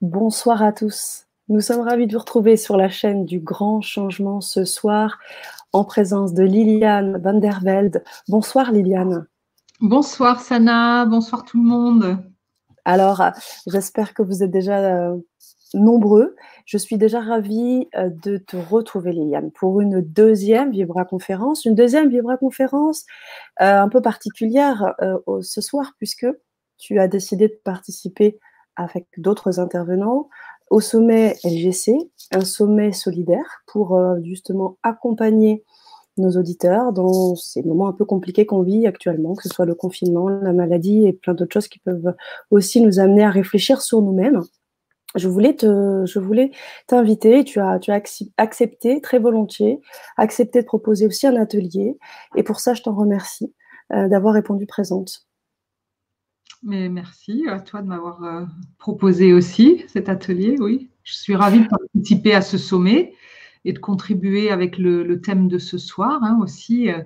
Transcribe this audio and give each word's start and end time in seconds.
Bonsoir 0.00 0.62
à 0.62 0.72
tous. 0.72 1.26
Nous 1.50 1.60
sommes 1.60 1.82
ravis 1.82 2.06
de 2.06 2.14
vous 2.14 2.20
retrouver 2.20 2.56
sur 2.56 2.78
la 2.78 2.88
chaîne 2.88 3.26
du 3.26 3.38
Grand 3.38 3.82
Changement 3.82 4.40
ce 4.40 4.64
soir 4.64 5.18
en 5.74 5.84
présence 5.84 6.32
de 6.32 6.42
Liliane 6.42 7.20
van 7.22 7.34
der 7.34 7.60
Velde. 7.60 8.02
Bonsoir 8.26 8.72
Liliane. 8.72 9.26
Bonsoir 9.82 10.40
Sana, 10.40 11.04
bonsoir 11.04 11.44
tout 11.44 11.62
le 11.62 11.68
monde. 11.68 12.16
Alors, 12.86 13.22
j'espère 13.66 14.14
que 14.14 14.22
vous 14.22 14.42
êtes 14.42 14.50
déjà 14.50 14.78
euh, 14.78 15.18
nombreux. 15.74 16.34
Je 16.64 16.78
suis 16.78 16.96
déjà 16.96 17.20
ravie 17.20 17.86
euh, 17.94 18.08
de 18.22 18.38
te 18.38 18.56
retrouver 18.56 19.12
Liliane 19.12 19.50
pour 19.50 19.82
une 19.82 20.00
deuxième 20.00 20.70
Vibra 20.70 21.04
conférence, 21.04 21.66
une 21.66 21.74
deuxième 21.74 22.08
Vibra 22.08 22.38
conférence 22.38 23.04
euh, 23.60 23.82
un 23.82 23.90
peu 23.90 24.00
particulière 24.00 24.94
ce 25.42 25.60
soir 25.60 25.92
puisque 25.98 26.26
tu 26.78 26.98
as 26.98 27.06
décidé 27.06 27.48
de 27.48 27.60
participer 27.62 28.38
avec 28.80 29.06
d'autres 29.18 29.60
intervenants 29.60 30.28
au 30.70 30.80
sommet 30.80 31.36
LGC, 31.44 31.96
un 32.32 32.44
sommet 32.44 32.92
solidaire 32.92 33.62
pour 33.66 33.96
euh, 33.96 34.16
justement 34.22 34.78
accompagner 34.82 35.64
nos 36.16 36.30
auditeurs 36.30 36.92
dans 36.92 37.34
ces 37.34 37.62
moments 37.62 37.88
un 37.88 37.92
peu 37.92 38.04
compliqués 38.04 38.46
qu'on 38.46 38.62
vit 38.62 38.86
actuellement, 38.86 39.34
que 39.34 39.42
ce 39.42 39.48
soit 39.48 39.64
le 39.64 39.74
confinement, 39.74 40.28
la 40.28 40.52
maladie 40.52 41.06
et 41.06 41.12
plein 41.12 41.34
d'autres 41.34 41.52
choses 41.52 41.68
qui 41.68 41.78
peuvent 41.78 42.14
aussi 42.50 42.80
nous 42.80 43.00
amener 43.00 43.24
à 43.24 43.30
réfléchir 43.30 43.80
sur 43.82 44.02
nous-mêmes. 44.02 44.42
Je 45.16 45.28
voulais 45.28 45.54
te, 45.54 46.04
je 46.06 46.18
voulais 46.20 46.52
t'inviter. 46.86 47.42
Tu 47.42 47.58
as, 47.58 47.80
tu 47.80 47.90
as 47.90 48.00
accepté 48.36 49.00
très 49.00 49.18
volontiers, 49.18 49.80
accepté 50.16 50.60
de 50.60 50.66
proposer 50.66 51.06
aussi 51.06 51.26
un 51.26 51.34
atelier. 51.36 51.98
Et 52.36 52.44
pour 52.44 52.60
ça, 52.60 52.74
je 52.74 52.82
t'en 52.82 52.94
remercie 52.94 53.52
euh, 53.92 54.08
d'avoir 54.08 54.34
répondu 54.34 54.66
présente. 54.66 55.26
Mais 56.62 56.88
merci 56.88 57.46
à 57.48 57.58
toi 57.58 57.80
de 57.80 57.86
m'avoir 57.86 58.22
euh, 58.22 58.44
proposé 58.78 59.32
aussi 59.32 59.84
cet 59.88 60.08
atelier. 60.08 60.56
Oui, 60.58 60.90
je 61.02 61.14
suis 61.14 61.34
ravie 61.34 61.60
de 61.60 61.68
participer 61.68 62.34
à 62.34 62.42
ce 62.42 62.58
sommet 62.58 63.14
et 63.64 63.72
de 63.72 63.78
contribuer 63.78 64.50
avec 64.50 64.76
le, 64.76 65.20
thème 65.20 65.48
de 65.48 65.58
ce 65.58 65.78
soir 65.78 66.22
hein, 66.22 66.38
aussi. 66.42 66.90
Euh, 66.90 67.00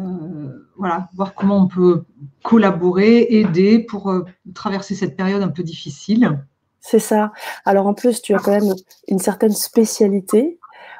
euh, 0.00 0.68
voilà, 0.76 1.08
voir 1.14 1.34
comment 1.34 1.64
on 1.64 1.66
peut 1.66 2.04
collaborer, 2.42 3.26
aider 3.30 3.80
pour 3.80 4.12
traverser 4.54 4.94
cette 4.94 5.16
période 5.16 5.42
un 5.42 5.48
peu 5.48 5.62
difficile. 5.62 6.44
C'est 6.80 6.98
ça. 6.98 7.32
Alors 7.64 7.86
en 7.86 7.94
plus, 7.94 8.22
tu 8.22 8.34
as 8.34 8.38
quand 8.38 8.52
même 8.52 8.74
une 9.08 9.18
certaine 9.18 9.52
spécialité 9.52 10.58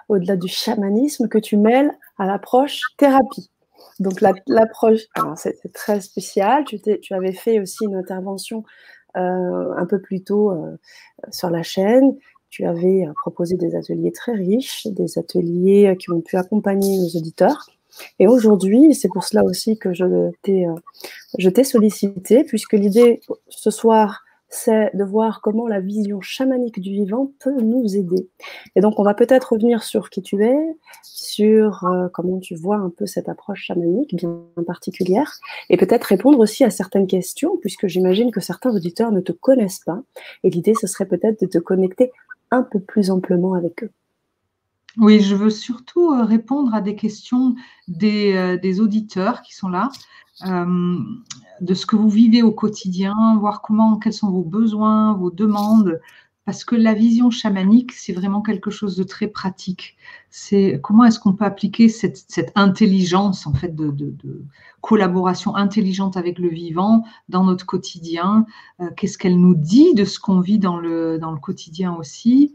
au-delà 0.09 0.37
du 0.37 0.49
chamanisme 0.49 1.29
que 1.29 1.39
tu 1.39 1.57
mêles 1.57 1.93
à 2.19 2.27
l'approche 2.27 2.81
thérapie. 2.97 3.51
Donc 4.01 4.21
l'approche, 4.47 5.03
c'était 5.37 5.69
très 5.69 6.01
spécial. 6.01 6.65
Tu, 6.65 6.81
tu, 6.81 7.15
avais 7.15 7.33
fait 7.33 7.61
aussi 7.61 7.85
une 7.85 7.95
intervention 7.95 8.65
euh, 9.17 9.73
un 9.77 9.87
peu 9.87 10.01
plus 10.01 10.25
tôt 10.25 10.51
euh, 10.51 10.77
sur 11.31 11.51
la 11.51 11.63
chaîne. 11.63 12.17
Tu 12.51 12.65
avais 12.65 13.07
euh, 13.07 13.13
proposé 13.21 13.57
des 13.57 13.77
ateliers 13.77 14.11
très 14.11 14.33
riches, 14.33 14.87
des 14.89 15.19
ateliers 15.19 15.97
qui 15.99 16.11
ont 16.11 16.21
pu 16.21 16.37
accompagner 16.37 16.99
nos 16.99 17.19
auditeurs. 17.19 17.67
Et 18.19 18.27
aujourd'hui, 18.27 18.93
c'est 18.95 19.09
pour 19.09 19.23
cela 19.23 19.45
aussi 19.45 19.79
que 19.79 19.93
je 19.95 21.49
t'ai 21.49 21.65
sollicité, 21.65 22.43
puisque 22.43 22.73
l'idée 22.73 23.21
ce 23.49 23.71
soir, 23.71 24.24
c'est 24.55 24.91
de 24.95 25.05
voir 25.05 25.41
comment 25.41 25.67
la 25.67 25.81
vision 25.81 26.21
chamanique 26.21 26.81
du 26.81 26.93
vivant 26.93 27.33
peut 27.41 27.61
nous 27.61 27.97
aider. 27.97 28.29
Et 28.77 28.81
donc, 28.81 28.99
on 28.99 29.03
va 29.03 29.15
peut-être 29.15 29.53
revenir 29.53 29.83
sur 29.83 30.11
qui 30.11 30.23
tu 30.23 30.45
es, 30.45 30.57
sur 31.03 31.85
euh, 31.85 32.09
comment 32.13 32.39
tu 32.39 32.55
vois 32.55 32.77
un 32.77 32.91
peu 32.91 33.07
cette 33.07 33.29
approche 33.29 33.65
chamanique 33.65 34.15
bien 34.15 34.43
particulière, 34.67 35.33
et 35.71 35.77
peut-être 35.77 36.05
répondre 36.05 36.39
aussi 36.39 36.63
à 36.65 36.71
certaines 36.71 37.07
questions, 37.07 37.57
puisque 37.61 37.89
j'imagine 37.89 38.31
que 38.31 38.41
certains 38.41 38.75
auditeurs 38.75 39.11
ne 39.11 39.21
te 39.21 39.33
connaissent 39.33 39.83
pas. 39.85 40.03
Et 40.45 40.51
l'idée, 40.51 40.75
ce 40.75 40.87
serait 40.87 41.07
peut-être 41.07 41.41
de 41.41 41.47
te 41.47 41.59
connecter 41.59 42.13
un 42.51 42.63
peu 42.63 42.79
plus 42.79 43.11
amplement 43.11 43.55
avec 43.55 43.83
eux. 43.83 43.91
Oui, 44.99 45.21
je 45.21 45.35
veux 45.35 45.51
surtout 45.51 46.13
euh, 46.13 46.25
répondre 46.25 46.75
à 46.75 46.81
des 46.81 46.95
questions 46.95 47.55
des, 47.89 48.35
euh, 48.35 48.81
auditeurs 48.83 49.43
qui 49.43 49.55
sont 49.55 49.69
là. 49.69 49.91
Euh, 50.47 50.99
de 51.61 51.75
ce 51.75 51.87
que 51.87 51.95
vous 51.97 52.09
vivez 52.09 52.43
au 52.43 52.53
quotidien, 52.53 53.15
voir 53.39 53.63
comment, 53.63 53.99
quels 53.99 54.13
sont 54.13 54.31
vos 54.31 54.43
besoins, 54.43 55.15
vos 55.15 55.31
demandes, 55.31 56.01
parce 56.45 56.65
que 56.65 56.75
la 56.75 56.93
vision 56.93 57.31
chamanique, 57.31 57.93
c'est 57.93 58.13
vraiment 58.13 58.43
quelque 58.43 58.71
chose 58.71 58.97
de 58.97 59.05
très 59.05 59.29
pratique. 59.29 59.97
C'est 60.31 60.81
comment 60.83 61.05
est-ce 61.05 61.21
qu'on 61.21 61.33
peut 61.35 61.45
appliquer 61.45 61.89
cette, 61.89 62.53
intelligence, 62.57 63.47
en 63.47 63.55
fait, 63.55 63.75
de, 63.75 64.05
collaboration 64.81 65.55
intelligente 65.55 66.17
avec 66.17 66.39
le 66.39 66.49
vivant 66.49 67.05
dans 67.29 67.45
notre 67.45 67.65
quotidien? 67.65 68.45
Qu'est-ce 68.97 69.17
qu'elle 69.17 69.41
nous 69.41 69.55
dit 69.55 69.95
de 69.95 70.05
ce 70.05 70.19
qu'on 70.19 70.41
vit 70.41 70.59
dans 70.59 70.79
le, 70.79 71.19
quotidien 71.41 71.95
aussi? 71.95 72.55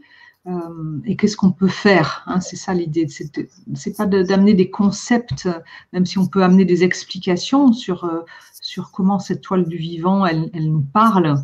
Et 1.04 1.16
qu'est-ce 1.16 1.36
qu'on 1.36 1.52
peut 1.52 1.68
faire 1.68 2.22
hein, 2.26 2.40
C'est 2.40 2.56
ça 2.56 2.72
l'idée. 2.72 3.06
C'est 3.08 3.96
pas 3.96 4.06
d'amener 4.06 4.54
des 4.54 4.70
concepts, 4.70 5.48
même 5.92 6.06
si 6.06 6.18
on 6.18 6.26
peut 6.26 6.42
amener 6.42 6.64
des 6.64 6.82
explications 6.82 7.72
sur, 7.72 8.04
euh, 8.04 8.20
sur 8.60 8.90
comment 8.90 9.18
cette 9.18 9.42
toile 9.42 9.66
du 9.68 9.76
vivant, 9.76 10.24
elle, 10.24 10.50
elle 10.54 10.70
nous 10.70 10.84
parle, 10.92 11.42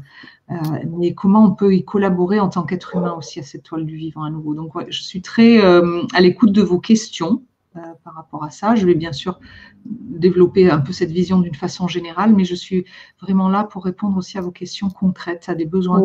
euh, 0.51 0.55
mais 0.99 1.13
comment 1.13 1.45
on 1.45 1.53
peut 1.53 1.75
y 1.75 1.85
collaborer 1.85 2.41
en 2.41 2.49
tant 2.49 2.63
qu'être 2.63 2.97
humain 2.97 3.13
aussi 3.13 3.39
à 3.39 3.43
cette 3.43 3.65
toile 3.65 3.85
du 3.85 3.97
vivant 3.97 4.25
à 4.25 4.31
nouveau. 4.31 4.55
Donc, 4.55 4.73
je 4.89 5.03
suis 5.03 5.21
très 5.21 5.59
à 5.61 6.21
l'écoute 6.21 6.53
de 6.53 6.63
vos 6.63 6.81
questions 6.81 7.43
par 8.05 8.15
rapport 8.15 8.45
à 8.45 8.51
ça. 8.51 8.75
Je 8.75 8.87
vais 8.87 8.95
bien 8.95 9.13
sûr 9.13 9.39
développer 9.85 10.71
un 10.71 10.79
peu 10.79 10.93
cette 10.93 11.11
vision 11.11 11.39
d'une 11.41 11.55
façon 11.55 11.87
générale, 11.87 12.35
mais 12.35 12.45
je 12.45 12.55
suis 12.55 12.87
vraiment 13.21 13.51
là 13.51 13.65
pour 13.65 13.85
répondre 13.85 14.17
aussi 14.17 14.39
à 14.39 14.41
vos 14.41 14.53
questions 14.53 14.89
concrètes, 14.89 15.51
à 15.51 15.55
des 15.55 15.67
besoins. 15.67 16.01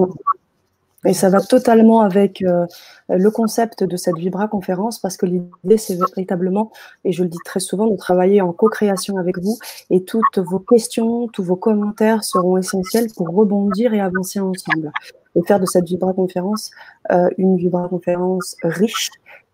Et 1.06 1.14
ça 1.14 1.30
va 1.30 1.42
totalement 1.42 2.02
avec 2.02 2.44
euh, 2.44 2.68
le 3.10 3.32
concept 3.32 3.84
de 3.84 3.98
cette 3.98 4.18
Vibra 4.18 4.48
conférence 4.48 5.00
parce 5.00 5.18
que 5.18 5.26
l'idée, 5.26 5.78
c'est 5.78 5.96
véritablement, 5.96 6.72
et 7.06 7.12
je 7.12 7.24
le 7.24 7.30
dis 7.30 7.40
très 7.44 7.60
souvent, 7.60 7.88
de 7.88 7.96
travailler 7.96 8.42
en 8.42 8.54
co-création 8.54 9.18
avec 9.18 9.40
vous 9.40 9.58
et 9.90 10.04
toutes 10.04 10.38
vos 10.38 10.60
questions, 10.60 11.28
tous 11.28 11.44
vos 11.44 11.56
commentaires 11.56 12.24
seront 12.24 12.58
essentiels 12.58 13.08
pour 13.16 13.30
rebondir 13.30 13.94
et 13.94 14.00
avancer 14.00 14.40
ensemble. 14.40 14.92
Et 15.36 15.42
faire 15.44 15.60
de 15.60 15.66
cette 15.66 15.86
Vibra 15.86 16.14
conférence 16.14 16.70
euh, 17.12 17.30
une 17.38 17.56
Vibra 17.58 17.88
conférence 17.88 18.56
riche 18.64 19.10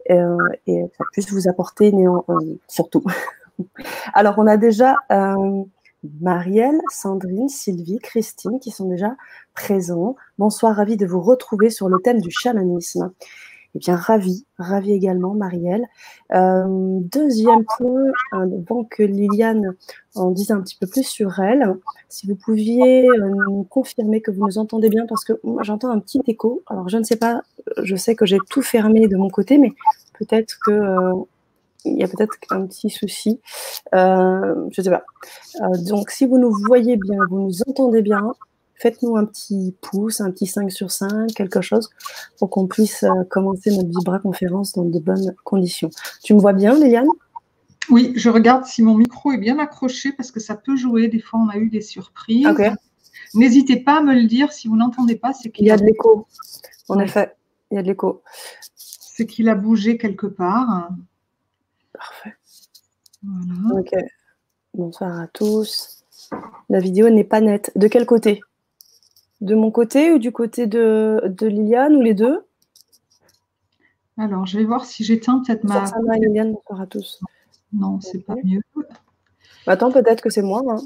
euh, 0.10 0.38
et 0.66 0.84
ça 0.98 1.04
puisse 1.14 1.32
vous 1.32 1.48
apporter 1.48 1.92
néant, 1.92 2.26
surtout. 2.68 3.04
Alors, 4.14 4.36
on 4.38 4.48
a 4.48 4.58
déjà 4.58 4.96
Marielle, 6.22 6.80
Sandrine, 6.90 7.50
Sylvie, 7.50 8.00
Christine 8.00 8.60
qui 8.60 8.72
sont 8.72 8.88
déjà 8.88 9.16
présents. 9.54 10.16
Bonsoir, 10.38 10.76
ravi 10.76 10.98
de 10.98 11.06
vous 11.06 11.22
retrouver 11.22 11.70
sur 11.70 11.90
le 11.90 12.00
thème 12.04 12.22
du 12.22 12.32
chamanisme. 12.32 13.12
Eh 13.76 13.80
bien, 13.80 13.96
ravi, 13.96 14.46
ravi 14.58 14.92
également, 14.92 15.34
Marielle. 15.34 15.86
Euh, 16.34 16.66
deuxième 17.02 17.64
point, 17.78 18.12
avant 18.32 18.86
que 18.86 19.04
Liliane 19.04 19.76
en 20.16 20.32
dise 20.32 20.52
un 20.52 20.62
petit 20.62 20.78
peu 20.80 20.88
plus 20.88 21.04
sur 21.04 21.40
elle, 21.40 21.76
si 22.10 22.28
vous 22.28 22.36
pouviez 22.36 23.08
euh, 23.08 23.36
nous 23.48 23.64
confirmer 23.66 24.22
que 24.22 24.32
vous 24.32 24.46
nous 24.48 24.58
entendez 24.58 24.90
bien, 24.90 25.06
parce 25.08 25.24
que 25.24 25.34
j'entends 25.62 25.90
un 25.90 26.00
petit 26.00 26.22
écho. 26.28 26.64
Alors, 26.68 26.90
je 26.90 26.98
ne 26.98 27.04
sais 27.04 27.18
pas, 27.18 27.42
je 27.84 27.96
sais 27.96 28.16
que 28.16 28.26
j'ai 28.26 28.40
tout 28.50 28.62
fermé 28.62 29.08
de 29.08 29.18
mon 29.18 29.30
côté, 29.30 29.58
mais 29.58 29.74
peut-être 30.18 30.58
que 30.66 30.72
euh, 30.72 31.14
il 31.86 31.98
y 31.98 32.04
a 32.04 32.08
peut-être 32.08 32.34
un 32.50 32.66
petit 32.66 32.90
souci. 32.90 33.40
Euh, 33.94 34.56
je 34.72 34.82
ne 34.82 34.84
sais 34.84 34.90
pas. 34.90 35.04
Euh, 35.62 35.78
donc, 35.88 36.12
si 36.12 36.26
vous 36.26 36.38
nous 36.38 36.52
voyez 36.68 36.98
bien, 36.98 37.20
vous 37.30 37.40
nous 37.40 37.62
entendez 37.68 38.02
bien, 38.02 38.34
faites-nous 38.76 39.18
un 39.18 39.26
petit 39.26 39.76
pouce, 39.82 40.22
un 40.22 40.32
petit 40.32 40.48
5 40.48 40.72
sur 40.72 40.92
5, 40.92 41.34
quelque 41.34 41.62
chose, 41.62 41.90
pour 42.38 42.50
qu'on 42.50 42.68
puisse 42.68 43.04
euh, 43.04 43.24
commencer 43.30 43.76
notre 43.76 43.90
Vibra 43.90 44.20
conférence 44.20 44.74
dans 44.74 44.86
de 44.86 45.00
bonnes 45.00 45.36
conditions. 45.44 45.90
Tu 46.24 46.34
me 46.34 46.40
vois 46.40 46.54
bien, 46.54 46.76
Liliane 46.76 47.08
Oui, 47.90 48.14
je 48.16 48.30
regarde 48.30 48.66
si 48.66 48.84
mon 48.84 48.96
micro 48.96 49.32
est 49.32 49.38
bien 49.38 49.60
accroché 49.60 50.12
parce 50.12 50.32
que 50.32 50.40
ça 50.40 50.56
peut 50.56 50.76
jouer. 50.76 51.08
Des 51.08 51.20
fois, 51.20 51.40
on 51.40 51.50
a 51.50 51.58
eu 51.58 51.70
des 51.70 51.82
surprises. 51.82 52.48
N'hésitez 53.34 53.78
pas 53.78 54.00
à 54.00 54.02
me 54.02 54.14
le 54.14 54.26
dire 54.26 54.54
si 54.54 54.68
vous 54.68 54.78
n'entendez 54.78 55.16
pas. 55.16 55.34
C'est 55.34 55.50
qu'il 55.50 55.66
y 55.66 55.72
a 55.72 55.78
de 55.78 55.84
l'écho. 55.84 56.28
En 56.90 57.00
effet, 57.00 57.36
il 57.72 57.76
y 57.76 57.78
a 57.78 57.84
de 57.84 57.88
l'écho. 57.88 58.22
C'est 58.76 59.26
qu'il 59.26 59.50
a 59.50 59.56
bougé 59.56 59.98
quelque 59.98 60.28
part. 60.28 60.90
Parfait. 61.98 62.36
Ok. 63.72 63.92
Bonsoir 64.74 65.20
à 65.20 65.28
tous. 65.28 66.06
La 66.70 66.80
vidéo 66.80 67.10
n'est 67.10 67.24
pas 67.24 67.42
nette. 67.42 67.72
De 67.76 67.88
quel 67.88 68.06
côté? 68.06 68.42
De 69.42 69.56
mon 69.56 69.72
côté 69.72 70.12
ou 70.12 70.20
du 70.20 70.32
côté 70.32 70.68
de, 70.68 71.22
Liliane 71.42 71.96
ou 71.96 72.02
les 72.02 72.14
deux? 72.14 72.46
Alors, 74.18 74.46
je 74.46 74.58
vais 74.58 74.66
voir 74.66 74.86
si 74.86 75.04
j'éteins 75.04 75.42
peut-être 75.46 75.64
ma. 75.64 75.86
Liliane, 76.18 76.54
bonsoir 76.54 76.82
à 76.82 76.88
tous. 76.88 77.20
Non, 77.74 78.00
c'est 78.00 78.20
pas 78.20 78.36
mieux. 78.44 78.62
Attends, 79.66 79.92
peut-être 79.92 80.22
que 80.22 80.30
c'est 80.30 80.42
moi. 80.42 80.62
Hein. 80.70 80.82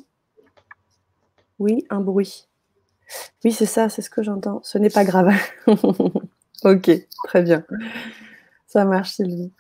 Oui, 1.60 1.86
un 1.90 2.00
bruit. 2.00 2.48
Oui, 3.44 3.52
c'est 3.52 3.66
ça, 3.66 3.90
c'est 3.90 4.02
ce 4.02 4.10
que 4.10 4.24
j'entends. 4.24 4.62
Ce 4.64 4.78
n'est 4.78 4.90
pas 4.90 5.04
grave. 5.04 5.34
ok, 6.64 6.92
très 7.26 7.44
bien. 7.44 7.64
Ça 8.68 8.86
marche, 8.86 9.12
Sylvie. 9.12 9.52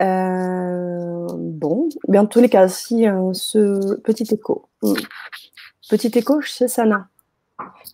Euh, 0.00 1.26
bon, 1.32 1.88
bien 2.06 2.22
en 2.22 2.26
tous 2.26 2.40
les 2.40 2.48
cas, 2.48 2.68
si 2.68 3.04
ce 3.32 3.96
petit 4.00 4.32
écho, 4.32 4.68
hmm. 4.82 4.94
petit 5.90 6.16
écho 6.18 6.40
chez 6.40 6.68
Sana. 6.68 7.08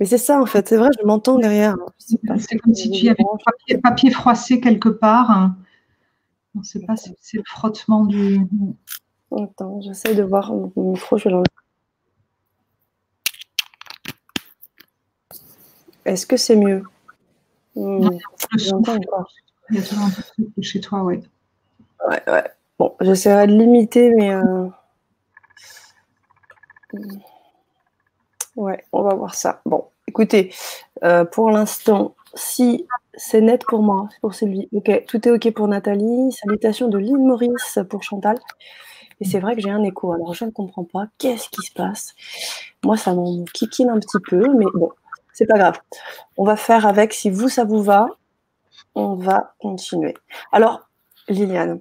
Mais 0.00 0.06
c'est 0.06 0.18
ça, 0.18 0.40
en 0.40 0.46
fait. 0.46 0.68
C'est 0.68 0.76
vrai, 0.76 0.90
je 1.00 1.06
m'entends 1.06 1.38
derrière. 1.38 1.76
C'est 1.98 2.58
comme 2.58 2.74
si 2.74 2.90
tu 2.90 3.08
avais 3.08 3.24
papier, 3.44 3.78
papier 3.78 4.10
froissé 4.10 4.60
quelque 4.60 4.88
part. 4.88 5.30
Hein. 5.30 5.56
On 6.54 6.60
ne 6.60 6.64
sait 6.64 6.80
pas 6.80 6.96
si 6.96 7.14
c'est 7.20 7.38
le 7.38 7.44
frottement 7.46 8.04
du. 8.04 8.40
Attends, 9.36 9.80
j'essaie 9.80 10.14
de 10.14 10.22
voir 10.22 10.52
mon 10.52 10.92
micro, 10.92 11.16
je 11.18 11.24
vais 11.24 11.30
l'enlever. 11.30 11.44
Est-ce 16.04 16.26
que 16.26 16.36
c'est 16.36 16.56
mieux? 16.56 16.84
Hmm, 17.74 18.10
J'entends 18.56 18.96
encore. 18.96 19.32
Il 19.70 19.76
y 19.76 19.78
a 19.78 19.82
toujours 19.82 20.04
un 20.04 20.10
peu 20.10 20.62
chez 20.62 20.80
toi, 20.80 21.02
oui. 21.02 21.20
Ouais, 22.08 22.22
ouais. 22.26 22.44
Bon, 22.78 22.94
j'essaierai 23.00 23.46
de 23.46 23.52
limiter, 23.52 24.10
mais. 24.16 24.34
Euh, 24.34 24.68
ouais, 28.56 28.84
on 28.92 29.02
va 29.02 29.14
voir 29.14 29.34
ça. 29.34 29.60
Bon, 29.64 29.84
écoutez, 30.06 30.52
euh, 31.02 31.24
pour 31.24 31.50
l'instant, 31.50 32.14
si 32.34 32.86
c'est 33.16 33.40
net 33.40 33.64
pour 33.66 33.82
moi, 33.82 34.08
pour 34.20 34.34
Sylvie. 34.34 34.68
Ok, 34.72 35.04
tout 35.06 35.26
est 35.28 35.30
ok 35.30 35.52
pour 35.52 35.68
Nathalie. 35.68 36.32
Salutations 36.32 36.88
de 36.88 36.98
Lynn 36.98 37.24
Maurice 37.24 37.78
pour 37.88 38.02
Chantal. 38.02 38.38
Et 39.20 39.24
c'est 39.24 39.38
vrai 39.38 39.54
que 39.54 39.62
j'ai 39.62 39.70
un 39.70 39.84
écho. 39.84 40.12
Alors 40.12 40.34
je 40.34 40.44
ne 40.44 40.50
comprends 40.50 40.84
pas. 40.84 41.06
Qu'est-ce 41.18 41.48
qui 41.48 41.62
se 41.62 41.72
passe? 41.72 42.14
Moi, 42.84 42.96
ça 42.96 43.14
m'en 43.14 43.44
kikine 43.44 43.90
un 43.90 44.00
petit 44.00 44.18
peu, 44.28 44.42
mais 44.54 44.66
bon, 44.74 44.90
c'est 45.32 45.46
pas 45.46 45.58
grave. 45.58 45.80
On 46.36 46.44
va 46.44 46.56
faire 46.56 46.86
avec. 46.86 47.14
Si 47.14 47.30
vous, 47.30 47.48
ça 47.48 47.64
vous 47.64 47.82
va, 47.82 48.08
on 48.94 49.14
va 49.14 49.54
continuer. 49.60 50.14
Alors, 50.52 50.88
Liliane, 51.28 51.80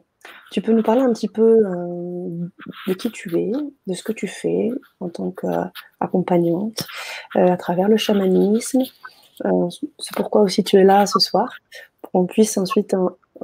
tu 0.51 0.61
peux 0.61 0.71
nous 0.71 0.83
parler 0.83 1.01
un 1.01 1.11
petit 1.11 1.27
peu 1.27 1.65
euh, 1.65 2.49
de 2.87 2.93
qui 2.93 3.11
tu 3.11 3.35
es, 3.37 3.51
de 3.87 3.93
ce 3.93 4.03
que 4.03 4.11
tu 4.11 4.27
fais 4.27 4.69
en 4.99 5.09
tant 5.09 5.31
qu'accompagnante 5.31 6.85
euh, 7.35 7.51
à 7.51 7.57
travers 7.57 7.89
le 7.89 7.97
chamanisme, 7.97 8.83
euh, 9.45 9.69
c'est 9.97 10.15
pourquoi 10.15 10.41
aussi 10.41 10.63
tu 10.63 10.77
es 10.77 10.83
là 10.83 11.05
ce 11.05 11.19
soir, 11.19 11.49
pour 12.01 12.11
qu'on 12.11 12.25
puisse 12.25 12.57
ensuite 12.57 12.95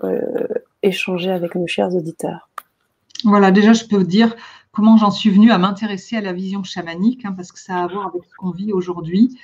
euh, 0.03 0.47
échanger 0.83 1.31
avec 1.31 1.55
nos 1.55 1.67
chers 1.67 1.93
auditeurs. 1.95 2.49
Voilà, 3.23 3.51
déjà, 3.51 3.73
je 3.73 3.85
peux 3.85 3.97
vous 3.97 4.03
dire 4.03 4.35
comment 4.71 4.95
j'en 4.97 5.11
suis 5.11 5.31
venue 5.31 5.51
à 5.51 5.57
m'intéresser 5.57 6.15
à 6.15 6.21
la 6.21 6.31
vision 6.31 6.63
chamanique, 6.63 7.25
hein, 7.25 7.33
parce 7.35 7.51
que 7.51 7.59
ça 7.59 7.77
a 7.77 7.83
à 7.83 7.87
voir 7.87 8.07
avec 8.07 8.23
ce 8.23 8.35
qu'on 8.35 8.51
vit 8.51 8.71
aujourd'hui. 8.71 9.37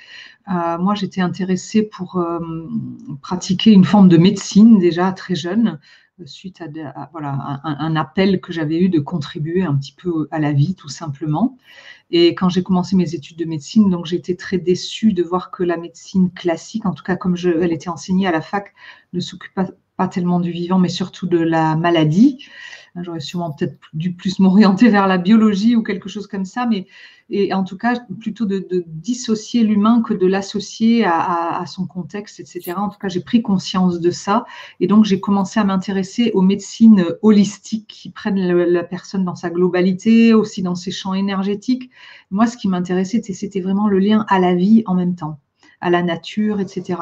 Moi, 0.46 0.94
j'étais 0.94 1.20
intéressée 1.20 1.82
pour 1.82 2.24
pratiquer 3.20 3.72
une 3.72 3.84
forme 3.84 4.08
de 4.08 4.16
médecine 4.16 4.78
déjà 4.78 5.10
très 5.10 5.34
jeune, 5.34 5.80
suite 6.24 6.62
à, 6.62 7.08
voilà, 7.12 7.60
un, 7.62 7.96
appel 7.96 8.40
que 8.40 8.52
j'avais 8.52 8.78
eu 8.78 8.88
de 8.88 9.00
contribuer 9.00 9.62
un 9.62 9.76
petit 9.76 9.92
peu 9.92 10.28
à 10.30 10.38
la 10.38 10.52
vie, 10.52 10.74
tout 10.74 10.88
simplement. 10.88 11.58
Et 12.10 12.34
quand 12.34 12.48
j'ai 12.48 12.62
commencé 12.62 12.96
mes 12.96 13.14
études 13.14 13.36
de 13.36 13.44
médecine, 13.44 13.90
donc 13.90 14.06
j'étais 14.06 14.36
très 14.36 14.58
déçue 14.58 15.12
de 15.12 15.22
voir 15.22 15.50
que 15.50 15.62
la 15.62 15.76
médecine 15.76 16.30
classique, 16.30 16.86
en 16.86 16.94
tout 16.94 17.02
cas 17.02 17.16
comme 17.16 17.36
je, 17.36 17.50
elle 17.50 17.72
était 17.72 17.90
enseignée 17.90 18.26
à 18.26 18.32
la 18.32 18.40
fac, 18.40 18.74
ne 19.12 19.20
s'occupe 19.20 19.54
pas, 19.54 19.68
pas 19.96 20.08
tellement 20.08 20.40
du 20.40 20.50
vivant, 20.50 20.78
mais 20.78 20.88
surtout 20.88 21.26
de 21.26 21.38
la 21.38 21.76
maladie. 21.76 22.46
J'aurais 23.02 23.20
sûrement 23.20 23.52
peut-être 23.52 23.76
dû 23.92 24.12
plus 24.12 24.38
m'orienter 24.40 24.88
vers 24.88 25.06
la 25.06 25.18
biologie 25.18 25.76
ou 25.76 25.82
quelque 25.82 26.08
chose 26.08 26.26
comme 26.26 26.44
ça, 26.44 26.66
mais 26.66 26.86
et 27.28 27.52
en 27.52 27.64
tout 27.64 27.76
cas 27.76 27.98
plutôt 28.20 28.46
de, 28.46 28.84
dissocier 28.86 29.64
l'humain 29.64 30.00
que 30.02 30.14
de 30.14 30.26
l'associer 30.26 31.04
à, 31.04 31.64
son 31.66 31.86
contexte, 31.86 32.38
etc. 32.38 32.74
En 32.76 32.88
tout 32.88 32.98
cas, 32.98 33.08
j'ai 33.08 33.20
pris 33.20 33.42
conscience 33.42 34.00
de 34.00 34.10
ça 34.10 34.44
et 34.78 34.86
donc 34.86 35.04
j'ai 35.04 35.18
commencé 35.18 35.58
à 35.58 35.64
m'intéresser 35.64 36.30
aux 36.34 36.42
médecines 36.42 37.04
holistiques 37.22 37.88
qui 37.88 38.10
prennent 38.10 38.38
la, 38.38 38.84
personne 38.84 39.24
dans 39.24 39.34
sa 39.34 39.50
globalité, 39.50 40.34
aussi 40.34 40.62
dans 40.62 40.76
ses 40.76 40.92
champs 40.92 41.14
énergétiques. 41.14 41.90
Moi, 42.30 42.46
ce 42.46 42.56
qui 42.56 42.68
m'intéressait, 42.68 43.22
c'était 43.22 43.60
vraiment 43.60 43.88
le 43.88 43.98
lien 43.98 44.24
à 44.28 44.38
la 44.38 44.54
vie 44.54 44.84
en 44.86 44.94
même 44.94 45.16
temps 45.16 45.40
à 45.80 45.90
la 45.90 46.02
nature, 46.02 46.60
etc. 46.60 47.00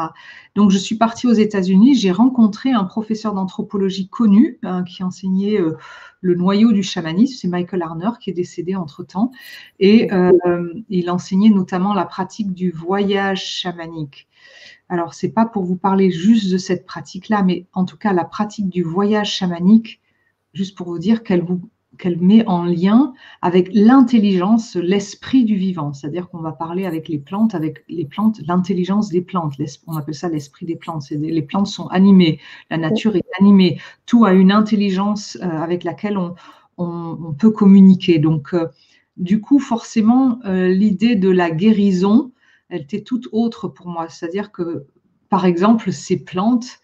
Donc, 0.55 0.71
je 0.71 0.79
suis 0.79 0.97
partie 0.97 1.27
aux 1.27 1.33
États-Unis. 1.33 1.95
J'ai 1.95 2.11
rencontré 2.11 2.73
un 2.73 2.85
professeur 2.85 3.35
d'anthropologie 3.35 4.09
connu 4.09 4.59
hein, 4.63 4.85
qui 4.85 5.03
enseignait 5.03 5.61
euh, 5.61 5.77
le 6.21 6.35
noyau 6.35 6.73
du 6.73 6.83
chamanisme, 6.83 7.37
c'est 7.39 7.49
Michael 7.49 7.83
Arner 7.83 8.11
qui 8.19 8.31
est 8.31 8.35
décédé 8.35 8.77
entre-temps, 8.77 9.31
et 9.79 10.11
euh, 10.13 10.73
il 10.89 11.11
enseignait 11.11 11.51
notamment 11.51 11.93
la 11.93 12.07
pratique 12.07 12.55
du 12.55 12.71
voyage 12.71 13.45
chamanique. 13.45 14.27
Alors, 14.89 15.15
c'est 15.15 15.33
pas 15.33 15.45
pour 15.45 15.65
vous 15.65 15.77
parler 15.77 16.11
juste 16.11 16.51
de 16.51 16.59
cette 16.59 16.87
pratique-là, 16.87 17.43
mais 17.43 17.67
en 17.75 17.85
tout 17.85 17.99
cas, 17.99 18.13
la 18.13 18.25
pratique 18.25 18.69
du 18.69 18.83
voyage 18.83 19.35
chamanique, 19.35 20.01
juste 20.55 20.77
pour 20.77 20.87
vous 20.87 20.99
dire 20.99 21.23
qu'elle 21.23 21.43
vous 21.43 21.69
qu'elle 21.99 22.21
met 22.21 22.47
en 22.47 22.65
lien 22.65 23.13
avec 23.43 23.69
l'intelligence, 23.73 24.77
l'esprit 24.77 25.45
du 25.45 25.57
vivant. 25.57 25.93
C'est-à-dire 25.93 26.29
qu'on 26.29 26.39
va 26.39 26.53
parler 26.53 26.87
avec 26.87 27.09
les 27.09 27.19
plantes, 27.19 27.55
avec 27.55 27.85
les 27.89 28.05
plantes, 28.05 28.41
l'intelligence 28.47 29.09
des 29.09 29.21
plantes. 29.21 29.55
On 29.87 29.97
appelle 29.97 30.15
ça 30.15 30.29
l'esprit 30.29 30.67
des 30.67 30.77
plantes. 30.77 31.11
Les 31.11 31.43
plantes 31.43 31.67
sont 31.67 31.87
animées, 31.89 32.41
la 32.71 32.79
nature 32.79 33.17
est 33.17 33.25
animée. 33.41 33.79
Tout 34.07 34.25
a 34.25 34.33
une 34.33 34.53
intelligence 34.53 35.39
euh, 35.43 35.47
avec 35.47 35.85
laquelle 35.85 36.19
on, 36.19 36.35
peut 37.39 37.51
communiquer. 37.51 38.19
Donc, 38.19 38.53
euh, 38.53 38.67
du 39.17 39.41
coup, 39.41 39.61
forcément, 39.61 40.41
euh, 40.45 40.69
l'idée 40.69 41.15
de 41.15 41.31
la 41.31 41.51
guérison, 41.51 42.33
elle 42.69 42.83
était 42.83 43.03
toute 43.03 43.29
autre 43.31 43.69
pour 43.69 43.87
moi. 43.87 44.09
C'est-à-dire 44.09 44.51
que, 44.51 44.87
par 45.29 45.47
exemple, 45.47 45.93
ces 45.93 46.25
plantes, 46.25 46.81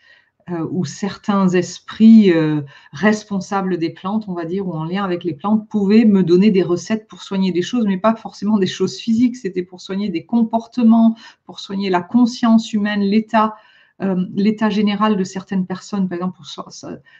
où 0.70 0.84
certains 0.84 1.48
esprits 1.48 2.32
euh, 2.32 2.62
responsables 2.92 3.78
des 3.78 3.90
plantes, 3.90 4.24
on 4.28 4.34
va 4.34 4.44
dire, 4.44 4.66
ou 4.66 4.72
en 4.72 4.84
lien 4.84 5.04
avec 5.04 5.24
les 5.24 5.34
plantes, 5.34 5.68
pouvaient 5.68 6.04
me 6.04 6.22
donner 6.22 6.50
des 6.50 6.62
recettes 6.62 7.08
pour 7.08 7.22
soigner 7.22 7.52
des 7.52 7.62
choses, 7.62 7.86
mais 7.86 7.98
pas 7.98 8.14
forcément 8.14 8.58
des 8.58 8.66
choses 8.66 8.98
physiques, 8.98 9.36
c'était 9.36 9.62
pour 9.62 9.80
soigner 9.80 10.08
des 10.08 10.24
comportements, 10.24 11.16
pour 11.44 11.60
soigner 11.60 11.90
la 11.90 12.02
conscience 12.02 12.72
humaine, 12.72 13.00
l'état. 13.00 13.54
Euh, 14.02 14.24
l'état 14.34 14.70
général 14.70 15.18
de 15.18 15.24
certaines 15.24 15.66
personnes, 15.66 16.08
par 16.08 16.16
exemple 16.16 16.38
pour 16.38 16.46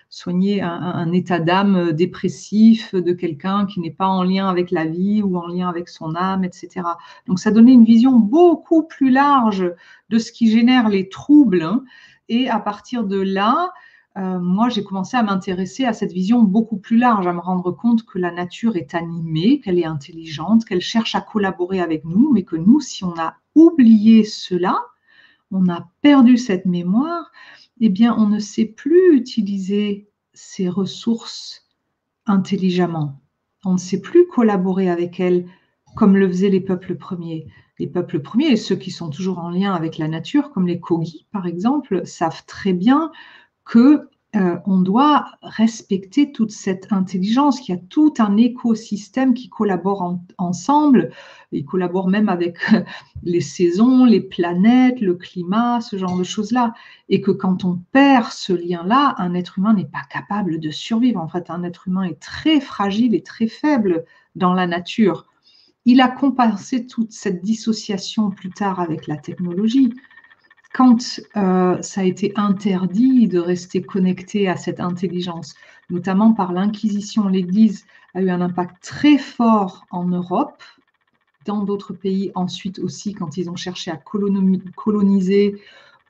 soigner 0.09 0.63
un, 0.63 1.13
état 1.13 1.39
d'âme 1.39 1.93
dépressif 1.93 2.95
de 2.95 3.13
quelqu'un 3.13 3.67
qui 3.67 3.81
n'est 3.81 3.91
pas 3.91 4.07
en 4.07 4.23
lien 4.23 4.49
avec 4.49 4.71
la 4.71 4.87
vie 4.87 5.21
ou 5.23 5.37
en 5.37 5.47
lien 5.47 5.69
avec 5.69 5.91
son 5.91 6.15
âme, 6.15 6.43
etc. 6.43 6.81
Donc 7.27 7.39
ça 7.39 7.51
donnait 7.51 7.75
une 7.75 7.85
vision 7.85 8.13
beaucoup 8.13 8.83
plus 8.85 9.11
large 9.11 9.71
de 10.09 10.19
ce 10.19 10.33
qui 10.33 10.51
génère 10.51 10.89
les 10.89 11.11
troubles. 11.11 11.61
Hein, 11.61 11.85
et 12.31 12.49
à 12.49 12.59
partir 12.59 13.05
de 13.05 13.21
là, 13.21 13.71
euh, 14.17 14.39
moi, 14.41 14.69
j'ai 14.69 14.83
commencé 14.83 15.17
à 15.17 15.23
m'intéresser 15.23 15.85
à 15.85 15.93
cette 15.93 16.13
vision 16.13 16.43
beaucoup 16.43 16.79
plus 16.79 16.97
large, 16.97 17.27
à 17.27 17.33
me 17.33 17.41
rendre 17.41 17.71
compte 17.71 18.05
que 18.05 18.19
la 18.19 18.33
nature 18.33 18.77
est 18.77 18.95
animée, 18.95 19.61
qu'elle 19.61 19.79
est 19.79 19.85
intelligente, 19.85 20.65
qu'elle 20.65 20.81
cherche 20.81 21.15
à 21.15 21.21
collaborer 21.21 21.81
avec 21.81 22.05
nous, 22.05 22.33
mais 22.33 22.45
que 22.45 22.57
nous, 22.57 22.81
si 22.81 23.05
on 23.05 23.17
a 23.19 23.37
oublié 23.55 24.25
cela, 24.25 24.81
on 25.53 25.69
a 25.69 25.89
perdu 26.03 26.39
cette 26.39 26.67
mémoire, 26.67 27.31
eh 27.81 27.89
bien, 27.89 28.15
on 28.17 28.29
ne 28.29 28.39
sait 28.39 28.65
plus 28.65 29.17
utiliser 29.17 30.09
ces 30.33 30.69
ressources 30.69 31.67
intelligemment. 32.27 33.21
On 33.65 33.73
ne 33.73 33.79
sait 33.79 34.01
plus 34.01 34.27
collaborer 34.27 34.89
avec 34.91 35.21
elles 35.21 35.47
comme 35.97 36.17
le 36.17 36.29
faisaient 36.29 36.51
les 36.51 36.61
peuples 36.61 36.97
premiers 36.97 37.47
les 37.81 37.87
peuples 37.87 38.21
premiers, 38.21 38.49
et 38.49 38.57
ceux 38.57 38.77
qui 38.77 38.91
sont 38.91 39.09
toujours 39.09 39.39
en 39.39 39.51
lien 39.51 39.75
avec 39.75 39.99
la 39.99 40.07
nature, 40.07 40.51
comme 40.53 40.67
les 40.67 40.79
Kogi 40.79 41.27
par 41.33 41.47
exemple, 41.47 42.07
savent 42.07 42.45
très 42.47 42.73
bien 42.73 43.11
que 43.65 44.09
euh, 44.37 44.59
on 44.65 44.81
doit 44.81 45.27
respecter 45.43 46.31
toute 46.31 46.53
cette 46.53 46.93
intelligence, 46.93 47.59
qu'il 47.59 47.75
y 47.75 47.79
a 47.79 47.81
tout 47.89 48.15
un 48.19 48.37
écosystème 48.37 49.35
qui 49.35 49.49
collabore 49.49 50.21
ensemble. 50.39 51.11
Ils 51.51 51.65
collaborent 51.65 52.09
même 52.09 52.29
avec 52.29 52.59
les 53.25 53.41
saisons, 53.41 54.05
les 54.05 54.21
planètes, 54.21 55.01
le 55.01 55.15
climat, 55.15 55.81
ce 55.81 55.97
genre 55.97 56.17
de 56.17 56.23
choses-là. 56.23 56.75
Et 57.09 57.23
que 57.23 57.33
quand 57.33 57.65
on 57.65 57.79
perd 57.91 58.31
ce 58.31 58.53
lien-là, 58.53 59.15
un 59.19 59.35
être 59.35 59.59
humain 59.59 59.75
n'est 59.75 59.85
pas 59.85 60.05
capable 60.09 60.61
de 60.61 60.71
survivre. 60.71 61.21
En 61.21 61.29
fait, 61.29 61.51
un 61.51 61.65
être 61.65 61.89
humain 61.89 62.05
est 62.05 62.21
très 62.21 62.61
fragile 62.61 63.17
et 63.17 63.23
très 63.23 63.49
faible 63.49 64.05
dans 64.37 64.53
la 64.53 64.69
nature. 64.69 65.27
Il 65.87 66.01
a 66.01 66.09
compensé 66.09 66.87
toute 66.87 67.13
cette 67.13 67.43
dissociation 67.43 68.31
plus 68.31 68.51
tard 68.51 68.81
avec 68.81 69.07
la 69.07 69.17
technologie. 69.17 69.95
Quand 70.73 71.21
euh, 71.37 71.81
ça 71.83 72.03
a 72.03 72.05
été 72.05 72.33
interdit 72.37 73.27
de 73.27 73.39
rester 73.39 73.83
connecté 73.83 74.49
à 74.49 74.57
cette 74.57 74.81
intelligence, 74.81 75.55
notamment 75.89 76.33
par 76.33 76.53
l'Inquisition, 76.53 77.29
l'Église 77.29 77.87
a 78.15 78.23
eu 78.23 78.31
un 78.31 78.41
impact 78.41 78.83
très 78.83 79.19
fort 79.19 79.87
en 79.91 80.05
Europe, 80.05 80.63
dans 81.47 81.63
d'autres 81.65 81.95
pays 81.95 82.31
ensuite 82.35 82.79
aussi, 82.79 83.15
quand 83.15 83.37
ils 83.37 83.49
ont 83.51 83.57
cherché 83.57 83.91
à 83.91 83.97
coloniser 83.97 85.61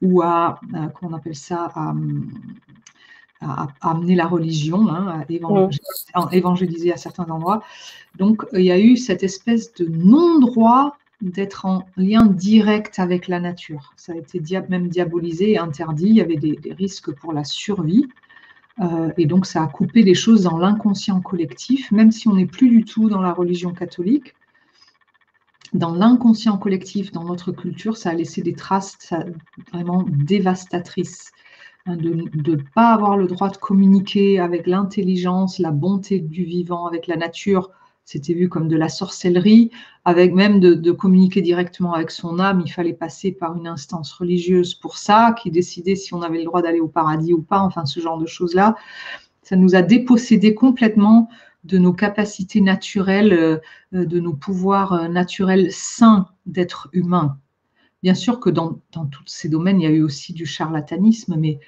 ou 0.03 0.23
à, 0.23 0.61
euh, 0.75 0.89
on 1.03 1.13
appelle 1.13 1.37
ça, 1.37 1.71
à, 1.75 1.95
à, 3.41 3.69
amener 3.81 4.15
la 4.15 4.27
religion, 4.27 4.89
hein, 4.89 5.25
à 6.15 6.35
évangéliser, 6.35 6.93
à 6.93 6.97
certains 6.97 7.25
endroits. 7.25 7.63
Donc, 8.19 8.45
il 8.53 8.63
y 8.63 8.71
a 8.71 8.79
eu 8.79 8.97
cette 8.97 9.23
espèce 9.23 9.73
de 9.75 9.87
non-droit 9.87 10.97
d'être 11.21 11.67
en 11.67 11.87
lien 11.97 12.25
direct 12.25 12.99
avec 12.99 13.29
la 13.29 13.41
nature. 13.41 13.93
Ça 13.97 14.13
a 14.13 14.17
été 14.17 14.41
même 14.69 14.89
diabolisé 14.89 15.53
et 15.53 15.59
interdit. 15.59 16.09
Il 16.09 16.15
y 16.15 16.21
avait 16.21 16.37
des, 16.37 16.59
risques 16.73 17.13
pour 17.13 17.33
la 17.33 17.45
survie. 17.45 18.07
Euh, 18.81 19.11
et 19.19 19.27
donc, 19.27 19.47
ça 19.47 19.63
a 19.63 19.67
coupé 19.67 20.03
les 20.03 20.15
choses 20.15 20.43
dans 20.45 20.57
l'inconscient 20.57 21.21
collectif, 21.21 21.93
même 21.93 22.11
si 22.11 22.29
on 22.29 22.35
n'est 22.35 22.47
plus 22.47 22.71
du 22.71 22.85
tout 22.85 23.09
dans 23.11 23.21
la 23.21 23.33
religion 23.33 23.73
catholique. 23.73 24.35
dans 25.73 25.95
l'inconscient 25.95 26.59
collectif, 26.59 27.13
dans 27.13 27.25
notre 27.25 27.53
culture, 27.53 27.97
ça 27.97 28.11
a 28.11 28.15
laissé 28.15 28.43
des 28.43 28.55
traces 28.55 29.13
vraiment 29.73 30.05
dévastatrices. 30.09 31.33
Hein, 31.87 31.97
de 31.97 32.11
ne 32.11 32.57
pas 32.75 32.93
avoir 32.93 33.17
le 33.17 33.27
droit 33.27 33.49
de 33.49 33.57
communiquer 33.57 34.39
avec 34.39 34.67
l'intelligence, 34.67 35.59
la 35.59 35.71
bonté 35.71 36.21
du 36.21 36.45
vivant, 36.45 36.87
avec 36.87 37.07
la 37.07 37.17
nature, 37.17 37.71
c'était 38.05 38.35
vu 38.35 38.49
comme 38.49 38.69
de 38.69 38.77
la 38.77 38.89
sorcellerie, 38.89 39.71
avec 40.05 40.35
même 40.35 40.61
de, 40.61 40.91
communiquer 40.91 41.41
directement 41.41 41.95
avec 41.95 42.11
son 42.11 42.39
âme, 42.39 42.61
il 42.65 42.71
fallait 42.71 42.93
passer 42.93 43.33
par 43.33 43.57
une 43.57 43.67
instance 43.67 44.13
religieuse 44.13 44.75
pour 44.75 44.99
ça, 44.99 45.35
qui 45.41 45.51
décidait 45.51 45.95
si 45.95 46.13
on 46.13 46.21
avait 46.21 46.39
le 46.39 46.45
droit 46.45 46.61
d'aller 46.61 46.81
au 46.81 46.89
paradis 46.89 47.33
ou 47.33 47.41
pas, 47.41 47.61
enfin 47.61 47.87
ce 47.87 48.01
genre 48.01 48.19
de 48.19 48.27
choses-là. 48.27 48.75
Ça 49.43 49.57
nous 49.57 49.75
a 49.75 49.83
dépossédé 49.83 50.55
complètement 50.55 51.29
de 51.65 51.79
nos 51.79 51.93
capacités 51.93 52.61
naturelles, 52.61 53.33
euh, 53.33 53.59
de 53.93 54.21
nos 54.21 54.35
pouvoirs 54.35 54.93
euh, 54.93 55.09
naturels 55.09 55.73
sains 55.73 56.27
d'être 56.47 56.89
humain. 56.93 57.39
Bien 58.03 58.15
sûr 58.15 58.41
que 58.41 58.51
dans, 58.51 58.81
tous 58.93 59.25
ces 59.27 59.49
domaines, 59.49 59.81
il 59.81 59.85
y 59.85 59.87
a 59.87 59.91
eu 59.91 60.03
aussi 60.03 60.33
du 60.33 60.47
charlatanisme, 60.47 61.37
mais 61.37 61.61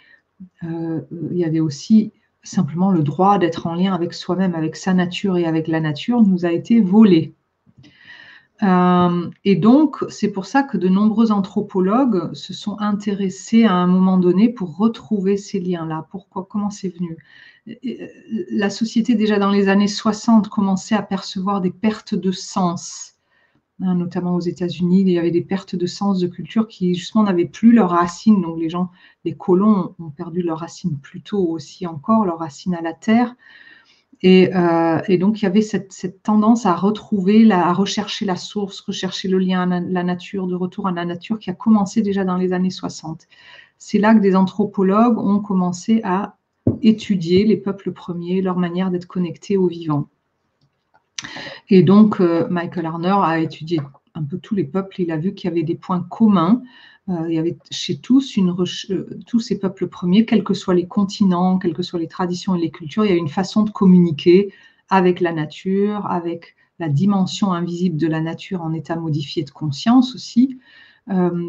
euh, 0.65 1.01
il 1.31 1.37
y 1.37 1.45
avait 1.45 1.61
aussi 1.61 2.13
simplement 2.43 2.91
le 2.91 3.03
droit 3.03 3.39
d'être 3.39 3.67
en 3.67 3.75
lien 3.75 3.93
avec 3.95 4.15
soi-même, 4.15 4.55
avec 4.55 4.77
sa 4.77 4.95
nature 4.95 5.37
et 5.37 5.45
avec 5.45 5.69
la 5.69 5.81
nature 5.81 6.23
nous 6.23 6.45
a 6.45 6.53
été 6.53 6.81
volé. 6.81 7.35
Euh, 8.63 9.31
et 9.45 9.57
donc, 9.57 10.05
c'est 10.09 10.31
pour 10.31 10.47
ça 10.47 10.63
que 10.63 10.77
de 10.77 10.89
nombreux 10.89 11.33
anthropologues 11.33 12.33
se 12.33 12.53
sont 12.53 12.79
intéressés 12.79 13.65
à 13.65 13.75
un 13.75 13.87
moment 13.87 14.19
donné 14.19 14.49
pour 14.49 14.77
retrouver 14.77 15.37
ces 15.37 15.59
liens-là. 15.59 16.07
Pourquoi 16.11 16.47
Comment 16.49 16.71
c'est 16.71 16.89
venu? 16.89 17.17
La 18.51 18.71
société, 18.71 19.15
déjà 19.15 19.39
dans 19.39 19.51
les 19.51 19.69
années 19.69 19.89
60, 19.89 20.49
commençait 20.49 20.95
à 20.95 21.03
percevoir 21.03 21.61
des 21.61 21.71
pertes 21.71 22.15
de 22.15 22.33
sens 22.33 23.12
Hein, 23.85 23.97
notamment 23.97 24.37
aux 24.37 24.41
États-Unis, 24.41 25.01
il 25.01 25.09
y 25.11 25.19
avait 25.19 25.33
des 25.33 25.41
pertes 25.41 25.75
de 25.75 25.87
sens 25.87 26.21
de 26.21 26.29
culture 26.29 26.69
qui 26.69 26.95
justement 26.95 27.25
n'avaient 27.25 27.47
plus 27.47 27.73
leurs 27.73 27.91
racines. 27.91 28.41
Donc 28.41 28.59
les 28.59 28.69
gens, 28.69 28.91
les 29.25 29.35
colons 29.35 29.95
ont 29.99 30.11
perdu 30.11 30.43
leurs 30.43 30.59
racines 30.59 30.99
plus 30.99 31.21
tôt 31.21 31.45
aussi 31.49 31.87
encore, 31.87 32.25
leurs 32.25 32.39
racines 32.39 32.75
à 32.75 32.81
la 32.81 32.93
terre. 32.93 33.35
Et, 34.23 34.55
euh, 34.55 35.01
donc 35.19 35.43
il 35.43 35.45
y 35.45 35.49
avait 35.49 35.63
cette, 35.63 36.23
tendance 36.23 36.65
à 36.65 36.75
retrouver, 36.75 37.51
à 37.51 37.73
rechercher 37.73 38.25
la 38.25 38.37
source, 38.37 38.81
rechercher 38.81 39.27
le 39.27 39.39
lien 39.39 39.69
à 39.69 39.81
la 39.81 40.05
nature, 40.05 40.47
de 40.47 40.55
retour 40.55 40.87
à 40.87 40.93
la 40.93 41.05
nature 41.05 41.41
qui 41.41 41.51
a 41.51 41.55
commencé 41.55 42.03
déjà 42.03 42.25
dans 42.25 42.37
les 42.37 42.53
années 42.53 42.71
60. 42.71 43.27
C'est 43.79 43.99
là 43.99 44.15
que 44.15 44.21
des 44.21 44.37
anthropologues 44.37 45.19
ont 45.19 45.41
commencé 45.41 46.01
à 46.05 46.37
étudier 46.83 47.45
les 47.45 47.57
peuples 47.57 47.91
premiers, 47.91 48.43
leur 48.43 48.59
manière 48.59 48.93
d'être 48.93 49.07
connectés 49.07 49.57
au 49.57 49.67
vivant. 49.67 50.09
Et 51.69 51.83
donc, 51.83 52.21
euh, 52.21 52.47
Michael 52.49 52.87
Arner 52.87 53.17
a 53.23 53.39
étudié 53.39 53.81
un 54.15 54.23
peu 54.23 54.39
tous 54.39 54.55
les 54.55 54.65
peuples. 54.65 55.01
Il 55.01 55.11
a 55.11 55.17
vu 55.17 55.35
qu'il 55.35 55.49
y 55.49 55.53
avait 55.53 55.63
des 55.63 55.75
points 55.75 56.07
communs. 56.11 56.63
Euh, 57.09 57.27
il 57.29 57.35
y 57.35 57.39
avait 57.39 57.57
chez 57.71 57.95
euh, 57.95 59.05
tous 59.27 59.41
ces 59.41 59.59
peuples 59.59 59.89
premiers, 59.89 60.25
quels 60.25 60.45
que 60.45 60.55
soient 60.55 60.75
les 60.75 60.87
continents, 60.87 61.59
quelles 61.59 61.75
que 61.75 61.83
soient 61.83 61.99
les 61.99 62.09
traditions 62.09 62.55
et 62.55 62.61
les 62.61 62.71
cultures, 62.71 63.05
il 63.05 63.11
y 63.11 63.15
a 63.15 63.17
une 63.17 63.29
façon 63.29 63.63
de 63.63 63.71
communiquer 63.71 64.53
avec 64.89 65.21
la 65.21 65.33
nature, 65.33 66.07
avec 66.07 66.55
la 66.79 66.89
dimension 66.89 67.53
invisible 67.53 67.97
de 67.97 68.07
la 68.07 68.21
nature 68.21 68.63
en 68.63 68.73
état 68.73 68.97
modifié 68.97 69.43
de 69.43 69.51
conscience 69.51 70.15
aussi, 70.15 70.59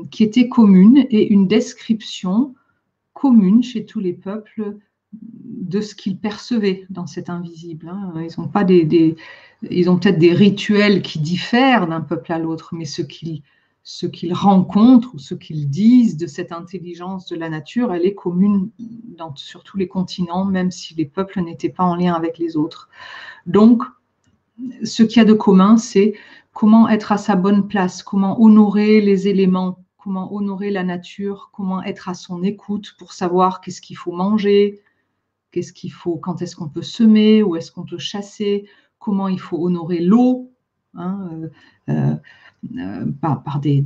qui 0.09 0.23
était 0.23 0.49
commune 0.49 1.05
et 1.09 1.31
une 1.31 1.47
description 1.47 2.55
commune 3.13 3.61
chez 3.61 3.85
tous 3.85 3.99
les 3.99 4.13
peuples 4.13 4.77
de 5.13 5.81
ce 5.81 5.95
qu'ils 5.95 6.17
percevaient 6.17 6.85
dans 6.89 7.07
cet 7.07 7.29
invisible. 7.29 7.89
Hein. 7.89 8.13
Ils 8.21 8.39
ont 8.39 8.47
pas 8.47 8.63
des, 8.63 9.15
ils 9.69 9.89
ont 9.89 9.97
peut-être 9.97 10.19
des 10.19 10.33
rituels 10.33 11.01
qui 11.01 11.19
diffèrent 11.19 11.87
d'un 11.87 12.01
peuple 12.01 12.31
à 12.31 12.39
l'autre, 12.39 12.75
mais 12.75 12.85
ce 12.85 13.01
qu'ils 13.01 14.33
rencontrent 14.33 15.13
ou 15.13 15.19
ce 15.19 15.35
qu'ils 15.35 15.69
disent 15.69 16.17
de 16.17 16.27
cette 16.27 16.51
intelligence 16.51 17.27
de 17.27 17.35
la 17.35 17.49
nature, 17.49 17.93
elle 17.93 18.05
est 18.05 18.15
commune 18.15 18.69
sur 19.35 19.63
tous 19.63 19.77
les 19.77 19.87
continents, 19.87 20.45
même 20.45 20.71
si 20.71 20.95
les 20.95 21.05
peuples 21.05 21.41
n'étaient 21.41 21.69
pas 21.69 21.83
en 21.83 21.95
lien 21.95 22.13
avec 22.13 22.37
les 22.37 22.57
autres. 22.57 22.89
Donc, 23.45 23.83
ce 24.83 25.03
qu'il 25.03 25.17
y 25.17 25.21
a 25.21 25.25
de 25.25 25.33
commun, 25.33 25.77
c'est 25.77 26.13
comment 26.53 26.87
être 26.87 27.11
à 27.11 27.17
sa 27.17 27.35
bonne 27.35 27.67
place, 27.67 28.03
comment 28.03 28.41
honorer 28.41 29.01
les 29.01 29.27
éléments, 29.27 29.79
comment 29.97 30.33
honorer 30.33 30.69
la 30.69 30.83
nature, 30.83 31.49
comment 31.53 31.81
être 31.81 32.09
à 32.09 32.13
son 32.13 32.43
écoute 32.43 32.95
pour 32.99 33.13
savoir 33.13 33.61
qu'est-ce 33.61 33.81
qu'il 33.81 33.97
faut 33.97 34.11
manger, 34.11 34.81
qu'est-ce 35.51 35.73
qu'il 35.73 35.91
faut, 35.91 36.17
quand 36.17 36.41
est-ce 36.41 36.55
qu'on 36.55 36.69
peut 36.69 36.81
semer, 36.81 37.41
où 37.41 37.55
est-ce 37.55 37.71
qu'on 37.71 37.85
peut 37.85 37.97
chasser, 37.97 38.67
comment 39.03 39.27
il 39.27 39.39
faut 39.39 39.57
honorer 39.57 39.99
l'eau, 39.99 40.49
hein, 40.95 41.29
euh, 41.33 41.49
euh, 41.89 42.15
euh, 42.77 43.05
par, 43.21 43.59
des, 43.59 43.83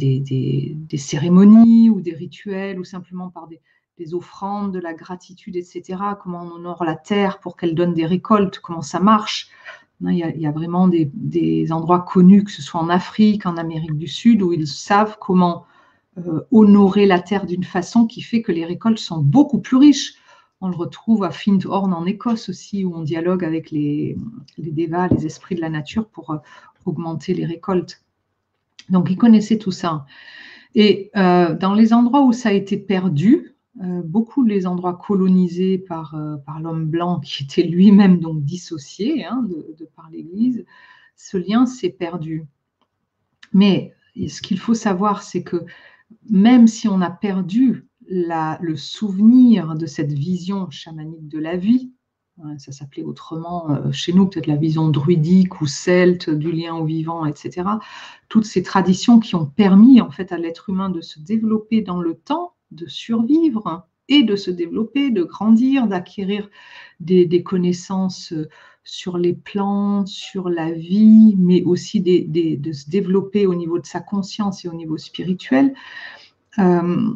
cérémonies 0.95 1.89
ou 1.89 2.01
des 2.01 2.13
rituels, 2.13 2.79
ou 2.79 2.83
simplement 2.83 3.29
par 3.29 3.47
des, 3.47 4.13
offrandes, 4.13 4.71
de 4.71 4.79
la 4.79 4.93
gratitude, 4.93 5.55
etc. 5.55 5.97
Comment 6.21 6.43
on 6.43 6.57
honore 6.57 6.85
la 6.85 6.95
terre 6.95 7.39
pour 7.39 7.57
qu'elle 7.57 7.73
donne 7.73 7.95
des 7.95 8.05
récoltes, 8.05 8.59
comment 8.59 8.83
ça 8.83 8.99
marche. 8.99 9.49
Il 10.01 10.13
y, 10.13 10.45
a, 10.45 10.51
vraiment 10.51 10.87
des, 10.87 11.71
endroits 11.71 12.01
connus, 12.01 12.43
que 12.43 12.51
ce 12.51 12.61
soit 12.61 12.79
en 12.79 12.89
Afrique, 12.89 13.47
en 13.47 13.57
Amérique 13.57 13.97
du 13.97 14.07
Sud, 14.07 14.43
où 14.43 14.53
ils 14.53 14.67
savent 14.67 15.17
comment 15.19 15.65
honorer 16.51 17.07
la 17.07 17.19
terre 17.19 17.47
d'une 17.47 17.63
façon 17.63 18.05
qui 18.05 18.21
fait 18.21 18.43
que 18.43 18.51
les 18.51 18.65
récoltes 18.65 18.99
sont 18.99 19.19
beaucoup 19.19 19.59
plus 19.59 19.77
riches. 19.77 20.13
On 20.59 20.69
le 20.69 20.75
retrouve 20.75 21.23
à 21.23 21.29
Findhorn 21.29 21.93
en 21.93 22.05
Écosse 22.05 22.49
aussi, 22.49 22.83
où 22.83 22.95
on 22.95 23.03
dialogue 23.03 23.43
avec 23.43 23.69
les, 23.69 24.17
les 24.57 24.71
Devas, 24.71 25.07
les 25.07 25.25
esprits 25.25 25.55
de 25.55 25.61
la 25.61 25.69
nature, 25.69 26.07
pour 26.07 26.31
euh, 26.31 26.37
augmenter 26.85 27.33
les 27.33 27.45
récoltes. 27.45 28.03
Donc, 28.89 29.09
ils 29.11 29.17
connaissaient 29.17 29.59
tout 29.59 29.71
ça. 29.71 30.05
Et 30.73 31.11
euh, 31.15 31.55
dans 31.55 31.73
les 31.73 31.93
endroits 31.93 32.23
où 32.23 32.33
ça 32.33 32.49
a 32.49 32.53
été 32.53 32.77
perdu, 32.77 33.55
euh, 33.83 34.01
beaucoup 34.03 34.43
les 34.43 34.65
endroits 34.65 34.95
colonisés 34.95 35.77
par, 35.77 36.15
par 36.45 36.59
l'homme 36.59 36.85
blanc 36.85 37.19
qui 37.19 37.43
était 37.45 37.63
lui-même 37.63 38.19
donc 38.19 38.43
dissocié 38.43 39.25
hein, 39.25 39.45
de, 39.47 39.75
de, 39.77 39.85
par 39.95 40.09
l'Église, 40.09 40.65
ce 41.15 41.37
lien 41.37 41.67
s'est 41.67 41.89
perdu. 41.89 42.45
Mais 43.53 43.93
ce 44.27 44.41
qu'il 44.41 44.59
faut 44.59 44.73
savoir, 44.73 45.21
c'est 45.21 45.43
que 45.43 45.65
même 46.29 46.67
si 46.67 46.87
on 46.87 47.01
a 47.01 47.11
perdu 47.11 47.86
le 48.09 48.75
souvenir 48.75 49.75
de 49.75 49.85
cette 49.85 50.13
vision 50.13 50.69
chamanique 50.69 51.27
de 51.27 51.39
la 51.39 51.57
vie, 51.57 51.91
ça 52.57 52.71
s'appelait 52.71 53.03
autrement 53.03 53.71
euh, 53.71 53.91
chez 53.91 54.13
nous, 54.13 54.27
peut-être 54.27 54.47
la 54.47 54.55
vision 54.55 54.89
druidique 54.89 55.59
ou 55.61 55.65
celte 55.65 56.29
du 56.29 56.51
lien 56.51 56.75
au 56.75 56.85
vivant, 56.85 57.25
etc. 57.25 57.67
Toutes 58.29 58.45
ces 58.45 58.61
traditions 58.61 59.19
qui 59.19 59.35
ont 59.35 59.45
permis 59.45 60.01
en 60.01 60.11
fait 60.11 60.31
à 60.31 60.37
l'être 60.37 60.69
humain 60.69 60.89
de 60.89 61.01
se 61.01 61.19
développer 61.19 61.81
dans 61.81 61.99
le 61.99 62.15
temps, 62.15 62.53
de 62.71 62.85
survivre 62.85 63.87
et 64.07 64.23
de 64.23 64.35
se 64.35 64.51
développer, 64.51 65.09
de 65.09 65.23
grandir, 65.23 65.87
d'acquérir 65.87 66.49
des, 66.99 67.43
connaissances 67.43 68.31
euh, 68.33 68.47
sur 68.83 69.17
les 69.17 69.33
plantes, 69.33 70.07
sur 70.07 70.49
la 70.49 70.71
vie, 70.71 71.35
mais 71.37 71.63
aussi 71.63 72.01
de 72.01 72.71
se 72.71 72.89
développer 72.89 73.45
au 73.45 73.55
niveau 73.55 73.79
de 73.79 73.85
sa 73.85 73.99
conscience 73.99 74.63
et 74.63 74.69
au 74.69 74.73
niveau 74.73 74.97
spirituel. 74.97 75.73
Euh, 76.59 77.13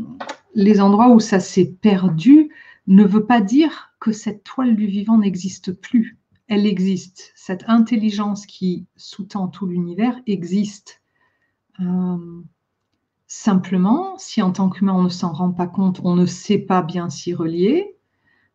les 0.54 0.82
endroits 0.82 1.10
où 1.10 1.20
ça 1.20 1.40
s'est 1.40 1.72
perdu 1.82 2.52
ne 2.88 3.04
veut 3.04 3.26
pas 3.26 3.42
dire 3.42 3.94
que 4.00 4.12
cette 4.12 4.44
toile 4.44 4.76
du 4.76 4.88
vivant 4.88 5.18
n'existe 5.18 5.72
plus. 5.72 6.18
Elle 6.48 6.66
existe. 6.66 7.32
Cette 7.36 7.64
intelligence 7.68 8.46
qui 8.46 8.86
sous-tend 8.98 9.48
tout 9.48 9.68
l'univers 9.68 10.20
existe. 10.28 11.02
Euh, 11.80 12.42
simplement, 13.28 14.18
si 14.18 14.42
en 14.42 14.52
tant 14.52 14.70
qu'humain 14.70 14.94
on 14.94 15.04
ne 15.04 15.10
s'en 15.10 15.32
rend 15.32 15.52
pas 15.52 15.68
compte, 15.68 16.02
on 16.04 16.16
ne 16.16 16.26
sait 16.26 16.58
pas 16.58 16.82
bien 16.82 17.10
s'y 17.10 17.34
relier, 17.34 17.96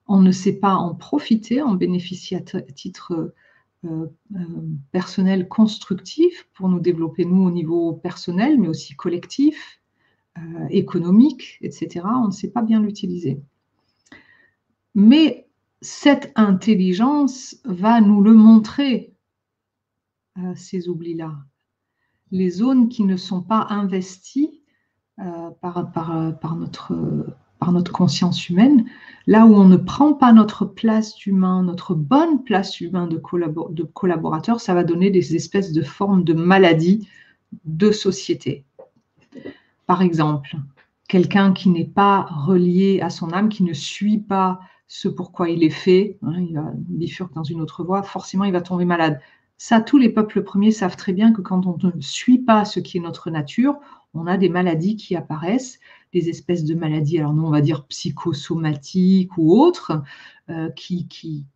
on 0.06 0.20
ne 0.20 0.30
sait 0.30 0.52
pas 0.52 0.74
en 0.74 0.94
profiter, 0.94 1.62
en 1.62 1.74
bénéficier 1.74 2.36
à 2.36 2.60
titre 2.60 3.32
euh, 3.84 4.06
personnel 4.92 5.48
constructif 5.48 6.48
pour 6.54 6.68
nous 6.68 6.80
développer 6.80 7.24
nous 7.24 7.42
au 7.42 7.50
niveau 7.50 7.94
personnel, 7.94 8.60
mais 8.60 8.68
aussi 8.68 8.94
collectif, 8.94 9.80
euh, 10.38 10.66
économique, 10.68 11.58
etc., 11.62 12.04
on 12.04 12.26
ne 12.26 12.32
sait 12.32 12.50
pas 12.50 12.62
bien 12.62 12.80
l'utiliser. 12.80 13.40
Mais 14.94 15.48
cette 15.80 16.30
intelligence 16.36 17.56
va 17.64 18.02
nous 18.02 18.20
le 18.20 18.34
montrer, 18.34 19.14
euh, 20.38 20.52
ces 20.54 20.88
oublis-là. 20.88 21.32
Les 22.32 22.50
zones 22.50 22.88
qui 22.88 23.04
ne 23.04 23.16
sont 23.16 23.40
pas 23.40 23.66
investies 23.70 24.60
euh, 25.20 25.50
par, 25.62 26.56
notre 26.56 27.92
conscience 27.92 28.50
humaine, 28.50 28.84
là 29.26 29.46
où 29.46 29.54
on 29.54 29.64
ne 29.64 29.78
prend 29.78 30.12
pas 30.12 30.34
notre 30.34 30.66
place 30.66 31.16
d'humain, 31.16 31.62
notre 31.62 31.94
bonne 31.94 32.44
place 32.44 32.78
humaine 32.80 33.08
de, 33.08 33.18
de 33.72 33.82
collaborateur, 33.84 34.60
ça 34.60 34.74
va 34.74 34.84
donner 34.84 35.10
des 35.10 35.34
espèces 35.34 35.72
de 35.72 35.82
formes 35.82 36.24
de 36.24 36.34
maladies 36.34 37.08
de 37.64 37.90
société. 37.90 38.65
Par 39.86 40.02
exemple, 40.02 40.56
quelqu'un 41.08 41.52
qui 41.52 41.70
n'est 41.70 41.84
pas 41.86 42.22
relié 42.22 43.00
à 43.00 43.10
son 43.10 43.32
âme, 43.32 43.48
qui 43.48 43.62
ne 43.62 43.72
suit 43.72 44.18
pas 44.18 44.60
ce 44.88 45.08
pourquoi 45.08 45.48
il 45.50 45.64
est 45.64 45.70
fait, 45.70 46.18
hein, 46.22 46.40
il 46.40 46.54
va 46.54 46.72
dans 47.34 47.42
une 47.42 47.60
autre 47.60 47.84
voie, 47.84 48.02
forcément 48.02 48.44
il 48.44 48.52
va 48.52 48.60
tomber 48.60 48.84
malade. 48.84 49.20
Ça, 49.58 49.80
tous 49.80 49.96
les 49.96 50.10
peuples 50.10 50.42
premiers 50.42 50.70
savent 50.70 50.96
très 50.96 51.12
bien 51.12 51.32
que 51.32 51.40
quand 51.40 51.66
on 51.66 51.78
ne 51.82 52.00
suit 52.00 52.38
pas 52.38 52.64
ce 52.64 52.78
qui 52.78 52.98
est 52.98 53.00
notre 53.00 53.30
nature, 53.30 53.76
on 54.12 54.26
a 54.26 54.36
des 54.36 54.48
maladies 54.48 54.96
qui 54.96 55.16
apparaissent, 55.16 55.78
des 56.12 56.28
espèces 56.28 56.64
de 56.64 56.74
maladies, 56.74 57.18
alors 57.18 57.34
nous 57.34 57.44
on 57.44 57.50
va 57.50 57.60
dire 57.60 57.86
psychosomatiques 57.86 59.36
ou 59.38 59.58
autres, 59.58 60.02
euh, 60.50 60.70
qui, 60.70 61.46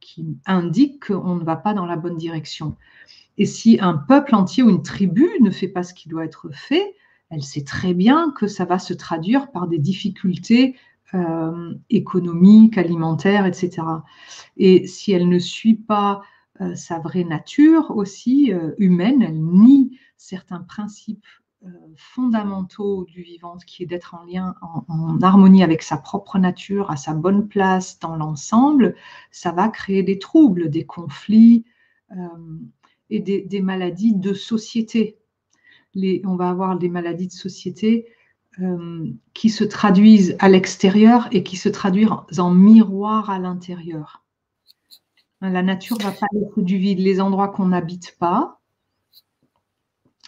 indiquent 0.47 1.09
qu'on 1.09 1.37
ne 1.37 1.45
va 1.45 1.57
pas 1.57 1.75
dans 1.75 1.87
la 1.87 1.97
bonne 1.97 2.17
direction. 2.17 2.77
Et 3.39 3.47
si 3.47 3.79
un 3.81 3.95
peuple 3.95 4.35
entier 4.35 4.63
ou 4.63 4.71
une 4.71 4.83
tribu 4.83 5.29
ne 5.41 5.51
fait 5.51 5.69
pas 5.69 5.83
ce 5.83 5.95
qui 5.95 6.09
doit 6.09 6.25
être 6.25 6.49
fait, 6.53 6.95
elle 7.31 7.43
sait 7.43 7.65
très 7.65 7.95
bien 7.95 8.33
que 8.37 8.47
ça 8.47 8.65
va 8.65 8.79
se 8.79 8.93
traduire 8.93 9.51
par 9.51 9.69
des 9.69 9.79
difficultés 9.79 10.77
euh, 11.15 11.75
économiques, 11.89 12.79
alimentaires, 12.79 13.47
etc. 13.47 13.83
Et 14.57 14.87
si 14.87 15.13
elle 15.13 15.29
ne 15.29 15.39
suit 15.39 15.75
pas 15.75 16.23
euh, 16.61 16.75
sa 16.75 16.99
vraie 16.99 17.25
nature 17.25 17.91
aussi 17.97 18.53
humaine, 18.79 19.23
elle 19.23 19.43
nie 19.43 19.99
certains 20.17 20.61
principes 20.61 21.27
euh, 21.67 21.69
fondamentaux 21.95 23.05
du 23.05 23.21
vivant, 23.21 23.59
qui 23.67 23.83
est 23.83 23.87
d'être 23.87 24.15
en 24.15 24.25
lien, 24.25 24.55
en, 24.63 25.21
harmonie 25.21 25.63
avec 25.63 25.83
sa 25.83 25.99
propre 25.99 26.39
nature, 26.39 26.91
à 26.91 26.97
sa 26.97 27.13
bonne 27.13 27.49
place 27.49 27.99
dans 27.99 28.17
l'ensemble, 28.17 28.95
ça 29.31 29.53
va 29.53 29.69
créer 29.69 30.03
des 30.03 30.19
troubles, 30.19 30.71
des 30.71 30.87
conflits 30.87 31.67
euh, 32.13 32.57
et 33.11 33.21
des, 33.21 33.61
maladies 33.61 34.15
de 34.15 34.33
société. 34.33 35.19
On 35.97 36.37
va 36.37 36.51
avoir 36.51 36.79
des 36.79 36.89
maladies 36.89 37.27
de 37.27 37.33
société 37.33 38.07
euh, 38.61 39.11
qui 39.35 39.51
se 39.51 39.65
traduisent 39.65 40.37
à 40.39 40.49
l'extérieur 40.49 41.29
et 41.33 41.43
qui 41.43 41.57
se 41.57 41.69
traduisent 41.69 42.11
en 42.39 42.51
miroir 42.51 43.31
à 43.31 43.39
l'intérieur. 43.39 44.25
La 45.41 45.63
nature 45.63 45.97
ne 45.99 46.03
va 46.03 46.13
pas 46.13 46.27
être 46.37 46.61
du 46.61 46.77
vide. 46.77 46.99
Les 46.99 47.21
endroits 47.21 47.49
qu'on 47.49 47.67
n'habite 47.67 48.17
pas, 48.19 48.61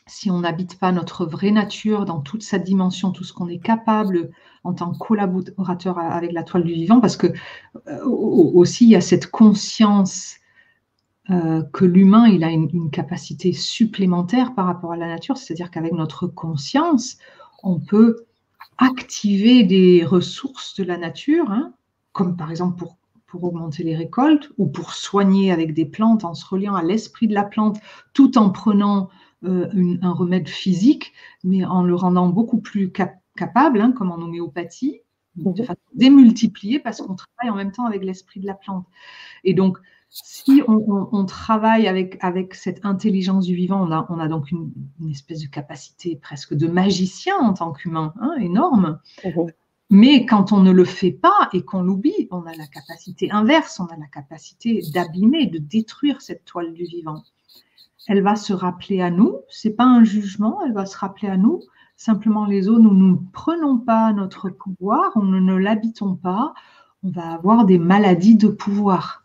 si 0.07 0.31
on 0.31 0.41
n'habite 0.41 0.79
pas 0.79 0.93
notre 0.93 1.27
vraie 1.27 1.51
nature 1.51 2.05
dans 2.05 2.21
toute 2.21 2.43
sa 2.43 2.59
dimension, 2.59 3.11
tout 3.11 3.25
ce 3.25 3.33
qu'on 3.33 3.49
est 3.49 3.59
capable 3.59 4.31
en 4.65 4.73
tant 4.73 4.93
que 4.93 4.99
collaborateur 4.99 5.99
avec 5.99 6.33
la 6.33 6.43
toile 6.43 6.65
du 6.65 6.73
vivant, 6.73 7.01
parce 7.01 7.17
que 7.17 7.29
euh, 7.89 8.05
aussi 8.05 8.85
il 8.85 8.91
y 8.91 8.97
a 8.97 9.01
cette 9.01 9.31
conscience 9.31 10.37
euh, 11.33 11.63
que 11.73 11.85
l'humain 11.85 12.27
il 12.27 12.45
a 12.45 12.51
une, 12.51 12.91
capacité 12.91 13.53
supplémentaire 13.53 14.55
par 14.55 14.67
rapport 14.67 14.93
à 14.93 14.97
la 14.97 15.07
nature, 15.07 15.37
c'est-à-dire 15.37 15.71
qu'avec 15.71 15.93
notre 15.93 16.27
conscience, 16.27 17.19
on 17.63 17.81
peut 17.81 18.27
activer 18.79 19.63
des 19.63 20.05
ressources 20.05 20.75
de 20.77 20.85
la 20.85 20.99
nature, 20.99 21.51
hein, 21.51 21.73
comme 22.13 22.37
par 22.37 22.51
exemple 22.51 22.77
pour 22.79 22.97
pour 23.33 23.45
augmenter 23.45 23.83
les 23.83 23.97
récoltes 23.97 24.51
ou 24.59 24.67
pour 24.67 24.93
soigner 24.93 25.53
avec 25.53 25.73
des 25.73 25.87
plantes 25.87 26.23
en 26.23 26.35
se 26.35 26.45
reliant 26.45 26.75
à 26.75 26.83
l'esprit 26.83 27.29
de 27.29 27.33
la 27.33 27.45
plante 27.45 27.81
tout 28.13 28.37
en 28.37 28.51
prenant 28.51 29.09
euh, 29.45 29.97
un 30.03 30.13
remède 30.13 30.49
physique, 30.49 31.15
mais 31.43 31.65
en 31.65 31.83
le 31.83 31.95
rendant 31.95 32.29
beaucoup 32.29 32.61
plus 32.61 32.93
capable, 33.35 33.81
hein, 33.81 33.93
comme 33.93 34.13
en 34.13 34.17
homéopathie, 34.17 35.01
mhm. 35.37 35.55
de 35.55 35.63
façon 35.63 35.81
démultipliée 35.95 36.79
parce 36.79 37.01
qu'on 37.01 37.15
travaille 37.15 37.51
en 37.51 37.57
même 37.57 37.73
temps 37.73 37.87
avec 37.87 38.05
l'esprit 38.05 38.39
de 38.39 38.47
la 38.47 38.55
plante. 38.55 38.87
Et 39.45 39.55
donc, 39.55 39.79
si 40.15 40.63
on, 40.69 41.25
travaille 41.25 41.89
avec, 41.89 42.19
avec 42.21 42.55
cette 42.55 42.85
intelligence 42.85 43.47
du 43.47 43.55
vivant, 43.55 43.83
on 43.83 43.91
a, 43.91 44.07
on 44.11 44.19
a 44.19 44.29
donc 44.29 44.51
une, 44.51 44.71
espèce 45.11 45.41
de 45.41 45.49
capacité 45.49 46.17
presque 46.17 46.55
de 46.55 46.69
magicien 46.69 47.37
en 47.39 47.55
tant 47.55 47.73
qu'humain, 47.73 48.13
hein, 48.21 48.35
énorme. 48.39 49.01
Mhm. 49.25 49.47
Mais 49.89 50.27
quand 50.27 50.53
on 50.53 50.61
ne 50.61 50.71
le 50.71 50.85
fait 50.85 51.11
pas 51.11 51.49
et 51.53 51.63
qu'on 51.63 51.83
l'oublie, 51.83 52.29
on 52.31 52.43
a 52.43 52.55
la 52.55 52.67
capacité 52.67 53.31
inverse, 53.31 53.81
on 53.81 53.87
a 53.87 53.97
la 53.97 54.07
capacité 54.07 54.83
d'abîmer, 54.93 55.47
de 55.47 55.59
détruire 55.59 56.21
cette 56.21 56.45
toile 56.45 56.73
du 56.73 56.85
vivant 56.85 57.23
elle 58.09 58.23
va 58.23 58.37
se 58.37 58.53
rappeler 58.53 59.01
à 59.01 59.11
nous. 59.11 59.37
C'est 59.49 59.77
pas 59.77 59.85
un 59.85 60.05
jugement, 60.05 60.61
elle 60.65 60.73
va 60.73 60.87
se 60.87 60.97
rappeler 60.97 61.29
à 61.29 61.37
nous. 61.37 61.61
Simplement, 61.97 62.47
les 62.47 62.63
zones 62.63 62.87
où 62.87 62.95
nous 62.95 63.13
ne 63.13 63.31
prenons 63.33 63.79
pas 63.79 64.13
notre 64.13 64.51
pouvoir, 64.51 65.13
où 65.17 65.23
nous 65.23 65.41
ne 65.41 65.55
l'habitons 65.55 66.17
pas, 66.17 66.53
on 67.05 67.11
va 67.11 67.33
avoir 67.33 67.65
des 67.65 67.79
maladies 67.79 68.37
de 68.37 68.49
pouvoir, 68.49 69.22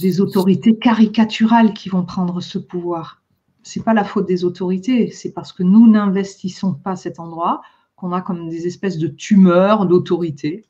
des 0.00 0.20
autorités 0.20 0.76
caricaturales 0.76 1.72
qui 1.72 1.88
vont 1.88 2.04
prendre 2.04 2.40
ce 2.40 2.58
pouvoir. 2.58 3.22
C'est 3.62 3.82
pas 3.82 3.94
la 3.94 4.04
faute 4.04 4.26
des 4.26 4.44
autorités, 4.44 5.10
c'est 5.10 5.32
parce 5.32 5.52
que 5.52 5.62
nous 5.62 5.90
n'investissons 5.90 6.74
pas 6.74 6.96
cet 6.96 7.18
endroit 7.18 7.62
qu'on 7.96 8.12
a 8.12 8.20
comme 8.20 8.48
des 8.48 8.66
espèces 8.66 8.98
de 8.98 9.08
tumeurs 9.08 9.86
d'autorité. 9.86 10.66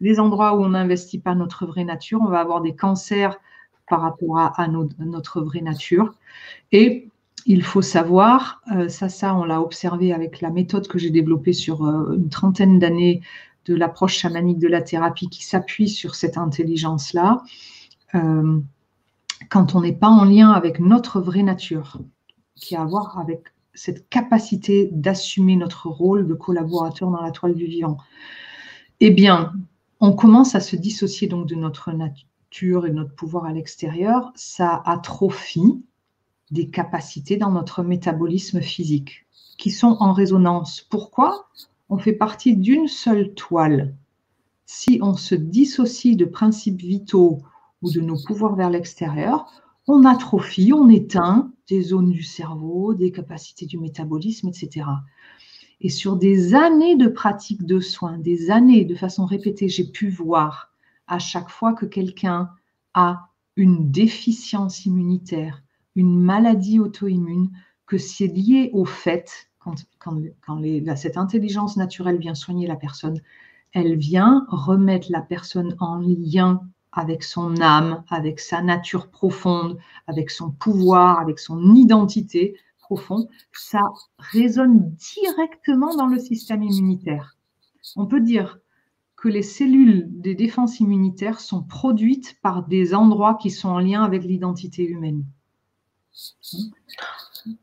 Les 0.00 0.18
endroits 0.18 0.56
où 0.56 0.64
on 0.64 0.70
n'investit 0.70 1.18
pas 1.18 1.34
notre 1.34 1.66
vraie 1.66 1.84
nature, 1.84 2.20
on 2.22 2.28
va 2.28 2.40
avoir 2.40 2.62
des 2.62 2.74
cancers 2.74 3.38
par 3.88 4.00
rapport 4.00 4.38
à, 4.38 4.68
notre 4.68 5.42
vraie 5.42 5.60
nature. 5.60 6.14
Et 6.72 7.08
il 7.44 7.62
faut 7.62 7.82
savoir, 7.82 8.62
euh, 8.74 8.88
ça, 8.88 9.08
ça, 9.08 9.34
on 9.34 9.44
l'a 9.44 9.60
observé 9.60 10.12
avec 10.12 10.40
la 10.40 10.50
méthode 10.50 10.88
que 10.88 10.98
j'ai 10.98 11.10
développée 11.10 11.52
sur 11.52 11.84
euh, 11.84 12.14
une 12.14 12.28
trentaine 12.28 12.78
d'années 12.78 13.20
de 13.66 13.74
l'approche 13.74 14.16
chamanique 14.16 14.58
de 14.58 14.68
la 14.68 14.80
thérapie 14.80 15.28
qui 15.28 15.44
s'appuie 15.44 15.88
sur 15.88 16.14
cette 16.14 16.38
intelligence-là. 16.38 17.42
Euh, 18.14 18.60
quand 19.48 19.74
on 19.74 19.80
n'est 19.80 19.92
pas 19.92 20.08
en 20.08 20.24
lien 20.24 20.50
avec 20.50 20.80
notre 20.80 21.20
vraie 21.20 21.42
nature, 21.42 21.98
qui 22.54 22.76
a 22.76 22.82
à 22.82 22.84
voir 22.84 23.18
avec 23.18 23.52
cette 23.74 24.08
capacité 24.08 24.88
d'assumer 24.92 25.56
notre 25.56 25.88
rôle 25.88 26.26
de 26.26 26.34
collaborateur 26.34 27.10
dans 27.10 27.22
la 27.22 27.30
toile 27.30 27.54
du 27.54 27.66
vivant, 27.66 27.98
eh 29.00 29.10
bien, 29.10 29.52
on 30.00 30.12
commence 30.12 30.54
à 30.54 30.60
se 30.60 30.76
dissocier 30.76 31.28
donc 31.28 31.46
de 31.46 31.54
notre 31.54 31.92
nature 31.92 32.86
et 32.86 32.92
notre 32.92 33.14
pouvoir 33.14 33.46
à 33.46 33.52
l'extérieur, 33.52 34.32
ça 34.34 34.82
atrophie 34.84 35.82
des 36.50 36.68
capacités 36.68 37.36
dans 37.36 37.50
notre 37.50 37.82
métabolisme 37.82 38.60
physique 38.60 39.26
qui 39.58 39.70
sont 39.70 39.96
en 40.00 40.12
résonance. 40.12 40.86
Pourquoi? 40.90 41.48
On 41.88 41.98
fait 41.98 42.12
partie 42.12 42.56
d'une 42.56 42.88
seule 42.88 43.32
toile. 43.34 43.94
Si 44.66 44.98
on 45.02 45.14
se 45.14 45.34
dissocie 45.34 46.16
de 46.16 46.24
principes 46.24 46.80
vitaux 46.80 47.42
ou 47.82 47.90
de 47.90 48.00
nos 48.00 48.16
pouvoirs 48.26 48.54
vers 48.54 48.70
l'extérieur, 48.70 49.46
on 49.86 50.04
atrophie, 50.04 50.72
on 50.72 50.88
éteint 50.88 51.52
des 51.68 51.82
zones 51.82 52.10
du 52.10 52.22
cerveau, 52.22 52.94
des 52.94 53.10
capacités 53.10 53.66
du 53.66 53.78
métabolisme, 53.78 54.48
etc. 54.48 54.86
Et 55.80 55.88
sur 55.88 56.16
des 56.16 56.54
années 56.54 56.96
de 56.96 57.08
pratique 57.08 57.66
de 57.66 57.80
soins, 57.80 58.18
des 58.18 58.50
années 58.50 58.84
de 58.84 58.94
façon 58.94 59.24
répétée, 59.24 59.68
j'ai 59.68 59.90
pu 59.90 60.08
voir 60.08 60.72
à 61.08 61.18
chaque 61.18 61.50
fois 61.50 61.72
que 61.72 61.86
quelqu'un 61.86 62.50
a 62.94 63.28
une 63.56 63.90
déficience 63.90 64.86
immunitaire, 64.86 65.62
une 65.96 66.20
maladie 66.20 66.78
auto-immune, 66.78 67.50
que 67.86 67.98
c'est 67.98 68.28
lié 68.28 68.70
au 68.72 68.84
fait, 68.84 69.50
quand, 69.58 69.74
cette 70.96 71.16
intelligence 71.16 71.76
naturelle 71.76 72.18
vient 72.18 72.34
soigner 72.34 72.66
la 72.66 72.76
personne, 72.76 73.20
elle 73.72 73.96
vient 73.96 74.46
remettre 74.48 75.10
la 75.10 75.20
personne 75.20 75.76
en 75.80 75.98
lien 75.98 76.60
avec 76.92 77.22
son 77.24 77.60
âme, 77.60 78.04
avec 78.08 78.40
sa 78.40 78.62
nature 78.62 79.08
profonde, 79.08 79.78
avec 80.06 80.30
son 80.30 80.50
pouvoir, 80.50 81.20
avec 81.20 81.38
son 81.38 81.74
identité 81.74 82.56
profonde. 82.78 83.28
Ça 83.52 83.80
résonne 84.18 84.90
directement 84.90 85.96
dans 85.96 86.06
le 86.06 86.18
système 86.18 86.62
immunitaire. 86.62 87.36
On 87.96 88.06
peut 88.06 88.20
dire 88.20 88.58
que 89.16 89.28
les 89.28 89.42
cellules 89.42 90.08
des 90.10 90.34
défenses 90.34 90.80
immunitaires 90.80 91.40
sont 91.40 91.62
produites 91.62 92.38
par 92.42 92.66
des 92.66 92.94
endroits 92.94 93.38
qui 93.40 93.50
sont 93.50 93.68
en 93.68 93.78
lien 93.78 94.02
avec 94.02 94.24
l'identité 94.24 94.84
humaine. 94.84 95.24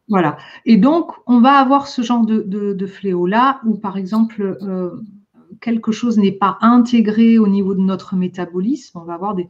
Voilà. 0.08 0.38
Et 0.66 0.78
donc, 0.78 1.12
on 1.28 1.42
va 1.42 1.54
avoir 1.54 1.88
ce 1.88 2.02
genre 2.02 2.26
de, 2.26 2.88
fléau-là 2.88 3.62
où, 3.66 3.78
par 3.78 3.98
exemple, 3.98 4.58
euh, 4.62 5.02
quelque 5.62 5.92
chose 5.92 6.18
n'est 6.18 6.32
pas 6.32 6.58
intégré 6.62 7.38
au 7.38 7.48
niveau 7.48 7.76
de 7.76 7.82
notre 7.82 8.16
métabolisme. 8.16 9.00
On 9.00 9.04
va 9.04 9.14
avoir 9.14 9.36
des, 9.36 9.50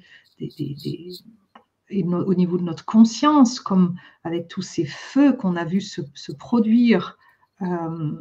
au 1.91 2.33
niveau 2.33 2.57
de 2.57 2.63
notre 2.63 2.85
conscience, 2.85 3.59
comme 3.59 3.95
avec 4.23 4.47
tous 4.47 4.61
ces 4.61 4.85
feux 4.85 5.33
qu'on 5.33 5.55
a 5.55 5.65
vu 5.65 5.81
se, 5.81 6.01
produire 6.31 7.17
euh, 7.61 8.11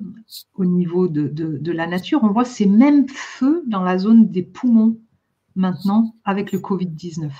au 0.55 0.65
niveau 0.65 1.09
de, 1.09 1.73
la 1.73 1.87
nature, 1.87 2.21
on 2.23 2.33
voit 2.33 2.45
ces 2.45 2.67
mêmes 2.67 3.09
feux 3.09 3.63
dans 3.67 3.83
la 3.83 3.99
zone 3.99 4.31
des 4.31 4.43
poumons 4.43 4.99
maintenant 5.55 6.15
avec 6.25 6.53
le 6.53 6.59
Covid-19. 6.59 7.31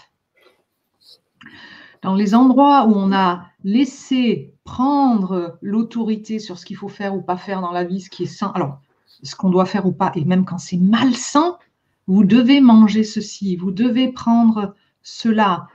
Dans 2.03 2.15
les 2.15 2.35
endroits 2.35 2.87
où 2.87 2.93
on 2.93 3.13
a 3.13 3.47
laissé 3.65 4.55
prendre 4.65 5.59
l'autorité 5.63 6.39
sur 6.39 6.59
ce 6.59 6.65
qu'il 6.65 6.77
faut 6.77 6.89
faire 6.89 7.17
ou 7.17 7.23
pas 7.23 7.37
faire 7.37 7.61
dans 7.61 7.73
la 7.73 7.85
vie, 7.85 8.01
ce 8.01 8.11
qui 8.11 8.25
est 8.25 8.27
sain, 8.27 8.53
alors 8.55 8.81
ce 9.23 9.35
qu'on 9.37 9.51
doit 9.51 9.67
faire 9.67 9.87
ou 9.87 9.93
pas, 9.93 10.13
et 10.15 10.25
même 10.25 10.45
quand 10.45 10.59
c'est 10.59 10.77
malsain, 10.77 11.59
vous 12.07 12.25
devez 12.25 12.61
manger 12.61 13.05
ceci, 13.05 13.57
vous 13.57 13.71
devez 13.71 14.09
prendre 14.09 14.75
cela, 15.03 15.69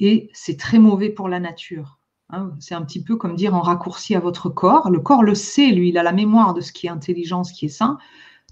et 0.00 0.30
c'est 0.32 0.58
très 0.58 0.78
mauvais 0.78 1.10
pour 1.10 1.28
la 1.28 1.40
nature. 1.40 1.98
Hein, 2.30 2.52
c'est 2.58 2.74
un 2.74 2.82
petit 2.82 3.02
peu 3.02 3.16
comme 3.16 3.36
dire 3.36 3.54
en 3.54 3.60
raccourci 3.60 4.14
à 4.14 4.20
votre 4.20 4.48
corps. 4.48 4.90
Le 4.90 5.00
corps 5.00 5.22
le 5.22 5.34
sait, 5.34 5.70
lui, 5.70 5.90
il 5.90 5.98
a 5.98 6.02
la 6.02 6.12
mémoire 6.12 6.54
de 6.54 6.60
ce 6.60 6.72
qui 6.72 6.86
est 6.86 6.90
intelligent, 6.90 7.44
ce 7.44 7.52
qui 7.52 7.66
est 7.66 7.70
sain. 7.70 7.98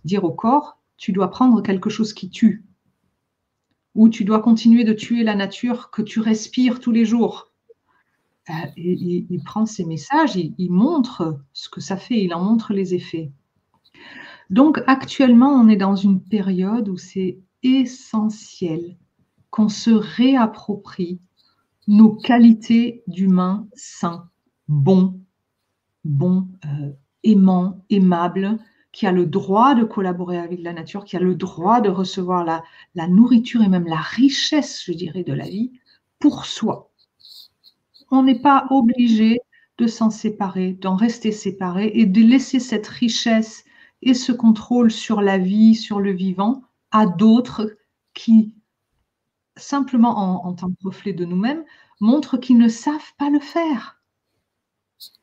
Dire 0.04 0.24
au 0.24 0.32
corps, 0.32 0.78
tu 0.96 1.12
dois 1.12 1.30
prendre 1.30 1.60
quelque 1.60 1.90
chose 1.90 2.12
qui 2.12 2.30
tue. 2.30 2.64
Ou 3.94 4.08
tu 4.08 4.24
dois 4.24 4.40
continuer 4.40 4.84
de 4.84 4.92
tuer 4.92 5.24
la 5.24 5.34
nature 5.34 5.90
que 5.90 6.02
tu 6.02 6.20
respires 6.20 6.80
tous 6.80 6.92
les 6.92 7.04
jours. 7.04 7.50
il, 8.76 9.42
prend 9.44 9.66
ces 9.66 9.84
messages, 9.84 10.36
il, 10.36 10.70
montre 10.70 11.40
ce 11.52 11.68
que 11.68 11.80
ça 11.80 11.96
fait, 11.96 12.22
il 12.22 12.34
en 12.34 12.42
montre 12.42 12.72
les 12.72 12.94
effets. 12.94 13.32
Donc 14.50 14.82
actuellement, 14.86 15.50
on 15.50 15.68
est 15.68 15.76
dans 15.76 15.96
une 15.96 16.22
période 16.22 16.88
où 16.88 16.96
c'est 16.96 17.38
essentiel 17.62 18.96
qu'on 19.50 19.68
se 19.68 19.90
réapproprie 19.90 21.20
nos 21.86 22.10
qualités 22.14 23.02
d'humain 23.06 23.68
sain, 23.74 24.28
bon, 24.68 25.20
bon, 26.04 26.48
euh, 26.64 26.92
aimant, 27.22 27.84
aimable, 27.90 28.58
qui 28.92 29.06
a 29.06 29.12
le 29.12 29.26
droit 29.26 29.74
de 29.74 29.84
collaborer 29.84 30.38
avec 30.38 30.60
la 30.62 30.72
nature, 30.72 31.04
qui 31.04 31.16
a 31.16 31.20
le 31.20 31.34
droit 31.34 31.80
de 31.80 31.88
recevoir 31.88 32.44
la, 32.44 32.62
la 32.94 33.08
nourriture 33.08 33.62
et 33.62 33.68
même 33.68 33.86
la 33.86 34.00
richesse, 34.00 34.84
je 34.86 34.92
dirais, 34.92 35.24
de 35.24 35.32
la 35.32 35.48
vie 35.48 35.72
pour 36.18 36.46
soi. 36.46 36.90
On 38.10 38.22
n'est 38.22 38.40
pas 38.40 38.66
obligé 38.70 39.40
de 39.78 39.86
s'en 39.86 40.10
séparer, 40.10 40.74
d'en 40.74 40.94
rester 40.94 41.32
séparé 41.32 41.90
et 41.94 42.06
de 42.06 42.20
laisser 42.20 42.60
cette 42.60 42.86
richesse 42.86 43.64
et 44.04 44.14
ce 44.14 44.32
contrôle 44.32 44.90
sur 44.90 45.20
la 45.20 45.38
vie, 45.38 45.74
sur 45.74 46.00
le 46.00 46.12
vivant, 46.12 46.62
à 46.90 47.06
d'autres 47.06 47.76
qui, 48.14 48.54
simplement 49.56 50.46
en, 50.46 50.54
tant 50.54 50.70
que 50.70 50.84
reflet 50.84 51.12
de 51.12 51.24
nous-mêmes, 51.24 51.64
montrent 52.00 52.36
qu'ils 52.36 52.58
ne 52.58 52.68
savent 52.68 53.12
pas 53.18 53.30
le 53.30 53.40
faire. 53.40 54.00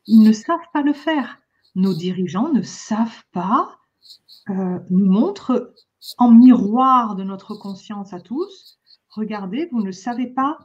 Ils 0.06 0.22
ne 0.22 0.32
savent 0.32 0.58
pas 0.72 0.82
le 0.82 0.92
faire. 0.92 1.38
Nos 1.74 1.94
dirigeants 1.94 2.52
ne 2.52 2.62
savent 2.62 3.24
pas 3.32 3.78
euh, 4.50 4.78
nous 4.90 5.06
montrent 5.06 5.72
en 6.18 6.30
miroir 6.30 7.14
de 7.14 7.22
notre 7.22 7.54
conscience 7.54 8.12
à 8.12 8.20
tous, 8.20 8.78
regardez, 9.10 9.68
vous 9.70 9.82
ne 9.82 9.92
savez 9.92 10.26
pas 10.26 10.58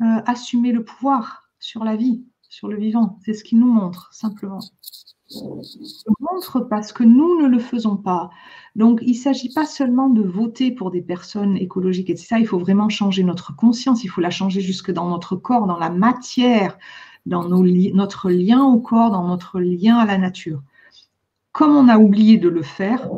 euh, 0.00 0.20
assumer 0.26 0.72
le 0.72 0.84
pouvoir 0.84 1.48
sur 1.58 1.84
la 1.84 1.96
vie, 1.96 2.24
sur 2.42 2.68
le 2.68 2.76
vivant. 2.76 3.18
C'est 3.24 3.32
ce 3.32 3.44
qu'ils 3.44 3.58
nous 3.58 3.72
montrent, 3.72 4.12
simplement. 4.12 4.60
Montrent 6.20 6.60
parce 6.60 6.92
que 6.92 7.02
nous 7.02 7.40
ne 7.40 7.46
le 7.46 7.58
faisons 7.58 7.96
pas. 7.96 8.30
Donc, 8.76 9.00
il 9.02 9.12
ne 9.12 9.16
s'agit 9.16 9.52
pas 9.52 9.66
seulement 9.66 10.08
de 10.08 10.22
voter 10.22 10.70
pour 10.70 10.90
des 10.90 11.02
personnes 11.02 11.56
écologiques, 11.56 12.10
etc. 12.10 12.36
Il 12.40 12.46
faut 12.46 12.58
vraiment 12.58 12.88
changer 12.88 13.24
notre 13.24 13.54
conscience, 13.54 14.04
il 14.04 14.08
faut 14.08 14.20
la 14.20 14.30
changer 14.30 14.60
jusque 14.60 14.90
dans 14.90 15.08
notre 15.08 15.36
corps, 15.36 15.66
dans 15.66 15.78
la 15.78 15.90
matière, 15.90 16.78
dans 17.26 17.48
notre 17.48 18.30
lien 18.30 18.64
au 18.64 18.80
corps, 18.80 19.10
dans 19.10 19.26
notre 19.26 19.60
lien 19.60 19.96
à 19.96 20.04
la 20.04 20.18
nature. 20.18 20.62
Comme 21.52 21.74
on 21.74 21.88
a 21.88 21.98
oublié 21.98 22.36
de 22.36 22.48
le 22.48 22.62
faire, 22.62 23.08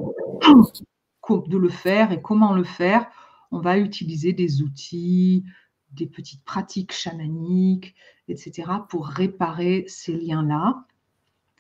de 1.29 1.59
le 1.59 1.69
faire 1.69 2.13
et 2.13 2.23
comment 2.23 2.53
le 2.53 2.65
faire, 2.65 3.07
on 3.51 3.59
va 3.59 3.79
utiliser 3.79 4.33
des 4.33 4.63
outils, 4.63 5.45
des 5.93 6.07
petites 6.07 6.45
pratiques 6.45 6.93
chamaniques, 6.93 7.95
etc., 8.29 8.71
pour 8.89 9.07
réparer 9.07 9.85
ces 9.89 10.13
liens-là. 10.13 10.85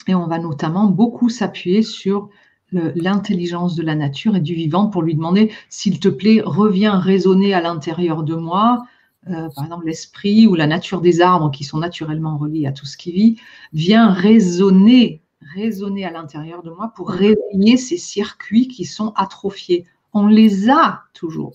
Et 0.08 0.14
on 0.14 0.26
va 0.26 0.38
notamment 0.38 0.86
beaucoup 0.86 1.28
s'appuyer 1.28 1.82
sur 1.82 2.28
l'intelligence 2.72 3.76
de 3.76 3.82
la 3.82 3.94
nature 3.94 4.36
et 4.36 4.40
du 4.40 4.54
vivant 4.54 4.88
pour 4.88 5.02
lui 5.02 5.14
demander, 5.14 5.52
s'il 5.68 6.00
te 6.00 6.08
plaît, 6.08 6.42
reviens 6.44 6.98
raisonner 6.98 7.54
à 7.54 7.60
l'intérieur 7.60 8.22
de 8.22 8.34
moi, 8.34 8.84
euh, 9.28 9.48
par 9.54 9.64
exemple 9.64 9.86
l'esprit 9.86 10.46
ou 10.46 10.54
la 10.54 10.66
nature 10.66 11.00
des 11.00 11.20
arbres 11.20 11.50
qui 11.50 11.64
sont 11.64 11.78
naturellement 11.78 12.38
reliés 12.38 12.66
à 12.66 12.72
tout 12.72 12.86
ce 12.86 12.96
qui 12.96 13.12
vit, 13.12 13.40
vient 13.72 14.10
raisonner, 14.10 15.22
raisonner 15.40 16.04
à 16.04 16.10
l'intérieur 16.10 16.62
de 16.62 16.70
moi 16.70 16.92
pour 16.94 17.10
réveiller 17.10 17.76
ces 17.76 17.98
circuits 17.98 18.68
qui 18.68 18.84
sont 18.84 19.12
atrophiés. 19.16 19.86
On 20.12 20.26
les 20.26 20.68
a 20.70 21.02
toujours. 21.12 21.52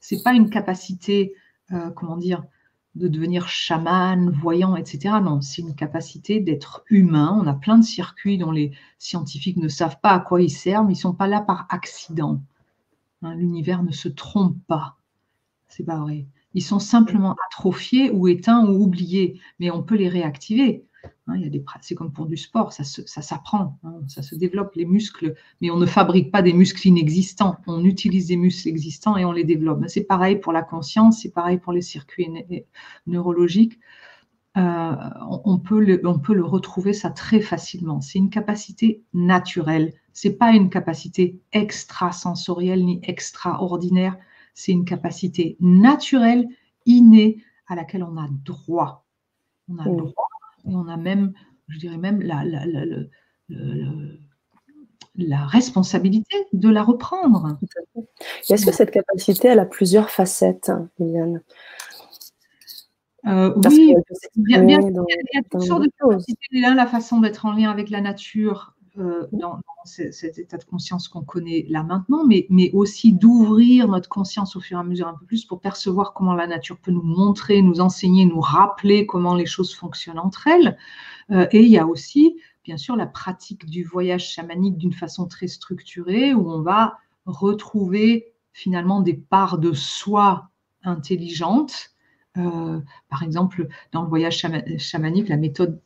C'est 0.00 0.22
pas 0.22 0.32
une 0.32 0.50
capacité, 0.50 1.34
euh, 1.72 1.90
comment 1.90 2.16
dire, 2.16 2.44
de 2.96 3.08
devenir 3.08 3.48
chaman, 3.48 4.30
voyant, 4.30 4.74
etc. 4.74 5.16
Non, 5.22 5.40
c'est 5.40 5.62
une 5.62 5.74
capacité 5.74 6.40
d'être 6.40 6.82
humain. 6.88 7.38
On 7.40 7.46
a 7.46 7.54
plein 7.54 7.78
de 7.78 7.84
circuits 7.84 8.38
dont 8.38 8.50
les 8.50 8.72
scientifiques 8.98 9.58
ne 9.58 9.68
savent 9.68 10.00
pas 10.00 10.12
à 10.12 10.20
quoi 10.20 10.40
ils 10.40 10.50
servent. 10.50 10.88
Ils 10.88 10.94
ne 10.94 10.98
sont 10.98 11.14
pas 11.14 11.26
là 11.26 11.40
par 11.42 11.66
accident. 11.68 12.42
Hein, 13.22 13.34
l'univers 13.34 13.82
ne 13.82 13.92
se 13.92 14.08
trompe 14.08 14.56
pas. 14.66 14.96
C'est 15.68 15.84
pas 15.84 15.98
vrai. 15.98 16.26
Ils 16.54 16.62
sont 16.62 16.78
simplement 16.78 17.36
atrophiés 17.50 18.10
ou 18.10 18.28
éteints 18.28 18.64
ou 18.66 18.82
oubliés, 18.82 19.40
mais 19.60 19.70
on 19.70 19.82
peut 19.82 19.96
les 19.96 20.08
réactiver. 20.08 20.85
Hein, 21.26 21.40
c'est 21.80 21.94
comme 21.94 22.12
pour 22.12 22.26
du 22.26 22.36
sport, 22.36 22.72
ça, 22.72 22.84
s'apprend, 22.84 23.78
hein, 23.84 23.94
ça 24.08 24.22
se 24.22 24.34
développe 24.34 24.74
les 24.74 24.84
muscles, 24.84 25.34
mais 25.60 25.70
on 25.70 25.76
ne 25.76 25.86
fabrique 25.86 26.30
pas 26.30 26.42
des 26.42 26.52
muscles 26.52 26.88
inexistants. 26.88 27.56
On 27.66 27.84
utilise 27.84 28.28
des 28.28 28.36
muscles 28.36 28.68
existants 28.68 29.16
et 29.16 29.24
on 29.24 29.32
les 29.32 29.44
développe. 29.44 29.82
C'est 29.88 30.04
pareil 30.04 30.36
pour 30.36 30.52
la 30.52 30.62
conscience, 30.62 31.22
c'est 31.22 31.32
pareil 31.32 31.58
pour 31.58 31.72
les 31.72 31.82
circuits 31.82 32.28
neurologiques. 33.06 33.78
Euh, 34.56 34.94
on, 35.44 35.58
peut 35.58 35.80
le, 35.80 36.00
on 36.06 36.18
peut 36.18 36.34
le 36.34 36.44
retrouver 36.44 36.94
ça 36.94 37.10
très 37.10 37.40
facilement. 37.40 38.00
C'est 38.00 38.18
une 38.18 38.30
capacité 38.30 39.02
naturelle. 39.12 39.92
C'est 40.14 40.38
pas 40.38 40.52
une 40.52 40.70
capacité 40.70 41.38
extrasensorielle 41.52 42.84
ni 42.84 43.00
extraordinaire 43.02 44.16
c'est 44.56 44.72
une 44.72 44.86
capacité 44.86 45.56
naturelle, 45.60 46.48
innée, 46.86 47.44
à 47.68 47.76
laquelle 47.76 48.02
on 48.02 48.16
a 48.16 48.26
droit. 48.42 49.06
On 49.68 49.78
a 49.78 49.84
droit 49.84 50.25
et 50.68 50.74
on 50.74 50.88
a 50.88 50.96
même, 50.96 51.32
je 51.68 51.78
dirais 51.78 51.98
même, 51.98 52.20
la, 52.22 52.44
la, 55.16 55.46
responsabilité 55.46 56.36
de 56.52 56.68
la 56.68 56.82
reprendre. 56.82 57.58
Est-ce 58.50 58.66
que 58.66 58.72
cette 58.72 58.90
capacité, 58.90 59.48
elle 59.48 59.58
a 59.58 59.66
plusieurs 59.66 60.10
facettes, 60.10 60.70
Liliane? 60.98 61.42
Euh, 63.26 63.52
oui, 63.68 63.92
il 64.36 64.50
y 64.50 64.54
a, 64.54 65.42
toutes 65.50 65.62
sortes 65.62 65.82
de 65.82 65.90
capacités. 65.98 66.60
la 66.60 66.86
façon 66.86 67.20
d'être 67.20 67.44
en 67.44 67.52
lien 67.52 67.70
avec 67.70 67.90
la 67.90 68.00
nature, 68.00 68.75
euh, 68.98 69.26
dans, 69.32 69.60
cet 69.84 70.38
état 70.38 70.56
de 70.56 70.64
conscience 70.64 71.06
qu'on 71.06 71.22
connaît 71.22 71.64
là 71.68 71.84
maintenant, 71.84 72.24
mais, 72.24 72.46
mais 72.50 72.72
aussi 72.72 73.12
d'ouvrir 73.12 73.86
notre 73.86 74.08
conscience 74.08 74.56
au 74.56 74.60
fur 74.60 74.78
et 74.78 74.80
à 74.80 74.84
mesure 74.84 75.06
un 75.06 75.14
peu 75.14 75.24
plus 75.26 75.44
pour 75.44 75.60
percevoir 75.60 76.12
comment 76.12 76.34
la 76.34 76.48
nature 76.48 76.76
peut 76.78 76.90
nous 76.90 77.02
montrer, 77.02 77.62
nous 77.62 77.80
enseigner, 77.80 78.24
nous 78.24 78.40
rappeler 78.40 79.06
comment 79.06 79.34
les 79.34 79.46
choses 79.46 79.74
fonctionnent 79.74 80.18
entre 80.18 80.48
elles. 80.48 80.76
Euh, 81.30 81.46
et 81.52 81.62
il 81.62 81.70
y 81.70 81.78
a 81.78 81.86
aussi, 81.86 82.40
bien 82.64 82.76
sûr, 82.76 82.96
la 82.96 83.06
pratique 83.06 83.66
du 83.66 83.84
voyage 83.84 84.28
chamanique 84.28 84.76
d'une 84.76 84.92
façon 84.92 85.26
très 85.26 85.46
structurée 85.46 86.34
où 86.34 86.50
on 86.50 86.62
va 86.62 86.98
retrouver 87.26 88.32
finalement 88.52 89.00
des 89.02 89.14
parts 89.14 89.58
de 89.58 89.72
soi 89.72 90.48
intelligentes. 90.82 91.90
Euh, 92.38 92.80
par 93.08 93.22
exemple, 93.22 93.68
dans 93.92 94.02
le 94.02 94.08
voyage 94.08 94.44
chamanique, 94.78 95.28
la 95.28 95.36
méthode 95.36 95.80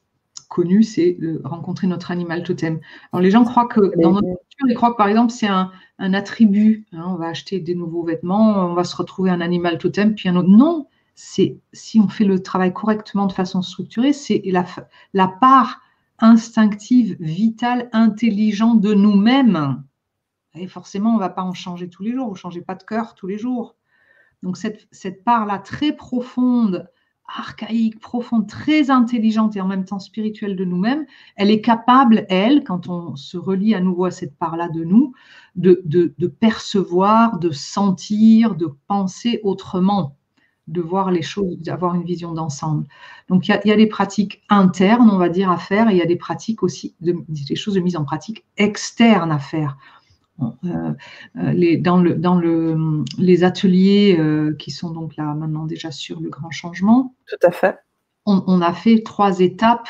connu, 0.50 0.82
c'est 0.82 1.16
rencontrer 1.44 1.86
notre 1.86 2.10
animal 2.10 2.42
totem. 2.42 2.80
Alors 3.12 3.22
les 3.22 3.30
gens 3.30 3.44
croient 3.44 3.68
que 3.68 3.80
dans 4.02 4.12
notre 4.12 4.26
culture, 4.26 4.68
ils 4.68 4.74
croient 4.74 4.90
que 4.90 4.96
par 4.96 5.08
exemple 5.08 5.32
c'est 5.32 5.46
un, 5.46 5.70
attribut. 5.98 6.86
Hein, 6.92 7.04
on 7.06 7.14
va 7.14 7.28
acheter 7.28 7.60
des 7.60 7.74
nouveaux 7.74 8.02
vêtements, 8.02 8.70
on 8.70 8.74
va 8.74 8.84
se 8.84 8.96
retrouver 8.96 9.30
un 9.30 9.40
animal 9.40 9.78
totem, 9.78 10.14
puis 10.14 10.28
un 10.28 10.36
autre. 10.36 10.48
Non, 10.48 10.88
c'est 11.14 11.56
si 11.72 12.00
on 12.00 12.08
fait 12.08 12.24
le 12.24 12.42
travail 12.42 12.72
correctement 12.72 13.26
de 13.26 13.32
façon 13.32 13.62
structurée, 13.62 14.12
c'est 14.12 14.42
la, 14.46 14.66
la 15.14 15.28
part 15.28 15.80
instinctive, 16.18 17.16
vitale, 17.20 17.88
intelligente 17.92 18.80
de 18.80 18.92
nous-mêmes. 18.92 19.82
Et 20.54 20.66
forcément, 20.66 21.10
on 21.10 21.14
ne 21.14 21.20
va 21.20 21.28
pas 21.28 21.42
en 21.42 21.54
changer 21.54 21.88
tous 21.88 22.02
les 22.02 22.12
jours, 22.12 22.26
vous 22.26 22.34
ne 22.34 22.38
changez 22.38 22.60
pas 22.60 22.74
de 22.74 22.82
cœur 22.82 23.14
tous 23.14 23.28
les 23.28 23.38
jours. 23.38 23.76
Donc 24.42 24.56
cette, 24.56 24.88
cette 24.90 25.22
part-là 25.22 25.58
très 25.58 25.92
profonde, 25.92 26.90
archaïque, 27.36 27.98
profonde, 28.00 28.48
très 28.48 28.90
intelligente 28.90 29.56
et 29.56 29.60
en 29.60 29.66
même 29.66 29.84
temps 29.84 29.98
spirituelle 29.98 30.56
de 30.56 30.64
nous-mêmes, 30.64 31.06
elle 31.36 31.50
est 31.50 31.60
capable, 31.60 32.26
elle, 32.28 32.64
quand 32.64 32.88
on 32.88 33.16
se 33.16 33.36
relie 33.36 33.74
à 33.74 33.80
nouveau 33.80 34.06
à 34.06 34.10
cette 34.10 34.36
part-là 34.36 34.68
de 34.68 34.84
nous, 34.84 35.12
de, 35.56 36.26
percevoir, 36.26 37.38
de 37.38 37.50
sentir, 37.50 38.54
de 38.54 38.68
penser 38.86 39.40
autrement, 39.44 40.16
de 40.68 40.80
voir 40.80 41.10
les 41.10 41.22
choses, 41.22 41.58
d'avoir 41.58 41.94
une 41.94 42.04
vision 42.04 42.32
d'ensemble. 42.32 42.86
Donc 43.28 43.48
il 43.48 43.60
y, 43.64 43.72
a, 43.72 43.76
des 43.76 43.86
pratiques 43.86 44.42
internes, 44.48 45.10
on 45.10 45.18
va 45.18 45.28
dire, 45.28 45.50
à 45.50 45.58
faire, 45.58 45.88
et 45.88 45.94
il 45.94 45.98
y 45.98 46.02
a 46.02 46.06
des 46.06 46.16
pratiques 46.16 46.62
aussi, 46.62 46.94
des 47.00 47.56
choses 47.56 47.74
de 47.74 47.80
mise 47.80 47.96
en 47.96 48.04
pratique 48.04 48.44
externes 48.56 49.32
à 49.32 49.38
faire. 49.38 49.76
Euh, 50.42 50.92
euh, 51.36 51.52
les, 51.52 51.76
dans, 51.76 51.98
le, 51.98 52.14
dans 52.14 52.34
le, 52.34 53.04
les 53.18 53.44
ateliers 53.44 54.16
euh, 54.18 54.54
qui 54.54 54.70
sont 54.70 54.90
donc 54.90 55.16
là 55.16 55.34
maintenant 55.34 55.66
déjà 55.66 55.90
sur 55.90 56.20
le 56.20 56.28
grand 56.28 56.50
changement. 56.50 57.14
Tout 57.26 57.46
à 57.46 57.50
fait. 57.50 57.78
On, 58.26 58.60
a 58.60 58.72
fait 58.72 59.02
trois 59.02 59.40
étapes 59.40 59.88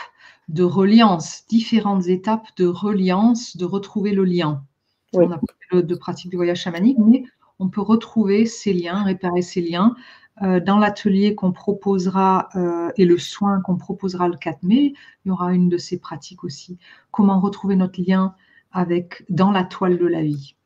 de 0.48 0.62
reliance, 0.62 1.44
différentes 1.48 2.06
étapes 2.06 2.46
de 2.56 2.66
reliance, 2.66 3.56
de 3.56 3.66
retrouver 3.66 4.12
le 4.12 4.24
lien. 4.24 4.64
On 5.12 5.30
a 5.30 5.38
parlé 5.70 5.82
de 5.82 5.94
pratique 5.94 6.30
du 6.30 6.36
voyage 6.36 6.62
chamanique, 6.62 6.96
mais 6.98 7.24
on 7.58 7.68
peut 7.68 7.82
retrouver 7.82 8.46
ces 8.46 8.72
liens, 8.72 9.02
réparer 9.02 9.42
ces 9.42 9.60
liens. 9.60 9.94
dans 10.40 10.78
l'atelier 10.78 11.34
qu'on 11.34 11.52
proposera 11.52 12.48
et 12.96 13.04
le 13.04 13.18
soin 13.18 13.60
qu'on 13.60 13.76
proposera 13.76 14.28
le 14.28 14.36
4 14.36 14.62
mai, 14.62 14.94
il 15.24 15.28
y 15.28 15.30
aura 15.30 15.52
une 15.52 15.68
de 15.68 15.76
ces 15.76 15.98
pratiques 15.98 16.44
aussi. 16.44 16.78
Comment 17.10 17.40
retrouver 17.40 17.76
notre 17.76 18.00
lien 18.00 18.34
avec 18.72 19.24
dans 19.28 19.50
la 19.50 19.64
toile 19.64 19.98
de 19.98 20.06
la 20.06 20.22
vie. 20.22 20.56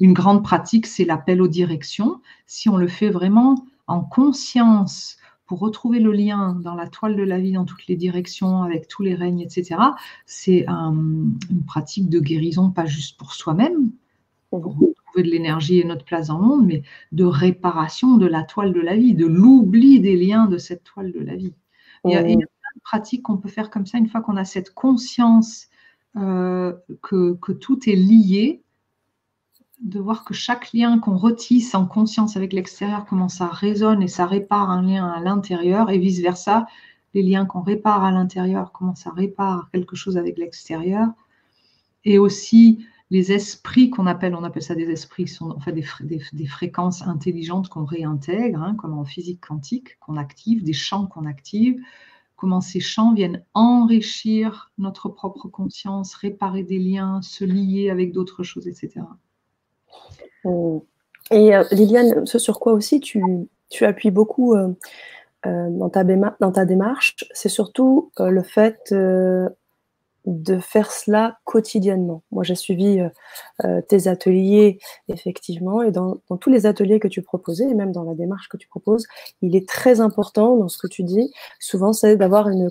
une 0.00 0.12
grande 0.12 0.42
pratique, 0.42 0.86
c'est 0.86 1.04
l'appel 1.04 1.40
aux 1.40 1.48
directions. 1.48 2.20
Si 2.46 2.68
on 2.68 2.76
le 2.76 2.88
fait 2.88 3.10
vraiment 3.10 3.64
en 3.86 4.00
conscience 4.00 5.16
pour 5.46 5.58
retrouver 5.58 6.00
le 6.00 6.12
lien 6.12 6.58
dans 6.62 6.74
la 6.74 6.88
toile 6.88 7.16
de 7.16 7.22
la 7.22 7.38
vie, 7.38 7.52
dans 7.52 7.64
toutes 7.64 7.86
les 7.86 7.96
directions, 7.96 8.62
avec 8.62 8.88
tous 8.88 9.02
les 9.02 9.14
règnes, 9.14 9.40
etc., 9.40 9.76
c'est 10.26 10.66
une 10.66 11.64
pratique 11.66 12.08
de 12.08 12.20
guérison, 12.20 12.70
pas 12.70 12.86
juste 12.86 13.18
pour 13.18 13.32
soi-même, 13.34 13.90
pour 14.50 14.64
retrouver 14.64 15.22
de 15.22 15.30
l'énergie 15.30 15.80
et 15.80 15.84
notre 15.84 16.04
place 16.04 16.28
dans 16.28 16.38
le 16.38 16.46
monde, 16.46 16.66
mais 16.66 16.82
de 17.12 17.24
réparation 17.24 18.16
de 18.16 18.26
la 18.26 18.44
toile 18.44 18.72
de 18.72 18.80
la 18.80 18.96
vie, 18.96 19.14
de 19.14 19.26
l'oubli 19.26 20.00
des 20.00 20.16
liens 20.16 20.46
de 20.46 20.58
cette 20.58 20.84
toile 20.84 21.12
de 21.12 21.20
la 21.20 21.36
vie. 21.36 21.54
Il 22.04 22.12
y 22.12 22.16
a, 22.16 22.22
plein 22.22 22.36
de 22.36 22.80
pratiques 22.82 23.22
qu'on 23.22 23.36
peut 23.36 23.48
faire 23.48 23.70
comme 23.70 23.86
ça 23.86 23.98
une 23.98 24.08
fois 24.08 24.22
qu'on 24.22 24.36
a 24.36 24.44
cette 24.44 24.74
conscience 24.74 25.68
euh, 26.16 26.72
que, 27.00 27.52
tout 27.52 27.88
est 27.88 27.96
lié, 27.96 28.62
de 29.80 29.98
voir 29.98 30.24
que 30.24 30.34
chaque 30.34 30.72
lien 30.72 30.98
qu'on 30.98 31.16
retisse 31.16 31.74
en 31.74 31.86
conscience 31.86 32.36
avec 32.36 32.52
l'extérieur, 32.52 33.06
comment 33.06 33.28
ça 33.28 33.48
résonne 33.48 34.02
et 34.02 34.08
ça 34.08 34.26
répare 34.26 34.70
un 34.70 34.82
lien 34.82 35.08
à 35.08 35.20
l'intérieur 35.20 35.90
et 35.90 35.98
vice-versa, 35.98 36.66
les 37.14 37.22
liens 37.22 37.46
qu'on 37.46 37.62
répare 37.62 38.04
à 38.04 38.10
l'intérieur, 38.10 38.72
comment 38.72 38.94
ça 38.94 39.10
répare 39.10 39.70
quelque 39.72 39.96
chose 39.96 40.16
avec 40.16 40.38
l'extérieur. 40.38 41.08
Et 42.04 42.18
aussi 42.18 42.86
les 43.10 43.32
esprits 43.32 43.90
qu'on 43.90 44.06
appelle, 44.06 44.34
on 44.34 44.44
appelle 44.44 44.62
ça 44.62 44.74
des 44.74 44.88
esprits, 44.90 45.28
sont 45.28 45.50
en 45.50 45.60
fait 45.60 45.72
des, 45.72 45.84
des, 46.32 46.46
fréquences 46.46 47.02
intelligentes 47.02 47.68
qu'on 47.68 47.84
réintègre, 47.84 48.62
hein, 48.62 48.74
comme 48.74 48.98
en 48.98 49.04
physique 49.04 49.40
quantique, 49.46 49.98
qu'on 50.00 50.16
active, 50.16 50.62
des 50.62 50.72
champs 50.72 51.06
qu'on 51.06 51.26
active, 51.26 51.78
comment 52.42 52.60
ces 52.60 52.80
champs 52.80 53.14
viennent 53.14 53.44
enrichir 53.54 54.72
notre 54.76 55.08
propre 55.08 55.46
conscience, 55.46 56.12
réparer 56.14 56.64
des 56.64 56.80
liens, 56.80 57.22
se 57.22 57.44
lier 57.44 57.88
avec 57.88 58.10
d'autres 58.10 58.42
choses, 58.42 58.66
etc. 58.66 59.02
Et 61.30 61.54
euh, 61.54 61.62
Liliane, 61.70 62.26
ce 62.26 62.40
sur 62.40 62.58
quoi 62.58 62.72
aussi 62.72 62.98
tu, 62.98 63.22
appuies 63.82 64.10
beaucoup 64.10 64.56
euh, 64.56 64.70
euh, 65.46 65.68
dans, 65.70 65.88
ta 65.88 66.64
démarche, 66.64 67.14
c'est 67.30 67.48
surtout 67.48 68.10
le 68.18 68.42
fait 68.42 68.92
de 70.26 70.58
faire 70.58 70.92
cela 70.92 71.38
quotidiennement. 71.44 72.22
Moi, 72.30 72.44
j'ai 72.44 72.54
suivi 72.54 73.00
tes 73.88 74.08
ateliers, 74.08 74.78
effectivement, 75.08 75.82
et 75.82 75.90
dans, 75.90 76.18
dans, 76.28 76.36
tous 76.36 76.50
les 76.50 76.66
ateliers 76.66 77.00
que 77.00 77.08
tu 77.08 77.22
proposais, 77.22 77.68
et 77.68 77.74
même 77.74 77.92
dans 77.92 78.04
la 78.04 78.14
démarche 78.14 78.48
que 78.48 78.56
tu 78.56 78.68
proposes, 78.68 79.06
il 79.40 79.56
est 79.56 79.68
très 79.68 80.00
important 80.00 80.56
dans 80.56 80.68
ce 80.68 80.78
que 80.78 80.86
tu 80.86 81.02
dis, 81.02 81.32
souvent, 81.58 81.92
c'est 81.92 82.16
d'avoir 82.16 82.48
une 82.48 82.70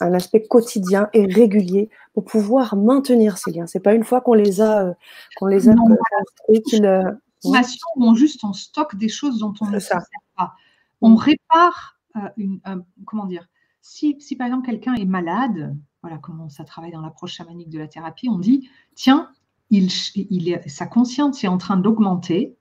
un 0.00 0.14
aspect 0.14 0.42
quotidien 0.42 1.08
et 1.12 1.26
régulier 1.26 1.90
pour 2.14 2.24
pouvoir 2.24 2.76
maintenir 2.76 3.38
ces 3.38 3.52
liens. 3.52 3.66
C'est 3.66 3.80
pas 3.80 3.94
une 3.94 4.04
fois 4.04 4.20
qu'on 4.20 4.34
les 4.34 4.60
a, 4.60 4.86
euh, 4.86 4.94
qu'on 5.36 5.46
les 5.46 5.68
a 5.68 5.74
construits 5.74 6.62
qu'il. 6.62 6.86
Euh, 6.86 7.02
on 7.44 8.14
juste 8.14 8.42
on 8.42 8.52
stocke 8.52 8.96
des 8.96 9.08
choses 9.08 9.38
dont 9.38 9.54
on 9.60 9.66
ne 9.66 9.78
se 9.78 9.86
sert 9.86 10.00
pas. 10.36 10.54
On 11.00 11.14
répare 11.14 11.98
euh, 12.16 12.20
une, 12.36 12.60
comment 13.06 13.26
dire? 13.26 13.46
Si, 13.80 14.16
si 14.20 14.36
par 14.36 14.48
exemple 14.48 14.66
quelqu'un 14.66 14.94
est 14.94 15.04
malade, 15.04 15.76
voilà 16.08 16.20
comment 16.20 16.48
ça 16.48 16.64
travaille 16.64 16.92
dans 16.92 17.02
l'approche 17.02 17.34
chamanique 17.34 17.70
de 17.70 17.78
la 17.78 17.86
thérapie, 17.86 18.28
on 18.28 18.38
dit 18.38 18.68
tiens, 18.94 19.30
il, 19.70 19.88
est, 20.48 20.68
sa 20.68 20.86
conscience 20.86 21.44
est 21.44 21.48
en 21.48 21.58
train 21.58 21.76
d'augmenter 21.76 22.56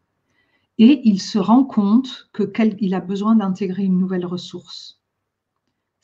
et 0.77 1.01
il 1.07 1.21
se 1.21 1.39
rend 1.39 1.63
compte 1.63 2.29
que 2.33 2.43
a 2.93 2.99
besoin 2.99 3.35
d'intégrer 3.35 3.83
une 3.83 3.97
nouvelle 3.97 4.25
ressource 4.25 4.97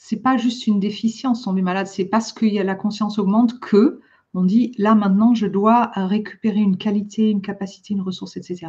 c'est 0.06 0.22
pas 0.22 0.36
juste 0.36 0.68
une 0.68 0.82
déficience 0.82 1.44
tomber 1.44 1.62
malade, 1.62 1.88
c'est 1.88 2.04
parce 2.04 2.34
que 2.34 2.46
la 2.46 2.76
conscience 2.76 3.20
augmente 3.20 3.62
que 3.62 4.02
on 4.34 4.44
dit 4.44 4.74
là 4.78 4.96
maintenant 4.96 5.34
je 5.34 5.48
dois 5.48 5.92
récupérer 5.96 6.60
une 6.60 6.76
qualité, 6.76 7.30
une 7.30 7.42
capacité, 7.42 7.94
une 7.94 8.02
ressource, 8.02 8.36
etc. 8.36 8.68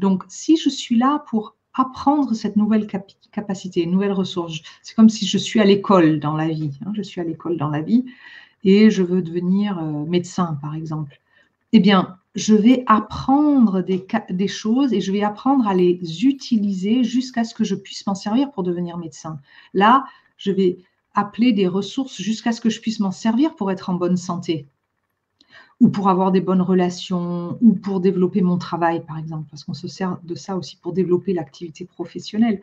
Donc 0.00 0.24
si 0.26 0.56
je 0.56 0.68
suis 0.68 0.98
là 0.98 1.24
pour 1.28 1.54
apprendre 1.74 2.34
cette 2.34 2.56
nouvelle 2.56 2.86
capacité, 3.32 3.82
une 3.82 3.90
nouvelle 3.90 4.12
ressource, 4.12 4.60
c'est 4.82 4.94
comme 4.94 5.08
si 5.08 5.26
je 5.26 5.38
suis 5.38 5.60
à 5.60 5.64
l'école 5.64 6.20
dans 6.20 6.36
la 6.36 6.48
vie. 6.48 6.78
Hein. 6.84 6.92
je 6.94 7.02
suis 7.02 7.20
à 7.20 7.24
l'école 7.24 7.56
dans 7.56 7.68
la 7.68 7.80
vie 7.80 8.04
et 8.62 8.90
je 8.90 9.02
veux 9.02 9.22
devenir 9.22 9.78
euh, 9.78 10.04
médecin 10.06 10.58
par 10.62 10.74
exemple. 10.74 11.20
Eh 11.72 11.80
bien, 11.80 12.16
je 12.36 12.54
vais 12.54 12.84
apprendre 12.86 13.82
des, 13.82 14.06
des, 14.30 14.48
choses 14.48 14.92
et 14.92 15.00
je 15.00 15.10
vais 15.12 15.22
apprendre 15.22 15.66
à 15.66 15.74
les 15.74 16.24
utiliser 16.24 17.02
jusqu'à 17.02 17.44
ce 17.44 17.54
que 17.54 17.64
je 17.64 17.74
puisse 17.74 18.06
m'en 18.06 18.14
servir 18.14 18.52
pour 18.52 18.62
devenir 18.62 18.96
médecin. 18.96 19.40
Là, 19.72 20.04
je 20.36 20.52
vais 20.52 20.78
appeler 21.14 21.52
des 21.52 21.66
ressources 21.66 22.20
jusqu'à 22.20 22.52
ce 22.52 22.60
que 22.60 22.70
je 22.70 22.80
puisse 22.80 23.00
m'en 23.00 23.12
servir 23.12 23.54
pour 23.56 23.70
être 23.70 23.90
en 23.90 23.94
bonne 23.94 24.16
santé 24.16 24.66
ou 25.84 25.90
pour 25.90 26.08
avoir 26.08 26.32
des 26.32 26.40
bonnes 26.40 26.62
relations 26.62 27.58
ou 27.60 27.74
pour 27.74 28.00
développer 28.00 28.40
mon 28.40 28.56
travail, 28.56 29.04
par 29.04 29.18
exemple, 29.18 29.46
parce 29.50 29.64
qu'on 29.64 29.74
se 29.74 29.86
sert 29.86 30.16
de 30.24 30.34
ça 30.34 30.56
aussi 30.56 30.78
pour 30.78 30.94
développer 30.94 31.34
l'activité 31.34 31.84
professionnelle. 31.84 32.62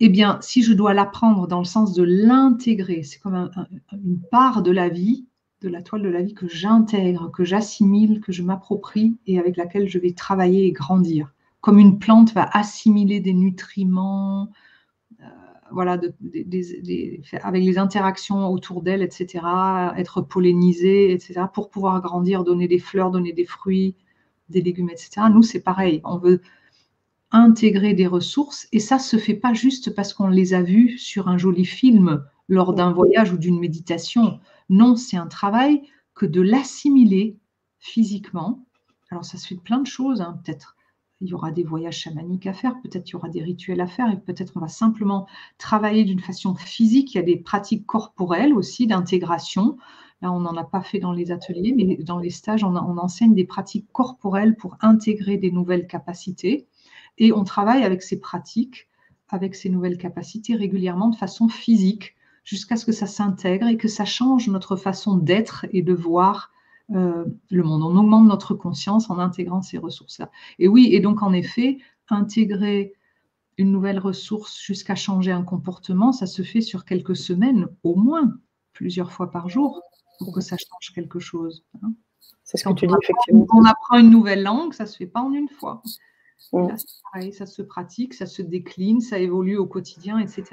Eh 0.00 0.08
bien, 0.08 0.38
si 0.40 0.64
je 0.64 0.72
dois 0.72 0.92
l'apprendre 0.92 1.46
dans 1.46 1.60
le 1.60 1.64
sens 1.64 1.94
de 1.94 2.02
l'intégrer, 2.02 3.04
c'est 3.04 3.20
comme 3.20 3.48
une 3.92 4.20
part 4.32 4.62
de 4.62 4.72
la 4.72 4.88
vie, 4.88 5.24
de 5.60 5.68
la 5.68 5.82
toile 5.82 6.02
de 6.02 6.08
la 6.08 6.20
vie 6.20 6.34
que 6.34 6.48
j'intègre, 6.48 7.30
que 7.30 7.44
j'assimile, 7.44 8.20
que 8.20 8.32
je 8.32 8.42
m'approprie 8.42 9.16
et 9.28 9.38
avec 9.38 9.56
laquelle 9.56 9.88
je 9.88 10.00
vais 10.00 10.10
travailler 10.10 10.66
et 10.66 10.72
grandir. 10.72 11.32
Comme 11.60 11.78
une 11.78 12.00
plante 12.00 12.32
va 12.32 12.50
assimiler 12.52 13.20
des 13.20 13.34
nutriments, 13.34 14.50
voilà, 15.72 15.98
avec 17.42 17.64
les 17.64 17.78
interactions 17.78 18.48
autour 18.48 18.82
d'elle, 18.82 19.02
etc., 19.02 19.44
être 19.96 20.20
pollinisée, 20.20 21.12
etc., 21.12 21.42
pour 21.52 21.70
pouvoir 21.70 22.00
grandir, 22.00 22.44
donner 22.44 22.68
des 22.68 22.78
fleurs, 22.78 23.10
donner 23.10 23.32
des 23.32 23.44
fruits, 23.44 23.96
des 24.48 24.62
légumes, 24.62 24.90
etc. 24.90 25.22
Nous, 25.32 25.42
c'est 25.42 25.60
pareil. 25.60 26.00
On 26.04 26.18
veut 26.18 26.40
intégrer 27.30 27.94
des 27.94 28.06
ressources 28.06 28.68
et 28.72 28.80
ça 28.80 28.98
se 28.98 29.16
fait 29.16 29.34
pas 29.34 29.52
juste 29.52 29.94
parce 29.94 30.14
qu'on 30.14 30.28
les 30.28 30.54
a 30.54 30.62
vues 30.62 30.98
sur 30.98 31.28
un 31.28 31.38
joli 31.38 31.64
film 31.64 32.24
lors 32.48 32.72
d'un 32.72 32.92
voyage 32.92 33.32
ou 33.32 33.38
d'une 33.38 33.58
méditation. 33.58 34.40
Non, 34.68 34.96
c'est 34.96 35.16
un 35.16 35.26
travail 35.26 35.82
que 36.14 36.26
de 36.26 36.40
l'assimiler 36.40 37.38
physiquement. 37.78 38.64
Alors, 39.10 39.24
ça 39.24 39.38
se 39.38 39.46
fait 39.46 39.56
plein 39.56 39.80
de 39.80 39.86
choses, 39.86 40.20
hein, 40.20 40.40
peut-être 40.44 40.75
il 41.20 41.28
y 41.28 41.34
aura 41.34 41.50
des 41.50 41.62
voyages 41.62 41.98
chamaniques 41.98 42.46
à 42.46 42.52
faire, 42.52 42.74
peut-être 42.82 43.08
il 43.08 43.12
y 43.12 43.16
aura 43.16 43.28
des 43.28 43.42
rituels 43.42 43.80
à 43.80 43.86
faire, 43.86 44.10
et 44.10 44.18
peut-être 44.18 44.52
on 44.56 44.60
va 44.60 44.68
simplement 44.68 45.26
travailler 45.58 46.04
d'une 46.04 46.20
façon 46.20 46.54
physique. 46.54 47.14
Il 47.14 47.18
y 47.18 47.20
a 47.20 47.24
des 47.24 47.36
pratiques 47.36 47.86
corporelles 47.86 48.52
aussi 48.52 48.86
d'intégration. 48.86 49.78
Là, 50.20 50.32
on 50.32 50.40
n'en 50.40 50.56
a 50.56 50.64
pas 50.64 50.82
fait 50.82 50.98
dans 50.98 51.12
les 51.12 51.30
ateliers, 51.30 51.74
mais 51.74 51.96
dans 51.96 52.18
les 52.18 52.30
stages, 52.30 52.64
on, 52.64 52.74
enseigne 52.76 53.34
des 53.34 53.44
pratiques 53.44 53.90
corporelles 53.92 54.56
pour 54.56 54.76
intégrer 54.80 55.38
des 55.38 55.50
nouvelles 55.50 55.86
capacités. 55.86 56.66
Et 57.18 57.32
on 57.32 57.44
travaille 57.44 57.82
avec 57.82 58.02
ces 58.02 58.20
pratiques, 58.20 58.88
avec 59.28 59.54
ces 59.54 59.70
nouvelles 59.70 59.98
capacités 59.98 60.54
régulièrement 60.54 61.08
de 61.08 61.16
façon 61.16 61.48
physique, 61.48 62.14
jusqu'à 62.44 62.76
ce 62.76 62.84
que 62.84 62.92
ça 62.92 63.06
s'intègre 63.06 63.66
et 63.66 63.76
que 63.76 63.88
ça 63.88 64.04
change 64.04 64.48
notre 64.48 64.76
façon 64.76 65.16
d'être 65.16 65.66
et 65.72 65.82
de 65.82 65.92
voir 65.92 66.52
euh, 66.94 67.24
le 67.50 67.62
monde. 67.64 67.82
On 67.82 67.96
augmente 67.96 68.26
notre 68.26 68.54
conscience 68.54 69.10
en 69.10 69.18
intégrant 69.18 69.62
ces 69.62 69.78
ressources-là. 69.78 70.30
Et 70.58 70.68
oui, 70.68 70.90
et 70.92 71.00
donc 71.00 71.22
en 71.22 71.32
effet, 71.32 71.78
intégrer 72.10 72.92
une 73.58 73.72
nouvelle 73.72 73.98
ressource 73.98 74.60
jusqu'à 74.60 74.94
changer 74.94 75.32
un 75.32 75.42
comportement, 75.42 76.12
ça 76.12 76.26
se 76.26 76.42
fait 76.42 76.60
sur 76.60 76.84
quelques 76.84 77.16
semaines, 77.16 77.66
au 77.82 77.96
moins 77.96 78.34
plusieurs 78.72 79.12
fois 79.12 79.30
par 79.30 79.48
jour, 79.48 79.82
pour 80.18 80.32
que 80.32 80.40
ça 80.40 80.56
change 80.56 80.94
quelque 80.94 81.18
chose. 81.18 81.64
Hein. 81.82 81.92
C'est 82.44 82.58
ce 82.58 82.64
que 82.68 82.74
tu 82.74 82.86
dis, 82.86 82.94
effectivement. 83.02 83.46
On 83.52 83.64
apprend 83.64 83.98
une 83.98 84.10
nouvelle 84.10 84.42
langue, 84.42 84.72
ça 84.72 84.84
ne 84.84 84.88
se 84.88 84.96
fait 84.96 85.06
pas 85.06 85.20
en 85.20 85.32
une 85.32 85.48
fois. 85.48 85.82
ça 87.32 87.46
se 87.46 87.62
pratique, 87.62 88.14
ça 88.14 88.26
se 88.26 88.42
décline, 88.42 89.00
ça 89.00 89.18
évolue 89.18 89.56
au 89.56 89.66
quotidien, 89.66 90.18
etc. 90.20 90.44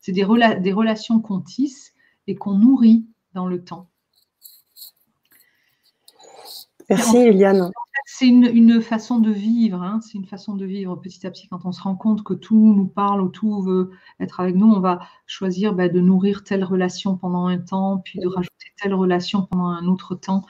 C'est 0.00 0.12
des, 0.12 0.24
des 0.60 0.72
relations 0.72 1.20
qu'on 1.20 1.40
tisse 1.40 1.92
et 2.26 2.36
qu'on 2.36 2.54
nourrit 2.54 3.06
dans 3.34 3.46
le 3.46 3.62
temps. 3.62 3.90
Merci, 6.90 7.16
Eliane. 7.16 7.70
C'est 8.06 8.26
une, 8.26 8.82
façon 8.82 9.18
de 9.18 9.30
vivre, 9.30 9.82
hein. 9.82 10.00
c'est 10.02 10.18
une 10.18 10.26
façon 10.26 10.54
de 10.54 10.66
vivre 10.66 10.96
petit 10.96 11.26
à 11.26 11.30
petit. 11.30 11.48
Quand 11.48 11.64
on 11.64 11.72
se 11.72 11.80
rend 11.80 11.96
compte 11.96 12.22
que 12.22 12.34
tout 12.34 12.74
nous 12.74 12.86
parle 12.86 13.22
ou 13.22 13.28
tout 13.28 13.62
veut 13.62 13.92
être 14.20 14.40
avec 14.40 14.56
nous, 14.56 14.70
on 14.70 14.80
va 14.80 15.00
choisir 15.26 15.74
bah, 15.74 15.88
de 15.88 16.00
nourrir 16.00 16.44
telle 16.44 16.64
relation 16.64 17.16
pendant 17.16 17.46
un 17.46 17.58
temps, 17.58 17.98
puis 18.04 18.18
de 18.18 18.26
rajouter 18.26 18.66
telle 18.80 18.92
relation 18.92 19.46
pendant 19.50 19.68
un 19.68 19.86
autre 19.86 20.14
temps. 20.14 20.42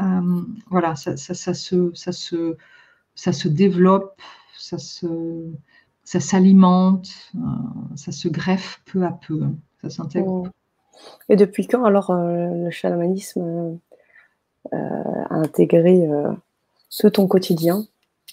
Euh, 0.00 0.42
voilà, 0.68 0.94
ça, 0.94 1.16
ça, 1.16 1.54
se, 1.54 1.90
ça, 1.94 2.12
se, 2.12 2.56
ça 3.16 3.32
se 3.32 3.48
développe, 3.48 4.22
ça 4.56 4.78
se, 4.78 5.50
ça 6.04 6.20
s'alimente, 6.20 7.10
euh, 7.34 7.38
ça 7.96 8.12
se 8.12 8.28
greffe 8.28 8.82
peu 8.84 9.04
à 9.04 9.10
peu, 9.10 9.42
ça 9.82 9.90
s'intègre. 9.90 10.44
Et 11.28 11.36
depuis 11.36 11.66
quand 11.66 11.84
alors 11.84 12.10
euh, 12.10 12.64
le 12.64 12.70
chamanisme 12.70 13.78
à 14.72 14.76
euh, 14.76 15.24
intégrer 15.30 16.06
euh, 16.06 16.32
ce 16.88 17.06
ton 17.08 17.26
quotidien 17.26 17.84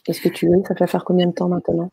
Est-ce 0.08 0.22
que 0.22 0.30
tu 0.30 0.48
veux 0.48 0.62
Ça 0.68 0.76
fait 0.76 0.88
faire 0.88 1.06
combien 1.06 1.28
de 1.28 1.32
temps 1.32 1.50
maintenant? 1.50 1.92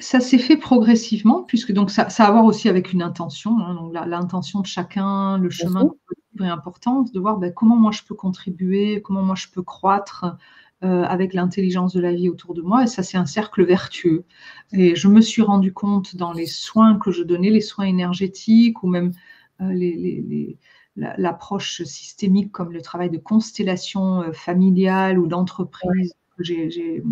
Ça 0.00 0.20
s'est 0.20 0.38
fait 0.38 0.56
progressivement, 0.56 1.42
puisque 1.42 1.72
donc 1.72 1.90
ça, 1.90 2.08
ça, 2.08 2.24
a 2.24 2.28
à 2.28 2.32
voir 2.32 2.44
aussi 2.44 2.68
avec 2.68 2.92
une 2.92 3.02
intention. 3.02 3.58
Hein, 3.58 3.74
donc 3.74 3.92
l'intention 3.92 4.60
de 4.60 4.66
chacun, 4.66 5.38
le 5.38 5.50
chemin 5.50 5.90
est 6.40 6.46
important, 6.46 7.02
de 7.02 7.18
voir 7.18 7.38
ben, 7.38 7.52
comment 7.52 7.76
moi 7.76 7.92
je 7.92 8.02
peux 8.02 8.14
contribuer, 8.14 9.00
comment 9.00 9.22
moi 9.22 9.36
je 9.36 9.46
peux 9.48 9.62
croître 9.62 10.36
avec 10.82 11.34
l'intelligence 11.34 11.94
de 11.94 12.00
la 12.00 12.12
vie 12.12 12.28
autour 12.28 12.54
de 12.54 12.62
moi, 12.62 12.84
et 12.84 12.86
ça 12.86 13.02
c'est 13.02 13.16
un 13.16 13.26
cercle 13.26 13.64
vertueux. 13.64 14.24
Et 14.72 14.94
je 14.94 15.08
me 15.08 15.20
suis 15.20 15.42
rendu 15.42 15.72
compte 15.72 16.14
dans 16.14 16.32
les 16.32 16.46
soins 16.46 16.96
que 16.96 17.10
je 17.10 17.24
donnais, 17.24 17.50
les 17.50 17.62
soins 17.62 17.86
énergétiques 17.86 18.84
ou 18.84 18.86
même 18.86 19.12
l'approche 20.96 21.82
systémique 21.82 22.52
comme 22.52 22.72
le 22.72 22.80
travail 22.80 23.10
de 23.10 23.18
constellation 23.18 24.32
familiale 24.32 25.18
ou 25.18 25.26
d'entreprise 25.26 26.14
que 26.36 26.42
j'ai 26.44 27.02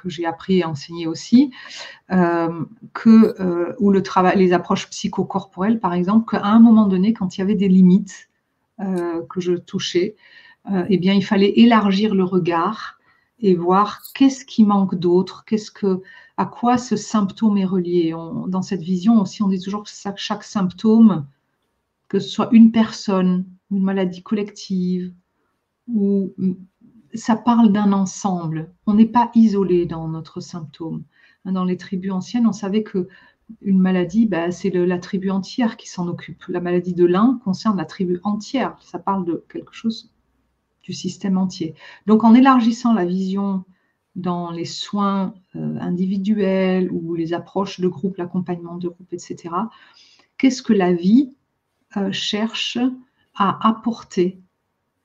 que 0.00 0.08
j'ai 0.08 0.26
appris 0.26 0.58
et 0.58 0.64
enseigné 0.64 1.06
aussi, 1.06 1.50
euh, 2.12 2.64
que, 2.92 3.34
euh, 3.40 3.74
ou 3.78 3.90
le 3.90 4.02
travail, 4.02 4.38
les 4.38 4.52
approches 4.52 4.88
psychocorporelles, 4.90 5.80
par 5.80 5.94
exemple, 5.94 6.30
qu'à 6.30 6.44
un 6.44 6.60
moment 6.60 6.86
donné, 6.86 7.12
quand 7.12 7.36
il 7.36 7.40
y 7.40 7.42
avait 7.42 7.54
des 7.54 7.68
limites 7.68 8.28
euh, 8.80 9.22
que 9.28 9.40
je 9.40 9.54
touchais, 9.54 10.16
eh 10.90 10.98
bien, 10.98 11.14
il 11.14 11.24
fallait 11.24 11.60
élargir 11.60 12.14
le 12.14 12.24
regard 12.24 12.98
et 13.40 13.54
voir 13.54 14.02
qu'est-ce 14.14 14.44
qui 14.44 14.66
manque 14.66 14.96
d'autre, 14.96 15.46
qu'est-ce 15.46 15.70
que, 15.70 16.02
à 16.36 16.44
quoi 16.44 16.76
ce 16.76 16.94
symptôme 16.94 17.56
est 17.56 17.64
relié. 17.64 18.14
dans 18.48 18.60
cette 18.60 18.82
vision 18.82 19.18
aussi, 19.18 19.42
on 19.42 19.48
dit 19.48 19.60
toujours 19.60 19.84
que 19.84 19.90
chaque 20.16 20.44
symptôme, 20.44 21.26
que 22.08 22.18
ce 22.18 22.28
soit 22.28 22.48
une 22.52 22.72
personne, 22.72 23.46
une 23.70 23.82
maladie 23.82 24.22
collective, 24.22 25.12
ou 25.86 26.34
ça 27.14 27.36
parle 27.36 27.72
d'un 27.72 27.92
ensemble. 27.92 28.72
On 28.86 28.94
n'est 28.94 29.06
pas 29.06 29.30
isolé 29.34 29.86
dans 29.86 30.08
notre 30.08 30.40
symptôme. 30.40 31.04
Dans 31.44 31.64
les 31.64 31.76
tribus 31.76 32.12
anciennes, 32.12 32.46
on 32.46 32.52
savait 32.52 32.82
que 32.82 33.08
une 33.62 33.78
maladie, 33.78 34.26
bah, 34.26 34.50
c'est 34.50 34.70
la 34.70 34.98
tribu 34.98 35.30
entière 35.30 35.76
qui 35.76 35.88
s'en 35.88 36.06
occupe. 36.08 36.44
La 36.48 36.60
maladie 36.60 36.92
de 36.92 37.06
l'un 37.06 37.40
concerne 37.44 37.78
la 37.78 37.86
tribu 37.86 38.20
entière. 38.22 38.76
Ça 38.80 38.98
parle 38.98 39.24
de 39.24 39.44
quelque 39.48 39.72
chose 39.72 40.12
du 40.82 40.92
système 40.92 41.38
entier. 41.38 41.74
Donc, 42.06 42.24
en 42.24 42.34
élargissant 42.34 42.92
la 42.92 43.06
vision 43.06 43.64
dans 44.16 44.50
les 44.50 44.64
soins 44.64 45.34
euh, 45.54 45.78
individuels 45.80 46.90
ou 46.90 47.14
les 47.14 47.32
approches 47.32 47.80
de 47.80 47.88
groupe, 47.88 48.16
l'accompagnement 48.16 48.76
de 48.76 48.88
groupe, 48.88 49.12
etc., 49.12 49.54
qu'est-ce 50.36 50.62
que 50.62 50.72
la 50.72 50.92
vie 50.92 51.32
euh, 52.02 52.12
cherche 52.12 52.78
à 53.34 53.68
apporter 53.68 54.40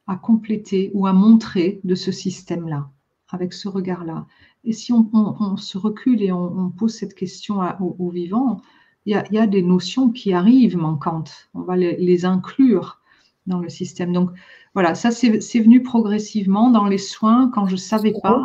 à 0.08 0.16
compléter 0.16 0.92
ou 0.94 1.08
à 1.08 1.14
montrer 1.14 1.80
de 1.84 1.96
ce 1.96 2.12
système-là, 2.12 2.90
avec 3.30 3.54
ce 3.54 3.68
regard-là. 3.68 4.26
Et 4.66 4.74
si 4.74 4.94
on, 4.94 5.58
se 5.58 5.78
recule 5.78 6.22
et 6.22 6.32
on, 6.32 6.70
pose 6.70 6.94
cette 6.94 7.16
question 7.16 7.60
aux, 7.80 8.10
vivants, 8.10 8.62
il 9.06 9.22
y, 9.32 9.38
a, 9.38 9.48
des 9.48 9.62
notions 9.62 10.10
qui 10.10 10.34
arrivent 10.34 10.78
manquantes. 10.78 11.50
On 11.54 11.62
va 11.62 11.76
les, 11.76 12.26
inclure 12.26 13.02
dans 13.46 13.60
le 13.60 13.68
système. 13.68 14.14
Donc 14.14 14.32
voilà, 14.74 14.96
ça 14.96 15.12
c'est 15.12 15.60
venu 15.60 15.84
progressivement 15.84 16.70
dans 16.70 16.86
les 16.86 16.98
soins 16.98 17.52
quand 17.54 17.68
je 17.68 17.74
ne 17.74 17.78
savais 17.78 18.14
pas, 18.22 18.44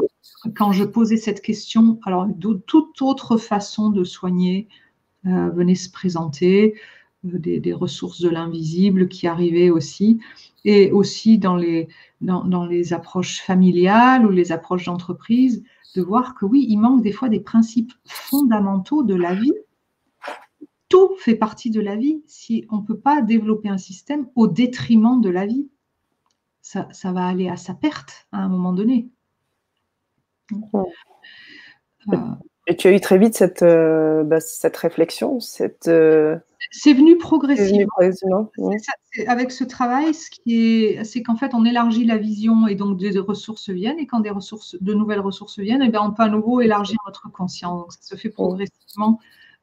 quand 0.56 0.72
je 0.72 0.82
posais 0.82 1.16
cette 1.16 1.40
question. 1.40 2.00
Alors 2.04 2.26
toute 2.66 3.00
autre 3.02 3.36
façon 3.36 3.90
de 3.90 4.02
soigner 4.02 4.68
euh, 5.26 5.50
venait 5.50 5.76
se 5.76 5.90
présenter, 5.90 6.74
des, 7.24 7.72
ressources 7.72 8.20
de 8.20 8.28
l'invisible 8.28 9.08
qui 9.08 9.26
arrivaient 9.26 9.70
aussi 9.70 10.20
et 10.64 10.92
aussi 10.92 11.38
dans 11.38 11.56
les, 11.56 11.88
dans, 12.20 12.66
les 12.66 12.92
approches 12.92 13.40
familiales 13.40 14.26
ou 14.26 14.30
les 14.30 14.52
approches 14.52 14.84
d'entreprise, 14.84 15.64
de 15.96 16.02
voir 16.02 16.34
que 16.34 16.44
oui, 16.44 16.66
il 16.68 16.78
manque 16.78 17.02
des 17.02 17.12
fois 17.12 17.28
des 17.28 17.40
principes 17.40 17.92
fondamentaux 18.04 19.02
de 19.02 19.14
la 19.14 19.34
vie. 19.34 19.54
Tout 20.88 21.10
fait 21.18 21.34
partie 21.34 21.70
de 21.70 21.80
la 21.80 21.96
vie. 21.96 22.22
Si 22.26 22.64
on 22.70 22.78
ne 22.78 22.82
peut 22.82 22.98
pas 22.98 23.20
développer 23.20 23.68
un 23.68 23.78
système 23.78 24.28
au 24.34 24.46
détriment 24.46 25.20
de 25.20 25.28
la 25.28 25.46
vie, 25.46 25.68
ça, 26.62 27.12
va 27.12 27.26
aller 27.26 27.48
à 27.48 27.56
sa 27.56 27.74
perte 27.74 28.26
à 28.32 28.38
un 28.38 28.48
moment 28.48 28.72
donné. 28.72 29.08
Et 32.66 32.76
tu 32.76 32.88
as 32.88 32.92
eu 32.92 33.00
très 33.00 33.18
vite 33.18 33.34
cette, 33.34 33.62
euh, 33.62 34.24
bah, 34.24 34.40
cette 34.40 34.76
réflexion, 34.76 35.40
cette, 35.40 35.88
euh, 35.88 36.38
c'est 36.70 36.92
venu 36.92 37.16
progressivement. 37.16 38.50
avec 39.26 39.50
ce 39.50 39.64
travail, 39.64 40.14
ce 40.14 40.30
qui 40.30 40.56
est, 40.56 41.04
c'est 41.04 41.22
qu'en 41.22 41.36
fait, 41.36 41.54
on 41.54 41.64
élargit 41.64 42.04
la 42.04 42.18
vision 42.18 42.66
et 42.66 42.74
donc 42.74 42.98
des 42.98 43.18
ressources 43.18 43.70
viennent. 43.70 43.98
Et 43.98 44.06
quand 44.06 44.20
des 44.20 44.30
ressources, 44.30 44.76
de 44.80 44.94
nouvelles 44.94 45.20
ressources 45.20 45.58
viennent, 45.58 45.82
et 45.82 45.86
eh 45.86 45.90
bien, 45.90 46.02
on 46.02 46.12
peut 46.12 46.22
à 46.22 46.28
nouveau 46.28 46.60
élargir 46.60 46.98
notre 47.06 47.30
conscience. 47.30 47.80
Donc, 47.80 47.92
ça 47.92 48.02
se 48.02 48.16
fait 48.16 48.30
progressivement. 48.30 49.18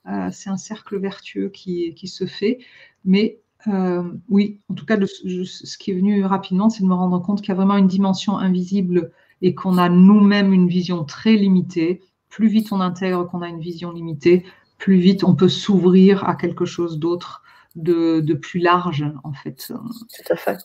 Euh, 0.07 0.29
c'est 0.31 0.49
un 0.49 0.57
cercle 0.57 0.99
vertueux 0.99 1.49
qui, 1.49 1.93
qui 1.95 2.07
se 2.07 2.25
fait. 2.25 2.59
Mais 3.05 3.39
euh, 3.67 4.03
oui, 4.29 4.59
en 4.69 4.75
tout 4.75 4.85
cas, 4.85 4.97
ce 5.05 5.77
qui 5.77 5.91
est 5.91 5.95
venu 5.95 6.25
rapidement, 6.25 6.69
c'est 6.69 6.83
de 6.83 6.87
me 6.87 6.93
rendre 6.93 7.19
compte 7.21 7.41
qu'il 7.41 7.49
y 7.49 7.51
a 7.51 7.55
vraiment 7.55 7.77
une 7.77 7.87
dimension 7.87 8.37
invisible 8.37 9.11
et 9.41 9.55
qu'on 9.55 9.77
a 9.77 9.89
nous-mêmes 9.89 10.53
une 10.53 10.67
vision 10.67 11.03
très 11.03 11.35
limitée. 11.35 12.01
Plus 12.29 12.47
vite 12.47 12.71
on 12.71 12.81
intègre 12.81 13.25
qu'on 13.27 13.41
a 13.41 13.47
une 13.47 13.59
vision 13.59 13.91
limitée, 13.91 14.45
plus 14.77 14.97
vite 14.97 15.23
on 15.23 15.35
peut 15.35 15.49
s'ouvrir 15.49 16.27
à 16.27 16.35
quelque 16.35 16.65
chose 16.65 16.99
d'autre, 16.99 17.43
de, 17.75 18.33
plus 18.33 18.59
large, 18.59 19.05
en 19.23 19.33
fait. 19.33 19.67
Tout 19.67 20.33
à 20.33 20.35
fait. 20.35 20.57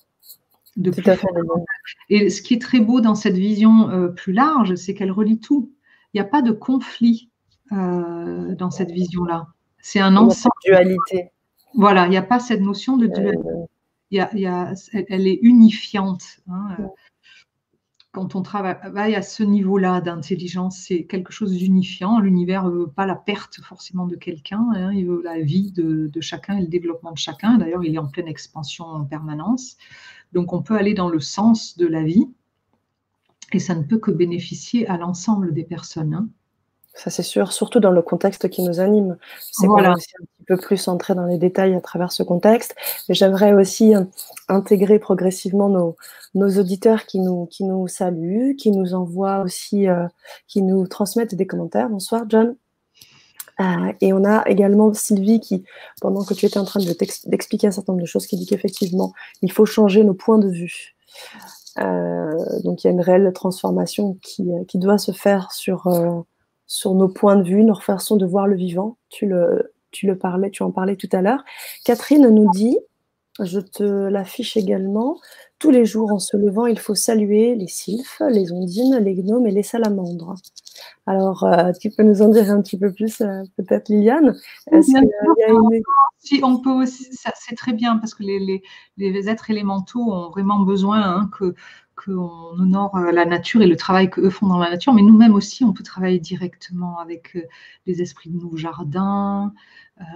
De 0.76 0.90
plus 0.90 1.02
Et 2.08 2.30
ce 2.30 2.42
qui 2.42 2.54
est 2.54 2.62
très 2.62 2.80
beau 2.80 3.00
dans 3.00 3.16
cette 3.16 3.36
vision 3.36 3.90
euh, 3.90 4.08
plus 4.08 4.32
large, 4.32 4.76
c'est 4.76 4.94
qu'elle 4.94 5.10
relie 5.10 5.40
tout. 5.40 5.72
Il 6.12 6.20
n'y 6.20 6.26
a 6.26 6.28
pas 6.28 6.42
de 6.42 6.52
conflit 6.52 7.30
euh, 7.72 8.54
dans 8.54 8.70
cette 8.70 8.90
vision-là. 8.90 9.48
C'est 9.82 10.00
un 10.00 10.16
ensemble. 10.16 10.54
Dualité. 10.64 11.30
Voilà, 11.74 12.06
il 12.06 12.10
n'y 12.10 12.16
a 12.16 12.22
pas 12.22 12.38
cette 12.38 12.60
notion 12.60 12.96
de 12.96 13.06
dualité. 13.06 13.38
elle 15.08 15.26
est 15.26 15.38
unifiante. 15.42 16.24
Hein 16.48 16.76
quand 18.12 18.34
on 18.34 18.42
travaille 18.42 19.14
à 19.14 19.22
ce 19.22 19.44
niveau-là 19.44 20.00
d'intelligence, 20.00 20.78
c'est 20.78 21.04
quelque 21.04 21.32
chose 21.32 21.56
d'unifiant. 21.56 22.18
L'univers 22.18 22.64
ne 22.64 22.70
veut 22.70 22.90
pas 22.90 23.06
la 23.06 23.14
perte 23.14 23.60
forcément 23.60 24.06
de 24.06 24.16
quelqu'un, 24.16 24.66
hein. 24.74 24.92
il 24.92 25.06
veut 25.06 25.22
la 25.22 25.40
vie 25.40 25.70
de, 25.70 26.10
chacun 26.20 26.58
et 26.58 26.62
le 26.62 26.66
développement 26.66 27.12
de 27.12 27.18
chacun. 27.18 27.56
D'ailleurs, 27.56 27.84
il 27.84 27.94
est 27.94 27.98
en 27.98 28.08
pleine 28.08 28.26
expansion 28.26 28.84
en 28.84 29.04
permanence. 29.04 29.76
Donc, 30.32 30.52
on 30.52 30.60
peut 30.60 30.76
aller 30.76 30.94
dans 30.94 31.08
le 31.08 31.20
sens 31.20 31.76
de 31.76 31.86
la 31.86 32.02
vie 32.02 32.28
et 33.52 33.60
ça 33.60 33.76
ne 33.76 33.84
peut 33.84 33.98
que 33.98 34.10
bénéficier 34.10 34.88
à 34.88 34.96
l'ensemble 34.96 35.54
des 35.54 35.64
personnes. 35.64 36.14
Hein. 36.14 36.28
Ça, 36.94 37.08
c'est 37.08 37.22
sûr, 37.22 37.52
surtout 37.52 37.78
dans 37.78 37.92
le 37.92 38.02
contexte 38.02 38.48
qui 38.48 38.62
nous 38.62 38.80
anime. 38.80 39.16
C'est 39.52 39.66
voilà. 39.66 39.92
aussi 39.92 40.10
un 40.20 40.24
petit 40.24 40.44
peu 40.46 40.56
plus 40.56 40.88
entrer 40.88 41.14
dans 41.14 41.24
les 41.24 41.38
détails 41.38 41.74
à 41.74 41.80
travers 41.80 42.10
ce 42.10 42.22
contexte. 42.22 42.74
Mais 43.08 43.14
j'aimerais 43.14 43.52
aussi 43.52 43.94
euh, 43.94 44.04
intégrer 44.48 44.98
progressivement 44.98 45.68
nos, 45.68 45.96
nos, 46.34 46.58
auditeurs 46.58 47.06
qui 47.06 47.20
nous, 47.20 47.46
qui 47.46 47.64
nous 47.64 47.86
saluent, 47.86 48.56
qui 48.56 48.72
nous 48.72 48.94
envoient 48.94 49.40
aussi, 49.40 49.88
euh, 49.88 50.06
qui 50.48 50.62
nous 50.62 50.86
transmettent 50.88 51.34
des 51.34 51.46
commentaires. 51.46 51.88
Bonsoir, 51.88 52.24
John. 52.28 52.56
Euh, 53.60 53.92
et 54.00 54.12
on 54.12 54.24
a 54.24 54.46
également 54.48 54.92
Sylvie 54.92 55.38
qui, 55.38 55.64
pendant 56.00 56.24
que 56.24 56.34
tu 56.34 56.46
étais 56.46 56.58
en 56.58 56.64
train 56.64 56.80
d'expliquer 56.80 57.68
un 57.68 57.70
certain 57.70 57.92
nombre 57.92 58.02
de 58.02 58.08
choses, 58.08 58.26
qui 58.26 58.36
dit 58.36 58.46
qu'effectivement, 58.46 59.12
il 59.42 59.52
faut 59.52 59.66
changer 59.66 60.02
nos 60.02 60.14
points 60.14 60.38
de 60.38 60.48
vue. 60.48 60.96
donc 61.76 62.82
il 62.82 62.86
y 62.86 62.88
a 62.88 62.90
une 62.90 63.00
réelle 63.00 63.30
transformation 63.32 64.18
qui, 64.22 64.48
qui 64.66 64.78
doit 64.78 64.98
se 64.98 65.12
faire 65.12 65.52
sur 65.52 65.86
sur 66.70 66.94
nos 66.94 67.08
points 67.08 67.34
de 67.34 67.42
vue, 67.42 67.64
nos 67.64 67.74
façons 67.74 68.14
de 68.14 68.24
voir 68.24 68.46
le 68.46 68.54
vivant. 68.54 68.96
Tu 69.08 69.26
le, 69.26 69.72
tu 69.90 70.06
le 70.06 70.16
parlais, 70.16 70.50
tu 70.50 70.62
en 70.62 70.70
parlais 70.70 70.94
tout 70.94 71.08
à 71.10 71.20
l'heure. 71.20 71.42
Catherine 71.84 72.28
nous 72.28 72.48
dit, 72.52 72.78
je 73.44 73.60
te 73.60 73.82
l'affiche 73.82 74.56
également, 74.56 75.18
tous 75.60 75.70
les 75.70 75.84
jours 75.84 76.10
en 76.10 76.18
se 76.18 76.36
levant, 76.38 76.66
il 76.66 76.78
faut 76.78 76.94
saluer 76.94 77.54
les 77.54 77.68
sylphes, 77.68 78.22
les 78.30 78.50
ondines, 78.50 78.96
les 78.96 79.14
gnomes 79.14 79.46
et 79.46 79.50
les 79.50 79.62
salamandres. 79.62 80.34
Alors, 81.06 81.44
euh, 81.44 81.72
tu 81.78 81.90
peux 81.90 82.02
nous 82.02 82.22
en 82.22 82.28
dire 82.28 82.50
un 82.50 82.62
petit 82.62 82.78
peu 82.78 82.90
plus, 82.92 83.20
euh, 83.20 83.42
peut-être 83.56 83.90
Liliane? 83.90 84.34
Si 86.18 86.40
on 86.42 86.60
peut 86.60 86.70
aussi, 86.70 87.08
c'est 87.12 87.56
très 87.56 87.72
bien 87.72 87.98
parce 87.98 88.14
que 88.14 88.22
les, 88.22 88.62
les, 88.96 89.28
êtres 89.28 89.50
élémentaux 89.50 90.00
ont 90.00 90.30
vraiment 90.30 90.60
besoin 90.60 91.02
hein, 91.02 91.30
que 91.38 91.54
qu'on 91.94 92.58
honore 92.58 92.96
euh, 92.96 93.12
la 93.12 93.26
nature 93.26 93.60
et 93.60 93.66
le 93.66 93.76
travail 93.76 94.08
qu'eux 94.08 94.30
font 94.30 94.46
dans 94.46 94.58
la 94.58 94.70
nature, 94.70 94.94
mais 94.94 95.02
nous-mêmes 95.02 95.34
aussi, 95.34 95.64
on 95.64 95.74
peut 95.74 95.82
travailler 95.82 96.18
directement 96.18 96.98
avec 96.98 97.36
les 97.86 98.00
esprits 98.00 98.30
de 98.30 98.38
nos 98.38 98.56
jardins, 98.56 99.52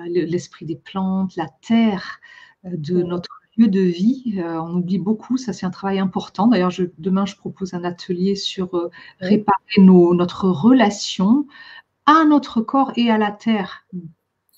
l'esprit 0.07 0.65
des 0.65 0.77
plantes, 0.77 1.37
la 1.37 1.49
terre 1.61 2.21
de 2.65 3.03
notre 3.03 3.31
lieu 3.57 3.69
de 3.69 3.81
vie. 3.81 4.43
On 4.43 4.77
oublie 4.77 4.99
beaucoup, 4.99 5.37
ça 5.37 5.53
c'est 5.53 5.67
un 5.67 5.71
travail 5.71 5.99
important. 5.99 6.47
D'ailleurs, 6.49 6.73
demain, 6.99 7.27
je 7.27 7.37
propose 7.37 7.75
un 7.75 7.85
atelier 7.85 8.35
sur 8.35 8.91
réparer 9.21 9.79
notre 9.79 10.49
relation 10.49 11.47
à 12.07 12.25
notre 12.25 12.61
corps 12.61 12.93
et 12.97 13.11
à 13.11 13.19
la 13.19 13.31
terre 13.31 13.87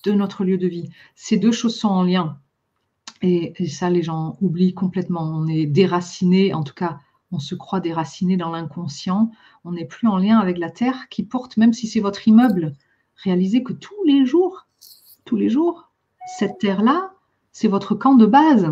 de 0.05 0.13
notre 0.13 0.45
lieu 0.45 0.59
de 0.59 0.67
vie. 0.67 0.91
Ces 1.15 1.37
deux 1.37 1.53
choses 1.53 1.77
sont 1.77 1.89
en 1.89 2.03
lien. 2.03 2.39
Et, 3.23 3.55
et, 3.63 3.69
ça, 3.69 3.89
les 3.89 4.03
gens 4.03 4.37
oublient 4.41 4.75
complètement. 4.75 5.23
On 5.23 5.47
est 5.47 5.67
déraciné, 5.67 6.53
en 6.53 6.63
tout 6.63 6.75
cas 6.75 6.99
on 7.33 7.39
se 7.39 7.55
croit 7.55 7.81
déraciné 7.81 8.37
dans 8.37 8.51
l'inconscient, 8.51 9.31
on 9.65 9.73
n'est 9.73 9.85
plus 9.85 10.09
en 10.09 10.17
lien 10.17 10.39
avec 10.39 10.59
la 10.59 10.71
terre 10.71 11.09
qui 11.09 11.23
porte, 11.23 11.57
même 11.57 11.73
si 11.73 11.87
c'est 11.87 12.01
votre 12.01 12.27
immeuble, 12.29 12.75
réalisez 13.17 13.63
que 13.63 13.73
tous 13.73 14.05
les 14.05 14.25
jours, 14.25 14.67
tous 15.25 15.37
les 15.37 15.49
jours, 15.49 15.91
cette 16.39 16.59
terre-là, 16.59 17.13
c'est 17.57 17.69
votre 17.69 17.95
camp 17.95 18.17
de 18.17 18.27
base. 18.27 18.67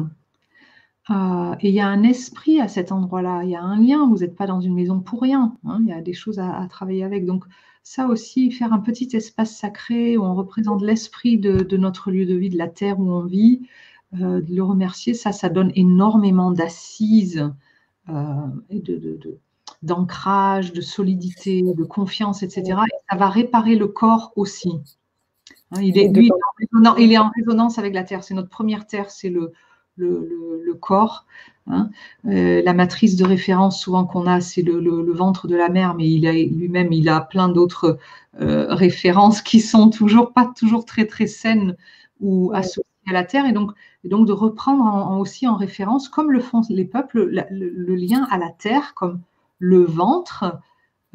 Euh, 1.08 1.54
et 1.60 1.70
il 1.70 1.74
y 1.74 1.80
a 1.80 1.88
un 1.88 2.02
esprit 2.02 2.60
à 2.60 2.68
cet 2.68 2.92
endroit-là, 2.92 3.42
il 3.42 3.48
y 3.48 3.56
a 3.56 3.62
un 3.62 3.80
lien, 3.80 4.06
vous 4.06 4.18
n'êtes 4.18 4.36
pas 4.36 4.46
dans 4.46 4.60
une 4.60 4.74
maison 4.74 5.00
pour 5.00 5.22
rien, 5.22 5.56
hein. 5.64 5.78
il 5.80 5.88
y 5.88 5.92
a 5.92 6.02
des 6.02 6.12
choses 6.12 6.38
à, 6.38 6.66
travailler 6.68 7.02
avec. 7.02 7.24
Donc 7.24 7.46
ça 7.82 8.06
aussi, 8.08 8.50
faire 8.50 8.74
un 8.74 8.80
petit 8.80 9.08
espace 9.16 9.56
sacré 9.56 10.18
où 10.18 10.22
on 10.22 10.34
représente 10.34 10.82
l'esprit 10.82 11.38
de, 11.38 11.76
notre 11.78 12.10
lieu 12.10 12.26
de 12.26 12.34
vie, 12.34 12.50
de 12.50 12.58
la 12.58 12.68
terre 12.68 13.00
où 13.00 13.10
on 13.10 13.24
vit, 13.24 13.66
euh, 14.20 14.42
de 14.42 14.54
le 14.54 14.62
remercier, 14.62 15.14
ça, 15.14 15.32
ça 15.32 15.48
donne 15.48 15.72
énormément 15.74 16.50
d'assises 16.50 17.50
euh, 18.10 18.46
et 18.68 18.80
de, 18.80 19.18
d'ancrage, 19.82 20.74
de 20.74 20.82
solidité, 20.82 21.62
de 21.62 21.84
confiance, 21.84 22.42
etc. 22.42 22.62
Et 22.86 22.96
ça 23.10 23.16
va 23.16 23.30
réparer 23.30 23.76
le 23.76 23.86
corps 23.86 24.34
aussi. 24.36 24.72
Hein, 25.74 25.82
il, 25.82 25.98
est, 25.98 26.08
lui, 26.08 26.30
il 26.98 27.12
est 27.12 27.18
en 27.18 27.30
résonance 27.34 27.78
avec 27.78 27.94
la 27.94 28.04
terre. 28.04 28.24
C'est 28.24 28.34
notre 28.34 28.48
première 28.48 28.86
terre, 28.86 29.10
c'est 29.10 29.30
le, 29.30 29.52
le, 29.96 30.74
corps. 30.80 31.24
Hein. 31.66 31.90
Euh, 32.26 32.62
la 32.62 32.74
matrice 32.74 33.16
de 33.16 33.24
référence 33.24 33.80
souvent 33.80 34.04
qu'on 34.04 34.26
a, 34.26 34.40
c'est 34.40 34.62
le, 34.62 35.12
ventre 35.12 35.48
de 35.48 35.56
la 35.56 35.68
mère, 35.68 35.94
mais 35.94 36.08
il 36.08 36.26
a 36.26 36.32
lui-même, 36.32 36.92
il 36.92 37.08
a 37.08 37.20
plein 37.20 37.48
d'autres 37.48 37.98
euh, 38.40 38.66
références 38.74 39.40
qui 39.40 39.60
sont 39.60 39.90
toujours 39.90 40.32
pas 40.32 40.50
toujours 40.56 40.84
très 40.84 41.06
très 41.06 41.26
saines 41.26 41.76
ou 42.20 42.52
associées 42.54 42.84
à 43.06 43.12
la 43.12 43.24
terre, 43.24 43.46
et 43.46 43.52
donc, 43.52 43.72
donc 44.04 44.26
de 44.26 44.32
reprendre 44.32 45.18
aussi 45.18 45.46
en 45.46 45.56
référence, 45.56 46.08
comme 46.08 46.32
le 46.32 46.40
font 46.40 46.62
les 46.70 46.84
peuples, 46.84 47.28
le, 47.50 47.94
lien 47.94 48.26
à 48.30 48.38
la 48.38 48.50
terre, 48.50 48.94
comme 48.94 49.20
le 49.58 49.84
ventre, 49.84 50.58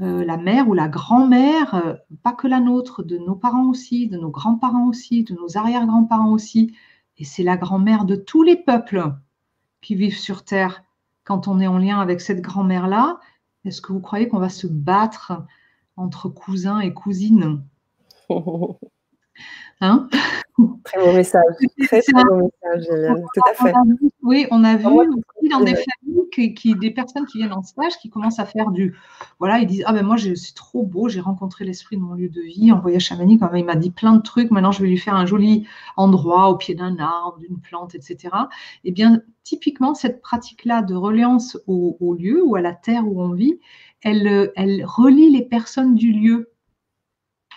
euh, 0.02 0.24
la 0.24 0.38
mère 0.38 0.70
ou 0.70 0.74
la 0.74 0.88
grand-mère, 0.88 1.98
pas 2.24 2.34
que 2.34 2.48
la 2.48 2.60
nôtre, 2.60 3.04
de 3.04 3.18
nos 3.18 3.36
parents 3.36 3.68
aussi, 3.68 4.08
de 4.08 4.18
nos 4.18 4.30
grands-parents 4.30 4.88
aussi, 4.88 5.24
de 5.24 5.34
nos 5.34 5.58
arrière-grands-parents 5.58 6.32
aussi, 6.32 6.74
et 7.18 7.26
c'est 7.26 7.44
la 7.44 7.58
grand-mère 7.58 8.06
de 8.06 8.16
tous 8.16 8.44
les 8.44 8.56
peuples 8.56 9.14
qui 9.82 9.96
vivent 9.96 10.18
sur 10.18 10.44
Terre. 10.46 10.84
Quand 11.26 11.48
on 11.48 11.60
est 11.60 11.68
en 11.68 11.78
lien 11.78 12.00
avec 12.00 12.22
cette 12.22 12.42
grand-mère-là, 12.42 13.20
est-ce 13.66 13.82
que 13.82 13.92
vous 13.92 14.00
croyez 14.00 14.28
qu'on 14.28 14.40
va 14.40 14.50
se 14.50 14.68
battre 14.68 15.46
entre 15.98 16.30
cousins 16.30 16.80
et 16.80 16.94
cousines? 16.94 17.64
Hein 19.82 20.10
Très 20.84 21.00
beau 21.00 21.14
message. 21.14 21.44
Très, 21.86 22.02
très 22.02 22.24
beau 22.26 22.52
message, 22.64 22.86
Tout 23.34 23.42
à 23.50 23.54
fait. 23.54 23.74
oui, 24.24 24.46
on 24.52 24.64
a 24.64 24.76
vu 24.76 24.88
aussi 24.88 25.50
dans 25.50 25.62
des 25.62 25.76
familles 25.76 26.54
qui, 26.54 26.76
des 26.76 26.92
personnes 26.92 27.26
qui 27.26 27.38
viennent 27.38 27.54
en 27.54 27.64
stage 27.64 27.98
qui 28.02 28.10
commencent 28.10 28.40
à 28.40 28.46
faire 28.46 28.72
du. 28.72 28.96
Voilà, 29.40 29.60
ils 29.60 29.68
disent 29.68 29.84
Ah 29.86 29.94
ben 29.94 30.06
moi, 30.06 30.18
c'est 30.18 30.56
trop 30.56 30.84
beau, 30.84 31.08
j'ai 31.08 31.22
rencontré 31.22 31.64
l'esprit 31.64 31.96
de 31.96 32.02
mon 32.02 32.14
lieu 32.14 32.28
de 32.28 32.42
vie 32.42 32.72
en 32.72 32.80
voyage 32.80 33.04
chamanique. 33.04 33.42
Il 33.56 33.66
m'a 33.66 33.76
dit 33.76 33.92
plein 33.92 34.14
de 34.14 34.22
trucs. 34.22 34.52
Maintenant, 34.52 34.72
je 34.72 34.82
vais 34.82 34.90
lui 34.90 34.98
faire 34.98 35.16
un 35.16 35.26
joli 35.26 35.66
endroit 35.96 36.50
au 36.50 36.58
pied 36.58 36.76
d'un 36.76 36.98
arbre, 37.00 37.38
d'une 37.40 37.60
plante, 37.60 37.96
etc. 37.96 38.36
Eh 38.84 38.92
bien, 38.92 39.22
typiquement, 39.44 39.94
cette 39.96 40.22
pratique-là 40.22 40.82
de 40.82 40.96
reliance 40.96 41.58
au, 41.68 41.98
au, 42.02 42.16
lieu 42.16 42.44
ou 42.44 42.56
à 42.56 42.62
la 42.62 42.74
terre 42.74 43.08
où 43.08 43.22
on 43.22 43.32
vit, 43.32 43.60
elle, 44.02 44.52
elle 44.56 44.84
relie 44.86 45.30
les 45.30 45.44
personnes 45.44 45.96
du 45.96 46.12
lieu. 46.12 46.52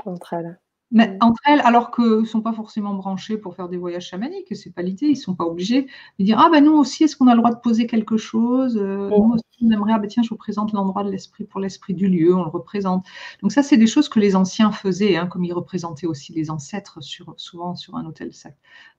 Entre 0.05 0.33
elles. 0.35 0.59
Mais 0.93 1.09
mm. 1.09 1.17
entre 1.21 1.41
elles, 1.47 1.61
alors 1.65 1.91
qu'ils 1.91 2.21
ne 2.21 2.25
sont 2.25 2.43
pas 2.43 2.53
forcément 2.53 2.95
branchés 2.95 3.39
pour 3.39 3.57
faire 3.57 3.69
des 3.69 3.79
voyages 3.79 4.07
chamaniques, 4.07 4.55
c'est 4.55 4.75
pas 4.75 4.83
l'idée, 4.83 5.07
ils 5.07 5.13
ne 5.13 5.17
sont 5.17 5.35
pas 5.35 5.45
obligés 5.45 5.87
de 6.19 6.25
dire 6.25 6.39
Ah 6.39 6.51
ben 6.51 6.65
nous 6.65 6.73
aussi, 6.73 7.05
est-ce 7.05 7.17
qu'on 7.17 7.27
a 7.27 7.35
le 7.35 7.39
droit 7.39 7.51
de 7.51 7.59
poser 7.59 7.87
quelque 7.87 8.17
chose 8.17 8.77
euh, 8.77 9.09
mm. 9.09 9.11
Nous 9.11 9.33
aussi, 9.35 9.43
on 9.63 9.71
aimerait, 9.71 9.93
ah 9.95 9.99
ben 9.99 10.07
tiens, 10.07 10.23
je 10.23 10.29
vous 10.29 10.37
présente 10.37 10.73
l'endroit 10.73 11.03
de 11.03 11.11
l'esprit 11.11 11.45
pour 11.45 11.61
l'esprit 11.61 11.95
du 11.95 12.09
lieu, 12.09 12.35
on 12.35 12.45
le 12.45 12.51
représente. 12.51 13.07
Donc 13.41 13.53
ça, 13.53 13.63
c'est 13.63 13.79
des 13.79 13.87
choses 13.87 14.09
que 14.09 14.21
les 14.21 14.37
anciens 14.37 14.71
faisaient, 14.71 15.17
hein, 15.17 15.27
comme 15.27 15.45
ils 15.45 15.53
représentaient 15.53 16.07
aussi 16.07 16.33
les 16.33 16.51
ancêtres 16.51 17.03
sur, 17.03 17.35
souvent 17.39 17.75
sur 17.75 17.97
un 17.97 18.05
hôtel. 18.05 18.31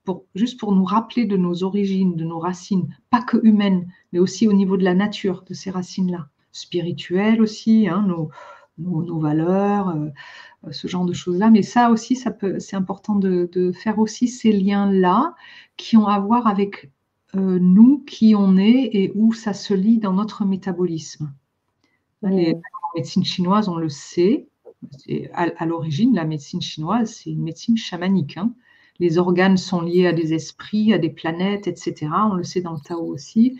Pour, 0.03 0.25
juste 0.35 0.59
pour 0.59 0.73
nous 0.73 0.83
rappeler 0.83 1.25
de 1.25 1.37
nos 1.37 1.63
origines, 1.63 2.15
de 2.15 2.23
nos 2.23 2.39
racines, 2.39 2.87
pas 3.09 3.21
que 3.21 3.37
humaines, 3.43 3.87
mais 4.11 4.19
aussi 4.19 4.47
au 4.47 4.53
niveau 4.53 4.77
de 4.77 4.83
la 4.83 4.95
nature, 4.95 5.43
de 5.47 5.53
ces 5.53 5.69
racines-là, 5.69 6.27
spirituelles 6.51 7.41
aussi, 7.41 7.87
hein, 7.87 8.03
nos, 8.07 8.29
nos, 8.77 9.19
valeurs. 9.19 9.89
Euh, 9.89 10.09
ce 10.71 10.87
genre 10.87 11.05
de 11.05 11.13
choses-là. 11.13 11.49
Mais 11.49 11.61
ça 11.61 11.89
aussi, 11.89 12.15
ça 12.15 12.35
c'est 12.59 12.75
important 12.75 13.15
de, 13.15 13.71
faire 13.73 13.99
aussi 13.99 14.27
ces 14.27 14.51
liens-là 14.51 15.35
qui 15.77 15.97
ont 15.97 16.07
à 16.07 16.19
voir 16.19 16.47
avec 16.47 16.91
euh, 17.35 17.59
nous, 17.59 18.03
qui 18.05 18.35
on 18.35 18.57
est 18.57 18.89
et 18.93 19.11
où 19.15 19.33
ça 19.33 19.53
se 19.53 19.73
lie 19.73 19.97
dans 19.97 20.13
notre 20.13 20.45
métabolisme. 20.45 21.33
Les, 22.21 22.53
la 22.53 22.59
médecine 22.95 23.25
chinoise, 23.25 23.67
on 23.67 23.75
le 23.75 23.89
sait, 23.89 24.47
à, 25.33 25.65
l'origine, 25.65 26.15
la 26.15 26.25
médecine 26.25 26.61
chinoise, 26.61 27.11
c'est 27.11 27.31
une 27.31 27.43
médecine 27.43 27.75
chamanique. 27.75 28.37
Hein. 28.37 28.53
Les 28.99 29.17
organes 29.17 29.57
sont 29.57 29.81
liés 29.81 30.07
à 30.07 30.13
des 30.13 30.33
esprits, 30.33 30.93
à 30.93 30.97
des 30.97 31.09
planètes, 31.09 31.67
etc. 31.67 32.07
On 32.31 32.35
le 32.35 32.43
sait 32.43 32.61
dans 32.61 32.73
le 32.73 32.79
Tao 32.79 33.01
aussi. 33.01 33.59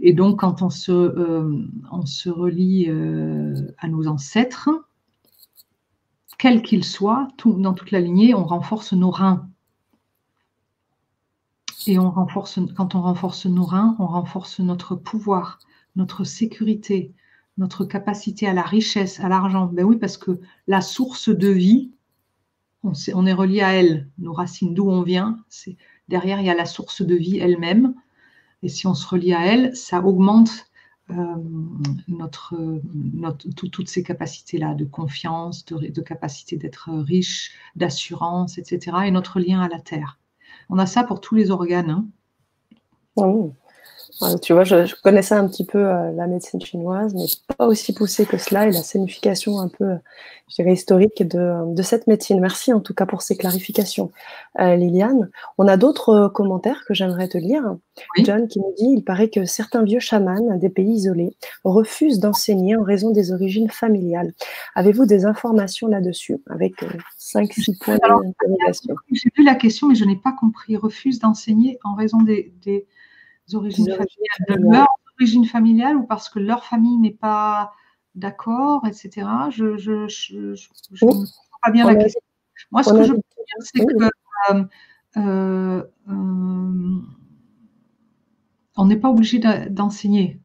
Et 0.00 0.12
donc, 0.12 0.40
quand 0.40 0.62
on 0.62 0.70
se, 0.70 0.90
euh, 0.92 1.66
relie 2.26 2.90
à 3.78 3.88
nos 3.88 4.08
ancêtres, 4.08 4.70
quel 6.38 6.62
qu'il 6.62 6.82
soit, 6.84 7.28
dans 7.44 7.72
toute 7.72 7.92
la 7.92 8.00
lignée, 8.00 8.34
on 8.34 8.44
renforce 8.44 8.92
nos 8.94 9.10
reins. 9.10 9.48
Et 11.86 11.98
on 11.98 12.10
renforce, 12.10 12.58
quand 12.76 12.94
on 12.94 13.02
renforce 13.02 13.46
nos 13.46 13.64
reins, 13.64 13.96
on 13.98 14.06
renforce 14.06 14.60
notre 14.60 14.96
pouvoir, 14.96 15.60
notre 15.94 16.24
sécurité, 16.24 17.14
notre 17.58 17.84
capacité 17.84 18.46
à 18.46 18.54
la 18.54 18.62
richesse, 18.62 19.20
à 19.20 19.28
l'argent. 19.28 19.66
Ben 19.66 19.84
oui, 19.84 19.96
parce 19.96 20.16
que 20.16 20.40
la 20.66 20.80
source 20.80 21.28
de 21.28 21.48
vie, 21.48 21.92
on, 22.82 23.26
est 23.26 23.32
relié 23.32 23.62
à 23.62 23.74
elle, 23.74 24.08
nos 24.18 24.32
racines, 24.32 24.74
d'où 24.74 24.90
on 24.90 25.02
vient. 25.02 25.38
Derrière, 26.08 26.40
il 26.40 26.46
y 26.46 26.50
a 26.50 26.54
la 26.54 26.66
source 26.66 27.02
de 27.02 27.14
vie 27.14 27.38
elle-même. 27.38 27.94
Et 28.62 28.68
si 28.68 28.86
on 28.86 28.94
se 28.94 29.06
relie 29.06 29.34
à 29.34 29.44
elle, 29.46 29.74
ça 29.76 30.00
augmente 30.00 30.66
euh, 31.10 31.14
notre, 32.08 32.54
toutes 33.50 33.88
ces 33.88 34.02
capacités-là 34.02 34.74
de 34.74 34.84
confiance, 34.84 35.64
de, 35.64 35.88
de 35.88 36.00
capacité 36.00 36.56
d'être 36.56 36.90
riche, 36.90 37.52
d'assurance, 37.76 38.58
etc. 38.58 38.98
Et 39.06 39.10
notre 39.10 39.40
lien 39.40 39.60
à 39.60 39.68
la 39.68 39.80
terre. 39.80 40.18
On 40.68 40.78
a 40.78 40.86
ça 40.86 41.04
pour 41.04 41.20
tous 41.20 41.34
les 41.34 41.50
organes. 41.50 41.90
Hein. 41.90 42.06
Tu 44.42 44.52
vois, 44.52 44.64
je, 44.64 44.94
connaissais 45.02 45.34
un 45.34 45.48
petit 45.48 45.64
peu 45.64 45.78
euh, 45.78 46.12
la 46.12 46.26
médecine 46.26 46.60
chinoise, 46.60 47.14
mais 47.14 47.26
pas 47.56 47.66
aussi 47.66 47.92
poussée 47.92 48.26
que 48.26 48.38
cela 48.38 48.66
et 48.66 48.70
la 48.70 48.82
signification 48.82 49.58
un 49.58 49.68
peu, 49.68 49.96
je 50.48 50.54
dirais, 50.56 50.72
historique 50.72 51.26
de, 51.26 51.82
cette 51.82 52.06
médecine. 52.06 52.40
Merci 52.40 52.72
en 52.72 52.80
tout 52.80 52.94
cas 52.94 53.06
pour 53.06 53.22
ces 53.22 53.36
clarifications, 53.36 54.12
euh, 54.60 54.76
Liliane. 54.76 55.30
On 55.58 55.66
a 55.66 55.76
d'autres 55.76 56.10
euh, 56.10 56.28
commentaires 56.28 56.84
que 56.86 56.94
j'aimerais 56.94 57.28
te 57.28 57.38
lire. 57.38 57.76
John 58.18 58.48
qui 58.48 58.60
nous 58.60 58.72
dit 58.76 58.94
il 58.96 59.02
paraît 59.02 59.28
que 59.28 59.44
certains 59.44 59.82
vieux 59.82 60.00
chamans 60.00 60.56
des 60.56 60.70
pays 60.70 60.92
isolés 60.92 61.36
refusent 61.64 62.20
d'enseigner 62.20 62.76
en 62.76 62.82
raison 62.82 63.10
des 63.10 63.32
origines 63.32 63.70
familiales. 63.70 64.32
Avez-vous 64.74 65.06
des 65.06 65.26
informations 65.26 65.88
là-dessus 65.88 66.38
avec 66.48 66.74
5-6 67.18 67.78
points 67.78 67.98
d'interrogation? 67.98 68.94
J'ai 69.10 69.30
vu 69.36 69.44
la 69.44 69.54
question, 69.56 69.88
mais 69.88 69.94
je 69.94 70.04
n'ai 70.04 70.16
pas 70.16 70.32
compris. 70.32 70.76
Refusent 70.76 71.18
d'enseigner 71.18 71.78
en 71.84 71.94
raison 71.94 72.22
des 72.22 72.52
origines 73.54 73.90
familiales, 73.90 74.46
de 74.48 74.54
leur 74.54 74.86
origine 75.18 75.44
familiale 75.44 75.96
ou 75.96 76.04
parce 76.04 76.28
que 76.28 76.38
leur 76.38 76.64
famille 76.64 76.98
n'est 76.98 77.10
pas 77.10 77.72
d'accord, 78.14 78.86
etc. 78.86 79.26
Je 79.50 79.64
ne 79.64 80.98
comprends 81.00 81.24
pas 81.62 81.70
bien 81.70 81.86
la 81.86 81.96
question. 81.96 82.20
Moi, 82.70 82.82
ce 82.82 82.92
que 82.92 83.02
je 83.02 83.12
peux 83.12 83.18
dire, 83.18 83.56
c'est 83.60 83.84
que 83.84 84.04
euh, 84.04 84.64
euh, 85.16 85.84
euh, 86.08 87.00
on 88.76 88.86
n'est 88.86 88.96
pas 88.96 89.10
obligé 89.10 89.38
d'enseigner. 89.38 90.40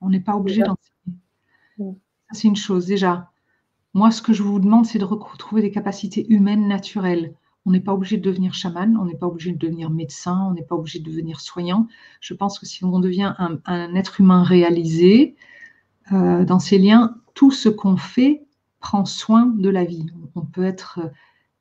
On 0.00 0.10
n'est 0.10 0.20
pas 0.20 0.36
obligé 0.36 0.62
d'enseigner. 0.62 1.98
C'est 2.32 2.48
une 2.48 2.56
chose 2.56 2.86
déjà. 2.86 3.30
Moi, 3.92 4.10
ce 4.10 4.22
que 4.22 4.32
je 4.32 4.42
vous 4.42 4.60
demande, 4.60 4.86
c'est 4.86 4.98
de 4.98 5.04
retrouver 5.04 5.62
des 5.62 5.70
capacités 5.70 6.32
humaines 6.32 6.68
naturelles. 6.68 7.34
On 7.66 7.72
n'est 7.72 7.80
pas 7.80 7.92
obligé 7.92 8.16
de 8.16 8.22
devenir 8.22 8.54
chaman, 8.54 8.96
on 8.96 9.04
n'est 9.04 9.16
pas 9.16 9.26
obligé 9.26 9.52
de 9.52 9.58
devenir 9.58 9.90
médecin, 9.90 10.46
on 10.48 10.54
n'est 10.54 10.62
pas 10.62 10.76
obligé 10.76 10.98
de 10.98 11.04
devenir 11.04 11.40
soignant. 11.40 11.88
Je 12.20 12.34
pense 12.34 12.58
que 12.58 12.66
si 12.66 12.84
on 12.84 13.00
devient 13.00 13.34
un, 13.38 13.94
être 13.94 14.20
humain 14.20 14.42
réalisé, 14.42 15.36
euh, 16.12 16.44
dans 16.44 16.58
ces 16.58 16.78
liens, 16.78 17.16
tout 17.34 17.50
ce 17.50 17.68
qu'on 17.68 17.96
fait 17.96 18.46
prend 18.80 19.04
soin 19.04 19.46
de 19.46 19.68
la 19.68 19.84
vie. 19.84 20.06
On 20.34 20.40
peut 20.40 20.64
être 20.64 21.00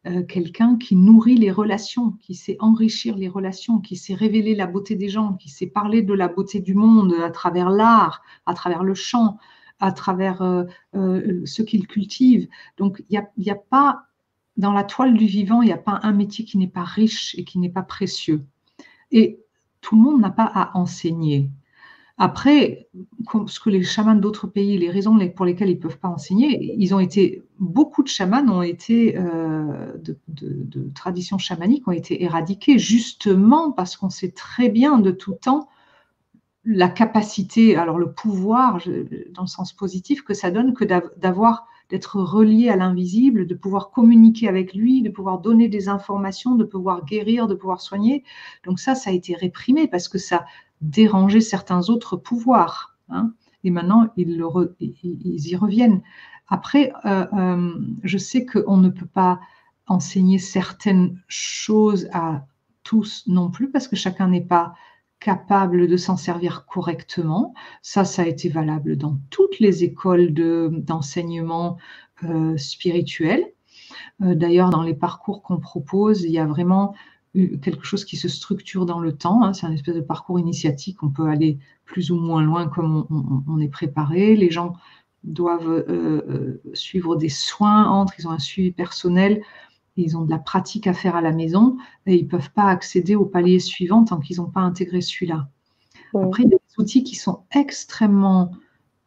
euh, 0.08 0.24
quelqu'un 0.24 0.78
qui 0.78 0.96
nourrit 0.96 1.36
les 1.36 1.52
relations, 1.52 2.12
qui 2.22 2.34
sait 2.34 2.56
enrichir 2.60 3.18
les 3.18 3.28
relations, 3.28 3.80
qui 3.80 3.98
sait 3.98 4.14
révéler 4.14 4.56
la 4.56 4.66
beauté 4.66 4.96
des 4.96 5.10
gens, 5.10 5.34
qui 5.34 5.50
sait 5.50 5.68
parler 5.68 6.02
de 6.02 6.14
la 6.14 6.30
beauté 6.30 6.62
du 6.62 6.74
monde 6.74 7.14
à 7.22 7.30
travers 7.30 7.70
l'art, 7.70 8.24
à 8.46 8.54
travers 8.54 8.84
le 8.84 8.94
chant, 8.94 9.38
à 9.80 9.92
travers 9.92 10.42
euh, 10.42 10.66
ce 11.46 11.62
qu'il 11.62 11.86
cultive. 11.88 12.48
Donc, 12.78 13.04
il 13.10 13.22
n'y 13.38 13.50
a, 13.50 13.54
a, 13.54 13.56
pas 13.56 14.09
dans 14.60 14.74
la 14.74 14.84
toile 14.84 15.14
du 15.14 15.26
vivant, 15.26 15.62
il 15.62 15.68
n'y 15.68 15.72
a 15.72 15.78
pas 15.78 16.02
un 16.04 16.12
métier 16.12 16.44
qui 16.44 16.58
n'est 16.58 16.68
pas 16.68 16.84
riche 16.84 17.34
et 17.38 17.46
qui 17.46 17.60
n'est 17.60 17.70
pas 17.70 17.82
précieux. 17.82 18.44
Et 19.12 19.40
tout 19.80 19.96
le 19.96 20.02
monde 20.02 20.20
n'a 20.20 20.30
pas 20.30 20.52
à 20.54 20.78
enseigner. 20.78 21.50
Après, 22.18 22.90
ce 23.48 23.62
que 23.62 23.70
les 23.70 23.82
chamans 23.84 24.16
d'autres 24.16 24.48
pays, 24.48 24.78
les 24.78 24.92
raisons 24.92 25.18
pour 25.30 25.46
lesquelles 25.46 25.70
ils 25.70 25.78
ne 25.78 25.82
peuvent 25.82 26.00
pas 26.00 26.10
enseigner, 26.10 26.76
ils 26.78 26.94
ont 26.94 27.00
été, 27.00 27.42
beaucoup 27.58 28.04
de 28.04 28.10
chamans 28.10 28.46
ont 28.50 28.62
été, 28.62 29.18
euh, 29.18 29.94
de, 30.28 30.90
traditions 30.94 31.38
chamaniques 31.38 31.88
ont 31.88 31.94
été 31.94 32.22
éradiqués 32.22 32.78
justement 32.78 33.72
parce 33.72 33.96
qu'on 33.96 34.10
sait 34.10 34.32
très 34.32 34.68
bien 34.68 35.00
de 35.00 35.12
tout 35.12 35.32
temps 35.32 35.70
la 36.66 36.90
capacité, 36.90 37.78
alors 37.78 37.98
le 37.98 38.12
pouvoir, 38.12 38.82
dans 39.34 39.44
le 39.44 39.48
sens 39.48 39.72
positif, 39.72 40.22
que 40.24 40.34
ça 40.34 40.52
donne 40.52 40.74
que 40.74 40.84
d'avoir, 40.84 41.69
d'être 41.90 42.22
relié 42.22 42.70
à 42.70 42.76
l'invisible, 42.76 43.48
de 43.48 43.56
pouvoir 43.56 43.90
communiquer 43.90 44.48
avec 44.48 44.74
lui, 44.74 45.02
de 45.02 45.10
pouvoir 45.10 45.40
donner 45.40 45.68
des 45.68 45.90
informations, 45.90 46.56
de 46.56 46.64
pouvoir 46.64 47.04
guérir, 47.06 47.48
de 47.48 47.56
pouvoir 47.56 47.82
soigner. 47.82 48.24
Donc 48.66 48.80
ça, 48.80 48.96
ça 48.96 49.10
a 49.10 49.14
été 49.14 49.36
réprimé 49.36 49.88
parce 49.88 50.08
que 50.08 50.18
ça 50.18 50.46
dérangeait 50.82 51.42
certains 51.42 51.90
autres 51.90 52.16
pouvoirs. 52.16 52.96
Hein. 53.12 53.34
et 53.64 53.72
maintenant, 53.72 54.08
ils, 54.18 54.30
y 54.30 55.56
reviennent. 55.56 56.02
Après, 56.48 56.94
euh, 57.06 57.26
euh, 57.34 57.74
je 58.04 58.18
sais 58.20 58.46
qu'on 58.46 58.78
ne 58.78 58.90
peut 58.90 59.08
pas 59.08 59.40
enseigner 59.88 60.38
certaines 60.38 61.20
choses 61.28 62.08
à 62.14 62.46
tous 62.84 63.24
non 63.26 63.50
plus 63.50 63.72
parce 63.72 63.88
que 63.88 63.96
chacun 63.96 64.28
n'est 64.28 64.42
pas 64.42 64.76
capable 65.20 65.88
de 65.88 65.98
s'en 65.98 66.18
servir 66.18 66.66
correctement. 66.66 67.54
Ça, 67.82 68.06
ça 68.06 68.22
a 68.24 68.26
été 68.26 68.50
valable 68.50 68.98
dans 68.98 69.20
toutes 69.30 69.60
les 69.60 69.84
écoles 69.84 70.34
d'enseignement 70.34 71.78
euh, 72.24 72.58
spirituel. 72.58 73.46
Euh, 74.22 74.36
d'ailleurs, 74.36 74.70
dans 74.70 74.84
les 74.84 74.94
parcours 74.94 75.42
qu'on 75.42 75.60
propose, 75.60 76.24
il 76.24 76.32
y 76.32 76.40
a 76.40 76.46
vraiment 76.46 76.96
quelque 77.62 77.84
chose 77.84 78.06
qui 78.06 78.18
se 78.18 78.28
structure 78.28 78.86
dans 78.86 79.00
le 79.00 79.16
temps. 79.16 79.44
Hein. 79.44 79.54
C'est 79.54 79.68
un 79.68 79.72
espèce 79.72 79.96
de 79.96 80.02
parcours 80.02 80.40
initiatique. 80.40 81.04
On 81.04 81.10
peut 81.10 81.28
aller 81.28 81.60
plus 81.86 82.12
ou 82.12 82.16
moins 82.16 82.42
loin 82.42 82.68
comme 82.68 83.06
on, 83.48 83.60
est 83.60 83.70
préparé. 83.70 84.36
Les 84.36 84.50
gens 84.50 84.74
doivent 85.24 85.70
euh, 85.70 86.62
suivre 86.74 87.16
des 87.16 87.30
soins 87.30 87.86
entre, 87.86 88.14
ils 88.18 88.28
ont 88.28 88.32
un 88.32 88.40
suivi 88.40 88.72
personnel 88.72 89.42
ils 90.02 90.18
ont 90.18 90.24
de 90.24 90.30
la 90.30 90.40
pratique 90.40 90.88
à 90.88 90.94
faire 90.94 91.16
à 91.16 91.22
la 91.22 91.32
maison 91.32 91.78
et 92.06 92.16
ils 92.16 92.24
ne 92.24 92.30
peuvent 92.30 92.52
pas 92.52 92.66
accéder 92.66 93.16
au 93.16 93.26
palier 93.26 93.60
suivant 93.60 94.04
tant 94.04 94.20
qu'ils 94.20 94.38
n'ont 94.38 94.50
pas 94.50 94.62
intégré 94.62 95.02
celui-là. 95.02 95.50
Après, 96.16 96.44
il 96.44 96.50
y 96.50 96.56
a 96.56 96.58
des 96.58 96.82
outils 96.82 97.04
qui 97.04 97.16
sont 97.16 97.44
extrêmement 97.52 98.52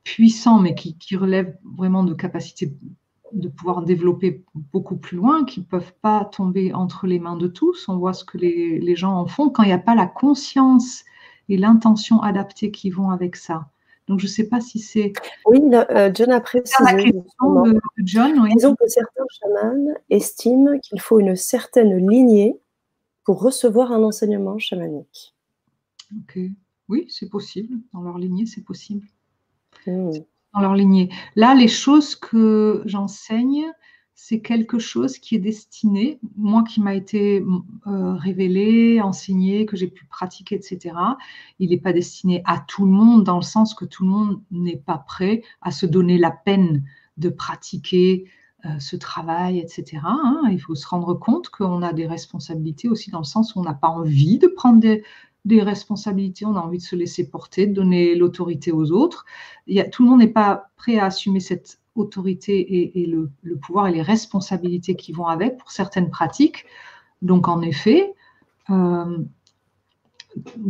puissants, 0.04 0.60
mais 0.60 0.74
qui, 0.74 1.16
relèvent 1.16 1.56
vraiment 1.64 2.04
de 2.04 2.14
capacités 2.14 2.72
de 3.32 3.48
pouvoir 3.48 3.82
développer 3.82 4.44
beaucoup 4.72 4.96
plus 4.96 5.16
loin, 5.16 5.44
qui 5.44 5.60
ne 5.60 5.64
peuvent 5.64 5.94
pas 6.02 6.24
tomber 6.24 6.74
entre 6.74 7.06
les 7.06 7.18
mains 7.18 7.36
de 7.36 7.48
tous. 7.48 7.88
On 7.88 7.96
voit 7.96 8.12
ce 8.12 8.24
que 8.24 8.38
les, 8.38 8.78
les 8.78 8.94
gens 8.94 9.14
en 9.14 9.26
font 9.26 9.48
quand 9.48 9.62
il 9.62 9.68
n'y 9.68 9.72
a 9.72 9.78
pas 9.78 9.94
la 9.94 10.06
conscience 10.06 11.04
et 11.48 11.56
l'intention 11.56 12.20
adaptée 12.20 12.70
qui 12.70 12.90
vont 12.90 13.10
avec 13.10 13.36
ça. 13.36 13.71
Donc, 14.08 14.18
je 14.18 14.26
ne 14.26 14.30
sais 14.30 14.48
pas 14.48 14.60
si 14.60 14.78
c'est. 14.78 15.12
Oui, 15.46 15.60
euh, 15.72 16.10
John 16.12 16.32
a 16.32 16.40
précisé. 16.40 16.76
La 16.84 16.94
question 16.94 17.62
de 17.62 17.80
John, 17.98 18.48
Disons 18.54 18.74
que 18.74 18.86
certains 18.88 19.24
chamans 19.40 19.94
estiment 20.10 20.78
qu'il 20.80 21.00
faut 21.00 21.20
une 21.20 21.36
certaine 21.36 22.08
lignée 22.08 22.58
pour 23.24 23.40
recevoir 23.40 23.92
un 23.92 24.02
enseignement 24.02 24.58
chamanique. 24.58 25.34
Ok. 26.16 26.38
Oui, 26.88 27.06
c'est 27.08 27.28
possible. 27.28 27.78
Dans 27.92 28.02
leur 28.02 28.18
lignée, 28.18 28.46
c'est 28.46 28.64
possible. 28.64 29.06
Hmm. 29.86 30.10
Dans 30.52 30.60
leur 30.60 30.74
lignée. 30.74 31.08
Là, 31.36 31.54
les 31.54 31.68
choses 31.68 32.16
que 32.16 32.82
j'enseigne, 32.84 33.64
c'est 34.24 34.38
quelque 34.38 34.78
chose 34.78 35.18
qui 35.18 35.34
est 35.34 35.40
destiné, 35.40 36.20
moi 36.36 36.62
qui 36.62 36.80
m'a 36.80 36.94
été 36.94 37.44
euh, 37.88 38.14
révélé, 38.14 39.00
enseigné, 39.00 39.66
que 39.66 39.76
j'ai 39.76 39.88
pu 39.88 40.06
pratiquer, 40.06 40.54
etc. 40.54 40.94
Il 41.58 41.70
n'est 41.70 41.80
pas 41.80 41.92
destiné 41.92 42.40
à 42.44 42.60
tout 42.60 42.86
le 42.86 42.92
monde 42.92 43.24
dans 43.24 43.34
le 43.34 43.42
sens 43.42 43.74
que 43.74 43.84
tout 43.84 44.04
le 44.04 44.10
monde 44.10 44.40
n'est 44.52 44.76
pas 44.76 44.98
prêt 44.98 45.42
à 45.60 45.72
se 45.72 45.86
donner 45.86 46.18
la 46.18 46.30
peine 46.30 46.84
de 47.16 47.30
pratiquer 47.30 48.26
euh, 48.64 48.78
ce 48.78 48.94
travail, 48.94 49.58
etc. 49.58 49.98
Hein. 50.04 50.42
Il 50.52 50.60
faut 50.60 50.76
se 50.76 50.86
rendre 50.86 51.14
compte 51.14 51.48
qu'on 51.48 51.82
a 51.82 51.92
des 51.92 52.06
responsabilités 52.06 52.88
aussi 52.88 53.10
dans 53.10 53.18
le 53.18 53.24
sens 53.24 53.56
où 53.56 53.58
on 53.58 53.64
n'a 53.64 53.74
pas 53.74 53.88
envie 53.88 54.38
de 54.38 54.46
prendre 54.46 54.78
des, 54.78 55.02
responsabilités, 55.50 56.46
on 56.46 56.56
a 56.56 56.60
envie 56.60 56.78
de 56.78 56.82
se 56.82 56.96
laisser 56.96 57.28
porter, 57.28 57.66
de 57.66 57.74
donner 57.74 58.14
l'autorité 58.14 58.72
aux 58.72 58.92
autres. 58.92 59.24
Il 59.66 59.76
y 59.76 59.90
tout 59.90 60.04
le 60.04 60.10
monde 60.10 60.20
n'est 60.20 60.28
pas 60.28 60.70
prêt 60.76 60.98
à 60.98 61.06
assumer 61.06 61.40
cette 61.40 61.80
autorité 61.94 63.00
et, 63.02 63.06
le, 63.06 63.30
pouvoir 63.60 63.88
et 63.88 63.92
les 63.92 64.02
responsabilités 64.02 64.96
qui 64.96 65.12
vont 65.12 65.26
avec 65.26 65.58
pour 65.58 65.70
certaines 65.70 66.10
pratiques. 66.10 66.64
Donc 67.20 67.48
en 67.48 67.60
effet, 67.60 68.14
euh, 68.70 69.18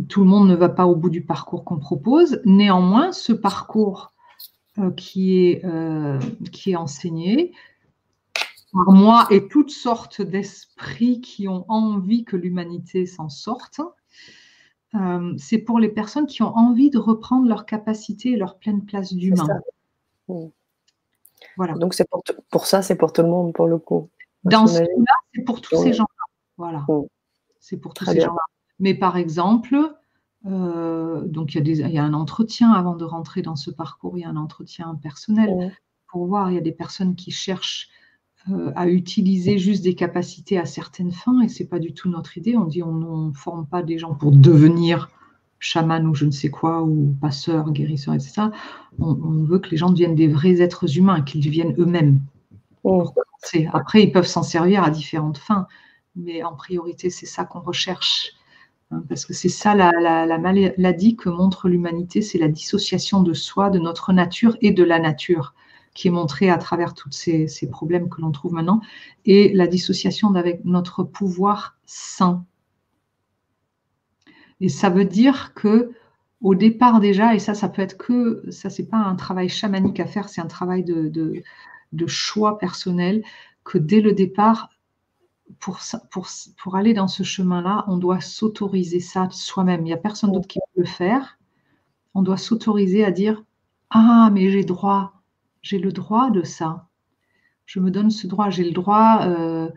tout 0.09 0.21
le 0.21 0.27
monde 0.27 0.49
ne 0.49 0.55
va 0.55 0.69
pas 0.69 0.85
au 0.85 0.95
bout 0.95 1.09
du 1.09 1.23
parcours 1.23 1.63
qu'on 1.63 1.77
propose. 1.77 2.41
Néanmoins, 2.45 3.11
ce 3.11 3.31
parcours 3.31 4.13
euh, 4.79 4.91
qui, 4.91 5.37
est, 5.37 5.63
euh, 5.65 6.19
qui 6.51 6.71
est 6.71 6.75
enseigné 6.75 7.53
par 8.73 8.91
moi 8.91 9.27
et 9.29 9.47
toutes 9.47 9.69
sortes 9.69 10.21
d'esprits 10.21 11.21
qui 11.21 11.47
ont 11.47 11.63
envie 11.69 12.25
que 12.25 12.35
l'humanité 12.35 13.05
s'en 13.05 13.29
sorte, 13.29 13.79
c'est 15.37 15.59
pour 15.59 15.79
les 15.79 15.89
personnes 15.89 16.27
qui 16.27 16.43
ont 16.43 16.55
envie 16.55 16.89
de 16.89 16.99
reprendre 16.99 17.47
leur 17.47 17.65
capacité 17.65 18.31
et 18.31 18.37
leur 18.37 18.57
pleine 18.57 18.85
place 18.85 19.13
d'humain. 19.13 19.47
Voilà. 21.57 21.73
Donc 21.75 21.93
c'est 21.93 22.07
pour, 22.09 22.23
pour, 22.49 22.65
ça, 22.65 22.81
c'est 22.81 22.95
pour 22.95 23.13
tout 23.13 23.21
le 23.21 23.29
monde 23.29 23.53
pour 23.53 23.67
le 23.67 23.77
coup. 23.77 24.09
Dans 24.43 24.67
ce 24.67 24.79
cas-là, 24.79 25.13
c'est 25.33 25.43
pour 25.43 25.61
tous 25.61 25.81
ces 25.81 25.93
gens-là. 25.93 26.25
Voilà. 26.57 26.85
C'est 27.59 27.77
pour 27.77 27.93
tous 27.93 28.05
ces 28.05 28.21
gens-là. 28.21 28.41
Mais 28.79 28.93
par 28.93 29.17
exemple, 29.17 29.75
euh, 30.45 31.21
donc 31.25 31.55
y, 31.55 31.59
il 31.59 31.91
y, 31.91 31.97
a 31.97 32.03
un 32.03 32.13
entretien 32.13 32.71
avant 32.71 32.95
de 32.95 33.05
rentrer 33.05 33.41
dans 33.41 33.55
ce 33.55 33.71
parcours, 33.71 34.17
il 34.17 34.21
y 34.21 34.25
a 34.25 34.29
un 34.29 34.35
entretien 34.35 34.95
personnel 35.01 35.73
pour 36.07 36.25
voir. 36.25 36.51
Il 36.51 36.55
y 36.55 36.57
a 36.57 36.61
des 36.61 36.71
personnes 36.71 37.15
qui 37.15 37.31
cherchent 37.31 37.89
euh, 38.51 38.71
à 38.75 38.87
utiliser 38.87 39.57
juste 39.57 39.83
des 39.83 39.95
capacités 39.95 40.57
à 40.57 40.65
certaines 40.65 41.11
fins 41.11 41.41
et 41.41 41.49
c'est 41.49 41.67
pas 41.67 41.79
du 41.79 41.93
tout 41.93 42.09
notre 42.09 42.37
idée. 42.37 42.57
On 42.57 42.65
dit 42.65 42.83
on 42.83 43.27
ne 43.27 43.33
forme 43.33 43.65
pas 43.65 43.83
des 43.83 43.97
gens 43.97 44.15
pour 44.15 44.31
devenir 44.31 45.09
chaman 45.59 46.05
ou 46.07 46.13
je 46.13 46.25
ne 46.25 46.31
sais 46.31 46.49
quoi, 46.49 46.83
ou 46.83 47.15
passeur, 47.21 47.71
guérisseur, 47.71 48.13
etc. 48.13 48.43
On, 48.99 49.11
on 49.11 49.43
veut 49.43 49.59
que 49.59 49.69
les 49.69 49.77
gens 49.77 49.89
deviennent 49.89 50.15
des 50.15 50.27
vrais 50.27 50.61
êtres 50.61 50.97
humains, 50.97 51.21
qu'ils 51.21 51.43
deviennent 51.43 51.73
eux-mêmes. 51.77 52.19
Après, 53.71 54.03
ils 54.03 54.11
peuvent 54.11 54.27
s'en 54.27 54.43
servir 54.43 54.83
à 54.83 54.89
différentes 54.89 55.37
fins, 55.37 55.67
mais 56.15 56.43
en 56.43 56.55
priorité, 56.55 57.09
c'est 57.09 57.25
ça 57.25 57.45
qu'on 57.45 57.61
recherche. 57.61 58.33
Hein, 58.91 59.03
parce 59.07 59.25
que 59.25 59.33
c'est 59.33 59.49
ça 59.49 59.75
la, 59.75 59.91
la, 60.25 60.37
maladie 60.37 61.15
que 61.15 61.29
montre 61.29 61.69
l'humanité, 61.69 62.21
c'est 62.21 62.37
la 62.37 62.47
dissociation 62.47 63.23
de 63.23 63.33
soi, 63.33 63.69
de 63.69 63.79
notre 63.79 64.13
nature 64.13 64.57
et 64.61 64.71
de 64.71 64.83
la 64.83 64.99
nature, 64.99 65.53
qui 65.93 66.07
est 66.07 66.11
montrée 66.11 66.49
à 66.49 66.57
travers 66.57 66.93
tous 66.93 67.11
ces, 67.11 67.69
problèmes 67.69 68.09
que 68.09 68.21
l'on 68.21 68.31
trouve 68.31 68.53
maintenant, 68.53 68.81
et 69.25 69.53
la 69.53 69.67
dissociation 69.67 70.31
d'avec 70.31 70.65
notre 70.65 71.03
pouvoir 71.03 71.77
saint, 71.85 72.45
et 74.59 74.69
ça 74.69 74.89
veut 74.89 75.05
dire 75.05 75.53
que 75.53 75.91
au 76.41 76.55
départ 76.55 76.99
déjà, 76.99 77.35
et 77.35 77.39
ça, 77.39 77.53
ça 77.53 77.69
peut 77.69 77.81
être 77.81 77.97
que, 77.97 78.43
ça, 78.49 78.69
c'est 78.69 78.87
pas 78.87 78.97
un 78.97 79.15
travail 79.15 79.49
chamanique 79.49 79.99
à 79.99 80.05
faire, 80.05 80.27
c'est 80.27 80.41
un 80.41 80.47
travail 80.47 80.83
de, 80.83 81.43
choix 82.07 82.57
personnel, 82.57 83.23
que 83.63 83.77
dès 83.77 84.01
le 84.01 84.13
départ, 84.13 84.69
pour, 85.59 85.79
pour, 86.11 86.27
pour 86.61 86.75
aller 86.75 86.93
dans 86.93 87.07
ce 87.07 87.23
chemin-là, 87.23 87.85
on 87.87 87.97
doit 87.97 88.19
s'autoriser 88.19 88.99
ça 88.99 89.29
soi-même. 89.31 89.81
Il 89.81 89.85
n'y 89.85 89.93
a 89.93 89.97
personne 89.97 90.31
d'autre 90.31 90.47
qui 90.47 90.59
peut 90.59 90.81
le 90.81 90.85
faire. 90.85 91.37
On 92.13 92.21
doit 92.21 92.37
s'autoriser 92.37 93.05
à 93.05 93.11
dire 93.11 93.43
Ah, 93.89 94.29
mais 94.33 94.49
j'ai 94.49 94.65
droit, 94.65 95.22
j'ai 95.63 95.79
le 95.79 95.91
droit 95.91 96.29
de 96.29 96.43
ça. 96.43 96.87
Je 97.65 97.79
me 97.79 97.89
donne 97.89 98.11
ce 98.11 98.27
droit, 98.27 98.51
j'ai 98.51 98.63
le 98.63 98.71
droit. 98.71 99.21
Euh, 99.23 99.69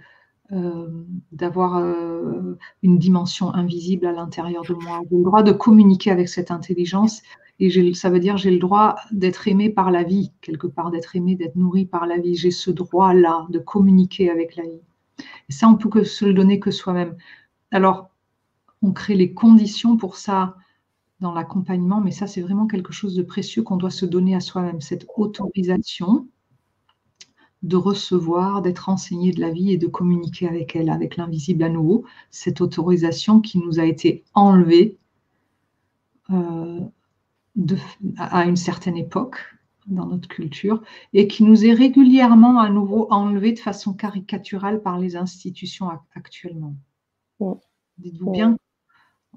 euh, 0.52 0.86
d'avoir 1.32 1.78
euh, 1.78 2.56
une 2.84 2.98
dimension 2.98 3.52
invisible 3.52 4.06
à 4.06 4.12
l'intérieur 4.12 4.62
de 4.62 4.74
moi. 4.74 5.00
J'ai 5.10 5.16
le 5.16 5.24
droit 5.24 5.42
de 5.42 5.50
communiquer 5.50 6.12
avec 6.12 6.28
cette 6.28 6.52
intelligence 6.52 7.20
et 7.58 7.94
ça 7.94 8.10
veut 8.10 8.20
dire 8.20 8.36
j'ai 8.36 8.52
le 8.52 8.60
droit 8.60 8.94
d'être 9.10 9.48
aimé 9.48 9.70
par 9.70 9.90
la 9.90 10.04
vie, 10.04 10.30
quelque 10.42 10.68
part 10.68 10.92
d'être 10.92 11.16
aimé, 11.16 11.34
d'être 11.34 11.56
nourri 11.56 11.84
par 11.84 12.06
la 12.06 12.18
vie. 12.18 12.36
J'ai 12.36 12.52
ce 12.52 12.70
droit-là 12.70 13.46
de 13.48 13.58
communiquer 13.58 14.30
avec 14.30 14.54
la 14.54 14.62
vie. 14.62 14.80
Et 15.48 15.52
ça, 15.52 15.66
on 15.66 15.74
peut 15.74 16.04
se 16.04 16.24
le 16.24 16.32
donner 16.32 16.60
que 16.60 16.70
soi-même. 16.70 17.16
Alors, 17.72 18.10
on 18.82 18.92
crée 18.92 19.16
les 19.16 19.34
conditions 19.34 19.96
pour 19.96 20.16
ça 20.16 20.54
dans 21.20 21.32
l'accompagnement, 21.32 22.00
mais 22.00 22.10
ça, 22.10 22.26
c'est 22.26 22.42
vraiment 22.42 22.66
quelque 22.66 22.92
chose 22.92 23.14
de 23.14 23.22
précieux 23.22 23.62
qu'on 23.62 23.76
doit 23.76 23.90
se 23.90 24.04
donner 24.06 24.34
à 24.34 24.40
soi-même, 24.40 24.80
cette 24.80 25.06
autorisation 25.16 26.28
de 27.62 27.76
recevoir, 27.76 28.62
d'être 28.62 28.88
enseigné 28.88 29.32
de 29.32 29.40
la 29.40 29.50
vie 29.50 29.72
et 29.72 29.78
de 29.78 29.86
communiquer 29.86 30.46
avec 30.46 30.76
elle, 30.76 30.90
avec 30.90 31.16
l'invisible 31.16 31.64
à 31.64 31.68
nouveau, 31.68 32.04
cette 32.30 32.60
autorisation 32.60 33.40
qui 33.40 33.58
nous 33.58 33.80
a 33.80 33.84
été 33.84 34.24
enlevée 34.34 34.98
euh, 36.30 36.80
à 38.18 38.44
une 38.44 38.56
certaine 38.56 38.96
époque 38.96 39.38
dans 39.86 40.06
notre 40.06 40.28
culture 40.28 40.82
et 41.12 41.28
qui 41.28 41.44
nous 41.44 41.64
est 41.64 41.72
régulièrement 41.72 42.58
à 42.58 42.68
nouveau 42.68 43.06
enlevée 43.10 43.52
de 43.52 43.58
façon 43.58 43.94
caricaturale 43.94 44.82
par 44.82 44.98
les 44.98 45.16
institutions 45.16 45.88
actuellement. 46.14 46.74
Dites-vous 47.98 48.30
bien, 48.30 48.58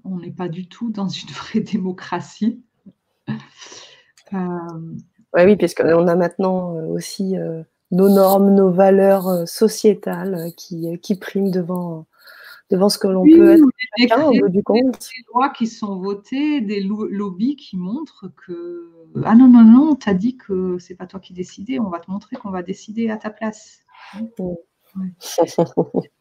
on 0.03 0.17
n'est 0.17 0.31
pas 0.31 0.49
du 0.49 0.67
tout 0.67 0.91
dans 0.91 1.07
une 1.07 1.29
vraie 1.29 1.59
démocratie. 1.71 2.63
Euh, 4.33 4.37
oui, 5.33 5.55
puisqu'on 5.55 6.07
a 6.07 6.15
maintenant 6.15 6.75
euh, 6.75 6.87
aussi 6.87 7.35
nos 7.91 8.09
normes, 8.09 8.53
nos 8.53 8.71
valeurs 8.71 9.27
euh, 9.27 9.45
sociétales 9.45 10.35
euh, 10.35 10.49
qui, 10.55 10.87
euh, 10.87 10.97
qui 10.97 11.17
priment 11.17 11.51
devant, 11.51 12.05
devant 12.69 12.89
ce 12.89 12.97
que 12.97 13.07
l'on 13.07 13.23
peut 13.23 13.53
être 13.53 13.63
chacun, 13.97 14.27
au 14.27 14.31
bout 14.31 14.49
du 14.49 14.63
compte. 14.63 14.99
Des 14.99 15.23
lois 15.33 15.49
qui 15.49 15.67
sont 15.67 15.99
votées, 15.99 16.61
des 16.61 16.81
lobbies 16.81 17.55
qui 17.55 17.77
montrent 17.77 18.31
que 18.45 18.91
ah 19.23 19.35
non 19.35 19.47
non 19.47 19.63
non, 19.63 19.95
t'as 19.95 20.13
dit 20.13 20.37
que 20.37 20.77
c'est 20.77 20.95
pas 20.95 21.07
toi 21.07 21.19
qui 21.19 21.33
décidais, 21.33 21.79
on 21.79 21.89
va 21.89 21.99
te 21.99 22.11
montrer 22.11 22.35
qu'on 22.35 22.51
va 22.51 22.61
décider 22.61 23.09
à 23.09 23.17
ta 23.17 23.31
place. 23.31 23.79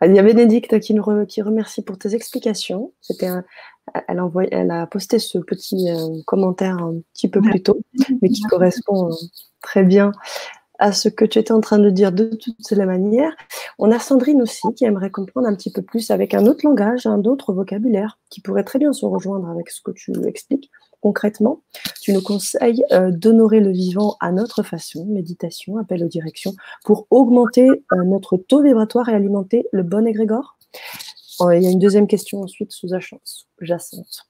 a 0.00 0.22
Bénédicte 0.22 0.80
qui, 0.80 0.94
nous 0.94 1.26
qui 1.26 1.42
remercie 1.42 1.82
pour 1.82 1.98
tes 1.98 2.14
explications. 2.14 2.92
C'était 3.00 3.30
elle, 4.08 4.18
a 4.18 4.30
elle 4.50 4.70
a 4.70 4.86
posté 4.86 5.18
ce 5.18 5.38
petit 5.38 5.90
euh, 5.90 6.20
commentaire 6.26 6.78
un 6.78 6.94
petit 7.12 7.28
peu 7.28 7.40
plus 7.40 7.62
tôt, 7.62 7.78
mais 8.22 8.28
qui 8.28 8.42
correspond 8.42 9.10
euh, 9.10 9.14
très 9.60 9.84
bien 9.84 10.12
à 10.78 10.92
ce 10.92 11.08
que 11.08 11.24
tu 11.24 11.38
étais 11.38 11.52
en 11.52 11.60
train 11.60 11.78
de 11.78 11.90
dire 11.90 12.10
de 12.10 12.24
toutes 12.24 12.70
les 12.70 12.84
manières. 12.84 13.32
On 13.78 13.92
a 13.92 13.98
Sandrine 13.98 14.42
aussi 14.42 14.66
qui 14.74 14.84
aimerait 14.84 15.10
comprendre 15.10 15.46
un 15.46 15.54
petit 15.54 15.70
peu 15.70 15.82
plus 15.82 16.10
avec 16.10 16.34
un 16.34 16.46
autre 16.46 16.66
langage, 16.66 17.06
un 17.06 17.22
autre 17.22 17.52
vocabulaire, 17.52 18.18
qui 18.30 18.40
pourrait 18.40 18.64
très 18.64 18.78
bien 18.78 18.92
se 18.92 19.06
rejoindre 19.06 19.48
avec 19.48 19.70
ce 19.70 19.80
que 19.80 19.92
tu 19.92 20.12
expliques 20.26 20.70
concrètement. 21.02 21.62
Tu 22.00 22.12
nous 22.12 22.22
conseilles 22.22 22.82
euh, 22.92 23.10
d'honorer 23.10 23.60
le 23.60 23.72
vivant 23.72 24.16
à 24.20 24.32
notre 24.32 24.62
façon, 24.62 25.04
méditation, 25.04 25.76
appel 25.76 26.02
aux 26.02 26.08
directions, 26.08 26.54
pour 26.84 27.06
augmenter 27.10 27.68
euh, 27.68 28.04
notre 28.04 28.38
taux 28.38 28.62
vibratoire 28.62 29.10
et 29.10 29.14
alimenter 29.14 29.66
le 29.72 29.82
bon 29.82 30.06
égrégore? 30.06 30.56
Euh, 31.42 31.56
il 31.56 31.62
y 31.62 31.66
a 31.66 31.70
une 31.70 31.80
deuxième 31.80 32.06
question 32.06 32.40
ensuite 32.40 32.72
sous-jacente. 32.72 34.28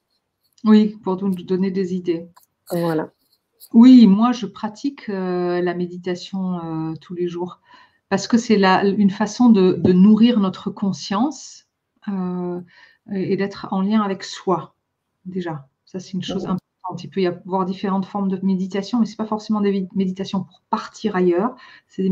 Oui, 0.65 0.97
pour 1.03 1.21
nous 1.21 1.33
donner 1.43 1.71
des 1.71 1.93
idées. 1.93 2.27
Voilà. 2.69 3.11
Oui, 3.71 4.07
moi 4.07 4.31
je 4.31 4.45
pratique 4.45 5.07
la 5.07 5.73
méditation 5.73 6.95
tous 7.01 7.15
les 7.15 7.27
jours 7.27 7.59
parce 8.09 8.27
que 8.27 8.37
c'est 8.37 8.55
une 8.55 9.09
façon 9.09 9.49
de, 9.49 9.73
de, 9.73 9.93
nourrir 9.93 10.39
notre 10.39 10.69
conscience 10.69 11.65
et 12.07 13.35
d'être 13.35 13.67
en 13.71 13.81
lien 13.81 14.01
avec 14.01 14.23
soi 14.23 14.75
déjà. 15.25 15.67
Ça, 15.85 15.99
c'est 15.99 16.13
une 16.13 16.23
chose 16.23 16.45
importante. 16.45 16.62
Il 17.01 17.09
peut 17.09 17.21
y 17.21 17.27
avoir 17.27 17.65
différentes 17.65 18.05
formes 18.05 18.27
de 18.27 18.39
méditation, 18.43 18.99
mais 18.99 19.05
ce 19.05 19.11
n'est 19.11 19.17
pas 19.17 19.25
forcément 19.25 19.61
des 19.61 19.87
méditations 19.95 20.41
pour 20.41 20.61
partir 20.69 21.15
ailleurs, 21.15 21.55
c'est 21.87 22.03
des 22.03 22.09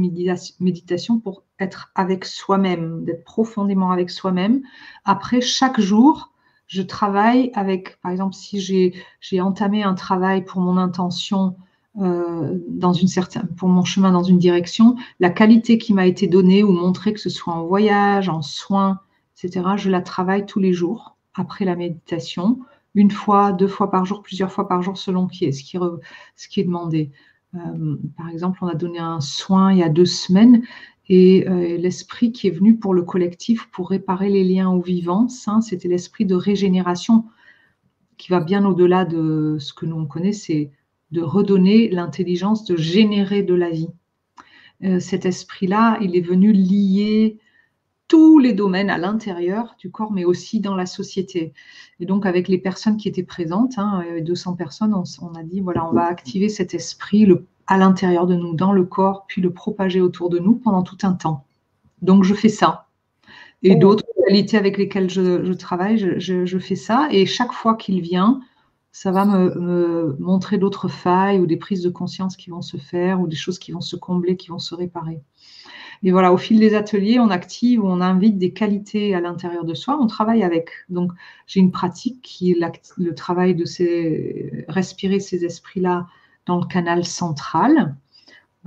méditations 0.60 1.20
pour 1.20 1.44
être 1.60 1.92
avec 1.96 2.26
soi-même, 2.26 3.04
d'être 3.04 3.24
profondément 3.24 3.92
avec 3.92 4.10
soi-même. 4.10 4.62
Après, 5.04 5.42
chaque 5.42 5.80
jour, 5.80 6.32
je 6.68 6.82
travaille 6.82 7.52
avec, 7.54 8.00
par 8.02 8.12
exemple, 8.12 8.34
si 8.34 8.60
j'ai 8.60 9.42
entamé 9.42 9.84
un 9.84 9.94
travail 9.94 10.46
pour 10.46 10.62
mon 10.62 10.78
intention, 10.78 11.56
euh, 12.00 12.58
dans 12.70 12.94
une 12.94 13.10
certaine, 13.10 13.48
pour 13.58 13.68
mon 13.68 13.84
chemin 13.84 14.12
dans 14.12 14.24
une 14.24 14.38
direction, 14.38 14.96
la 15.20 15.30
qualité 15.30 15.78
qui 15.78 15.94
m'a 15.94 16.06
été 16.06 16.28
donnée 16.28 16.64
ou 16.64 16.72
montrée, 16.72 17.12
que 17.12 17.20
ce 17.20 17.30
soit 17.30 17.54
en 17.54 17.66
voyage, 17.66 18.30
en 18.30 18.42
soins, 18.42 19.02
etc., 19.36 19.72
je 19.76 19.90
la 19.90 20.02
travaille 20.02 20.46
tous 20.46 20.60
les 20.60 20.72
jours 20.72 21.18
après 21.34 21.66
la 21.66 21.76
méditation 21.76 22.60
une 22.94 23.12
fois, 23.12 23.54
deux 23.54 23.68
fois 23.68 23.90
par 23.90 24.06
jour, 24.06 24.22
plusieurs 24.22 24.52
fois 24.52 24.68
par 24.68 24.82
jour, 24.82 24.98
selon 24.98 25.28
qui 25.28 25.46
est, 25.46 25.52
ce, 25.52 25.64
qui, 25.64 26.60
est 26.60 26.64
demandé. 26.64 27.12
Euh, 27.56 27.98
par 28.18 28.30
exemple, 28.30 28.60
on 28.62 28.68
a 28.68 28.76
donné 28.76 29.00
un 29.00 29.22
soin 29.22 29.72
il 29.72 29.80
y 29.80 29.84
a 29.84 29.90
deux 29.90 30.06
semaines 30.06 30.64
et 31.10 31.48
euh, 31.48 31.78
l'esprit 31.78 32.32
qui 32.32 32.48
est 32.48 32.52
venu 32.52 32.78
pour 32.78 32.94
le 32.94 33.04
collectif 33.04 33.70
pour 33.72 33.90
réparer 33.90 34.30
les 34.30 34.44
liens 34.44 34.70
aux 34.70 34.82
vivants, 34.82 35.28
c'était 35.28 35.88
l'esprit 35.88 36.26
de 36.26 36.36
régénération 36.36 37.26
qui 38.18 38.30
va 38.30 38.40
bien 38.40 38.66
au-delà 38.66 39.04
de 39.04 39.58
ce 39.60 39.74
que 39.74 39.86
nous 39.86 39.98
on 39.98 40.06
connaît, 40.06 40.32
c'est 40.32 40.72
de 41.12 41.22
redonner 41.22 41.90
l'intelligence 41.90 42.66
de 42.66 42.78
générer 42.78 43.44
de 43.44 43.54
la 43.54 43.72
vie. 43.72 43.90
Euh, 44.84 45.00
cet 45.00 45.26
esprit-là, 45.26 45.98
il 46.02 46.16
est 46.16 46.22
venu 46.22 46.52
lier 46.54 47.40
tous 48.12 48.40
les 48.40 48.52
domaines 48.52 48.90
à 48.90 48.98
l'intérieur 48.98 49.78
du 49.80 49.90
corps, 49.90 50.12
mais 50.12 50.26
aussi 50.26 50.60
dans 50.60 50.76
la 50.76 50.86
société. 50.86 51.54
Et 52.02 52.06
donc, 52.06 52.26
avec 52.26 52.50
les 52.50 52.58
personnes 52.58 52.98
qui 52.98 53.08
étaient 53.08 53.24
présentes, 53.24 53.76
200 54.22 54.52
hein, 54.52 54.56
personnes, 54.58 54.94
on, 54.94 55.34
a 55.34 55.44
dit, 55.44 55.62
voilà, 55.62 55.88
on 55.88 55.94
va 55.94 56.08
activer 56.08 56.50
cet 56.50 56.74
esprit 56.74 57.26
le, 57.26 57.46
à 57.68 57.78
l'intérieur 57.78 58.28
de 58.28 58.36
nous, 58.36 58.54
dans 58.54 58.74
le 58.74 58.84
corps, 58.84 59.24
puis 59.30 59.42
le 59.42 59.54
propager 59.54 60.02
autour 60.02 60.30
de 60.30 60.40
nous 60.40 60.56
pendant 60.56 60.84
tout 60.84 60.98
un 61.04 61.14
temps. 61.14 61.46
Donc, 62.02 62.26
je 62.26 62.34
fais 62.34 62.50
ça. 62.50 62.88
Et 63.64 63.76
oh. 63.78 63.80
d'autres 63.80 64.04
qualités 64.28 64.58
avec 64.58 64.78
lesquelles 64.78 65.10
je, 65.10 65.54
travaille, 65.54 65.98
je, 66.20 66.60
fais 66.60 66.76
ça. 66.76 67.08
Et 67.12 67.26
chaque 67.26 67.54
fois 67.54 67.76
qu'il 67.76 68.02
vient, 68.02 68.42
ça 68.92 69.14
va 69.14 69.24
me, 69.24 69.58
me 69.58 70.18
montrer 70.20 70.58
d'autres 70.58 70.90
failles 70.90 71.40
ou 71.40 71.46
des 71.46 71.56
prises 71.56 71.82
de 71.82 71.90
conscience 71.90 72.36
qui 72.36 72.50
vont 72.50 72.62
se 72.62 72.76
faire 72.76 73.22
ou 73.22 73.28
des 73.28 73.38
choses 73.38 73.58
qui 73.58 73.72
vont 73.72 73.80
se 73.80 73.96
combler, 73.96 74.36
qui 74.36 74.50
vont 74.50 74.60
se 74.60 74.76
réparer. 74.76 75.22
Et 76.04 76.12
voilà, 76.12 76.34
au 76.34 76.38
fil 76.38 76.60
des 76.60 76.74
ateliers, 76.74 77.20
on 77.20 77.30
active, 77.30 77.84
on 77.84 78.02
invite 78.02 78.38
des 78.38 78.52
qualités 78.52 79.14
à 79.14 79.22
l'intérieur 79.22 79.66
de 79.66 79.76
soi, 79.76 80.00
on 80.02 80.08
travaille 80.08 80.44
avec. 80.44 80.70
Donc, 80.90 81.12
j'ai 81.46 81.60
une 81.60 81.72
pratique 81.72 82.22
qui 82.24 82.52
est 82.52 82.58
le 82.98 83.14
travail 83.14 83.54
de 83.54 83.66
ces, 83.66 84.66
respirer 84.68 85.20
ces 85.20 85.46
esprits-là 85.46 86.08
dans 86.48 86.60
le 86.60 86.66
canal 86.66 87.06
central. 87.06 87.96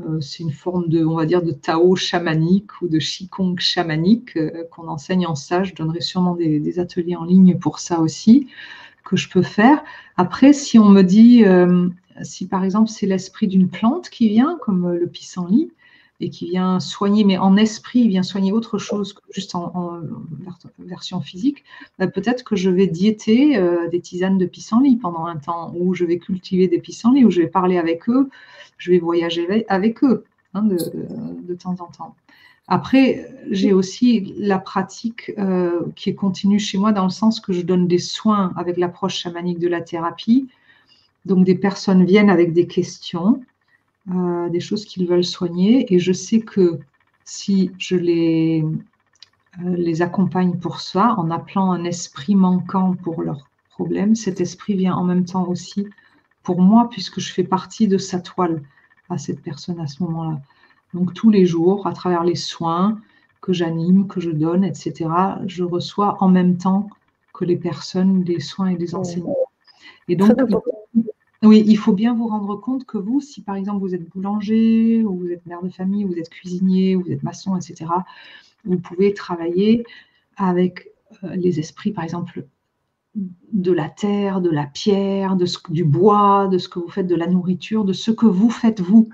Euh, 0.00 0.20
c'est 0.20 0.42
une 0.42 0.52
forme 0.52 0.88
de, 0.88 1.04
on 1.04 1.16
va 1.16 1.26
dire, 1.26 1.42
de 1.42 1.50
Tao 1.50 1.96
chamanique 1.96 2.80
ou 2.82 2.88
de 2.88 2.98
Qigong 2.98 3.58
chamanique 3.58 4.36
euh, 4.36 4.64
qu'on 4.70 4.86
enseigne 4.86 5.26
en 5.26 5.34
stage. 5.34 5.70
Je 5.70 5.74
donnerai 5.74 6.00
sûrement 6.00 6.36
des, 6.36 6.78
ateliers 6.78 7.16
en 7.16 7.24
ligne 7.24 7.58
pour 7.58 7.80
ça 7.80 8.00
aussi 8.00 8.48
que 9.04 9.16
je 9.16 9.28
peux 9.28 9.42
faire. 9.42 9.82
Après, 10.16 10.52
si 10.52 10.78
on 10.78 10.88
me 10.88 11.02
dit, 11.02 11.44
euh, 11.44 11.88
si 12.22 12.46
par 12.46 12.64
exemple 12.64 12.90
c'est 12.90 13.06
l'esprit 13.06 13.48
d'une 13.48 13.68
plante 13.68 14.08
qui 14.08 14.28
vient, 14.28 14.58
comme 14.62 14.92
le 14.92 15.06
pissenlit, 15.06 15.70
et 16.24 16.30
qui 16.30 16.46
vient 16.46 16.80
soigner, 16.80 17.22
mais 17.22 17.36
en 17.36 17.56
esprit, 17.56 18.00
il 18.00 18.08
vient 18.08 18.22
soigner 18.22 18.50
autre 18.50 18.78
chose 18.78 19.12
que 19.12 19.20
juste 19.30 19.54
en, 19.54 20.00
version 20.78 21.20
physique, 21.20 21.64
bah, 21.98 22.06
peut-être 22.06 22.44
que 22.44 22.56
je 22.56 22.70
vais 22.70 22.86
diéter 22.86 23.56
euh, 23.56 23.88
des 23.88 24.00
tisanes 24.00 24.38
de 24.38 24.46
pissenlit 24.46 24.96
pendant 24.96 25.26
un 25.26 25.36
temps, 25.36 25.72
ou 25.76 25.94
je 25.94 26.04
vais 26.04 26.18
cultiver 26.18 26.66
des 26.66 26.78
pissenlits, 26.78 27.24
ou 27.24 27.30
je 27.30 27.42
vais 27.42 27.46
parler 27.46 27.78
avec 27.78 28.08
eux, 28.08 28.30
je 28.78 28.90
vais 28.90 28.98
voyager 28.98 29.66
avec 29.68 30.02
eux 30.02 30.24
hein, 30.54 30.62
de, 30.62 31.54
temps 31.54 31.76
en 31.80 31.86
temps. 31.86 32.14
Après, 32.66 33.30
j'ai 33.50 33.74
aussi 33.74 34.34
la 34.38 34.58
pratique 34.58 35.32
euh, 35.38 35.82
qui 35.94 36.08
est 36.08 36.14
continue 36.14 36.58
chez 36.58 36.78
moi 36.78 36.92
dans 36.92 37.04
le 37.04 37.10
sens 37.10 37.38
que 37.38 37.52
je 37.52 37.60
donne 37.60 37.86
des 37.86 37.98
soins 37.98 38.52
avec 38.56 38.78
l'approche 38.78 39.18
chamanique 39.18 39.58
de 39.58 39.68
la 39.68 39.82
thérapie. 39.82 40.48
Donc, 41.26 41.44
des 41.44 41.54
personnes 41.54 42.04
viennent 42.04 42.30
avec 42.30 42.54
des 42.54 42.66
questions 42.66 43.42
euh, 44.10 44.48
des 44.50 44.60
choses 44.60 44.84
qu'ils 44.84 45.06
veulent 45.06 45.24
soigner. 45.24 45.92
Et 45.92 45.98
je 45.98 46.12
sais 46.12 46.40
que 46.40 46.78
si 47.24 47.70
je 47.78 47.96
les, 47.96 48.64
euh, 49.64 49.76
les 49.76 50.02
accompagne 50.02 50.58
pour 50.58 50.80
ça, 50.80 51.14
en 51.16 51.30
appelant 51.30 51.72
un 51.72 51.84
esprit 51.84 52.34
manquant 52.34 52.94
pour 52.94 53.22
leur 53.22 53.48
problème, 53.70 54.14
cet 54.14 54.40
esprit 54.40 54.74
vient 54.74 54.94
en 54.94 55.04
même 55.04 55.24
temps 55.24 55.48
aussi 55.48 55.86
pour 56.42 56.60
moi, 56.60 56.88
puisque 56.90 57.20
je 57.20 57.32
fais 57.32 57.44
partie 57.44 57.88
de 57.88 57.98
sa 57.98 58.20
toile 58.20 58.62
à 59.08 59.18
cette 59.18 59.42
personne 59.42 59.80
à 59.80 59.86
ce 59.86 60.02
moment-là. 60.02 60.40
Donc 60.92 61.14
tous 61.14 61.30
les 61.30 61.46
jours, 61.46 61.86
à 61.86 61.92
travers 61.92 62.24
les 62.24 62.34
soins 62.34 63.00
que 63.40 63.52
j'anime, 63.52 64.06
que 64.06 64.20
je 64.20 64.30
donne, 64.30 64.64
etc., 64.64 65.10
je 65.46 65.64
reçois 65.64 66.16
en 66.20 66.28
même 66.28 66.56
temps 66.56 66.88
que 67.32 67.44
les 67.44 67.56
personnes 67.56 68.22
des 68.22 68.40
soins 68.40 68.68
et 68.68 68.76
des 68.76 68.94
enseignements. 68.94 69.36
Et 70.08 70.16
donc, 70.16 70.32
oui, 71.42 71.62
il 71.66 71.76
faut 71.76 71.92
bien 71.92 72.14
vous 72.14 72.26
rendre 72.26 72.56
compte 72.56 72.84
que 72.84 72.98
vous, 72.98 73.20
si 73.20 73.42
par 73.42 73.56
exemple 73.56 73.80
vous 73.80 73.94
êtes 73.94 74.08
boulanger, 74.08 75.04
ou 75.04 75.18
vous 75.18 75.28
êtes 75.28 75.44
mère 75.46 75.62
de 75.62 75.68
famille, 75.68 76.04
ou 76.04 76.08
vous 76.08 76.18
êtes 76.18 76.30
cuisinier, 76.30 76.96
ou 76.96 77.02
vous 77.02 77.10
êtes 77.10 77.22
maçon, 77.22 77.56
etc., 77.56 77.90
vous 78.64 78.78
pouvez 78.78 79.12
travailler 79.12 79.84
avec 80.36 80.88
euh, 81.22 81.34
les 81.36 81.58
esprits, 81.58 81.92
par 81.92 82.04
exemple, 82.04 82.46
de 83.14 83.72
la 83.72 83.88
terre, 83.88 84.40
de 84.40 84.50
la 84.50 84.64
pierre, 84.64 85.36
de 85.36 85.46
du 85.70 85.84
bois, 85.84 86.48
de 86.48 86.58
ce 86.58 86.68
que 86.68 86.78
vous 86.78 86.88
faites, 86.88 87.06
de 87.06 87.14
la 87.14 87.26
nourriture, 87.26 87.84
de 87.84 87.92
ce 87.92 88.10
que 88.10 88.26
vous 88.26 88.50
faites 88.50 88.80
vous. 88.80 89.08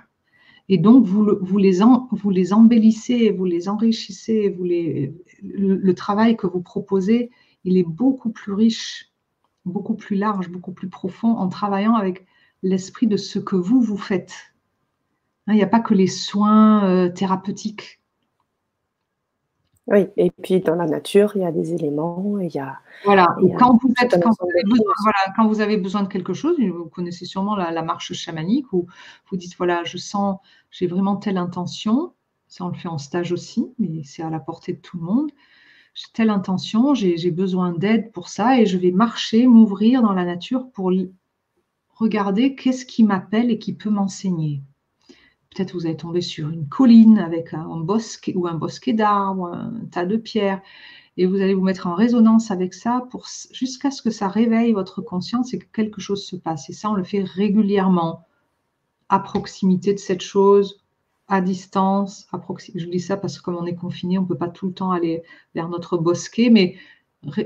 Et 0.69 0.79
donc, 0.79 1.05
vous, 1.05 1.37
vous, 1.41 1.59
les, 1.59 1.81
vous 2.13 2.31
les 2.31 2.53
embellissez, 2.53 3.31
vous 3.33 3.45
les 3.45 3.69
enrichissez, 3.69 4.49
vous 4.51 4.65
les, 4.65 5.13
le 5.43 5.93
travail 5.95 6.37
que 6.37 6.47
vous 6.47 6.61
proposez, 6.61 7.31
il 7.65 7.77
est 7.77 7.87
beaucoup 7.87 8.31
plus 8.31 8.53
riche 8.53 9.10
beaucoup 9.65 9.95
plus 9.95 10.17
large, 10.17 10.49
beaucoup 10.49 10.73
plus 10.73 10.89
profond 10.89 11.37
en 11.37 11.49
travaillant 11.49 11.95
avec 11.95 12.27
l'esprit 12.63 13.07
de 13.07 13.17
ce 13.17 13.39
que 13.39 13.57
vous, 13.57 13.81
vous 13.81 13.99
faites. 13.99 14.53
Hein, 15.47 15.55
il 15.55 15.57
n'y 15.57 15.63
a 15.63 15.69
pas 15.69 15.81
que 15.81 15.95
les 15.95 16.07
soins 16.07 16.85
euh, 16.85 17.09
thérapeutiques. 17.09 18.01
Oui, 19.87 20.07
et 20.17 20.31
puis 20.31 20.61
dans 20.61 20.77
la 20.77 20.87
nature, 20.87 21.33
il 21.35 21.43
y 21.43 21.45
a 21.45 21.51
des 21.51 21.75
éléments, 21.75 22.39
il 22.39 22.55
y 22.55 22.61
a... 22.61 22.79
Voilà, 23.05 23.27
quand, 23.59 23.77
vous 23.83 23.93
avez 25.61 25.79
besoin, 25.79 26.03
de 26.05 26.09
quelque 26.09 26.33
chose, 26.33 26.57
vous 26.61 26.85
connaissez 26.85 27.25
sûrement 27.25 27.57
la, 27.57 27.83
marche 27.83 28.13
chamanique, 28.13 28.73
où 28.73 28.87
vous 29.29 29.37
dites, 29.37 29.57
voilà, 29.57 29.83
je 29.83 29.97
sens, 29.97 30.39
j'ai 30.71 30.87
vraiment 30.87 31.17
telle 31.17 31.39
intention, 31.39 32.13
ça 32.47 32.65
on 32.65 32.69
le 32.69 32.75
fait 32.75 32.87
en 32.87 32.99
stage 32.99 33.33
aussi, 33.33 33.75
mais 33.81 34.05
c'est 34.05 34.23
à 34.23 34.31
la 34.31 34.39
portée 34.39 34.75
de 34.75 34.81
tout 34.81 34.97
le 34.97 35.03
monde 35.03 35.33
j'ai 35.95 36.07
telle 36.13 36.31
intention, 36.31 36.95
j'ai 36.95 37.31
besoin 37.31 37.73
d'aide 37.73 38.13
pour 38.13 38.29
ça 38.29 38.61
et 38.61 38.67
je 38.67 38.79
vais 38.79 38.93
marcher, 38.93 39.47
m'ouvrir 39.47 40.03
dans 40.03 40.13
la 40.13 40.25
nature 40.25 40.71
pour 40.71 40.93
regarder 41.91 42.55
qu'est-ce 42.55 42.87
qui 42.87 43.05
m'appelle 43.05 43.51
et 43.51 43.59
qui 43.59 43.75
peut 43.75 43.91
m'enseigner. 43.91 44.63
Peut-être 45.51 45.75
vous 45.75 45.87
allez 45.87 45.97
tomber 45.97 46.21
sur 46.21 46.49
une 46.49 46.69
colline 46.69 47.19
avec 47.19 47.55
un 47.55 47.81
bosquet 47.81 48.35
ou 48.37 48.47
un 48.47 48.55
bosquet 48.55 48.93
d'arbres, 48.93 49.53
un 49.53 49.85
tas 49.91 50.07
de 50.07 50.17
pierres. 50.17 50.63
et 51.17 51.27
vous 51.27 51.37
allez 51.37 51.55
vous 51.55 51.65
mettre 51.65 51.87
en 51.89 51.95
résonance 51.95 52.51
avec 52.51 52.73
ça 52.73 53.07
jusqu'à 53.53 53.91
ce 53.91 54.01
que 54.01 54.11
ça 54.11 54.29
réveille 54.29 54.73
votre 54.73 55.03
conscience 55.03 55.53
et 55.53 55.59
que 55.59 55.67
quelque 55.73 56.01
chose 56.01 56.25
se 56.25 56.37
passe. 56.37 56.71
Et 56.71 56.73
ça, 56.73 56.89
on 56.91 56.95
le 56.95 57.05
fait 57.05 57.23
régulièrement, 57.23 58.25
à 59.11 59.19
proximité 59.19 59.93
de 59.93 59.99
cette 59.99 60.23
chose, 60.23 60.80
à 61.31 61.41
distance. 61.41 62.27
À 62.33 62.41
Je 62.75 62.87
dis 62.87 63.01
ça 63.01 63.17
parce 63.17 63.39
que 63.39 63.45
comme 63.45 63.57
on 63.57 63.65
est 63.65 63.75
confiné, 63.75 64.19
on 64.19 64.23
ne 64.23 64.27
peut 64.27 64.37
pas 64.37 64.49
tout 64.49 64.67
le 64.67 64.75
temps 64.75 64.91
aller 64.91 65.23
vers 65.55 65.69
notre 65.69 65.97
bosquet, 65.97 66.51
mais 66.51 66.75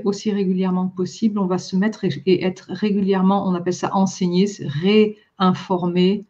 aussi 0.03 0.31
régulièrement 0.31 0.87
que 0.87 0.95
possible, 0.95 1.39
on 1.39 1.45
va 1.45 1.57
se 1.57 1.75
mettre 1.75 2.03
et, 2.03 2.43
être 2.43 2.65
régulièrement, 2.69 3.47
on 3.47 3.53
appelle 3.53 3.73
ça 3.73 3.93
enseigner, 3.93 4.47
réinformer 5.39 6.25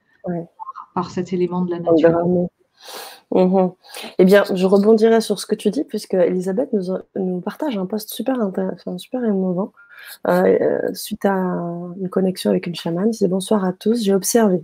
par 0.93 1.09
cet 1.09 1.33
élément 1.33 1.61
de 1.61 1.71
la 1.71 1.79
nature. 1.79 2.49
Mhm. 3.31 3.71
Eh 4.19 4.25
bien, 4.25 4.43
je 4.53 4.65
rebondirai 4.65 5.21
sur 5.21 5.39
ce 5.39 5.45
que 5.45 5.55
tu 5.55 5.71
dis, 5.71 5.83
puisque 5.83 6.13
Elisabeth 6.13 6.69
nous, 7.15 7.41
partage 7.41 7.77
un 7.77 7.85
post 7.85 8.13
super, 8.13 8.37
super 8.97 9.23
émouvant 9.23 9.71
euh, 10.27 10.93
suite 10.93 11.25
à 11.25 11.35
une 11.35 12.09
connexion 12.09 12.49
avec 12.51 12.67
une 12.67 12.75
chamane. 12.75 13.13
C'est 13.13 13.27
bonsoir 13.27 13.63
à 13.63 13.73
tous. 13.73 14.03
J'ai 14.03 14.13
observé 14.13 14.63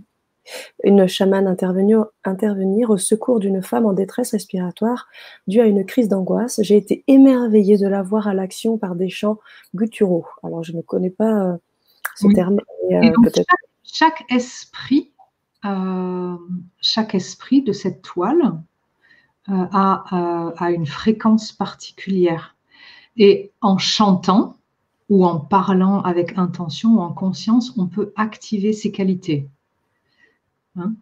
une 0.84 1.06
chamane 1.06 1.46
intervenir, 1.46 2.06
intervenir 2.24 2.90
au 2.90 2.98
secours 2.98 3.40
d'une 3.40 3.62
femme 3.62 3.86
en 3.86 3.92
détresse 3.92 4.32
respiratoire 4.32 5.08
due 5.46 5.60
à 5.60 5.66
une 5.66 5.84
crise 5.84 6.08
d'angoisse. 6.08 6.60
J'ai 6.62 6.76
été 6.76 7.04
émerveillée 7.06 7.78
de 7.78 7.86
la 7.86 8.02
voir 8.02 8.28
à 8.28 8.34
l'action 8.34 8.78
par 8.78 8.94
des 8.94 9.08
chants 9.08 9.38
gutturaux. 9.74 10.26
Alors, 10.42 10.62
je 10.62 10.72
ne 10.72 10.82
connais 10.82 11.10
pas 11.10 11.32
euh, 11.32 11.56
ce 12.16 12.28
terme. 12.34 12.58
Euh, 12.90 13.12
chaque, 13.84 14.24
esprit 14.30 15.12
euh, 15.64 16.36
chaque 16.80 17.14
esprit 17.14 17.62
de 17.62 17.72
cette 17.72 18.02
toile 18.02 18.60
a, 19.48 20.54
a, 20.56 20.70
une 20.70 20.86
fréquence 20.86 21.52
particulière. 21.52 22.56
Et 23.16 23.52
en 23.60 23.76
chantant 23.76 24.56
ou 25.08 25.26
en 25.26 25.38
parlant 25.38 26.00
avec 26.00 26.38
intention 26.38 26.96
ou 26.96 27.00
en 27.00 27.12
conscience, 27.12 27.76
on 27.76 27.86
peut 27.86 28.12
activer 28.16 28.72
ses 28.72 28.92
qualités. 28.92 29.48
Hein. 30.76 30.94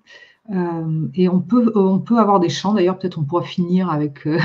Euh, 0.50 1.08
et 1.14 1.28
on 1.28 1.40
peut, 1.40 1.70
on 1.74 2.00
peut 2.00 2.18
avoir 2.18 2.40
des 2.40 2.48
chants, 2.48 2.74
d'ailleurs 2.74 2.98
peut-être 2.98 3.18
on 3.18 3.24
pourra 3.24 3.42
finir 3.42 3.90
avec 3.90 4.26
euh, 4.26 4.38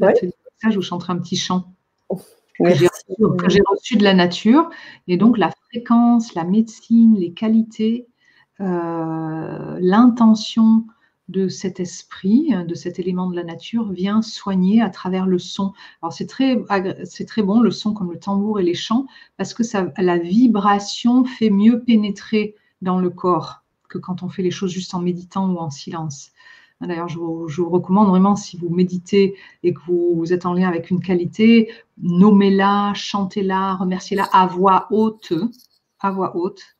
je 0.00 0.74
vous 0.74 0.82
chanterai 0.82 1.12
un 1.12 1.18
petit 1.18 1.36
chant 1.36 1.72
que 2.08 3.48
j'ai 3.48 3.60
reçu, 3.66 3.96
de 3.96 4.04
la 4.04 4.14
nature. 4.14 4.70
Et 5.08 5.16
donc 5.16 5.38
la 5.38 5.50
fréquence, 5.50 6.34
la 6.34 6.44
médecine, 6.44 7.16
les 7.16 7.32
qualités 7.32 8.06
euh, 8.60 9.78
l'intention 9.80 10.84
de 11.28 11.48
cet 11.48 11.80
esprit, 11.80 12.54
de 12.68 12.74
cet 12.74 13.00
élément 13.00 13.28
de 13.28 13.34
la 13.34 13.42
nature, 13.42 13.90
vient 13.90 14.22
soigner 14.22 14.82
à 14.82 14.90
travers 14.90 15.26
le 15.26 15.40
son. 15.40 15.72
Alors 16.00 16.12
c'est 16.12 16.26
très, 16.26 16.62
c'est 17.04 17.24
très 17.24 17.42
bon 17.42 17.60
le 17.60 17.72
son 17.72 17.92
comme 17.92 18.12
le 18.12 18.18
tambour 18.20 18.60
et 18.60 18.62
les 18.62 18.74
chants 18.74 19.06
parce 19.36 19.52
que 19.54 19.64
ça, 19.64 19.88
la 19.96 20.18
vibration 20.18 21.24
fait 21.24 21.50
mieux 21.50 21.82
pénétrer 21.82 22.54
dans 22.82 23.00
le 23.00 23.10
corps 23.10 23.63
que 23.94 23.98
quand 23.98 24.22
on 24.22 24.28
fait 24.28 24.42
les 24.42 24.50
choses 24.50 24.70
juste 24.70 24.94
en 24.94 25.00
méditant 25.00 25.48
ou 25.50 25.58
en 25.58 25.70
silence. 25.70 26.32
D'ailleurs, 26.80 27.08
je 27.08 27.18
vous, 27.18 27.48
je 27.48 27.62
vous, 27.62 27.70
recommande 27.70 28.08
vraiment, 28.08 28.36
si 28.36 28.58
vous 28.58 28.68
méditez 28.68 29.36
et 29.62 29.72
que 29.72 29.80
vous, 29.86 30.14
vous 30.16 30.32
êtes 30.32 30.44
en 30.44 30.52
lien 30.52 30.68
avec 30.68 30.90
une 30.90 31.00
qualité, 31.00 31.72
nommez-la, 31.98 32.92
chantez-la, 32.94 33.76
remerciez-la 33.76 34.24
à 34.24 34.46
voix 34.46 34.88
haute, 34.90 35.32
à 36.00 36.10
voix 36.10 36.36
haute, 36.36 36.76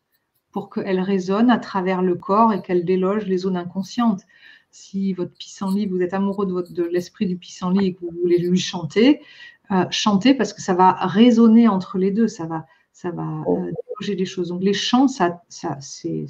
pour 0.52 0.68
qu'elle 0.68 1.00
résonne 1.00 1.48
à 1.48 1.58
travers 1.58 2.02
le 2.02 2.16
corps 2.16 2.52
et 2.52 2.60
qu'elle 2.60 2.84
déloge 2.84 3.24
les 3.26 3.38
zones 3.38 3.56
inconscientes. 3.56 4.22
Si 4.70 5.12
votre 5.14 5.32
pissenlit, 5.32 5.86
vous 5.86 6.02
êtes 6.02 6.12
amoureux 6.12 6.46
de, 6.46 6.74
de 6.74 6.82
l'esprit 6.82 7.26
du 7.26 7.36
pissenlit 7.36 7.86
et 7.86 7.94
que 7.94 8.00
vous 8.00 8.12
voulez 8.20 8.38
lui 8.38 8.58
chanter, 8.58 9.22
euh, 9.70 9.84
chantez 9.90 10.34
parce 10.34 10.52
que 10.52 10.60
ça 10.60 10.74
va 10.74 10.92
résonner 10.92 11.68
entre 11.68 11.96
les 11.96 12.10
deux, 12.10 12.28
ça 12.28 12.46
va, 12.46 12.66
ça 12.92 13.10
va 13.10 13.42
euh, 13.48 13.70
déloger 13.88 14.16
des 14.16 14.26
choses. 14.26 14.48
Donc 14.48 14.62
les 14.62 14.74
chants, 14.74 15.08
ça, 15.08 15.42
ça 15.48 15.78
c'est, 15.80 16.26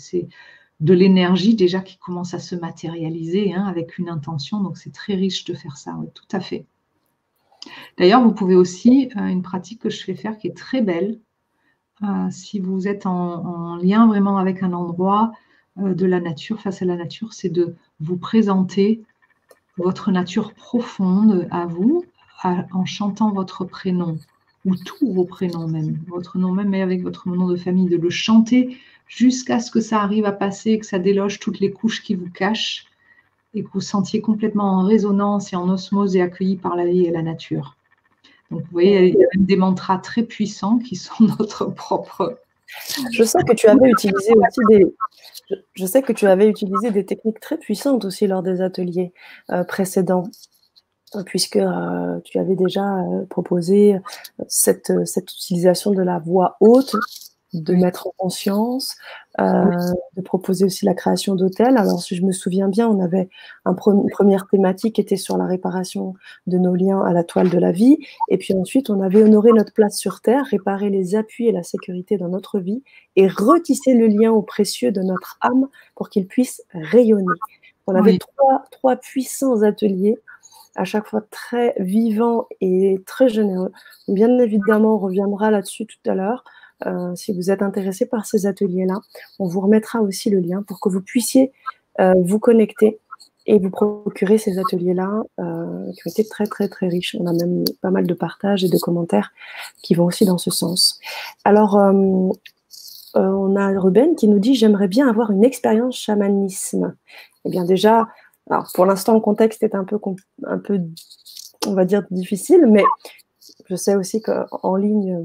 de 0.81 0.93
l'énergie 0.93 1.55
déjà 1.55 1.81
qui 1.81 1.99
commence 1.99 2.35
à 2.35 2.39
se 2.39 2.55
matérialiser 2.55 3.55
hein, 3.55 3.65
avec 3.65 3.99
une 3.99 4.09
intention. 4.09 4.61
Donc 4.61 4.77
c'est 4.77 4.93
très 4.93 5.15
riche 5.15 5.45
de 5.45 5.55
faire 5.55 5.77
ça, 5.77 5.95
oui, 5.99 6.09
tout 6.15 6.29
à 6.33 6.41
fait. 6.41 6.67
D'ailleurs, 7.99 8.23
vous 8.23 8.33
pouvez 8.33 8.57
aussi, 8.57 9.11
euh, 9.17 9.27
une 9.27 9.43
pratique 9.43 9.81
que 9.81 9.91
je 9.91 10.03
fais 10.03 10.15
faire 10.15 10.37
qui 10.39 10.49
est 10.49 10.57
très 10.57 10.83
belle, 10.83 11.19
euh, 12.03 12.29
si 12.31 12.59
vous 12.59 12.89
êtes 12.89 13.07
en, 13.07 13.77
lien 13.77 14.07
vraiment 14.07 14.39
avec 14.39 14.63
un 14.63 14.73
endroit 14.73 15.33
euh, 15.79 15.95
de 15.95 16.07
la 16.07 16.21
nature, 16.21 16.61
face 16.61 16.83
à 16.83 16.85
la 16.85 16.97
nature, 16.97 17.33
c'est 17.33 17.49
de 17.49 17.77
vous 18.01 18.17
présenter 18.17 19.03
votre 19.77 20.11
nature 20.11 20.55
profonde 20.55 21.49
à 21.51 21.67
vous 21.67 22.05
en 22.45 22.85
chantant 22.85 23.33
votre 23.33 23.65
prénom 23.65 24.19
ou 24.67 24.77
tous 24.77 25.13
vos 25.13 25.25
prénoms 25.25 25.67
même, 25.67 25.99
votre 26.07 26.39
nom 26.39 26.53
même, 26.53 26.69
mais 26.69 26.83
avec 26.83 27.03
votre 27.03 27.29
nom 27.29 27.47
de 27.49 27.57
famille, 27.57 27.89
de 27.89 27.97
le 27.97 28.11
chanter 28.11 28.79
jusqu'à 29.07 29.61
ce 29.61 29.71
que 29.71 29.81
ça 29.81 30.01
arrive 30.01 30.25
à 30.25 30.33
passer, 30.33 30.79
que 30.79 30.87
ça 30.87 30.99
déloge 30.99 31.41
toutes 31.41 31.61
les 31.61 31.71
couches 31.71 32.03
qui 32.03 32.15
vous 32.15 32.31
cachent 32.31 32.87
et 33.55 33.63
que 33.63 33.69
vous 33.73 33.81
sentiez 33.81 34.21
complètement 34.21 34.79
en 34.79 34.87
résonance 34.87 35.53
et 35.53 35.57
en 35.57 35.69
osmose 35.69 36.17
et 36.17 36.23
accueilli 36.23 36.57
par 36.57 36.77
la 36.77 36.87
vie 36.87 37.07
et 37.07 37.11
la 37.11 37.23
nature. 37.23 37.77
Donc, 38.51 38.63
vous 38.63 38.73
voyez, 38.73 39.09
il 39.09 39.15
y 39.15 39.25
a 39.25 39.29
des 39.37 39.57
mantras 39.57 39.99
très 39.99 40.23
puissants 40.23 40.79
qui 40.79 40.97
sont 40.97 41.25
notre 41.39 41.67
propre. 41.67 42.39
Je 43.13 43.23
sais 43.23 43.39
que 43.47 43.55
tu 43.55 43.69
avais 43.69 43.91
utilisé 43.91 44.33
des. 44.69 44.87
Je 45.75 45.87
sais 45.87 46.03
que 46.03 46.13
tu 46.13 46.27
avais 46.27 46.49
utilisé 46.49 46.91
des 46.91 47.05
techniques 47.05 47.39
très 47.39 47.59
puissantes 47.59 48.05
aussi 48.05 48.27
lors 48.27 48.43
des 48.43 48.61
ateliers 48.63 49.13
euh, 49.51 49.65
précédents, 49.65 50.25
puisque 51.27 51.57
euh, 51.57 52.19
tu 52.25 52.39
avais 52.39 52.57
déjà 52.57 52.83
euh, 52.83 53.27
proposé 53.27 53.97
cette 54.49 54.91
utilisation 55.19 55.93
de 55.93 56.03
la 56.03 56.19
voix 56.19 56.57
haute 56.61 56.97
de 57.55 57.75
mettre 57.75 58.09
en 58.09 58.15
conscience, 58.17 58.97
euh, 59.41 59.65
de 60.17 60.23
proposer 60.23 60.65
aussi 60.65 60.85
la 60.85 60.95
création 60.95 61.35
d'hôtels. 61.35 61.77
Alors, 61.77 62.01
si 62.01 62.17
je 62.17 62.23
me 62.25 62.33
souviens 62.33 62.69
bien, 62.69 62.89
on 62.89 63.01
avait 63.01 63.29
un 63.65 63.75
une 63.87 64.11
première 64.11 64.47
thématique 64.49 64.97
qui 64.97 65.01
était 65.01 65.17
sur 65.17 65.37
la 65.37 65.47
réparation 65.47 66.15
de 66.47 66.59
nos 66.59 66.75
liens 66.75 67.01
à 67.03 67.13
la 67.13 67.25
toile 67.25 67.51
de 67.51 67.59
la 67.59 67.73
vie. 67.73 67.99
Et 68.29 68.39
puis 68.39 68.55
ensuite, 68.55 68.91
on 68.91 69.01
avait 69.01 69.23
honoré 69.23 69.53
notre 69.53 69.73
place 69.73 69.97
sur 69.97 70.21
Terre, 70.21 70.45
réparé 70.51 70.91
les 70.91 71.15
appuis 71.15 71.47
et 71.47 71.53
la 71.53 71.63
sécurité 71.63 72.17
dans 72.17 72.29
notre 72.29 72.59
vie 72.59 72.83
et 73.17 73.29
retisser 73.29 73.95
le 73.95 74.07
lien 74.07 74.33
au 74.33 74.43
précieux 74.43 74.93
de 74.93 75.03
notre 75.03 75.39
âme 75.41 75.69
pour 75.95 76.09
qu'il 76.09 76.27
puisse 76.27 76.63
rayonner. 76.73 77.25
On 77.87 77.95
avait 77.95 78.19
trois, 78.19 78.65
trois 78.71 78.97
puissants 78.97 79.63
ateliers 79.63 80.19
à 80.77 80.85
chaque 80.85 81.07
fois 81.07 81.23
très 81.31 81.75
vivants 81.79 82.49
et 82.61 83.01
très 83.07 83.29
généreux. 83.29 83.73
Bien 84.09 84.39
évidemment, 84.39 84.97
on 84.97 84.99
reviendra 84.99 85.51
là-dessus 85.51 85.87
tout 85.87 86.11
à 86.11 86.15
l'heure. 86.15 86.45
Euh, 86.87 87.15
si 87.15 87.33
vous 87.33 87.51
êtes 87.51 87.63
intéressé 87.63 88.07
par 88.07 88.27
ces 88.27 88.47
ateliers-là, 88.47 89.01
on 89.39 89.47
vous 89.47 89.61
remettra 89.61 90.01
aussi 90.01 90.31
le 90.31 90.41
lien 90.41 90.63
pour 90.63 90.81
que 90.81 90.89
vous 90.89 91.01
puissiez 91.01 91.53
euh, 92.01 92.15
vous 92.25 92.39
connecter 92.39 92.99
et 93.47 93.59
vous 93.59 93.71
procurer 93.71 94.39
ces 94.39 94.59
ateliers-là 94.59 95.23
euh, 95.39 95.93
qui 95.93 96.01
ont 96.07 96.11
été 96.11 96.27
très 96.27 96.47
très 96.47 96.69
très 96.69 96.89
riches. 96.89 97.17
On 97.19 97.27
a 97.27 97.33
même 97.33 97.65
pas 97.83 97.91
mal 97.91 98.07
de 98.07 98.15
partages 98.15 98.65
et 98.65 98.69
de 98.69 98.79
commentaires 98.79 99.33
qui 99.83 99.95
vont 99.95 100.07
aussi 100.07 100.25
dans 100.25 100.39
ce 100.39 100.51
sens. 100.51 100.99
Alors, 101.45 101.75
on 103.17 103.57
a 103.57 103.79
Ruben 103.79 104.17
qui 104.17 104.29
nous 104.29 104.39
dit 104.39 104.55
j'aimerais 104.55 104.89
bien 104.89 105.09
avoir 105.09 105.31
une 105.31 105.45
expérience 105.45 105.97
chamanisme. 105.97 106.97
Eh 107.45 107.51
bien 107.51 107.65
déjà, 107.65 108.09
alors 108.51 108.71
pour 108.75 108.87
l'instant 108.87 109.15
le 109.15 109.21
contexte 109.21 109.63
est 109.63 109.75
un 109.75 109.85
peu 109.85 109.99
un 110.45 110.59
peu 110.59 110.81
on 111.67 111.75
va 111.75 111.85
dire 111.85 112.03
difficile, 112.11 112.67
mais 112.67 112.83
je 113.69 113.77
sais 113.77 113.95
aussi 113.95 114.23
qu'en 114.23 114.77
ligne 114.77 115.23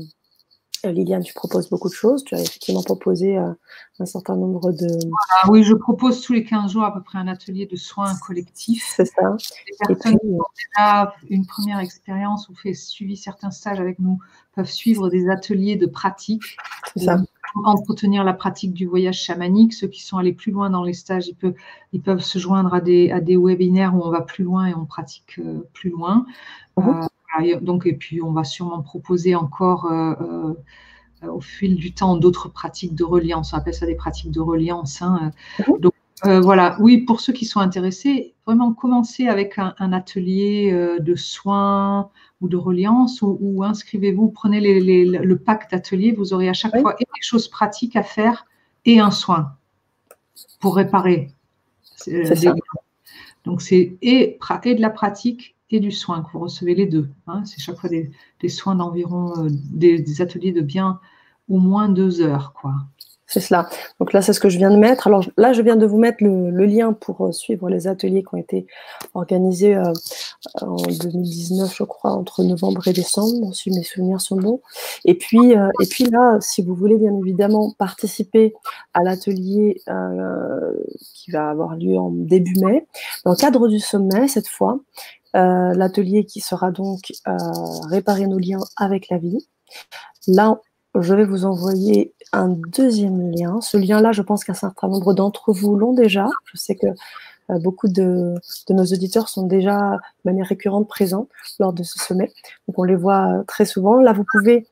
Liliane, 0.83 1.23
tu 1.23 1.33
proposes 1.33 1.69
beaucoup 1.69 1.89
de 1.89 1.93
choses. 1.93 2.23
Tu 2.23 2.35
as 2.35 2.41
effectivement 2.41 2.83
proposé 2.83 3.37
euh, 3.37 3.51
un 3.99 4.05
certain 4.05 4.35
nombre 4.35 4.71
de. 4.71 4.87
oui, 5.49 5.63
je 5.63 5.73
propose 5.73 6.21
tous 6.21 6.33
les 6.33 6.43
15 6.43 6.71
jours 6.71 6.83
à 6.83 6.93
peu 6.93 7.01
près 7.01 7.17
un 7.17 7.27
atelier 7.27 7.65
de 7.65 7.75
soins 7.75 8.15
collectifs. 8.25 8.93
C'est 8.95 9.05
ça. 9.05 9.35
Les 9.67 9.87
personnes 9.87 10.19
qui 10.19 10.27
ont 10.27 10.39
déjà 10.77 11.13
une 11.29 11.45
première 11.45 11.79
expérience 11.79 12.49
ou 12.49 12.55
fait 12.55 12.73
suivi 12.73 13.17
certains 13.17 13.51
stages 13.51 13.79
avec 13.79 13.99
nous 13.99 14.19
peuvent 14.55 14.69
suivre 14.69 15.09
des 15.09 15.29
ateliers 15.29 15.75
de 15.75 15.85
pratique. 15.85 16.57
C'est 16.93 17.05
ça. 17.05 17.17
Entretenir 17.65 18.23
la 18.23 18.33
pratique 18.33 18.73
du 18.73 18.85
voyage 18.85 19.19
chamanique. 19.19 19.73
Ceux 19.73 19.87
qui 19.87 20.03
sont 20.03 20.17
allés 20.17 20.33
plus 20.33 20.51
loin 20.51 20.69
dans 20.69 20.83
les 20.83 20.93
stages, 20.93 21.27
ils 21.27 21.35
peuvent, 21.35 21.55
ils 21.93 22.01
peuvent 22.01 22.21
se 22.21 22.37
joindre 22.37 22.73
à 22.73 22.79
des, 22.79 23.11
à 23.11 23.21
des 23.21 23.37
webinaires 23.37 23.95
où 23.95 24.01
on 24.03 24.11
va 24.11 24.21
plus 24.21 24.43
loin 24.43 24.67
et 24.67 24.75
on 24.75 24.85
pratique 24.85 25.39
euh, 25.39 25.67
plus 25.73 25.89
loin. 25.89 26.25
Mhm 26.77 27.08
donc, 27.61 27.85
et 27.85 27.93
puis 27.93 28.21
on 28.21 28.31
va 28.31 28.43
sûrement 28.43 28.81
proposer 28.81 29.35
encore 29.35 29.85
euh, 29.85 30.13
euh, 31.23 31.31
au 31.31 31.41
fil 31.41 31.75
du 31.75 31.93
temps 31.93 32.17
d'autres 32.17 32.49
pratiques 32.49 32.95
de 32.95 33.03
reliance. 33.03 33.53
On 33.53 33.57
appelle 33.57 33.73
ça 33.73 33.85
des 33.85 33.95
pratiques 33.95 34.31
de 34.31 34.39
reliance. 34.39 35.01
Hein. 35.01 35.31
Mhm. 35.59 35.79
Donc, 35.79 35.93
euh, 36.25 36.41
voilà, 36.41 36.75
oui, 36.79 36.99
pour 36.99 37.21
ceux 37.21 37.31
qui 37.31 37.45
sont 37.45 37.59
intéressés, 37.61 38.33
vraiment 38.45 38.73
commencer 38.73 39.27
avec 39.27 39.57
un, 39.57 39.93
atelier 39.93 40.97
de 40.99 41.15
soins 41.15 42.09
ou 42.41 42.49
de 42.49 42.57
reliance 42.57 43.21
ou, 43.21 43.63
inscrivez-vous, 43.63 44.29
prenez 44.29 44.59
le 44.59 45.35
pack 45.35 45.71
d'ateliers, 45.71 46.11
vous 46.11 46.33
aurez 46.33 46.49
à 46.49 46.53
chaque 46.53 46.77
fois 46.81 46.95
des 46.99 47.05
choses 47.21 47.47
pratiques 47.47 47.95
à 47.95 48.03
faire 48.03 48.45
et 48.85 48.99
un 48.99 49.11
soin 49.11 49.53
pour 50.59 50.75
réparer. 50.75 51.31
Donc 53.45 53.61
c'est 53.61 53.97
et, 54.01 54.37
et, 54.63 54.75
de 54.75 54.81
la 54.81 54.89
pratique 54.89 55.55
et 55.71 55.79
du 55.79 55.91
soin, 55.91 56.21
que 56.23 56.31
vous 56.33 56.39
recevez 56.39 56.75
les 56.75 56.85
deux. 56.85 57.09
Hein. 57.27 57.43
C'est 57.45 57.59
chaque 57.59 57.77
fois 57.77 57.89
des, 57.89 58.49
soins 58.49 58.75
d'environ, 58.75 59.33
euh, 59.37 59.49
des, 59.49 60.21
ateliers 60.21 60.51
de 60.51 60.61
bien 60.61 60.99
au 61.47 61.57
moins 61.57 61.89
deux 61.89 62.21
heures, 62.21 62.53
quoi. 62.59 62.73
C'est 63.31 63.41
cela. 63.41 63.69
Donc 63.99 64.11
là, 64.11 64.23
c'est 64.23 64.33
ce 64.33 64.39
que 64.39 64.49
je 64.49 64.57
viens 64.57 64.71
de 64.71 64.75
mettre. 64.75 65.05
Alors 65.05 65.23
là, 65.37 65.53
je 65.53 65.61
viens 65.61 65.75
de 65.75 65.85
vous 65.85 65.99
mettre 65.99 66.23
le, 66.23 66.65
lien 66.65 66.93
pour 66.93 67.27
euh, 67.27 67.31
suivre 67.31 67.69
les 67.69 67.85
ateliers 67.85 68.23
qui 68.23 68.33
ont 68.33 68.39
été 68.39 68.65
organisés 69.13 69.75
euh, 69.75 69.93
en 70.61 70.77
2019, 70.77 71.71
je 71.75 71.83
crois, 71.83 72.09
entre 72.13 72.43
novembre 72.43 72.87
et 72.87 72.93
décembre, 72.93 73.53
si 73.53 73.69
mes 73.69 73.83
souvenirs 73.83 74.19
sont 74.19 74.37
bons. 74.37 74.61
Et 75.05 75.13
puis, 75.13 75.51
et 75.51 75.85
puis 75.87 76.05
là, 76.05 76.39
si 76.41 76.63
vous 76.63 76.73
voulez 76.73 76.97
bien 76.97 77.15
évidemment 77.19 77.71
participer 77.77 78.55
à 78.95 79.03
l'atelier 79.03 79.79
qui 81.13 81.29
va 81.29 81.49
avoir 81.49 81.75
lieu 81.75 81.99
en 81.99 82.09
début 82.09 82.59
mai, 82.59 82.87
dans 83.25 83.31
le 83.31 83.37
cadre 83.37 83.67
du 83.67 83.79
sommet 83.79 84.27
cette 84.27 84.47
fois, 84.47 84.79
l'atelier 85.33 86.25
qui 86.25 86.39
sera 86.39 86.71
donc 86.71 87.11
réparer 87.89 88.27
nos 88.27 88.39
liens 88.39 88.63
avec 88.77 89.09
la 89.09 89.17
vie. 89.17 89.47
Là, 90.27 90.59
je 90.95 91.13
vais 91.13 91.25
vous 91.25 91.45
envoyer 91.45 92.13
un 92.33 92.49
deuxième 92.49 93.31
lien. 93.31 93.61
Ce 93.61 93.77
lien-là, 93.77 94.11
je 94.11 94.21
pense 94.21 94.43
qu'un 94.43 94.53
certain 94.53 94.87
nombre 94.87 95.13
d'entre 95.13 95.53
vous 95.53 95.75
l'ont 95.75 95.93
déjà. 95.93 96.27
Je 96.45 96.57
sais 96.57 96.75
que 96.75 96.87
euh, 97.49 97.59
beaucoup 97.59 97.87
de, 97.87 98.35
nos 98.69 98.83
auditeurs 98.83 99.29
sont 99.29 99.47
déjà 99.47 99.91
de 99.91 100.29
manière 100.29 100.47
récurrente 100.47 100.87
présents 100.87 101.27
lors 101.59 101.73
de 101.73 101.83
ce 101.83 101.99
sommet. 101.99 102.31
Donc 102.67 102.77
on 102.77 102.83
les 102.83 102.95
voit 102.95 103.27
euh, 103.27 103.43
très 103.47 103.65
souvent. 103.65 103.99
Là, 103.99 104.13
vous 104.13 104.25
pouvez, 104.31 104.67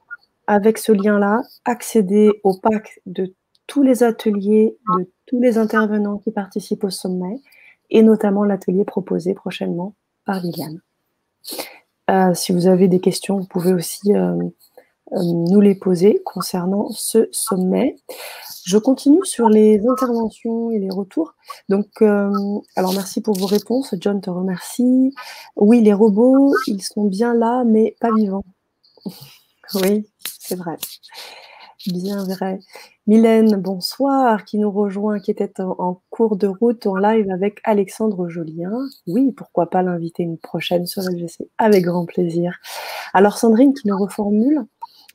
avec 0.47 0.77
ce 0.77 0.91
lien-là, 0.91 1.41
accéder 1.65 2.31
au 2.43 2.55
pack 2.55 2.99
de 3.05 3.33
tous 3.67 3.83
les 3.83 4.03
ateliers, 4.03 4.77
de 4.97 5.09
tous 5.25 5.41
les 5.41 5.57
intervenants 5.57 6.19
qui 6.19 6.31
participent 6.31 6.85
au 6.85 6.89
sommet, 6.89 7.41
et 7.89 8.01
notamment 8.01 8.43
l'atelier 8.43 8.85
proposé 8.85 9.33
prochainement 9.33 9.93
par 10.27 10.41
Liliane. 10.41 10.81
Euh, 12.11 12.33
si 12.35 12.51
vous 12.51 12.67
avez 12.67 12.87
des 12.87 12.99
questions, 12.99 13.39
vous 13.39 13.47
pouvez 13.47 13.73
aussi 13.73 14.13
euh, 14.13 14.35
nous 15.11 15.61
les 15.61 15.73
poser 15.73 16.21
concernant 16.23 16.89
ce 16.91 17.27
sommet. 17.31 17.95
Je 18.65 18.77
continue 18.77 19.25
sur 19.25 19.49
les 19.49 19.81
interventions 19.87 20.69
et 20.71 20.79
les 20.79 20.89
retours. 20.89 21.33
Donc, 21.69 21.87
euh, 22.01 22.29
alors 22.75 22.93
merci 22.93 23.21
pour 23.21 23.35
vos 23.35 23.45
réponses. 23.45 23.95
John 23.99 24.21
te 24.21 24.29
remercie. 24.29 25.15
Oui, 25.55 25.81
les 25.81 25.93
robots, 25.93 26.53
ils 26.67 26.83
sont 26.83 27.05
bien 27.05 27.33
là, 27.33 27.63
mais 27.65 27.95
pas 27.99 28.13
vivants. 28.13 28.45
oui, 29.75 30.07
c'est 30.39 30.55
vrai. 30.55 30.77
Bien 31.85 32.23
vrai. 32.23 32.59
Mylène, 33.05 33.55
bonsoir, 33.55 34.45
qui 34.45 34.57
nous 34.57 34.71
rejoint, 34.71 35.19
qui 35.19 35.29
était 35.29 35.61
en, 35.61 36.01
cours 36.09 36.35
de 36.35 36.47
route 36.47 36.87
en 36.87 36.95
live 36.95 37.29
avec 37.29 37.59
Alexandre 37.63 38.27
Jolien. 38.29 38.71
Oui, 39.05 39.31
pourquoi 39.31 39.69
pas 39.69 39.83
l'inviter 39.83 40.23
une 40.23 40.39
prochaine 40.39 40.87
sur 40.87 41.03
LGC 41.03 41.49
Avec 41.59 41.85
grand 41.85 42.05
plaisir. 42.05 42.57
Alors 43.13 43.37
Sandrine 43.37 43.75
qui 43.75 43.87
nous 43.87 43.97
reformule 43.97 44.65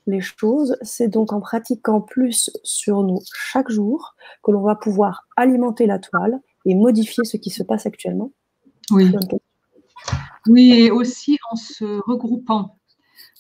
les 0.07 0.21
choses, 0.21 0.77
c'est 0.83 1.09
donc 1.09 1.33
en 1.33 1.41
pratiquant 1.41 2.01
plus 2.01 2.51
sur 2.63 3.03
nous 3.03 3.21
chaque 3.35 3.71
jour 3.71 4.15
que 4.43 4.53
l'on 4.53 4.63
va 4.63 4.77
pouvoir 4.77 5.27
alimenter 5.37 5.87
la 5.87 5.99
toile 5.99 6.41
et 6.65 6.75
modifier 6.75 7.25
ce 7.25 7.37
qui 7.37 7.51
se 7.51 7.63
passe 7.63 7.87
actuellement. 7.87 8.31
Oui. 8.91 9.13
Oui, 10.49 10.73
et 10.73 10.91
aussi 10.91 11.39
en 11.51 11.57
se 11.57 11.85
regroupant 12.09 12.77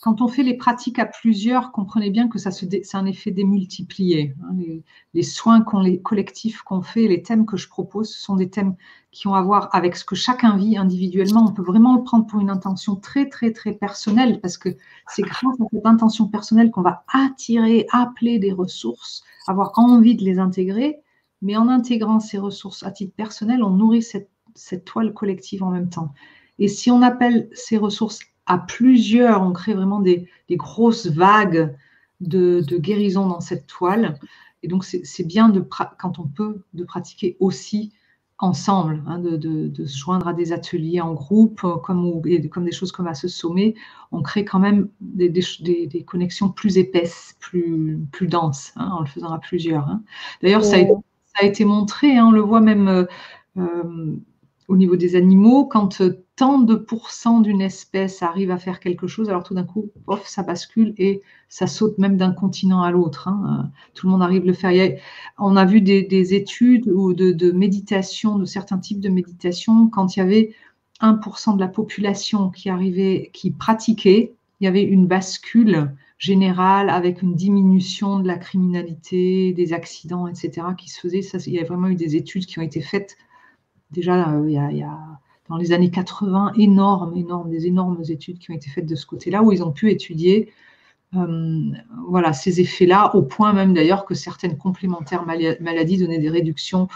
quand 0.02 0.20
on 0.20 0.26
fait 0.26 0.42
les 0.42 0.56
pratiques 0.56 0.98
à 0.98 1.06
plusieurs, 1.06 1.70
comprenez 1.70 2.10
bien 2.10 2.26
que 2.28 2.36
ça 2.36 2.50
c'est 2.50 2.94
un 2.94 3.06
effet 3.06 3.30
démultiplié. 3.30 4.34
Hein. 4.42 4.82
Les, 5.14 5.22
soins 5.22 5.64
les 5.84 6.02
collectifs 6.02 6.62
qu'on 6.62 6.82
fait, 6.82 7.06
les 7.06 7.22
thèmes 7.22 7.46
que 7.46 7.56
je 7.56 7.68
propose, 7.68 8.12
ce 8.12 8.20
sont 8.20 8.34
des 8.34 8.50
thèmes 8.50 8.74
qui 9.12 9.28
ont 9.28 9.34
à 9.34 9.42
voir 9.42 9.68
avec 9.70 9.94
ce 9.94 10.04
que 10.04 10.16
chacun 10.16 10.56
vit 10.56 10.76
individuellement. 10.76 11.46
On 11.48 11.52
peut 11.52 11.62
vraiment 11.62 11.94
le 11.94 12.02
prendre 12.02 12.26
pour 12.26 12.40
une 12.40 12.50
intention 12.50 12.96
très, 12.96 13.28
très, 13.28 13.52
très 13.52 13.74
personnelle 13.74 14.40
parce 14.40 14.58
que 14.58 14.70
c'est 15.06 15.22
grâce 15.22 15.60
à 15.60 15.64
cette 15.72 15.86
intention 15.86 16.26
personnelle 16.26 16.72
qu'on 16.72 16.82
va 16.82 17.04
attirer, 17.14 17.86
appeler 17.92 18.40
des 18.40 18.50
ressources, 18.50 19.22
avoir 19.46 19.70
envie 19.76 20.16
de 20.16 20.24
les 20.24 20.40
intégrer. 20.40 20.98
Mais 21.42 21.56
en 21.56 21.68
intégrant 21.68 22.18
ces 22.18 22.38
ressources 22.38 22.82
à 22.82 22.90
titre 22.90 23.14
personnel, 23.14 23.62
on 23.62 23.70
nourrit 23.70 24.02
cette, 24.02 24.30
cette 24.56 24.84
toile 24.84 25.14
collective 25.14 25.62
en 25.62 25.70
même 25.70 25.90
temps. 25.90 26.12
Et 26.58 26.66
si 26.66 26.90
on 26.90 27.02
appelle 27.02 27.48
ces 27.52 27.76
ressources 27.76 28.18
à 28.52 28.58
plusieurs, 28.58 29.40
on 29.42 29.52
crée 29.52 29.72
vraiment 29.72 30.00
des, 30.00 30.28
grosses 30.50 31.06
vagues 31.06 31.74
de, 32.20 32.62
guérison 32.76 33.26
dans 33.26 33.40
cette 33.40 33.66
toile. 33.66 34.18
Et 34.62 34.68
donc, 34.68 34.84
c'est 34.84 35.26
bien, 35.26 35.48
de, 35.48 35.60
quand 35.60 36.18
on 36.18 36.26
peut, 36.26 36.60
de 36.74 36.84
pratiquer 36.84 37.38
aussi 37.40 37.92
ensemble, 38.36 39.02
hein, 39.06 39.18
de, 39.18 39.86
se 39.86 39.96
joindre 39.96 40.28
à 40.28 40.34
des 40.34 40.52
ateliers 40.52 41.00
en 41.00 41.14
groupe, 41.14 41.62
comme, 41.82 42.20
comme 42.50 42.64
des 42.66 42.72
choses 42.72 42.92
comme 42.92 43.06
à 43.06 43.14
ce 43.14 43.26
sommet. 43.26 43.74
On 44.10 44.20
crée 44.20 44.44
quand 44.44 44.58
même 44.58 44.90
des, 45.00 45.30
des, 45.30 46.04
connexions 46.06 46.50
plus 46.50 46.76
épaisses, 46.76 47.34
plus, 47.40 47.98
plus 48.12 48.26
denses, 48.26 48.74
hein, 48.76 48.90
en 48.92 49.00
le 49.00 49.06
faisant 49.06 49.32
à 49.32 49.38
plusieurs. 49.38 49.88
Hein. 49.88 50.02
D'ailleurs, 50.42 50.62
ça, 50.62 50.76
a 51.40 51.46
été 51.46 51.64
montré, 51.64 52.20
on 52.20 52.32
le 52.32 52.42
voit 52.42 52.60
même 52.60 52.88
euh, 52.88 53.04
euh, 53.56 54.14
au 54.68 54.76
niveau 54.76 54.96
des 54.96 55.16
animaux, 55.16 55.64
quand 55.64 56.02
de 56.42 56.74
pourcents 56.74 57.40
d'une 57.40 57.60
espèce 57.60 58.22
arrive 58.22 58.50
à 58.50 58.58
faire 58.58 58.80
quelque 58.80 59.06
chose, 59.06 59.28
alors 59.28 59.44
tout 59.44 59.54
d'un 59.54 59.64
coup, 59.64 59.90
ça 60.24 60.42
bascule 60.42 60.92
et 60.98 61.22
ça 61.48 61.66
saute 61.66 61.98
même 61.98 62.16
d'un 62.16 62.32
continent 62.32 62.82
à 62.82 62.90
l'autre. 62.90 63.28
Hein. 63.28 63.70
Tout 63.94 64.06
le 64.06 64.12
monde 64.12 64.22
arrive 64.22 64.42
à 64.42 64.46
le 64.46 64.52
faire. 64.52 64.98
on 65.38 65.56
a 65.56 65.64
vu 65.64 65.80
des, 65.80 66.34
études 66.34 66.86
de, 66.86 67.52
méditation, 67.52 68.38
de 68.38 68.44
certains 68.44 68.78
types 68.78 69.00
de 69.00 69.08
méditation, 69.08 69.88
quand 69.88 70.16
il 70.16 70.20
y 70.20 70.22
avait 70.22 70.54
1% 71.00 71.54
de 71.54 71.60
la 71.60 71.68
population 71.68 72.50
qui 72.50 72.70
arrivait, 72.70 73.30
qui 73.32 73.52
pratiquait, 73.52 74.34
il 74.60 74.64
y 74.64 74.68
avait 74.68 74.82
une 74.82 75.06
bascule 75.06 75.94
générale 76.18 76.90
avec 76.90 77.22
une 77.22 77.34
diminution 77.34 78.18
de 78.20 78.26
la 78.26 78.36
criminalité, 78.36 79.52
des 79.52 79.72
accidents, 79.72 80.26
etc., 80.26 80.66
qui 80.76 80.88
se 80.88 81.00
faisaient. 81.00 81.22
Ça, 81.22 81.38
il 81.46 81.54
y 81.54 81.58
a 81.60 81.64
vraiment 81.64 81.88
eu 81.88 81.96
des 81.96 82.16
études 82.16 82.46
qui 82.46 82.58
ont 82.58 82.62
été 82.62 82.80
faites 82.80 83.16
déjà 83.92 84.30
euh, 84.30 84.48
il, 84.48 84.54
y 84.54 84.82
a, 84.82 85.20
dans 85.48 85.56
les 85.56 85.72
années 85.72 85.90
80, 85.90 86.52
énormes, 86.56 87.16
énormes, 87.16 87.50
des 87.50 87.66
énormes 87.66 88.02
études 88.08 88.38
qui 88.38 88.50
ont 88.50 88.54
été 88.54 88.70
faites 88.70 88.86
de 88.86 88.94
ce 88.94 89.06
côté-là, 89.06 89.42
où 89.42 89.52
ils 89.52 89.62
ont 89.62 89.72
pu 89.72 89.90
étudier 89.90 90.52
euh, 91.14 91.72
voilà, 92.08 92.32
ces 92.32 92.60
effets-là, 92.60 93.14
au 93.14 93.22
point 93.22 93.52
même 93.52 93.74
d'ailleurs 93.74 94.04
que 94.04 94.14
certaines 94.14 94.56
complémentaires 94.56 95.26
maladies 95.26 95.98
donnaient 95.98 96.18
des 96.18 96.30
réductions 96.30 96.88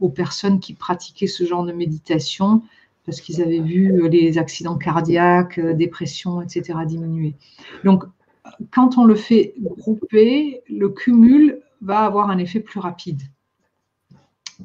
aux 0.00 0.10
personnes 0.10 0.60
qui 0.60 0.74
pratiquaient 0.74 1.26
ce 1.26 1.44
genre 1.44 1.64
de 1.64 1.72
méditation, 1.72 2.62
parce 3.06 3.20
qu'ils 3.20 3.40
avaient 3.40 3.60
vu 3.60 4.08
les 4.10 4.38
accidents 4.38 4.76
cardiaques, 4.76 5.58
euh, 5.58 5.72
dépression, 5.72 6.42
etc. 6.42 6.78
diminuer. 6.86 7.34
Donc, 7.84 8.04
quand 8.70 8.98
on 8.98 9.04
le 9.04 9.14
fait 9.14 9.54
grouper, 9.58 10.62
le 10.68 10.88
cumul 10.88 11.60
va 11.80 12.00
avoir 12.00 12.30
un 12.30 12.38
effet 12.38 12.60
plus 12.60 12.80
rapide. 12.80 13.22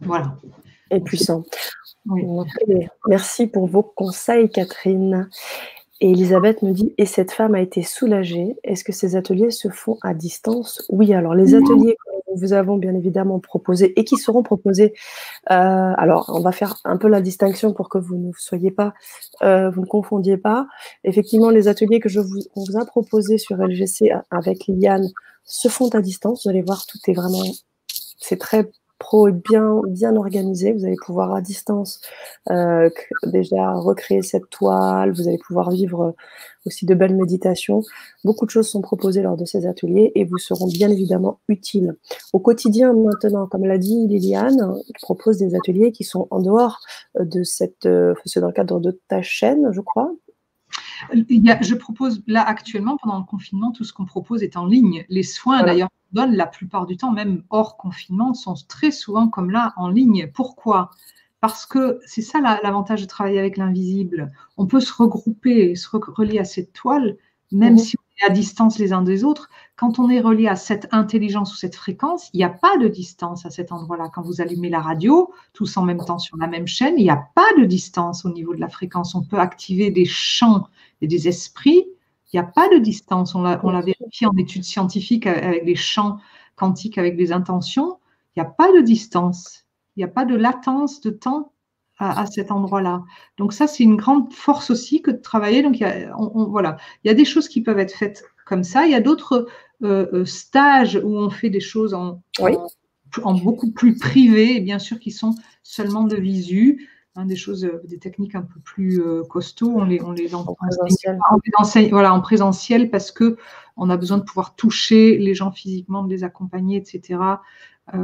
Voilà 0.01 0.37
et 0.91 0.99
puissant. 0.99 1.43
Merci 3.07 3.47
pour 3.47 3.67
vos 3.67 3.83
conseils, 3.83 4.49
Catherine. 4.49 5.29
Et 5.99 6.11
Elisabeth 6.11 6.61
nous 6.61 6.73
dit, 6.73 6.93
et 6.99 7.07
cette 7.07 7.31
femme 7.31 7.55
a 7.55 7.61
été 7.61 7.81
soulagée. 7.81 8.55
Est-ce 8.63 8.83
que 8.83 8.91
ces 8.91 9.15
ateliers 9.15 9.49
se 9.49 9.69
font 9.69 9.97
à 10.03 10.13
distance? 10.13 10.85
Oui, 10.89 11.13
alors 11.13 11.33
les 11.33 11.55
ateliers 11.55 11.95
que 11.95 12.39
vous 12.39 12.53
avons 12.53 12.77
bien 12.77 12.93
évidemment 12.93 13.39
proposés 13.39 13.99
et 13.99 14.03
qui 14.03 14.15
seront 14.17 14.43
proposés, 14.43 14.93
euh, 15.49 15.53
alors 15.97 16.29
on 16.31 16.41
va 16.41 16.51
faire 16.51 16.75
un 16.85 16.97
peu 16.97 17.07
la 17.07 17.19
distinction 17.19 17.73
pour 17.73 17.89
que 17.89 17.97
vous 17.97 18.15
ne 18.15 18.31
soyez 18.37 18.69
pas, 18.69 18.93
euh, 19.41 19.71
vous 19.71 19.81
ne 19.81 19.87
confondiez 19.87 20.37
pas. 20.37 20.67
Effectivement, 21.03 21.49
les 21.49 21.67
ateliers 21.67 21.99
que 21.99 22.09
je 22.09 22.19
vous, 22.19 22.41
on 22.55 22.63
vous 22.63 22.77
a 22.77 22.85
proposés 22.85 23.39
sur 23.39 23.57
LGC 23.57 24.11
avec 24.29 24.67
Liliane 24.67 25.09
se 25.45 25.67
font 25.67 25.89
à 25.89 26.01
distance. 26.01 26.43
Vous 26.43 26.49
allez 26.51 26.61
voir, 26.61 26.85
tout 26.85 26.99
est 27.07 27.13
vraiment, 27.13 27.43
c'est 28.19 28.37
très 28.37 28.69
pro 28.99 29.27
et 29.27 29.31
bien, 29.31 29.81
bien 29.87 30.15
organisé. 30.15 30.73
Vous 30.73 30.85
allez 30.85 30.95
pouvoir 31.05 31.33
à 31.33 31.41
distance 31.41 32.01
euh, 32.49 32.89
déjà 33.25 33.73
recréer 33.73 34.21
cette 34.21 34.49
toile. 34.49 35.11
Vous 35.11 35.27
allez 35.27 35.37
pouvoir 35.37 35.71
vivre 35.71 36.15
aussi 36.65 36.85
de 36.85 36.93
belles 36.93 37.15
méditations. 37.15 37.81
Beaucoup 38.23 38.45
de 38.45 38.51
choses 38.51 38.69
sont 38.69 38.81
proposées 38.81 39.21
lors 39.21 39.37
de 39.37 39.45
ces 39.45 39.65
ateliers 39.65 40.11
et 40.15 40.25
vous 40.25 40.37
seront 40.37 40.67
bien 40.67 40.89
évidemment 40.89 41.39
utiles. 41.47 41.95
Au 42.33 42.39
quotidien 42.39 42.93
maintenant, 42.93 43.47
comme 43.47 43.65
l'a 43.65 43.77
dit 43.77 44.07
Liliane, 44.07 44.75
qui 44.85 44.93
propose 45.01 45.37
des 45.37 45.55
ateliers 45.55 45.91
qui 45.91 46.03
sont 46.03 46.27
en 46.31 46.41
dehors 46.41 46.79
de 47.19 47.43
cette, 47.43 47.85
euh, 47.85 48.13
c'est 48.25 48.41
dans 48.41 48.47
le 48.47 48.53
cadre 48.53 48.79
de 48.79 48.99
ta 49.07 49.21
chaîne, 49.21 49.69
je 49.71 49.81
crois, 49.81 50.11
je 51.13 51.75
propose 51.75 52.23
là 52.27 52.41
actuellement, 52.47 52.97
pendant 53.01 53.19
le 53.19 53.25
confinement, 53.25 53.71
tout 53.71 53.83
ce 53.83 53.93
qu'on 53.93 54.05
propose 54.05 54.43
est 54.43 54.57
en 54.57 54.65
ligne. 54.65 55.05
Les 55.09 55.23
soins, 55.23 55.63
d'ailleurs, 55.63 55.89
donne 56.11 56.35
la 56.35 56.47
plupart 56.47 56.85
du 56.85 56.97
temps, 56.97 57.11
même 57.11 57.43
hors 57.49 57.77
confinement, 57.77 58.33
sont 58.33 58.55
très 58.67 58.91
souvent 58.91 59.27
comme 59.27 59.51
là 59.51 59.73
en 59.77 59.89
ligne. 59.89 60.29
Pourquoi? 60.33 60.91
Parce 61.39 61.65
que 61.65 61.99
c'est 62.05 62.21
ça 62.21 62.39
l'avantage 62.41 63.01
de 63.01 63.07
travailler 63.07 63.39
avec 63.39 63.57
l'invisible. 63.57 64.31
On 64.57 64.65
peut 64.65 64.79
se 64.79 64.93
regrouper, 64.93 65.75
se 65.75 65.87
relier 65.91 66.39
à 66.39 66.45
cette 66.45 66.73
toile, 66.73 67.17
même 67.51 67.73
mhm. 67.73 67.79
si 67.79 67.95
on 67.97 68.25
est 68.25 68.31
à 68.31 68.33
distance 68.33 68.79
les 68.79 68.93
uns 68.93 69.03
des 69.03 69.23
autres, 69.23 69.49
quand 69.75 69.99
on 69.99 70.09
est 70.09 70.19
relié 70.19 70.47
à 70.47 70.55
cette 70.55 70.87
intelligence 70.91 71.53
ou 71.53 71.57
cette 71.57 71.75
fréquence, 71.75 72.29
il 72.33 72.37
n'y 72.37 72.43
a 72.43 72.49
pas 72.49 72.77
de 72.77 72.87
distance 72.87 73.45
à 73.45 73.51
cet 73.51 73.71
endroit-là. 73.71 74.09
Quand 74.13 74.23
vous 74.23 74.41
allumez 74.41 74.69
la 74.69 74.81
radio, 74.81 75.31
tous 75.53 75.77
en 75.77 75.83
même 75.83 76.03
temps 76.03 76.19
sur 76.19 76.35
la 76.37 76.47
même 76.47 76.67
chaîne, 76.67 76.95
il 76.97 77.03
n'y 77.03 77.09
a 77.09 77.27
pas 77.35 77.47
de 77.57 77.65
distance 77.65 78.25
au 78.25 78.29
niveau 78.29 78.55
de 78.55 78.59
la 78.59 78.69
fréquence. 78.69 79.13
On 79.13 79.23
peut 79.23 79.39
activer 79.39 79.91
des 79.91 80.05
champs 80.05 80.67
et 81.01 81.07
des 81.07 81.27
esprits. 81.27 81.85
Il 82.31 82.35
n'y 82.35 82.39
a 82.39 82.43
pas 82.43 82.69
de 82.69 82.77
distance. 82.77 83.35
On 83.35 83.41
l'a 83.41 83.81
vérifié 83.81 84.27
en 84.27 84.35
études 84.37 84.63
scientifiques 84.63 85.27
avec 85.27 85.63
les 85.65 85.75
champs 85.75 86.17
quantiques, 86.55 86.97
avec 86.97 87.15
des 87.15 87.31
intentions. 87.31 87.99
Il 88.35 88.41
n'y 88.41 88.47
a 88.47 88.49
pas 88.49 88.71
de 88.73 88.81
distance. 88.81 89.65
Il 89.95 89.99
n'y 89.99 90.03
a 90.03 90.09
pas 90.09 90.25
de 90.25 90.35
latence 90.35 91.01
de 91.01 91.09
temps 91.09 91.53
à, 91.99 92.25
cet 92.27 92.51
endroit-là. 92.51 93.03
Donc 93.37 93.53
ça, 93.53 93.65
c'est 93.65 93.83
une 93.83 93.95
grande 93.95 94.31
force 94.33 94.69
aussi 94.69 95.01
que 95.01 95.11
de 95.11 95.17
travailler. 95.17 95.63
Donc 95.63 95.79
il 95.79 95.81
y 95.81 95.85
a, 95.85 96.13
voilà, 96.15 96.77
il 97.03 97.07
y 97.07 97.11
a 97.11 97.13
des 97.13 97.25
choses 97.25 97.47
qui 97.47 97.61
peuvent 97.61 97.79
être 97.79 97.95
faites 97.95 98.23
comme 98.45 98.63
ça. 98.63 98.85
Il 98.85 98.91
y 98.91 98.95
a 98.95 99.01
d'autres 99.01 99.47
euh, 99.83 100.07
euh, 100.13 100.25
stages 100.25 100.99
où 101.03 101.17
on 101.17 101.29
fait 101.29 101.49
des 101.49 101.59
choses 101.59 101.93
en, 101.93 102.21
en, 102.39 103.33
beaucoup 103.33 103.71
plus 103.71 103.97
privé, 103.97 104.57
et 104.57 104.59
bien 104.59 104.79
sûr 104.79 104.99
qui 104.99 105.11
sont 105.11 105.33
seulement 105.63 106.03
de 106.03 106.15
visu. 106.15 106.87
Hein, 107.19 107.25
des 107.25 107.35
choses, 107.35 107.65
euh, 107.65 107.81
des 107.85 107.97
techniques 107.97 108.35
un 108.35 108.43
peu 108.43 108.59
plus 108.59 109.01
costauds, 109.27 109.73
on 109.75 109.83
les, 109.83 110.01
on 110.01 110.11
les 110.11 110.35
en, 110.35 110.45
présentiel. 110.45 111.89
voilà, 111.89 112.13
en 112.13 112.21
présentiel 112.21 112.91
parce 112.91 113.11
que 113.11 113.37
on 113.75 113.89
a 113.89 113.97
besoin 113.97 114.19
de 114.19 114.23
pouvoir 114.23 114.55
toucher 114.55 115.17
les 115.17 115.33
gens 115.33 115.51
physiquement, 115.51 116.03
de 116.03 116.09
les 116.09 116.23
accompagner, 116.23 116.77
etc. 116.77 117.19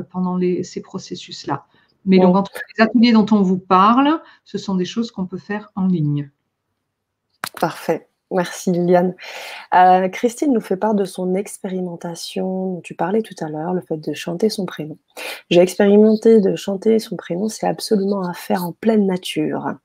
pendant 0.09 0.35
les, 0.35 0.63
ces 0.63 0.81
processus-là. 0.81 1.67
Mais 2.05 2.19
donc, 2.19 2.35
entre 2.35 2.51
les 2.75 2.83
ateliers 2.83 3.11
dont 3.11 3.25
on 3.31 3.41
vous 3.41 3.57
parle, 3.57 4.21
ce 4.43 4.57
sont 4.57 4.75
des 4.75 4.85
choses 4.85 5.11
qu'on 5.11 5.25
peut 5.25 5.37
faire 5.37 5.71
en 5.75 5.87
ligne. 5.87 6.31
Parfait. 7.59 8.07
Merci 8.33 8.71
Liliane. 8.71 9.15
Euh, 9.73 10.09
Christine 10.09 10.53
nous 10.53 10.61
fait 10.61 10.77
part 10.77 10.95
de 10.95 11.05
son 11.05 11.35
expérimentation 11.35 12.73
dont 12.73 12.81
tu 12.81 12.95
parlais 12.95 13.21
tout 13.21 13.35
à 13.41 13.49
l'heure, 13.49 13.73
le 13.73 13.81
fait 13.81 13.97
de 13.97 14.13
chanter 14.13 14.49
son 14.49 14.65
prénom. 14.65 14.97
J'ai 15.49 15.61
expérimenté 15.61 16.41
de 16.41 16.55
chanter 16.55 16.99
son 16.99 17.15
prénom, 17.15 17.47
c'est 17.47 17.67
absolument 17.67 18.27
à 18.27 18.33
faire 18.33 18.65
en 18.65 18.71
pleine 18.71 19.05
nature. 19.05 19.75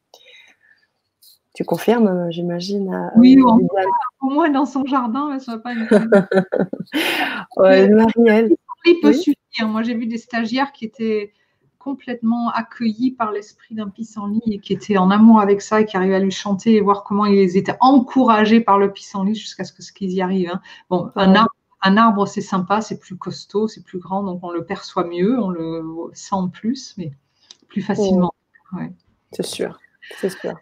Tu 1.54 1.64
confirmes, 1.64 2.30
j'imagine 2.30 2.94
euh, 2.94 3.08
Oui, 3.16 3.36
au 3.40 4.30
moins, 4.30 4.48
dans 4.48 4.66
son 4.66 4.84
jardin, 4.86 5.38
ça 5.38 5.52
va 5.52 5.58
pas 5.58 5.72
une... 5.72 5.88
ouais, 7.56 7.88
Marielle. 7.88 8.54
Il 8.86 9.00
peut 9.00 9.12
suffire. 9.12 9.66
Moi, 9.66 9.82
j'ai 9.82 9.94
vu 9.94 10.06
des 10.06 10.18
stagiaires 10.18 10.72
qui 10.72 10.84
étaient 10.84 11.32
complètement 11.88 12.50
accueilli 12.50 13.12
par 13.12 13.32
l'esprit 13.32 13.74
d'un 13.74 13.88
pissenlit 13.88 14.42
et 14.44 14.58
qui 14.58 14.74
était 14.74 14.98
en 14.98 15.10
amour 15.10 15.40
avec 15.40 15.62
ça 15.62 15.80
et 15.80 15.86
qui 15.86 15.96
arrivait 15.96 16.16
à 16.16 16.18
lui 16.18 16.30
chanter 16.30 16.74
et 16.74 16.82
voir 16.82 17.02
comment 17.02 17.24
ils 17.24 17.56
étaient 17.56 17.78
encouragés 17.80 18.60
par 18.60 18.78
le 18.78 18.92
pissenlit 18.92 19.34
jusqu'à 19.34 19.64
ce 19.64 19.90
qu'ils 19.90 20.12
y 20.12 20.20
arrivent. 20.20 20.50
Hein. 20.52 20.60
Bon, 20.90 21.10
un 21.16 21.34
arbre, 21.34 21.54
un 21.80 21.96
arbre 21.96 22.28
c'est 22.28 22.42
sympa, 22.42 22.82
c'est 22.82 22.98
plus 22.98 23.16
costaud, 23.16 23.68
c'est 23.68 23.82
plus 23.82 23.98
grand, 23.98 24.22
donc 24.22 24.40
on 24.42 24.50
le 24.50 24.66
perçoit 24.66 25.04
mieux, 25.04 25.42
on 25.42 25.48
le 25.48 25.82
sent 26.12 26.50
plus, 26.52 26.94
mais 26.98 27.10
plus 27.68 27.80
facilement. 27.80 28.34
C'est 29.32 29.46
sûr, 29.46 29.78
c'est 30.20 30.28
sûr. 30.28 30.56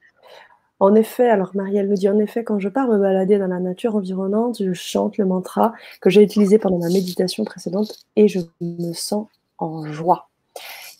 En 0.78 0.94
effet, 0.94 1.28
alors 1.28 1.56
Marielle 1.56 1.88
me 1.88 1.96
dit, 1.96 2.08
en 2.08 2.20
effet, 2.20 2.44
quand 2.44 2.60
je 2.60 2.68
pars 2.68 2.86
me 2.86 3.00
balader 3.00 3.36
dans 3.38 3.48
la 3.48 3.58
nature 3.58 3.96
environnante, 3.96 4.62
je 4.62 4.74
chante 4.74 5.18
le 5.18 5.26
mantra 5.26 5.72
que 6.00 6.08
j'ai 6.08 6.22
utilisé 6.22 6.60
pendant 6.60 6.78
ma 6.78 6.88
méditation 6.88 7.42
précédente 7.42 7.98
et 8.14 8.28
je 8.28 8.38
me 8.60 8.92
sens 8.92 9.26
en 9.58 9.90
joie. 9.90 10.28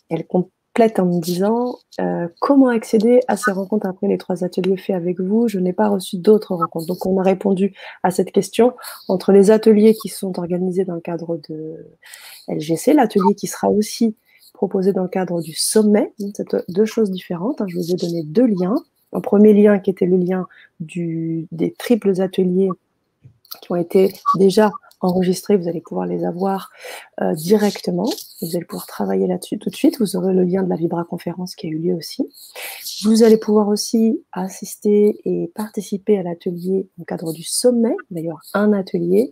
Elle 0.09 0.25
complète 0.25 0.99
en 0.99 1.05
me 1.05 1.19
disant 1.19 1.77
euh, 1.99 2.27
comment 2.39 2.67
accéder 2.67 3.21
à 3.27 3.35
ces 3.35 3.51
rencontres 3.51 3.87
après 3.87 4.07
les 4.07 4.17
trois 4.17 4.43
ateliers 4.43 4.77
faits 4.77 4.95
avec 4.95 5.19
vous? 5.19 5.47
Je 5.47 5.59
n'ai 5.59 5.73
pas 5.73 5.89
reçu 5.89 6.17
d'autres 6.17 6.55
rencontres. 6.55 6.85
Donc 6.85 7.05
on 7.05 7.19
a 7.19 7.23
répondu 7.23 7.73
à 8.03 8.11
cette 8.11 8.31
question 8.31 8.73
entre 9.07 9.31
les 9.31 9.51
ateliers 9.51 9.95
qui 9.95 10.09
sont 10.09 10.37
organisés 10.37 10.85
dans 10.85 10.95
le 10.95 11.01
cadre 11.01 11.39
de 11.49 11.87
LGC, 12.47 12.93
l'atelier 12.93 13.35
qui 13.35 13.47
sera 13.47 13.69
aussi 13.69 14.15
proposé 14.53 14.93
dans 14.93 15.03
le 15.03 15.09
cadre 15.09 15.41
du 15.41 15.53
sommet. 15.53 16.13
C'est 16.35 16.55
deux 16.69 16.85
choses 16.85 17.11
différentes. 17.11 17.61
Hein. 17.61 17.65
Je 17.67 17.77
vous 17.77 17.91
ai 17.91 17.95
donné 17.95 18.23
deux 18.23 18.47
liens. 18.47 18.75
Un 19.13 19.21
premier 19.21 19.53
lien 19.53 19.79
qui 19.79 19.89
était 19.89 20.05
le 20.05 20.17
lien 20.17 20.47
des 20.79 21.73
triples 21.77 22.21
ateliers 22.21 22.69
qui 23.61 23.71
ont 23.71 23.75
été 23.75 24.13
déjà 24.37 24.71
enregistrés, 24.99 25.57
vous 25.57 25.67
allez 25.67 25.81
pouvoir 25.81 26.07
les 26.07 26.25
avoir 26.25 26.71
euh, 27.21 27.33
directement. 27.33 28.09
Vous 28.41 28.55
allez 28.55 28.65
pouvoir 28.65 28.87
travailler 28.87 29.27
là-dessus 29.27 29.57
tout 29.57 29.69
de 29.69 29.75
suite. 29.75 29.99
Vous 29.99 30.15
aurez 30.15 30.33
le 30.33 30.43
lien 30.43 30.63
de 30.63 30.69
la 30.69 30.75
Vibra 30.75 31.03
conférence 31.03 31.55
qui 31.55 31.67
a 31.67 31.69
eu 31.69 31.77
lieu 31.77 31.93
aussi. 31.93 32.27
Vous 33.03 33.23
allez 33.23 33.37
pouvoir 33.37 33.67
aussi 33.67 34.23
assister 34.31 35.19
et 35.25 35.51
participer 35.55 36.17
à 36.17 36.23
l'atelier 36.23 36.89
au 36.99 37.03
cadre 37.03 37.33
du 37.33 37.43
sommet. 37.43 37.95
D'ailleurs, 38.11 38.41
un 38.53 38.73
atelier. 38.73 39.31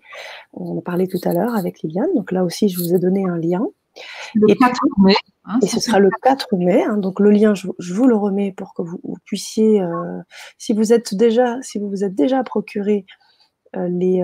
On 0.53 0.75
en 0.75 0.79
a 0.79 0.81
parlé 0.81 1.07
tout 1.07 1.21
à 1.23 1.33
l'heure 1.33 1.55
avec 1.55 1.81
Liliane. 1.81 2.13
Donc 2.15 2.31
là 2.31 2.43
aussi, 2.43 2.69
je 2.69 2.77
vous 2.77 2.93
ai 2.93 2.99
donné 2.99 3.25
un 3.25 3.37
lien. 3.37 3.65
Le 4.33 4.51
et 4.51 4.55
4 4.55 4.73
mai. 4.99 5.15
Hein, 5.45 5.59
et 5.61 5.67
ce 5.67 5.79
sera 5.79 5.99
le 5.99 6.09
4 6.21 6.55
mai. 6.57 6.83
Hein. 6.83 6.97
donc 6.97 7.19
le 7.19 7.31
lien, 7.31 7.53
je, 7.53 7.67
vous 7.93 8.07
le 8.07 8.15
remets 8.15 8.51
pour 8.51 8.73
que 8.73 8.81
vous, 8.81 8.99
puissiez, 9.25 9.81
euh, 9.81 10.19
si 10.57 10.73
vous 10.73 10.91
êtes 10.91 11.15
déjà, 11.15 11.61
si 11.61 11.79
vous 11.79 11.89
vous 11.89 12.03
êtes 12.03 12.15
déjà 12.15 12.43
procuré 12.43 13.05
euh, 13.75 13.87
les 13.87 14.21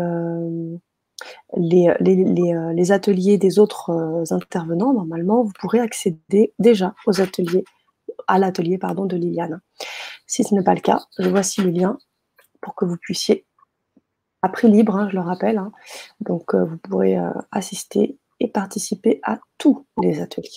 euh, 1.58 1.94
les, 2.00 2.92
ateliers 2.92 3.38
des 3.38 3.60
autres 3.60 3.90
euh, 3.90 4.24
intervenants, 4.36 4.94
normalement, 4.94 5.44
vous 5.44 5.54
pourrez 5.60 5.80
accéder 5.80 6.54
déjà 6.60 6.94
aux 7.06 7.22
ateliers, 7.22 7.64
à 8.28 8.40
l'atelier 8.40 8.78
pardon, 8.78 9.06
de 9.06 9.16
Liliane. 9.16 9.62
Si 10.28 10.44
ce 10.44 10.54
n'est 10.56 10.64
pas 10.64 10.76
le 10.76 10.82
cas, 10.82 11.02
je 11.20 11.30
voici 11.30 11.62
le 11.62 11.70
lien 11.70 11.98
pour 12.62 12.76
que 12.76 12.86
vous 12.86 12.98
puissiez, 12.98 13.46
à 14.42 14.50
prix 14.50 14.70
libre, 14.70 14.96
hein, 14.96 15.10
je 15.10 15.16
le 15.16 15.22
rappelle, 15.22 15.58
hein. 15.58 15.72
donc 16.22 16.56
euh, 16.56 16.66
vous 16.66 16.78
pourrez 16.78 17.18
assister 17.52 18.18
et 18.40 18.48
participer 18.48 19.20
à 19.24 19.40
tous 19.58 19.86
les 20.02 20.22
ateliers. 20.22 20.50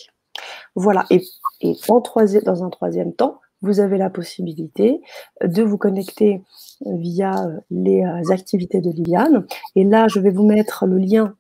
Voilà, 0.75 1.05
et, 1.11 1.23
et 1.61 1.77
en 1.89 2.01
dans 2.01 2.65
un 2.65 2.71
troisième 2.71 3.15
temps, 3.15 3.41
vous 3.63 3.81
avez 3.81 3.99
la 3.99 4.11
possibilité 4.11 5.01
de 5.43 5.63
vous 5.63 5.79
connecter 5.79 6.43
euh, 6.87 6.97
via 6.97 7.33
euh, 7.33 7.61
les 7.71 8.05
euh, 8.05 8.33
activités 8.33 8.81
de 8.81 8.91
Liliane. 8.91 9.47
Et 9.75 9.85
là, 9.85 10.07
je 10.09 10.21
vais 10.21 10.31
vous 10.31 10.47
mettre 10.47 10.87
le 10.87 10.99
lien 10.99 11.35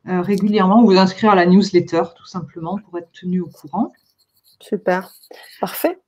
euh, 0.08 0.22
régulièrement. 0.22 0.82
Vous 0.82 0.96
inscrire 0.96 1.30
à 1.30 1.34
la 1.34 1.46
newsletter 1.46 2.02
tout 2.16 2.26
simplement 2.26 2.78
pour 2.78 2.96
être 2.98 3.11
tenu 3.12 3.40
au 3.40 3.48
courant. 3.48 3.92
Super. 4.61 5.12
Parfait. 5.61 5.98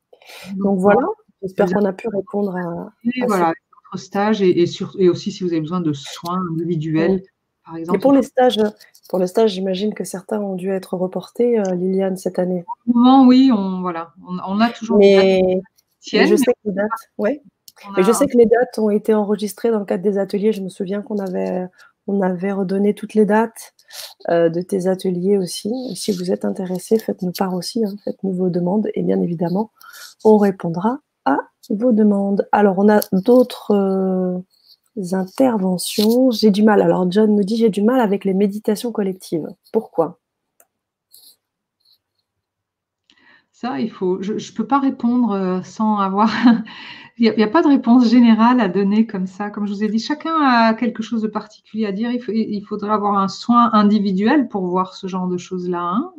Donc 0.57 0.79
voilà. 0.79 1.07
J'espère 1.43 1.71
qu'on 1.73 1.85
a 1.85 1.93
pu 1.93 2.09
répondre 2.09 2.57
à. 2.57 2.93
Et 3.05 3.27
voilà, 3.27 3.53
votre 3.93 4.03
stage 4.03 4.43
et, 4.43 4.65
et, 4.99 5.09
aussi 5.09 5.33
si 5.33 5.43
vous 5.43 5.51
avez 5.51 5.61
besoin 5.61 5.81
de 5.81 5.93
soins 5.93 6.41
individuels, 6.53 7.23
par 7.65 7.77
exemple. 7.77 7.99
Et 7.99 8.01
pour 8.01 8.13
les 8.13 8.23
stages, 8.23 8.61
pour 9.09 9.19
les 9.19 9.27
stages, 9.27 9.53
j'imagine 9.53 9.95
que 9.95 10.05
certains 10.05 10.41
ont 10.41 10.55
dû 10.55 10.71
être 10.71 10.97
reportés, 10.97 11.59
euh, 11.59 11.75
Liliane, 11.75 12.17
cette 12.17 12.39
année. 12.39 12.65
Souvent, 12.87 13.27
oui, 13.27 13.51
on, 13.53 13.81
voilà, 13.81 14.13
on, 14.27 14.61
a 14.61 14.71
toujours. 14.71 14.99
Mais, 14.99 15.61
je 16.01 16.37
sais 16.37 16.53
que 16.53 16.69
les 16.69 16.73
dates, 16.73 16.91
ouais. 17.19 17.43
je 17.99 18.13
sais 18.13 18.27
que 18.27 18.39
les 18.39 18.47
dates 18.47 18.79
ont 18.79 18.91
été 18.91 19.15
enregistrées 19.15 19.71
dans 19.71 19.81
le 19.81 19.85
cadre 19.85 20.03
des 20.03 20.19
ateliers. 20.19 20.53
Je 20.53 20.63
me 20.63 20.69
souviens 20.69 21.03
qu'on 21.03 21.19
avait, 21.19 21.67
on 22.07 22.23
avait 22.23 22.53
redonné 22.53 22.95
toutes 22.95 23.15
les 23.15 23.27
dates 23.27 23.75
euh, 24.29 24.49
de 24.49 24.63
tes 24.63 24.87
ateliers 24.87 25.39
aussi. 25.39 25.71
si 25.97 26.13
vous 26.13 26.31
êtes 26.31 26.45
intéressé, 26.45 26.99
faites-nous 26.99 27.33
part 27.33 27.55
aussi, 27.55 27.85
hein, 27.85 27.95
faites-nous 28.05 28.33
vos 28.33 28.49
demandes 28.49 28.89
et 28.95 29.03
bien 29.03 29.21
évidemment, 29.21 29.71
on 30.25 30.39
répondra 30.39 31.01
à 31.25 31.39
vos 31.71 31.93
demandes. 31.93 32.47
Alors, 32.53 32.79
on 32.79 32.89
a 32.89 33.01
d'autres 33.13 33.73
euh, 33.73 34.39
interventions. 35.13 36.31
J'ai 36.31 36.51
du 36.51 36.63
mal. 36.63 36.83
Alors, 36.83 37.11
John 37.11 37.35
nous 37.35 37.45
dit 37.45 37.57
j'ai 37.57 37.71
du 37.71 37.83
mal 37.83 38.01
avec 38.01 38.25
les 38.25 38.35
méditations 38.35 38.93
collectives. 38.93 39.49
Pourquoi? 39.73 40.19
Ça, 43.53 43.79
il 43.79 43.91
faut. 43.91 44.21
Je 44.23 44.33
ne 44.33 44.57
peux 44.57 44.67
pas 44.67 44.81
répondre 44.81 45.33
euh, 45.33 45.63
sans 45.63 45.99
avoir. 45.99 46.31
il 47.19 47.33
n'y 47.37 47.43
a, 47.45 47.49
pas 47.49 47.63
de 47.63 47.69
réponse 47.69 48.09
générale 48.09 48.61
à 48.61 48.69
donner 48.69 49.07
comme 49.07 49.27
ça. 49.29 49.51
Comme 49.51 49.67
je 49.67 49.73
vous 49.73 49.85
ai 49.85 49.89
dit, 49.89 50.01
chacun 50.01 50.35
a 50.43 50.75
quelque 50.75 51.03
chose 51.03 51.23
de 51.23 51.29
particulier 51.29 51.87
à 51.87 51.93
dire. 51.93 52.11
Il, 52.11 52.65
faudrait 52.65 52.91
avoir 52.91 53.17
un 53.19 53.29
soin 53.29 53.71
individuel 53.73 54.49
pour 54.49 54.67
voir 54.67 54.95
ce 54.97 55.07
genre 55.07 55.29
de 55.29 55.37
choses-là. 55.37 55.81
Hein. 55.81 56.13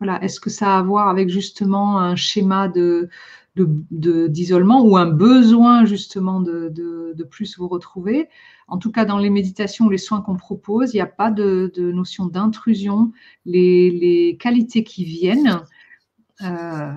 Voilà, 0.00 0.20
est-ce 0.24 0.40
que 0.40 0.50
ça 0.50 0.74
a 0.74 0.78
à 0.80 0.82
voir 0.82 1.08
avec 1.08 1.28
justement 1.28 2.00
un 2.00 2.16
schéma 2.16 2.66
de, 2.66 3.08
d'isolement 3.56 4.82
ou 4.82 4.96
un 4.96 5.06
besoin 5.06 5.84
justement 5.84 6.40
de, 6.40 6.68
de, 6.70 7.24
plus 7.24 7.58
vous 7.58 7.68
retrouver. 7.68 8.28
En 8.68 8.78
tout 8.78 8.90
cas, 8.90 9.04
dans 9.04 9.18
les 9.18 9.30
méditations 9.30 9.86
ou 9.86 9.90
les 9.90 9.98
soins 9.98 10.20
qu'on 10.20 10.36
propose, 10.36 10.92
il 10.92 10.96
n'y 10.96 11.02
a 11.02 11.06
pas 11.06 11.30
de, 11.30 11.70
notion 11.76 12.26
d'intrusion. 12.26 13.12
Les, 13.44 13.90
les, 13.90 14.36
qualités 14.38 14.84
qui 14.84 15.04
viennent, 15.04 15.62
euh, 16.42 16.92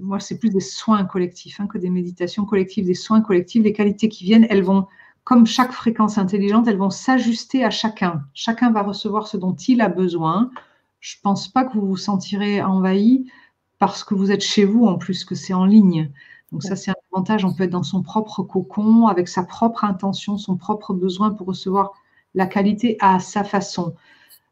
moi, 0.00 0.20
c'est 0.20 0.38
plus 0.38 0.50
des 0.50 0.60
soins 0.60 1.04
collectifs 1.04 1.60
hein, 1.60 1.66
que 1.66 1.78
des 1.78 1.90
méditations 1.90 2.44
collectives, 2.44 2.86
des 2.86 2.94
soins 2.94 3.20
collectifs. 3.20 3.62
Les 3.62 3.72
qualités 3.72 4.08
qui 4.08 4.24
viennent, 4.24 4.46
elles 4.50 4.64
vont, 4.64 4.86
comme 5.24 5.46
chaque 5.46 5.72
fréquence 5.72 6.18
intelligente, 6.18 6.66
elles 6.66 6.78
vont 6.78 6.90
s'ajuster 6.90 7.64
à 7.64 7.70
chacun. 7.70 8.22
Chacun 8.34 8.70
va 8.70 8.82
recevoir 8.82 9.28
ce 9.28 9.36
dont 9.36 9.54
il 9.54 9.80
a 9.80 9.88
besoin. 9.88 10.50
Je 11.00 11.16
ne 11.16 11.22
pense 11.22 11.48
pas 11.48 11.64
que 11.64 11.74
vous 11.74 11.86
vous 11.86 11.96
sentirez 11.96 12.62
envahi 12.62 13.26
parce 13.80 14.04
que 14.04 14.14
vous 14.14 14.30
êtes 14.30 14.42
chez 14.42 14.64
vous 14.64 14.86
en 14.86 14.98
plus, 14.98 15.24
que 15.24 15.34
c'est 15.34 15.54
en 15.54 15.64
ligne. 15.64 16.12
Donc 16.52 16.62
ça, 16.62 16.76
c'est 16.76 16.90
un 16.90 16.94
avantage. 17.12 17.44
On 17.44 17.54
peut 17.54 17.64
être 17.64 17.70
dans 17.70 17.82
son 17.82 18.02
propre 18.02 18.42
cocon, 18.42 19.06
avec 19.06 19.26
sa 19.26 19.42
propre 19.42 19.84
intention, 19.84 20.36
son 20.36 20.56
propre 20.56 20.92
besoin 20.92 21.30
pour 21.30 21.48
recevoir 21.48 21.92
la 22.34 22.46
qualité 22.46 22.98
à 23.00 23.18
sa 23.20 23.42
façon. 23.42 23.94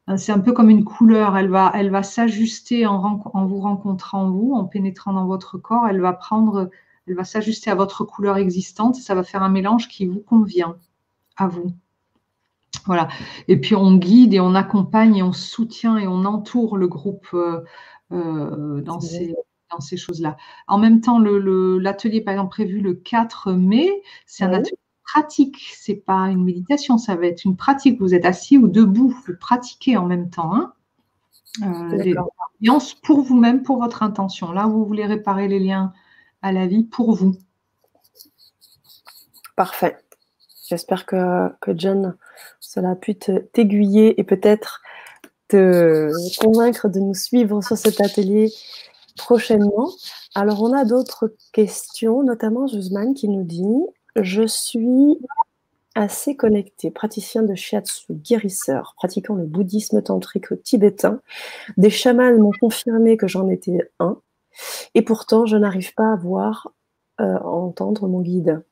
Hein, 0.07 0.17
c'est 0.17 0.33
un 0.33 0.39
peu 0.39 0.53
comme 0.53 0.71
une 0.71 0.85
couleur, 0.85 1.37
elle 1.37 1.51
va, 1.51 1.71
elle 1.75 1.91
va 1.91 2.03
s'ajuster 2.03 2.87
en, 2.87 3.21
en, 3.35 3.47
vous 3.47 3.61
rencontrant 3.61 4.31
vous, 4.31 4.55
en 4.55 4.65
pénétrant 4.65 5.13
dans 5.13 5.27
votre 5.27 5.59
corps, 5.59 5.87
elle 5.87 6.01
va 6.01 6.15
prendre, 6.15 6.71
elle 7.07 7.15
va 7.15 7.25
s'ajuster 7.25 7.71
à 7.71 7.75
votre 7.75 8.05
couleur 8.05 8.39
existante 8.39 8.97
et 8.99 9.03
ça 9.03 9.15
va 9.15 9.23
faire 9.23 9.43
un 9.43 9.51
mélange 9.51 9.89
qui 9.89 10.07
vous 10.07 10.21
convient 10.21 10.77
à 11.37 11.47
vous. 11.47 11.73
Voilà. 12.87 13.09
Et 13.49 13.61
puis 13.61 13.75
on 13.75 13.97
guide 13.97 14.33
et 14.33 14.41
on 14.41 14.55
accompagne 14.55 15.17
et 15.17 15.23
on 15.23 15.35
soutient 15.35 15.99
et 15.99 16.07
on 16.07 16.25
entoure 16.25 16.79
le 16.79 16.89
groupe 16.89 17.29
euh, 17.35 17.61
dans, 18.11 19.01
ces, 19.01 19.35
dans 19.71 19.81
ces 19.81 19.97
choses-là. 19.97 20.37
En 20.67 20.79
même 20.79 21.01
temps, 21.01 21.19
l'atelier, 21.19 22.21
par 22.21 22.33
exemple, 22.33 22.51
prévu 22.51 22.81
le 22.81 22.95
4 22.95 23.53
mai, 23.53 23.89
c'est 24.27 24.45
un 24.45 24.53
atelier 24.53 24.79
pratique, 25.05 25.57
c'est 25.75 25.95
pas 25.95 26.29
une 26.29 26.45
méditation, 26.45 26.99
ça 26.99 27.17
va 27.17 27.27
être 27.27 27.45
une 27.45 27.57
pratique. 27.57 28.01
Vous 28.01 28.15
êtes 28.15 28.27
assis 28.27 28.59
ou 28.59 28.69
debout, 28.69 29.15
vous 29.27 29.35
pratiquez 29.41 29.97
en 29.97 30.07
même 30.07 30.31
temps. 30.31 30.55
Hein 30.55 30.73
euh, 31.63 32.15
pour 33.03 33.23
vous-même, 33.23 33.63
pour 33.63 33.79
votre 33.79 34.03
intention. 34.03 34.53
Là, 34.53 34.67
vous 34.67 34.85
voulez 34.85 35.07
réparer 35.07 35.49
les 35.49 35.59
liens 35.59 35.93
à 36.43 36.53
la 36.53 36.67
vie 36.67 36.85
pour 36.85 37.15
vous. 37.15 37.37
Parfait. 39.57 39.99
J'espère 40.69 41.07
que, 41.07 41.49
que 41.61 41.77
John, 41.77 42.17
cela 42.61 42.91
a 42.91 42.97
pu 42.97 43.17
t'aiguiller 43.17 44.21
et 44.21 44.25
peut-être 44.25 44.83
te 45.49 46.11
convaincre 46.41 46.89
de 46.89 47.01
nous 47.01 47.15
suivre 47.15 47.63
sur 47.63 47.77
cet 47.77 48.01
atelier 48.01 48.53
prochainement. 49.17 49.91
Alors, 50.35 50.63
on 50.63 50.73
a 50.73 50.85
d'autres 50.85 51.35
questions, 51.53 52.23
notamment 52.23 52.67
Juzman 52.67 53.15
qui 53.15 53.29
nous 53.29 53.45
dit 53.45 53.85
je 54.17 54.47
suis 54.47 55.19
assez 55.95 56.37
connecté, 56.37 56.91
praticien 56.91 57.43
de 57.43 57.55
shiatsu, 57.55 58.15
guérisseur, 58.15 58.95
pratiquant 58.97 59.35
le 59.35 59.47
bouddhisme 59.47 60.01
tantrique 60.03 60.63
tibétain. 60.63 61.21
Des 61.77 61.91
chamans 61.91 62.37
m'ont 62.39 62.53
confirmé 62.61 63.17
que 63.17 63.27
j'en 63.27 63.49
étais 63.49 63.91
un, 63.99 64.21
et 64.95 65.03
pourtant 65.03 65.47
je 65.47 65.57
n'arrive 65.57 65.95
pas 65.95 66.13
à 66.13 66.17
voir, 66.17 66.73
euh, 67.21 67.37
à 67.37 67.47
entendre 67.47 68.07
mon 68.07 68.21
guide. 68.21 68.63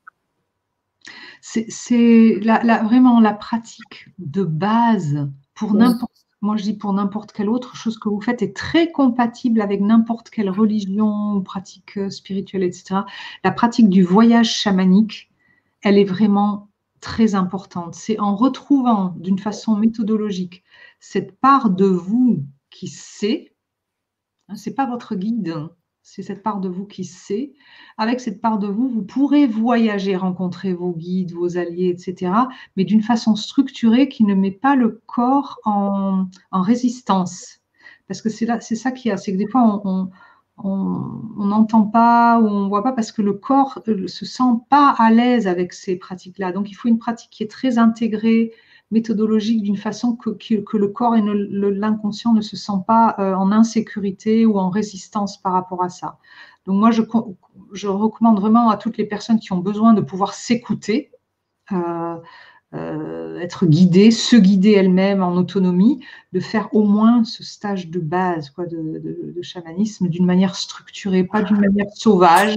C'est 1.40 2.40
vraiment 2.40 3.20
la 3.20 3.32
pratique 3.32 4.08
de 4.18 4.42
base 4.42 5.28
pour 5.54 5.74
n'importe 5.74 6.25
moi 6.46 6.56
je 6.56 6.62
dis 6.62 6.74
pour 6.74 6.92
n'importe 6.92 7.32
quelle 7.32 7.50
autre 7.50 7.74
chose 7.76 7.98
que 7.98 8.08
vous 8.08 8.20
faites 8.20 8.40
est 8.40 8.56
très 8.56 8.92
compatible 8.92 9.60
avec 9.60 9.80
n'importe 9.80 10.30
quelle 10.30 10.48
religion 10.48 11.42
pratique 11.42 11.98
euh, 11.98 12.08
spirituelle, 12.08 12.62
etc. 12.62 13.00
La 13.44 13.50
pratique 13.50 13.88
du 13.88 14.02
voyage 14.04 14.54
chamanique, 14.54 15.30
elle 15.82 15.98
est 15.98 16.04
vraiment 16.04 16.70
très 17.00 17.34
importante. 17.34 17.94
C'est 17.94 18.20
en 18.20 18.36
retrouvant 18.36 19.14
d'une 19.18 19.38
façon 19.38 19.76
méthodologique 19.76 20.62
cette 21.00 21.38
part 21.40 21.70
de 21.70 21.86
vous 21.86 22.44
qui 22.70 22.88
sait, 22.88 23.54
hein, 24.48 24.54
c'est 24.54 24.74
pas 24.74 24.86
votre 24.86 25.16
guide, 25.16 25.48
hein, 25.48 25.70
c'est 26.08 26.22
cette 26.22 26.44
part 26.44 26.60
de 26.60 26.68
vous 26.68 26.86
qui 26.86 27.04
sait. 27.04 27.52
Avec 27.98 28.20
cette 28.20 28.40
part 28.40 28.60
de 28.60 28.68
vous, 28.68 28.88
vous 28.88 29.02
pourrez 29.02 29.48
voyager, 29.48 30.14
rencontrer 30.14 30.72
vos 30.72 30.92
guides, 30.92 31.32
vos 31.32 31.58
alliés, 31.58 31.88
etc., 31.88 32.32
mais 32.76 32.84
d'une 32.84 33.02
façon 33.02 33.34
structurée 33.34 34.08
qui 34.08 34.22
ne 34.22 34.34
met 34.34 34.52
pas 34.52 34.76
le 34.76 35.02
corps 35.06 35.58
en, 35.64 36.28
résistance. 36.52 37.58
Parce 38.06 38.22
que 38.22 38.28
c'est 38.28 38.76
ça 38.76 38.92
qui 38.92 39.10
a, 39.10 39.16
c'est 39.16 39.32
que 39.32 39.36
des 39.36 39.48
fois 39.48 39.82
on, 39.84 40.10
on 40.58 41.44
n'entend 41.44 41.82
pas 41.82 42.38
ou 42.38 42.46
on 42.46 42.64
ne 42.64 42.68
voit 42.68 42.82
pas 42.82 42.92
parce 42.92 43.12
que 43.12 43.20
le 43.20 43.34
corps 43.34 43.82
ne 43.86 43.92
euh, 43.92 44.08
se 44.08 44.24
sent 44.24 44.54
pas 44.70 44.94
à 44.98 45.10
l'aise 45.10 45.46
avec 45.46 45.72
ces 45.72 45.96
pratiques-là. 45.96 46.52
Donc, 46.52 46.70
il 46.70 46.74
faut 46.74 46.88
une 46.88 46.98
pratique 46.98 47.30
qui 47.30 47.42
est 47.42 47.50
très 47.50 47.78
intégrée, 47.78 48.52
méthodologique, 48.90 49.62
d'une 49.62 49.76
façon 49.76 50.14
que, 50.14 50.30
que, 50.30 50.76
le 50.76 50.88
corps 50.88 51.16
et 51.16 51.22
l'inconscient 51.22 52.32
ne 52.32 52.40
se 52.40 52.56
sentent 52.56 52.86
pas 52.86 53.16
euh, 53.18 53.34
en 53.34 53.50
insécurité 53.52 54.46
ou 54.46 54.58
en 54.58 54.70
résistance 54.70 55.40
par 55.40 55.52
rapport 55.52 55.82
à 55.82 55.88
ça. 55.88 56.18
Donc, 56.66 56.78
moi, 56.78 56.90
je, 56.90 57.02
je 57.72 57.88
recommande 57.88 58.40
vraiment 58.40 58.70
à 58.70 58.76
toutes 58.76 58.96
les 58.96 59.06
personnes 59.06 59.40
qui 59.40 59.52
ont 59.52 59.58
besoin 59.58 59.94
de 59.94 60.00
pouvoir 60.00 60.34
s'écouter. 60.34 61.10
Euh, 61.72 62.16
euh, 62.74 63.38
être 63.38 63.64
guidée, 63.64 64.10
se 64.10 64.34
guider 64.36 64.72
elle-même 64.72 65.22
en 65.22 65.36
autonomie, 65.36 66.04
de 66.32 66.40
faire 66.40 66.68
au 66.74 66.82
moins 66.82 67.22
ce 67.22 67.44
stage 67.44 67.88
de 67.88 68.00
base 68.00 68.50
quoi, 68.50 68.66
de, 68.66 69.34
chamanisme 69.40 70.08
d'une 70.08 70.26
manière 70.26 70.56
structurée, 70.56 71.22
pas 71.24 71.42
d'une 71.42 71.60
manière 71.60 71.86
sauvage. 71.94 72.56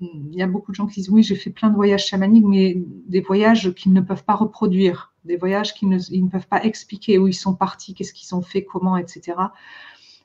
Il 0.00 0.34
y 0.34 0.42
a 0.42 0.46
beaucoup 0.46 0.72
de 0.72 0.76
gens 0.76 0.86
qui 0.86 1.00
disent 1.00 1.10
oui, 1.10 1.22
j'ai 1.22 1.36
fait 1.36 1.50
plein 1.50 1.70
de 1.70 1.74
voyages 1.74 2.06
chamaniques, 2.06 2.44
mais 2.44 2.76
des 3.08 3.20
voyages 3.20 3.72
qu'ils 3.74 3.92
ne 3.92 4.00
peuvent 4.00 4.24
pas 4.24 4.34
reproduire, 4.34 5.12
des 5.24 5.36
voyages 5.36 5.74
qu'ils 5.74 5.88
ne, 5.88 6.28
peuvent 6.28 6.46
pas 6.48 6.62
expliquer 6.64 7.18
où 7.18 7.28
ils 7.28 7.34
sont 7.34 7.54
partis, 7.54 7.94
qu'est-ce 7.94 8.12
qu'ils 8.12 8.34
ont 8.34 8.42
fait, 8.42 8.64
comment, 8.64 8.96
etc. 8.96 9.34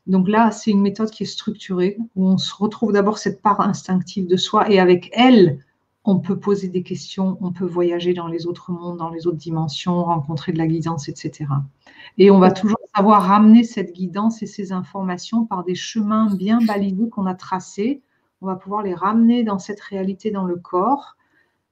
Donc 0.07 0.27
là, 0.27 0.51
c'est 0.51 0.71
une 0.71 0.81
méthode 0.81 1.11
qui 1.11 1.23
est 1.23 1.27
structurée, 1.27 1.97
où 2.15 2.27
on 2.27 2.37
se 2.37 2.53
retrouve 2.53 2.91
d'abord 2.91 3.17
cette 3.17 3.41
part 3.41 3.61
instinctive 3.61 4.27
de 4.27 4.37
soi 4.37 4.69
et 4.69 4.79
avec 4.79 5.09
elle, 5.13 5.59
on 6.03 6.19
peut 6.19 6.37
poser 6.37 6.67
des 6.67 6.81
questions, 6.81 7.37
on 7.41 7.51
peut 7.51 7.65
voyager 7.65 8.13
dans 8.13 8.27
les 8.27 8.47
autres 8.47 8.71
mondes, 8.71 8.97
dans 8.97 9.09
les 9.09 9.27
autres 9.27 9.37
dimensions, 9.37 10.03
rencontrer 10.03 10.51
de 10.51 10.57
la 10.57 10.65
guidance, 10.65 11.07
etc. 11.07 11.45
Et 12.17 12.31
on 12.31 12.39
va 12.39 12.51
toujours 12.51 12.79
savoir 12.95 13.23
ramener 13.23 13.63
cette 13.63 13.93
guidance 13.93 14.41
et 14.41 14.47
ces 14.47 14.71
informations 14.71 15.45
par 15.45 15.63
des 15.63 15.75
chemins 15.75 16.33
bien 16.33 16.59
balisés 16.65 17.09
qu'on 17.09 17.27
a 17.27 17.35
tracés. 17.35 18.01
On 18.41 18.47
va 18.47 18.55
pouvoir 18.55 18.83
les 18.83 18.93
ramener 18.93 19.43
dans 19.43 19.59
cette 19.59 19.81
réalité 19.81 20.31
dans 20.31 20.45
le 20.45 20.55
corps. 20.55 21.15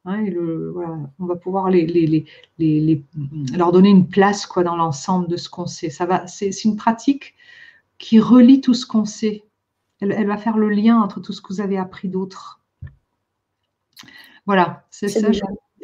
Hein, 0.06 0.24
et 0.24 0.36
on 0.38 1.26
va 1.26 1.36
pouvoir 1.36 1.70
les, 1.70 2.26
leur 3.56 3.72
donner 3.72 3.90
une 3.90 4.08
place 4.08 4.46
quoi, 4.46 4.64
dans 4.64 4.76
l'ensemble 4.76 5.28
de 5.28 5.38
ce 5.38 5.50
qu'on 5.50 5.68
sait. 5.68 5.90
Ça 5.90 6.06
va, 6.06 6.26
c'est, 6.28 6.64
une 6.64 6.78
pratique 6.78 7.36
qui 7.98 8.20
relie 8.20 8.62
tout 8.62 8.74
ce 8.74 8.86
qu'on 8.86 9.06
sait. 9.06 9.44
elle 10.00 10.28
va 10.28 10.38
faire 10.38 10.58
le 10.58 10.70
lien 10.70 11.00
entre 11.02 11.20
tout 11.20 11.34
ce 11.34 11.42
que 11.42 11.54
vous 11.54 11.62
avez 11.62 11.78
appris 11.78 12.08
d'autres. 12.08 12.62
Voilà, 14.46 14.86
c'est 14.90 15.10
ça. 15.10 15.28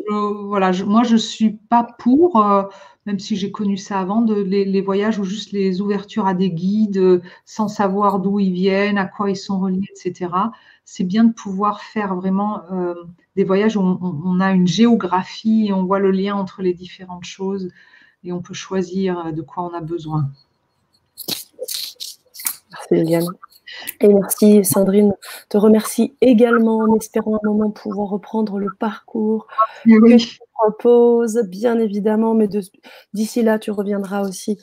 voilà, 0.09 0.71
moi, 0.85 1.03
je 1.03 1.13
ne 1.13 1.17
suis 1.19 1.51
pas 1.51 1.83
pour, 1.83 2.41
euh, 2.41 2.63
même 3.05 3.19
si 3.19 3.35
j'ai 3.35 3.51
connu 3.51 3.77
ça 3.77 3.99
avant, 3.99 4.25
les, 4.25 4.81
voyages 4.81 5.19
ou 5.19 5.23
juste 5.23 5.51
les 5.51 5.79
ouvertures 5.81 6.25
à 6.25 6.33
des 6.33 6.49
guides 6.49 6.97
euh, 6.97 7.21
sans 7.45 7.67
savoir 7.67 8.19
d'où 8.19 8.39
ils 8.39 8.51
viennent, 8.51 8.97
à 8.97 9.05
quoi 9.05 9.29
ils 9.29 9.35
sont 9.35 9.59
reliés, 9.59 9.87
etc. 9.91 10.31
C'est 10.85 11.03
bien 11.03 11.23
de 11.23 11.33
pouvoir 11.33 11.81
faire 11.81 12.15
vraiment 12.15 12.63
euh, 12.71 12.95
des 13.35 13.43
voyages 13.43 13.77
où 13.77 13.81
on, 13.81 14.39
a 14.39 14.51
une 14.51 14.67
géographie 14.67 15.67
et 15.67 15.73
on 15.73 15.85
voit 15.85 15.99
le 15.99 16.11
lien 16.11 16.35
entre 16.35 16.61
les 16.61 16.73
différentes 16.73 17.25
choses 17.25 17.69
et 18.23 18.31
on 18.31 18.41
peut 18.41 18.53
choisir 18.55 19.31
de 19.31 19.41
quoi 19.41 19.63
on 19.63 19.73
a 19.73 19.81
besoin. 19.81 20.29
Merci 22.71 22.91
Liliane. 22.91 23.25
Et 24.01 24.07
merci 24.07 24.63
Sandrine. 24.63 25.13
Te 25.49 25.57
remercie 25.57 26.15
également 26.21 26.79
en 26.79 26.95
espérant 26.95 27.35
un 27.35 27.47
moment 27.47 27.71
pouvoir 27.71 28.09
reprendre 28.09 28.59
le 28.59 28.69
parcours 28.79 29.47
que 29.85 30.17
tu 30.17 30.39
proposes, 30.53 31.41
bien 31.47 31.79
évidemment, 31.79 32.33
mais 32.33 32.47
d'ici 33.13 33.41
là, 33.41 33.59
tu 33.59 33.71
reviendras 33.71 34.21
aussi 34.21 34.57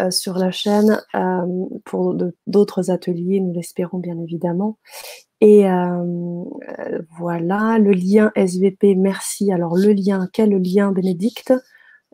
euh, 0.00 0.10
sur 0.10 0.38
la 0.38 0.50
chaîne 0.50 1.02
euh, 1.14 1.66
pour 1.84 2.16
d'autres 2.46 2.90
ateliers, 2.90 3.40
nous 3.40 3.52
l'espérons 3.52 3.98
bien 3.98 4.18
évidemment. 4.18 4.78
Et 5.42 5.68
euh, 5.68 6.44
voilà, 7.18 7.78
le 7.78 7.90
lien 7.90 8.32
SVP, 8.34 8.94
merci. 8.94 9.52
Alors 9.52 9.76
le 9.76 9.92
lien, 9.92 10.28
quel 10.32 10.50
lien 10.50 10.92
Bénédicte? 10.92 11.52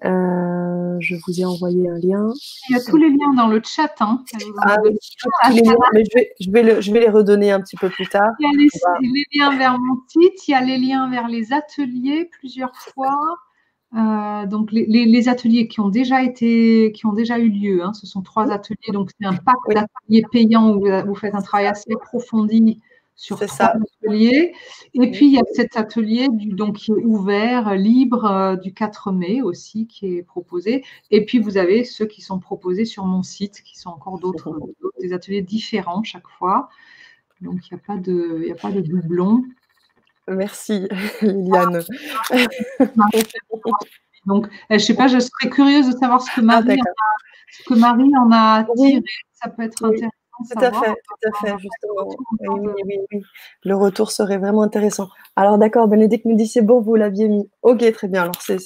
Euh, 0.04 0.96
je 1.00 1.16
vous 1.26 1.40
ai 1.40 1.44
envoyé 1.44 1.88
un 1.88 1.98
lien. 1.98 2.32
Il 2.68 2.76
y 2.76 2.78
a 2.78 2.82
tous 2.82 2.96
les 2.96 3.08
liens 3.08 3.34
dans 3.36 3.48
le 3.48 3.60
chat. 3.64 3.94
Hein. 4.00 4.22
Ah, 4.62 4.76
mais 4.82 6.04
je 6.04 6.50
vais, 6.50 6.80
je, 6.80 6.92
vais 6.92 7.00
les 7.00 7.08
redonner 7.08 7.50
un 7.50 7.60
petit 7.60 7.76
peu 7.76 7.88
plus 7.88 8.06
tard. 8.06 8.30
Il 8.38 8.44
y 8.44 8.48
a 8.48 8.68
les, 9.02 9.24
liens 9.32 9.56
vers 9.56 9.78
mon 9.78 9.96
site, 10.08 10.46
il 10.46 10.52
y 10.52 10.54
a 10.54 10.60
les 10.60 10.78
liens 10.78 11.10
vers 11.10 11.28
les 11.28 11.52
ateliers 11.52 12.28
plusieurs 12.38 12.74
fois. 12.76 13.18
Euh, 13.96 14.46
donc 14.46 14.70
les, 14.70 15.28
ateliers 15.28 15.66
qui 15.66 15.80
ont 15.80 15.88
déjà 15.88 16.22
été, 16.22 16.92
qui 16.92 17.06
ont 17.06 17.12
déjà 17.12 17.38
eu 17.38 17.48
lieu, 17.48 17.82
hein, 17.82 17.92
ce 17.92 18.06
sont 18.06 18.22
trois 18.22 18.52
ateliers. 18.52 18.92
Donc 18.92 19.10
c'est 19.18 19.26
un 19.26 19.34
pack 19.34 19.56
d'ateliers 19.68 20.24
payants 20.30 20.74
où 20.74 20.86
vous, 21.06 21.14
faites 21.16 21.34
un 21.34 21.42
travail 21.42 21.66
assez 21.66 21.92
approfondi 21.92 22.80
sur 23.18 23.38
trois 23.40 23.66
ateliers. 23.66 24.54
Et 24.94 25.10
puis 25.10 25.26
il 25.26 25.32
y 25.32 25.38
a 25.38 25.42
cet 25.52 25.76
atelier 25.76 26.28
du, 26.30 26.48
donc 26.50 26.76
qui 26.76 26.92
est 26.92 27.04
ouvert, 27.04 27.74
libre 27.74 28.24
euh, 28.24 28.56
du 28.56 28.72
4 28.72 29.12
mai 29.12 29.42
aussi 29.42 29.86
qui 29.86 30.16
est 30.16 30.22
proposé. 30.22 30.84
Et 31.10 31.26
puis 31.26 31.38
vous 31.38 31.58
avez 31.58 31.84
ceux 31.84 32.06
qui 32.06 32.22
sont 32.22 32.38
proposés 32.38 32.86
sur 32.86 33.04
mon 33.04 33.22
site, 33.22 33.62
qui 33.62 33.76
sont 33.76 33.90
encore 33.90 34.18
d'autres, 34.18 34.58
des 35.02 35.12
ateliers 35.12 35.42
différents 35.42 36.02
chaque 36.04 36.28
fois. 36.28 36.70
Donc 37.40 37.68
il 37.68 37.74
n'y 37.74 37.80
a 37.80 37.82
pas 37.84 37.96
de, 37.96 38.42
il 38.46 38.52
a 38.52 38.54
pas 38.54 38.70
de 38.70 38.80
doublon. 38.80 39.44
Merci, 40.28 40.88
Liliane. 41.22 41.82
Donc, 44.26 44.46
euh, 44.46 44.50
je 44.70 44.74
ne 44.74 44.78
sais 44.78 44.94
pas, 44.94 45.08
je 45.08 45.18
serais 45.18 45.48
curieuse 45.50 45.86
de 45.86 45.96
savoir 45.96 46.20
ce 46.20 46.30
que 46.30 46.40
ah, 46.40 46.42
Marie, 46.42 46.72
en, 46.72 46.82
a, 46.82 47.16
ce 47.50 47.62
que 47.62 47.74
Marie 47.74 48.12
en 48.16 48.30
a 48.30 48.64
tiré. 48.76 49.02
Ça 49.32 49.48
peut 49.48 49.62
être 49.62 49.82
intéressant. 49.82 50.17
Tout 50.39 50.59
à 50.59 50.73
fait, 50.73 50.93
tout 50.93 51.28
à 51.28 51.40
fait, 51.40 51.59
justement. 51.59 52.09
Oui, 52.40 52.70
oui, 52.85 52.98
oui, 53.12 53.23
Le 53.65 53.74
retour 53.74 54.10
serait 54.10 54.39
vraiment 54.39 54.62
intéressant. 54.62 55.09
Alors, 55.36 55.59
d'accord, 55.59 55.89
Bénédicte 55.89 56.24
me 56.27 56.35
dit 56.35 56.47
c'est 56.47 56.62
bon, 56.62 56.81
vous 56.81 56.94
l'aviez 56.94 57.28
mis. 57.28 57.51
Ok, 57.62 57.90
très 57.93 58.09
bien. 58.09 58.23
Alors, 58.23 58.40
c'est 58.40 58.59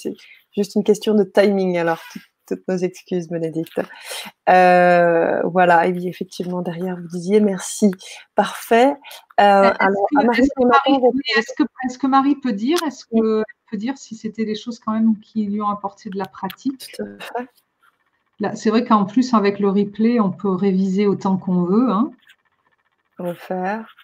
juste 0.56 0.74
une 0.74 0.84
question 0.84 1.14
de 1.14 1.24
timing. 1.24 1.78
Alors, 1.78 2.00
toutes 2.46 2.66
nos 2.68 2.76
excuses, 2.76 3.28
Bénédicte. 3.28 3.80
Euh, 4.48 5.42
voilà, 5.44 5.86
et 5.86 5.92
oui, 5.92 6.08
effectivement, 6.08 6.62
derrière, 6.62 6.96
vous 6.96 7.08
disiez 7.08 7.40
merci. 7.40 7.90
Parfait. 8.34 8.94
Euh, 9.40 9.72
est-ce 9.72 10.52
que, 11.98 12.06
Marie 12.06 12.36
peut 12.36 12.52
dire, 12.52 12.78
est-ce 12.86 13.04
que 13.06 13.42
peut 13.70 13.76
dire 13.76 13.96
si 13.96 14.14
c'était 14.16 14.44
des 14.44 14.54
choses 14.54 14.78
quand 14.78 14.92
même 14.92 15.18
qui 15.20 15.46
lui 15.46 15.62
ont 15.62 15.70
apporté 15.70 16.10
de 16.10 16.18
la 16.18 16.26
pratique? 16.26 16.94
C'est 18.54 18.70
vrai 18.70 18.84
qu'en 18.84 19.04
plus, 19.04 19.34
avec 19.34 19.60
le 19.60 19.68
replay, 19.68 20.18
on 20.18 20.30
peut 20.30 20.50
réviser 20.50 21.06
autant 21.06 21.36
qu'on 21.36 21.62
veut. 21.62 21.90
Hein. 21.90 22.10
Refaire. 23.18 23.94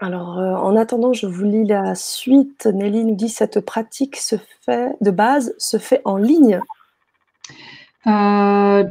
Alors, 0.00 0.38
euh, 0.38 0.54
en 0.56 0.74
attendant, 0.76 1.12
je 1.12 1.26
vous 1.26 1.44
lis 1.44 1.64
la 1.64 1.94
suite. 1.94 2.66
Nelly 2.66 3.04
nous 3.04 3.14
dit 3.14 3.28
cette 3.28 3.60
pratique 3.60 4.16
se 4.16 4.36
fait 4.62 4.96
de 5.00 5.10
base 5.10 5.54
se 5.58 5.78
fait 5.78 6.02
en 6.04 6.16
ligne. 6.16 6.60
Euh, 8.06 8.84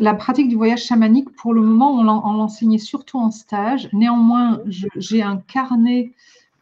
la 0.00 0.14
pratique 0.14 0.48
du 0.48 0.54
voyage 0.54 0.84
chamanique, 0.84 1.34
pour 1.36 1.54
le 1.54 1.62
moment, 1.62 1.94
on 1.94 2.32
l'enseignait 2.34 2.78
surtout 2.78 3.18
en 3.18 3.30
stage. 3.30 3.88
Néanmoins, 3.92 4.60
j'ai 4.66 5.22
un 5.22 5.38
carnet. 5.38 6.12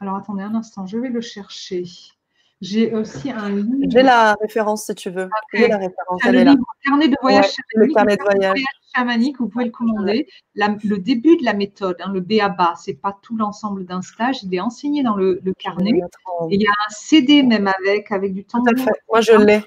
Alors, 0.00 0.16
attendez 0.16 0.42
un 0.42 0.54
instant, 0.54 0.86
je 0.86 0.98
vais 0.98 1.08
le 1.08 1.20
chercher. 1.20 1.84
J'ai 2.62 2.94
aussi 2.94 3.30
un 3.30 3.50
livre. 3.50 3.68
J'ai 3.88 4.02
la 4.02 4.34
référence 4.40 4.86
si 4.86 4.94
tu 4.94 5.10
veux. 5.10 5.28
J'ai 5.52 5.68
la 5.68 5.76
référence. 5.76 6.22
Le 6.24 6.56
carnet 6.84 7.08
de 7.08 7.16
voyage 7.20 7.44
chamanique. 7.44 7.74
Le 7.74 7.94
carnet 7.94 8.16
de 8.16 8.22
voyage. 8.22 8.58
chamanique, 8.94 9.38
vous 9.38 9.48
pouvez 9.48 9.66
le 9.66 9.70
commander. 9.70 10.26
le 10.54 10.96
début 10.96 11.36
de 11.36 11.44
la 11.44 11.52
méthode, 11.52 11.96
hein, 12.00 12.10
le 12.12 12.20
BABA, 12.20 12.74
c'est 12.76 12.94
pas 12.94 13.16
tout 13.20 13.36
l'ensemble 13.36 13.84
d'un 13.84 14.00
stage. 14.00 14.42
Il 14.42 14.54
est 14.54 14.60
enseigné 14.60 15.02
dans 15.02 15.16
le, 15.16 15.40
carnet. 15.58 16.00
Et 16.50 16.54
il 16.54 16.62
y 16.62 16.66
a 16.66 16.70
un 16.70 16.90
CD 16.90 17.42
même 17.42 17.68
avec, 17.68 18.10
avec 18.10 18.32
du 18.32 18.44
temps. 18.44 18.62
Tout 18.62 18.72
à 18.74 18.84
fait. 18.84 19.00
Moi, 19.08 19.20
je 19.20 19.32
l'ai. 19.32 19.62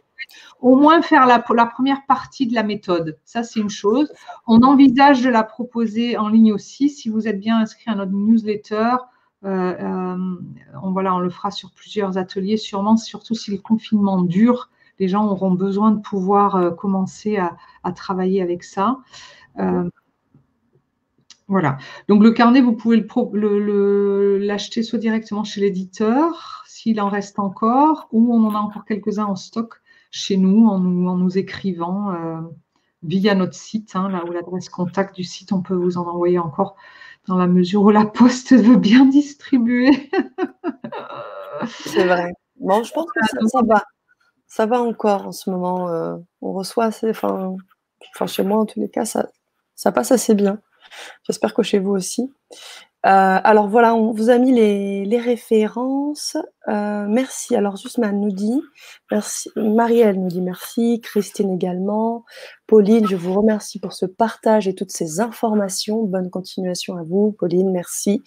Au 0.59 0.75
moins 0.75 1.01
faire 1.01 1.25
la, 1.25 1.43
la 1.55 1.65
première 1.65 2.05
partie 2.07 2.47
de 2.47 2.53
la 2.53 2.63
méthode. 2.63 3.17
Ça, 3.23 3.43
c'est 3.43 3.59
une 3.59 3.69
chose. 3.69 4.11
On 4.47 4.63
envisage 4.63 5.21
de 5.21 5.29
la 5.29 5.43
proposer 5.43 6.17
en 6.17 6.27
ligne 6.27 6.53
aussi. 6.53 6.89
Si 6.89 7.07
vous 7.09 7.27
êtes 7.27 7.39
bien 7.39 7.59
inscrit 7.59 7.89
à 7.89 7.95
notre 7.95 8.11
newsletter, 8.11 8.97
on, 9.43 10.91
voilà, 10.91 11.15
on 11.15 11.19
le 11.19 11.29
fera 11.29 11.51
sur 11.51 11.71
plusieurs 11.71 12.17
ateliers, 12.17 12.57
sûrement, 12.57 12.97
surtout 12.97 13.35
si 13.35 13.51
le 13.51 13.57
confinement 13.57 14.21
dure. 14.21 14.69
Les 14.99 15.07
gens 15.07 15.25
auront 15.27 15.51
besoin 15.51 15.91
de 15.91 16.01
pouvoir 16.01 16.55
euh, 16.55 16.71
commencer 16.71 17.37
à, 17.37 17.57
travailler 17.93 18.41
avec 18.41 18.63
ça. 18.63 18.97
voilà. 21.47 21.77
Donc 22.07 22.21
le 22.21 22.31
carnet, 22.31 22.61
vous 22.61 22.73
pouvez 22.73 23.03
l'acheter 24.39 24.83
soit 24.83 24.99
directement 24.99 25.43
chez 25.43 25.61
l'éditeur, 25.61 26.63
s'il 26.67 27.01
en 27.01 27.09
reste 27.09 27.39
encore, 27.39 28.07
ou 28.11 28.33
on 28.33 28.45
en 28.45 28.55
a 28.55 28.59
encore 28.59 28.85
quelques-uns 28.85 29.25
en 29.25 29.35
stock 29.35 29.81
chez 30.11 30.37
nous 30.37 30.67
en 30.67 30.79
nous, 30.79 31.37
écrivant 31.37 32.13
via 33.03 33.35
notre 33.35 33.53
site, 33.53 33.95
hein, 33.95 34.09
là 34.09 34.23
où 34.25 34.31
l'adresse 34.31 34.69
contact 34.69 35.15
du 35.15 35.23
site, 35.23 35.51
on 35.51 35.61
peut 35.61 35.75
vous 35.75 35.97
en 35.97 36.05
envoyer 36.05 36.39
encore 36.39 36.75
dans 37.27 37.37
la 37.37 37.47
mesure 37.47 37.83
où 37.83 37.89
la 37.89 38.05
poste 38.05 38.53
veut 38.53 38.77
bien 38.77 39.05
distribuer. 39.05 40.09
c'est 41.67 42.05
vrai. 42.05 42.31
Bon, 42.59 42.83
je 42.83 42.91
pense 42.91 43.05
que 43.11 43.47
ça, 43.47 43.61
va. 43.65 43.83
Ça 44.47 44.65
va 44.65 44.81
encore 44.81 45.27
en 45.27 45.31
ce 45.31 45.49
moment. 45.49 45.89
Euh, 45.89 46.15
on 46.41 46.53
reçoit 46.53 46.85
assez. 46.85 47.09
Enfin, 47.09 47.55
chez 48.25 48.43
moi, 48.43 48.59
en 48.59 48.65
tous 48.65 48.79
les 48.79 48.89
cas, 48.89 49.05
ça, 49.05 49.29
ça 49.75 49.91
passe 49.91 50.11
assez 50.11 50.35
bien. 50.35 50.59
J'espère 51.23 51.53
que 51.53 51.63
chez 51.63 51.79
vous 51.79 51.91
aussi. 51.91 52.33
Euh, 53.05 53.39
alors 53.43 53.69
voilà, 53.69 53.95
on 53.95 54.11
vous 54.11 54.29
a 54.29 54.37
mis 54.37 54.51
les, 54.51 55.19
références. 55.19 56.35
Euh, 56.67 57.05
merci. 57.07 57.55
Alors 57.55 57.77
Jusman 57.77 58.19
nous 58.19 58.31
dit 58.31 58.61
merci. 59.09 59.49
Marielle 59.55 60.19
nous 60.19 60.27
dit 60.27 60.41
merci. 60.41 60.99
Christine 61.01 61.53
également. 61.53 62.25
Pauline, 62.67 63.07
je 63.07 63.15
vous 63.15 63.33
remercie 63.33 63.79
pour 63.79 63.93
ce 63.93 64.05
partage 64.05 64.67
et 64.67 64.75
toutes 64.75 64.91
ces 64.91 65.21
informations. 65.21 66.03
Bonne 66.03 66.29
continuation 66.29 66.97
à 66.97 67.03
vous, 67.03 67.31
Pauline. 67.31 67.71
Merci 67.71 68.21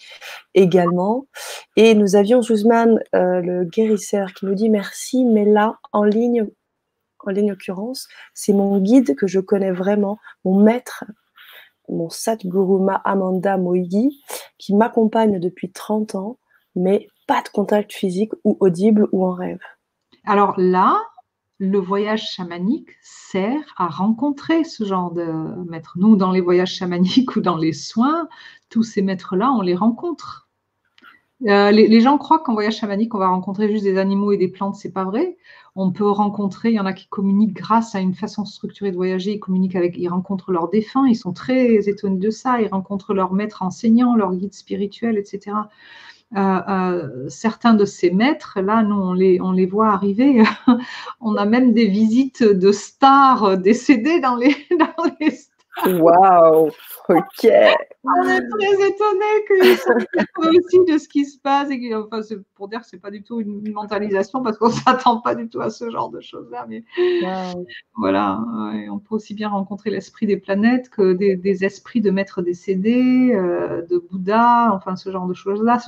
également. 0.54 1.26
Et 1.76 1.94
nous 1.94 2.16
avions 2.16 2.40
Jusman, 2.40 2.98
euh, 3.14 3.40
le 3.42 3.64
guérisseur, 3.64 4.32
qui 4.32 4.46
nous 4.46 4.54
dit 4.54 4.70
merci, 4.70 5.24
mais 5.26 5.44
là, 5.44 5.78
en 5.92 6.04
ligne, 6.04 6.46
en 7.20 7.30
ligne 7.30 7.52
occurrence, 7.52 8.08
c'est 8.32 8.54
mon 8.54 8.78
guide 8.78 9.16
que 9.16 9.26
je 9.26 9.38
connais 9.38 9.70
vraiment, 9.70 10.18
mon 10.44 10.62
maître 10.62 11.04
mon 11.92 12.08
Satguru 12.08 12.86
Amanda 13.04 13.56
Moigi, 13.56 14.22
qui 14.58 14.74
m'accompagne 14.74 15.38
depuis 15.38 15.70
30 15.70 16.14
ans, 16.14 16.38
mais 16.74 17.06
pas 17.26 17.42
de 17.42 17.48
contact 17.48 17.92
physique 17.92 18.32
ou 18.44 18.56
audible 18.60 19.08
ou 19.12 19.24
en 19.24 19.32
rêve. 19.32 19.60
Alors 20.24 20.54
là, 20.56 21.00
le 21.58 21.78
voyage 21.78 22.28
chamanique 22.30 22.88
sert 23.02 23.62
à 23.76 23.86
rencontrer 23.86 24.64
ce 24.64 24.84
genre 24.84 25.12
de 25.12 25.24
maîtres. 25.68 25.94
Nous, 25.96 26.16
dans 26.16 26.32
les 26.32 26.40
voyages 26.40 26.74
chamaniques 26.74 27.36
ou 27.36 27.40
dans 27.40 27.56
les 27.56 27.72
soins, 27.72 28.28
tous 28.68 28.82
ces 28.82 29.02
maîtres-là, 29.02 29.52
on 29.52 29.60
les 29.60 29.74
rencontre. 29.74 30.48
Euh, 31.46 31.70
les, 31.70 32.00
gens 32.00 32.18
croient 32.18 32.40
qu'en 32.40 32.54
voyage 32.54 32.76
chamanique, 32.76 33.14
on 33.14 33.18
va 33.18 33.28
rencontrer 33.28 33.68
juste 33.68 33.84
des 33.84 33.98
animaux 33.98 34.32
et 34.32 34.36
des 34.36 34.48
plantes. 34.48 34.76
C'est 34.76 34.92
pas 34.92 35.04
vrai. 35.04 35.36
On 35.74 35.90
peut 35.90 36.08
rencontrer, 36.08 36.70
il 36.70 36.74
y 36.74 36.80
en 36.80 36.86
a 36.86 36.92
qui 36.92 37.06
communiquent 37.06 37.54
grâce 37.54 37.94
à 37.94 38.00
une 38.00 38.14
façon 38.14 38.44
structurée 38.44 38.90
de 38.90 38.96
voyager. 38.96 39.32
Ils 39.32 39.40
communiquent 39.40 39.76
avec, 39.76 39.96
ils 39.96 40.08
rencontrent 40.08 40.52
leurs 40.52 40.68
défunts. 40.68 41.06
Ils 41.06 41.16
sont 41.16 41.32
très 41.32 41.88
étonnés 41.88 42.18
de 42.18 42.30
ça. 42.30 42.60
Ils 42.60 42.68
rencontrent 42.68 43.14
leurs 43.14 43.32
maîtres 43.32 43.62
enseignants, 43.62 44.14
leurs 44.14 44.34
guides 44.34 44.52
spirituels, 44.52 45.16
etc. 45.16 45.56
Euh, 46.36 46.60
euh, 46.68 47.28
certains 47.28 47.74
de 47.74 47.84
ces 47.84 48.10
maîtres, 48.10 48.60
là, 48.60 48.82
nous, 48.82 48.96
on 48.96 49.12
les, 49.12 49.40
on 49.40 49.52
les 49.52 49.66
voit 49.66 49.90
arriver. 49.90 50.42
on 51.20 51.36
a 51.36 51.46
même 51.46 51.72
des 51.72 51.86
visites 51.86 52.42
de 52.42 52.72
stars 52.72 53.58
décédées 53.58 54.20
dans 54.20 54.36
les, 54.36 54.54
dans 54.78 55.04
les 55.20 55.30
Waouh 55.86 56.70
Ok. 57.08 57.48
On 58.04 58.28
est 58.28 58.48
très 58.48 58.88
étonnés 58.88 59.44
qu'ils 59.46 59.76
soient 59.76 60.48
aussi 60.48 60.84
de 60.86 60.98
ce 60.98 61.08
qui 61.08 61.24
se 61.24 61.38
passe. 61.38 61.68
Et 61.70 61.94
enfin, 61.94 62.20
pour 62.54 62.68
dire 62.68 62.80
que 62.80 62.86
ce 62.86 62.96
n'est 62.96 63.00
pas 63.00 63.10
du 63.10 63.22
tout 63.22 63.40
une 63.40 63.72
mentalisation 63.72 64.42
parce 64.42 64.58
qu'on 64.58 64.68
ne 64.68 64.72
s'attend 64.86 65.20
pas 65.20 65.34
du 65.34 65.48
tout 65.48 65.60
à 65.60 65.70
ce 65.70 65.90
genre 65.90 66.10
de 66.10 66.20
choses-là. 66.20 66.66
Mais 66.68 66.84
voilà, 67.96 68.40
on 68.90 68.98
peut 68.98 69.14
aussi 69.14 69.34
bien 69.34 69.48
rencontrer 69.48 69.90
l'esprit 69.90 70.26
des 70.26 70.36
planètes 70.36 70.90
que 70.90 71.12
des, 71.12 71.64
esprits 71.64 72.00
de 72.00 72.10
maîtres 72.10 72.42
décédés, 72.42 73.32
euh, 73.34 73.82
de 73.82 73.98
Bouddha, 73.98 74.72
enfin 74.72 74.96
ce 74.96 75.10
genre 75.10 75.26
de 75.26 75.34
choses-là. 75.34 75.78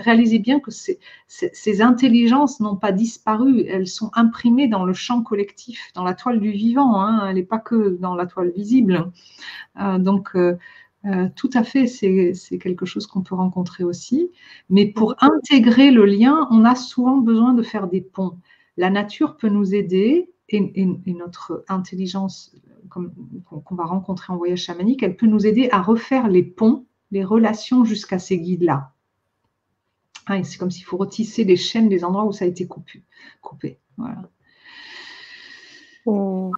Réalisez 0.00 0.38
bien 0.38 0.60
que 0.60 0.70
ces, 0.70 0.98
ces 1.26 1.82
intelligences 1.82 2.60
n'ont 2.60 2.76
pas 2.76 2.92
disparu, 2.92 3.64
elles 3.68 3.88
sont 3.88 4.10
imprimées 4.14 4.68
dans 4.68 4.84
le 4.84 4.94
champ 4.94 5.22
collectif, 5.22 5.90
dans 5.94 6.04
la 6.04 6.14
toile 6.14 6.40
du 6.40 6.50
vivant. 6.50 7.00
Hein. 7.00 7.26
Elle 7.28 7.36
n'est 7.36 7.42
pas 7.42 7.58
que 7.58 7.96
dans 8.00 8.14
la 8.14 8.26
toile 8.26 8.50
visible. 8.50 9.10
Euh, 9.80 9.98
donc, 9.98 10.30
euh, 10.34 10.56
euh, 11.06 11.28
tout 11.36 11.50
à 11.54 11.62
fait, 11.62 11.86
c'est 11.86 12.58
quelque 12.58 12.86
chose 12.86 13.06
qu'on 13.06 13.22
peut 13.22 13.34
rencontrer 13.34 13.84
aussi. 13.84 14.30
Mais 14.68 14.86
pour 14.86 15.14
intégrer 15.20 15.90
le 15.90 16.04
lien, 16.04 16.48
on 16.50 16.64
a 16.64 16.74
souvent 16.74 17.18
besoin 17.18 17.54
de 17.54 17.62
faire 17.62 17.88
des 17.88 18.00
ponts. 18.00 18.38
La 18.76 18.90
nature 18.90 19.36
peut 19.36 19.48
nous 19.48 19.74
aider 19.74 20.30
et, 20.48 20.86
notre 21.06 21.64
intelligence 21.68 22.54
qu'on 22.88 23.74
va 23.74 23.84
rencontrer 23.84 24.32
en 24.32 24.36
voyage 24.36 24.62
chamanique, 24.62 25.02
elle 25.02 25.16
peut 25.16 25.26
nous 25.26 25.46
aider 25.46 25.68
à 25.72 25.82
refaire 25.82 26.28
les 26.28 26.42
ponts, 26.42 26.86
les 27.10 27.22
relations 27.22 27.84
jusqu'à 27.84 28.18
ces 28.18 28.38
guides-là. 28.38 28.92
Ah, 30.26 30.42
c'est 30.44 30.58
comme 30.58 30.70
s'il 30.70 30.84
faut 30.84 30.96
retisser 30.96 31.44
les 31.44 31.56
chaînes 31.56 31.88
des 31.88 32.04
endroits 32.04 32.24
où 32.24 32.32
ça 32.32 32.44
a 32.44 32.48
été 32.48 32.66
coupé. 32.66 33.02
coupé. 33.40 33.78
Voilà. 33.96 34.30
Mmh. 36.06 36.52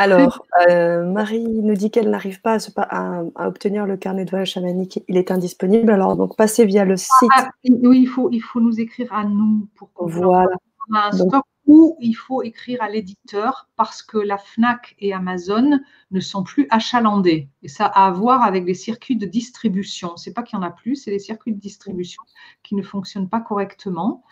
Alors, 0.00 0.46
euh, 0.70 1.04
Marie 1.04 1.44
nous 1.44 1.74
dit 1.74 1.90
qu'elle 1.90 2.08
n'arrive 2.08 2.40
pas 2.40 2.56
à, 2.76 3.22
obtenir 3.46 3.84
le 3.84 3.98
carnet 3.98 4.24
de 4.24 4.30
voyage 4.30 4.52
chamanique. 4.52 5.04
Il 5.08 5.18
est 5.18 5.30
indisponible. 5.30 5.90
Alors, 5.90 6.16
donc, 6.16 6.36
passez 6.36 6.64
via 6.64 6.86
le 6.86 6.96
site. 6.96 7.10
Ah, 7.36 7.50
oui, 7.68 8.00
il 8.00 8.06
faut, 8.06 8.30
il 8.32 8.40
faut 8.40 8.60
nous 8.60 8.80
écrire 8.80 9.12
à 9.12 9.24
nous 9.24 9.68
pour 9.74 9.92
qu'on 9.92 10.06
voilà. 10.06 10.56
un 10.94 11.12
stock 11.12 11.44
ou 11.66 11.96
il 12.00 12.14
faut 12.14 12.42
écrire 12.42 12.82
à 12.82 12.88
l'éditeur 12.88 13.68
parce 13.76 14.02
que 14.02 14.16
la 14.16 14.38
FNAC 14.38 14.96
et 14.98 15.12
Amazon 15.12 15.78
ne 16.10 16.20
sont 16.20 16.44
plus 16.44 16.66
achalandés. 16.70 17.50
Et 17.62 17.68
ça 17.68 17.84
a 17.84 18.06
à 18.06 18.10
voir 18.10 18.42
avec 18.42 18.64
les 18.64 18.74
circuits 18.74 19.16
de 19.16 19.26
distribution. 19.26 20.16
Ce 20.16 20.30
n'est 20.30 20.34
pas 20.34 20.42
qu'il 20.42 20.58
y 20.58 20.62
en 20.62 20.64
a 20.64 20.70
plus, 20.70 20.96
c'est 20.96 21.10
les 21.10 21.18
circuits 21.18 21.52
de 21.52 21.60
distribution 21.60 22.22
qui 22.62 22.74
ne 22.74 22.82
fonctionnent 22.82 23.28
pas 23.28 23.40
correctement. 23.40 24.24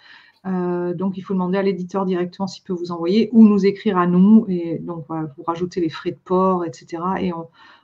Euh, 0.48 0.94
donc, 0.94 1.16
il 1.16 1.22
faut 1.22 1.34
demander 1.34 1.58
à 1.58 1.62
l'éditeur 1.62 2.04
directement 2.06 2.46
s'il 2.46 2.64
peut 2.64 2.72
vous 2.72 2.92
envoyer 2.92 3.28
ou 3.32 3.46
nous 3.46 3.66
écrire 3.66 3.98
à 3.98 4.06
nous. 4.06 4.46
Et 4.48 4.78
donc, 4.78 5.06
vous 5.08 5.42
rajoutez 5.46 5.80
les 5.80 5.90
frais 5.90 6.12
de 6.12 6.18
port, 6.24 6.64
etc. 6.64 7.02
Et 7.20 7.32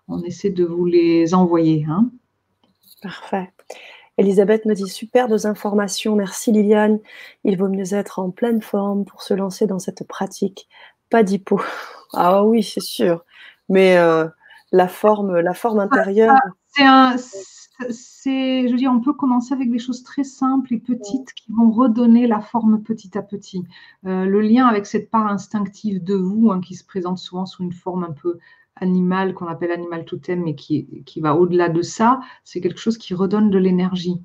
on, 0.08 0.22
essaie 0.24 0.50
de 0.50 0.64
vous 0.64 0.86
les 0.86 1.34
envoyer. 1.34 1.86
Hein. 1.88 2.10
Parfait. 3.02 3.50
Elisabeth 4.16 4.64
me 4.64 4.74
dit 4.74 4.88
super 4.88 5.28
deux 5.28 5.46
informations. 5.46 6.14
Merci 6.14 6.52
Liliane. 6.52 7.00
Il 7.42 7.58
vaut 7.58 7.68
mieux 7.68 7.94
être 7.94 8.20
en 8.20 8.30
pleine 8.30 8.62
forme 8.62 9.04
pour 9.04 9.22
se 9.22 9.34
lancer 9.34 9.66
dans 9.66 9.80
cette 9.80 10.06
pratique. 10.06 10.68
Pas 11.10 11.22
d'hypo. 11.22 11.60
Ah 12.16 12.44
oui, 12.44 12.62
c'est 12.62 12.80
sûr. 12.80 13.24
Mais 13.68 13.96
euh, 13.96 14.28
la 14.70 14.86
forme, 14.86 15.40
la 15.40 15.52
forme 15.52 15.80
intérieure. 15.80 16.36
C'est 16.68 16.84
un 16.84 17.16
c'est, 17.90 18.66
je 18.66 18.72
veux 18.72 18.78
dire, 18.78 18.92
on 18.92 19.00
peut 19.00 19.12
commencer 19.12 19.52
avec 19.52 19.70
des 19.70 19.78
choses 19.78 20.02
très 20.02 20.24
simples 20.24 20.74
et 20.74 20.78
petites 20.78 21.32
qui 21.34 21.50
vont 21.50 21.70
redonner 21.70 22.26
la 22.26 22.40
forme 22.40 22.82
petit 22.82 23.18
à 23.18 23.22
petit. 23.22 23.64
Euh, 24.06 24.24
le 24.24 24.40
lien 24.40 24.66
avec 24.66 24.86
cette 24.86 25.10
part 25.10 25.26
instinctive 25.26 26.02
de 26.02 26.14
vous, 26.14 26.50
hein, 26.50 26.60
qui 26.60 26.74
se 26.74 26.84
présente 26.84 27.18
souvent 27.18 27.46
sous 27.46 27.62
une 27.62 27.72
forme 27.72 28.04
un 28.04 28.12
peu 28.12 28.38
animale, 28.76 29.34
qu'on 29.34 29.46
appelle 29.46 29.72
animal 29.72 30.04
totem, 30.04 30.42
mais 30.42 30.54
qui, 30.54 31.02
qui 31.04 31.20
va 31.20 31.36
au-delà 31.36 31.68
de 31.68 31.82
ça, 31.82 32.20
c'est 32.44 32.60
quelque 32.60 32.80
chose 32.80 32.98
qui 32.98 33.14
redonne 33.14 33.50
de 33.50 33.58
l'énergie. 33.58 34.20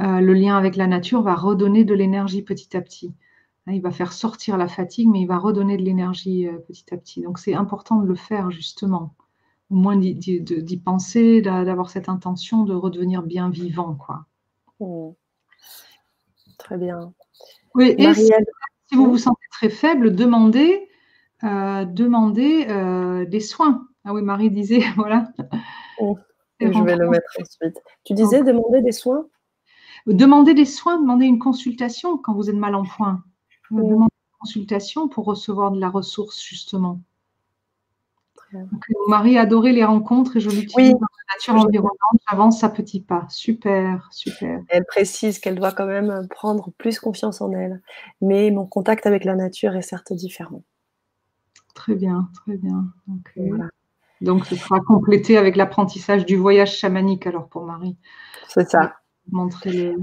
Euh, 0.00 0.20
le 0.20 0.34
lien 0.34 0.56
avec 0.56 0.76
la 0.76 0.86
nature 0.86 1.22
va 1.22 1.34
redonner 1.34 1.84
de 1.84 1.94
l'énergie 1.94 2.42
petit 2.42 2.76
à 2.76 2.80
petit. 2.80 3.12
Hein, 3.66 3.72
il 3.72 3.82
va 3.82 3.90
faire 3.90 4.12
sortir 4.12 4.56
la 4.56 4.68
fatigue, 4.68 5.08
mais 5.08 5.20
il 5.20 5.26
va 5.26 5.38
redonner 5.38 5.76
de 5.76 5.82
l'énergie 5.82 6.48
euh, 6.48 6.58
petit 6.58 6.92
à 6.92 6.96
petit. 6.96 7.22
Donc 7.22 7.38
c'est 7.38 7.54
important 7.54 8.00
de 8.00 8.06
le 8.06 8.14
faire 8.14 8.50
justement 8.50 9.14
moins 9.70 9.96
d'y 9.96 10.82
penser, 10.84 11.40
d'avoir 11.40 11.90
cette 11.90 12.08
intention 12.08 12.64
de 12.64 12.74
redevenir 12.74 13.22
bien 13.22 13.48
vivant. 13.48 13.94
Quoi. 13.94 14.26
Mmh. 14.80 15.12
Très 16.58 16.76
bien. 16.76 17.12
Oui, 17.74 17.94
et 17.96 18.14
si, 18.14 18.32
vous 18.92 19.06
vous 19.06 19.18
sentez 19.18 19.46
très 19.52 19.70
faible, 19.70 20.14
demandez, 20.14 20.88
euh, 21.44 21.84
demandez 21.84 22.66
euh, 22.68 23.24
des 23.24 23.40
soins. 23.40 23.86
Ah 24.04 24.12
oui, 24.12 24.22
Marie 24.22 24.50
disait, 24.50 24.82
voilà. 24.96 25.32
Mmh. 26.00 26.14
Je 26.60 26.82
vais 26.82 26.96
le 26.96 27.08
mettre 27.08 27.30
ensuite. 27.40 27.78
Tu 28.04 28.14
disais 28.14 28.42
demander 28.42 28.82
des 28.82 28.92
soins? 28.92 29.26
Demandez 30.06 30.54
des 30.54 30.64
soins, 30.64 31.00
demandez 31.00 31.26
une 31.26 31.38
consultation 31.38 32.18
quand 32.18 32.34
vous 32.34 32.50
êtes 32.50 32.56
mal 32.56 32.74
en 32.74 32.84
point. 32.84 33.22
Mmh. 33.70 33.82
Demandez 33.82 34.14
une 34.14 34.38
consultation 34.40 35.08
pour 35.08 35.26
recevoir 35.26 35.70
de 35.70 35.78
la 35.78 35.88
ressource, 35.88 36.42
justement. 36.42 37.00
Marie 39.08 39.38
adorait 39.38 39.72
les 39.72 39.84
rencontres 39.84 40.36
et 40.36 40.40
je 40.40 40.50
l'utilise 40.50 40.92
dans 40.92 40.98
la 41.00 41.34
nature 41.34 41.54
environnante. 41.54 42.20
J'avance 42.28 42.64
à 42.64 42.68
petits 42.68 43.00
pas. 43.00 43.26
Super, 43.28 44.08
super. 44.12 44.62
Elle 44.68 44.84
précise 44.84 45.38
qu'elle 45.38 45.54
doit 45.54 45.72
quand 45.72 45.86
même 45.86 46.26
prendre 46.28 46.70
plus 46.76 46.98
confiance 46.98 47.40
en 47.40 47.52
elle. 47.52 47.80
Mais 48.20 48.50
mon 48.50 48.66
contact 48.66 49.06
avec 49.06 49.24
la 49.24 49.34
nature 49.34 49.76
est 49.76 49.82
certes 49.82 50.12
différent. 50.12 50.62
Très 51.74 51.94
bien, 51.94 52.28
très 52.34 52.56
bien. 52.56 52.92
Donc, 54.20 54.44
ce 54.46 54.56
sera 54.56 54.80
complété 54.80 55.38
avec 55.38 55.56
l'apprentissage 55.56 56.26
du 56.26 56.36
voyage 56.36 56.76
chamanique 56.76 57.26
alors 57.26 57.48
pour 57.48 57.64
Marie. 57.64 57.96
C'est 58.48 58.68
ça. 58.68 58.96
Montrer 59.30 59.94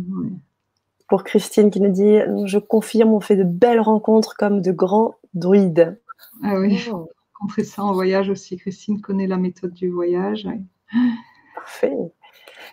Pour 1.10 1.24
Christine 1.24 1.70
qui 1.70 1.82
nous 1.82 1.92
dit 1.92 2.20
Je 2.46 2.58
confirme, 2.58 3.14
on 3.14 3.20
fait 3.20 3.36
de 3.36 3.44
belles 3.44 3.82
rencontres 3.82 4.36
comme 4.38 4.62
de 4.62 4.72
grands 4.72 5.16
druides. 5.34 6.00
Ah 6.44 6.58
oui. 6.58 6.90
Oh 6.92 7.10
fait 7.48 7.64
ça 7.64 7.84
en 7.84 7.94
voyage 7.94 8.30
aussi. 8.30 8.58
Christine 8.58 9.02
connaît 9.02 9.28
la 9.28 9.38
méthode 9.38 9.74
du 9.74 9.90
voyage. 9.90 10.48
Parfait. 11.56 11.98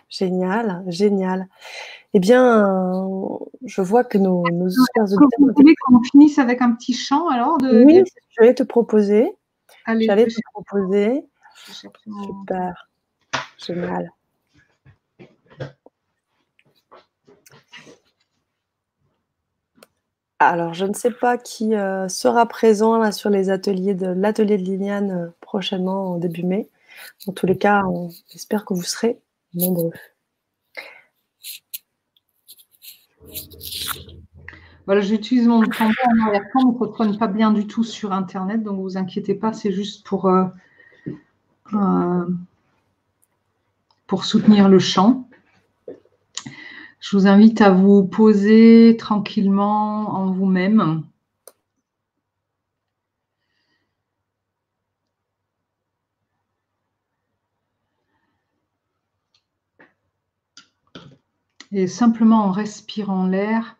Génial, 0.09 0.83
génial. 0.87 1.47
Eh 2.13 2.19
bien, 2.19 2.65
je 3.65 3.81
vois 3.81 4.03
que 4.03 4.17
nos, 4.17 4.43
nos 4.51 4.69
Vous 4.69 5.51
voulez 5.55 5.75
qu'on 5.75 6.01
finisse 6.03 6.39
avec 6.39 6.61
un 6.61 6.71
petit 6.73 6.93
chant 6.93 7.27
alors 7.27 7.57
de... 7.57 7.83
Oui, 7.83 8.03
je 8.37 8.43
vais 8.43 8.53
te 8.53 8.63
proposer. 8.63 9.35
J'allais 9.85 10.25
te 10.25 10.39
proposer. 10.53 11.25
Super. 11.55 12.89
Génial. 13.57 14.11
Alors, 20.39 20.73
je 20.73 20.85
ne 20.85 20.93
sais 20.93 21.11
pas 21.11 21.37
qui 21.37 21.75
euh, 21.75 22.09
sera 22.09 22.45
présent 22.45 22.97
là, 22.97 23.11
sur 23.13 23.29
les 23.29 23.49
ateliers 23.49 23.93
de 23.93 24.07
l'atelier 24.07 24.57
de 24.57 24.63
Liliane 24.63 25.11
euh, 25.11 25.29
prochainement 25.39 26.13
en 26.13 26.17
début 26.17 26.43
mai. 26.43 26.69
En 27.27 27.31
tous 27.31 27.45
les 27.45 27.57
cas, 27.57 27.83
on 27.85 28.09
espère 28.33 28.65
que 28.65 28.73
vous 28.73 28.83
serez 28.83 29.19
nombreux. 29.53 29.91
Voilà, 34.85 35.01
j'utilise 35.01 35.47
mon 35.47 35.61
tambour 35.63 35.95
en 36.05 36.27
arrière-plan, 36.27 36.65
ne 36.65 36.87
prenez 36.87 37.17
pas 37.17 37.27
bien 37.27 37.51
du 37.51 37.65
tout 37.65 37.83
sur 37.83 38.11
Internet, 38.11 38.61
donc 38.61 38.77
ne 38.77 38.81
vous 38.83 38.97
inquiétez 38.97 39.33
pas, 39.33 39.53
c'est 39.53 39.71
juste 39.71 40.05
pour, 40.05 40.27
euh, 40.27 40.45
pour 44.05 44.25
soutenir 44.25 44.69
le 44.69 44.79
chant. 44.79 45.27
Je 47.05 47.15
vous 47.15 47.27
invite 47.27 47.61
à 47.61 47.69
vous 47.69 48.03
poser 48.03 48.97
tranquillement 48.97 50.09
en 50.15 50.31
vous-même. 50.31 51.03
Et 61.71 61.85
simplement 61.85 62.45
en 62.45 62.51
respirant 62.51 63.27
l'air, 63.27 63.77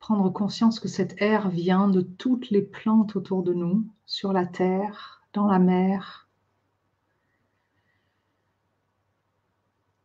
prendre 0.00 0.28
conscience 0.28 0.80
que 0.80 0.88
cet 0.88 1.14
air 1.22 1.48
vient 1.48 1.86
de 1.86 2.00
toutes 2.00 2.50
les 2.50 2.62
plantes 2.62 3.14
autour 3.14 3.44
de 3.44 3.54
nous, 3.54 3.86
sur 4.04 4.32
la 4.32 4.46
terre, 4.46 5.22
dans 5.32 5.46
la 5.46 5.60
mer, 5.60 6.28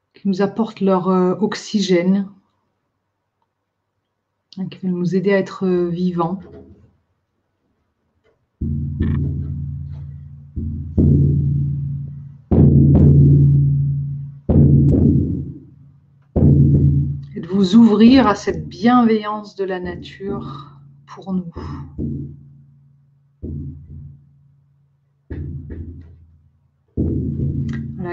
qui 0.08 0.16
nous 0.28 0.42
apportent 0.42 0.82
leur 0.82 1.08
euh, 1.08 1.36
oxygène, 1.40 2.28
hein, 4.58 4.68
qui 4.68 4.86
vont 4.86 4.90
nous 4.90 5.16
aider 5.16 5.34
à 5.34 5.38
être 5.40 5.66
euh, 5.66 5.88
vivants. 5.88 6.42
Et 17.34 17.40
de 17.40 17.48
vous 17.48 17.76
ouvrir 17.76 18.28
à 18.28 18.36
cette 18.36 18.68
bienveillance 18.68 19.56
de 19.56 19.64
la 19.64 19.80
nature 19.80 20.78
pour 21.06 21.32
nous. 21.32 21.54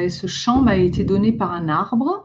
Et 0.00 0.08
ce 0.08 0.26
chant 0.26 0.62
m'a 0.62 0.76
été 0.76 1.04
donné 1.04 1.32
par 1.32 1.52
un 1.52 1.68
arbre. 1.68 2.22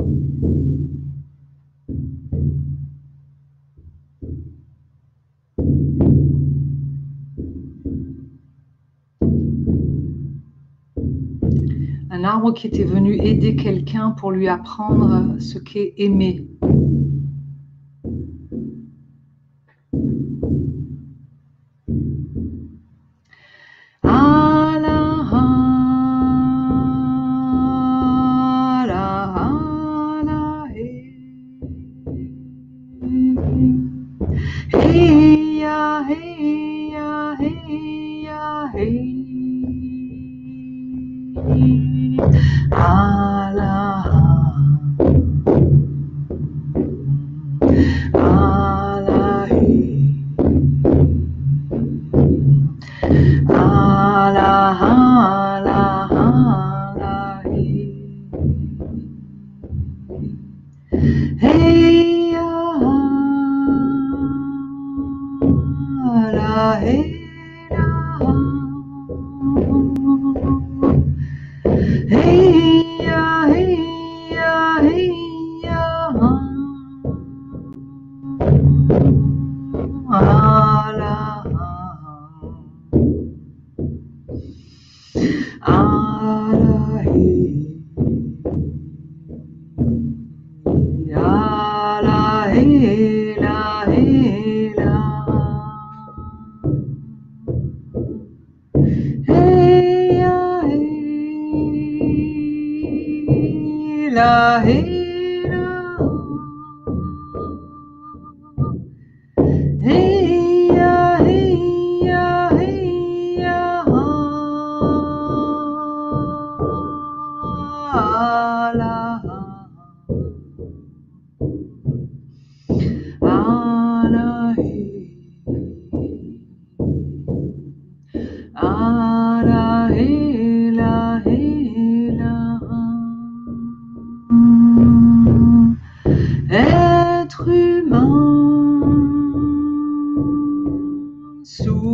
Un 12.11 12.23
arbre 12.23 12.53
qui 12.53 12.67
était 12.67 12.83
venu 12.83 13.15
aider 13.21 13.55
quelqu'un 13.55 14.11
pour 14.11 14.31
lui 14.31 14.47
apprendre 14.47 15.39
ce 15.39 15.57
qu'est 15.59 15.93
aimer. 15.97 16.47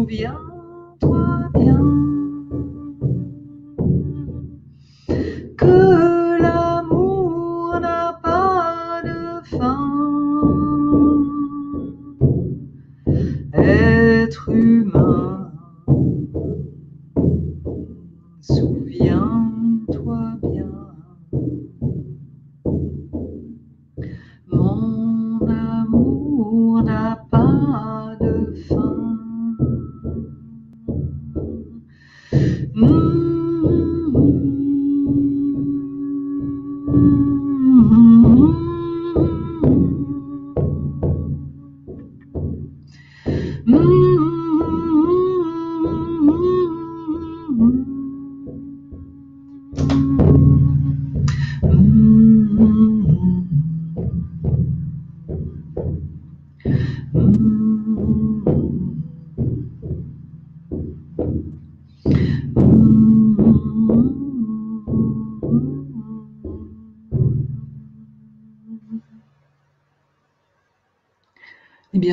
Bien 0.03 0.35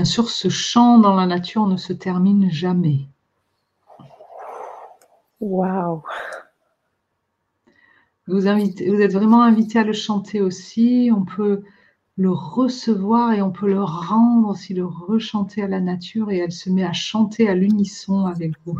sûr, 0.04 0.28
ce 0.30 0.48
chant 0.48 0.98
dans 0.98 1.14
la 1.14 1.26
nature 1.26 1.66
ne 1.66 1.76
se 1.76 1.92
termine 1.92 2.50
jamais. 2.50 3.08
Waouh 5.40 6.02
vous, 8.28 8.40
vous 8.40 8.46
êtes 8.46 9.12
vraiment 9.12 9.42
invité 9.42 9.78
à 9.78 9.84
le 9.84 9.92
chanter 9.92 10.40
aussi. 10.40 11.10
On 11.14 11.24
peut 11.24 11.62
le 12.16 12.30
recevoir 12.30 13.32
et 13.32 13.42
on 13.42 13.50
peut 13.50 13.68
le 13.68 13.82
rendre 13.82 14.48
aussi, 14.50 14.74
le 14.74 14.86
rechanter 14.86 15.62
à 15.62 15.68
la 15.68 15.80
nature 15.80 16.30
et 16.30 16.38
elle 16.38 16.52
se 16.52 16.70
met 16.70 16.84
à 16.84 16.92
chanter 16.92 17.48
à 17.48 17.54
l'unisson 17.54 18.26
avec 18.26 18.52
vous. 18.64 18.78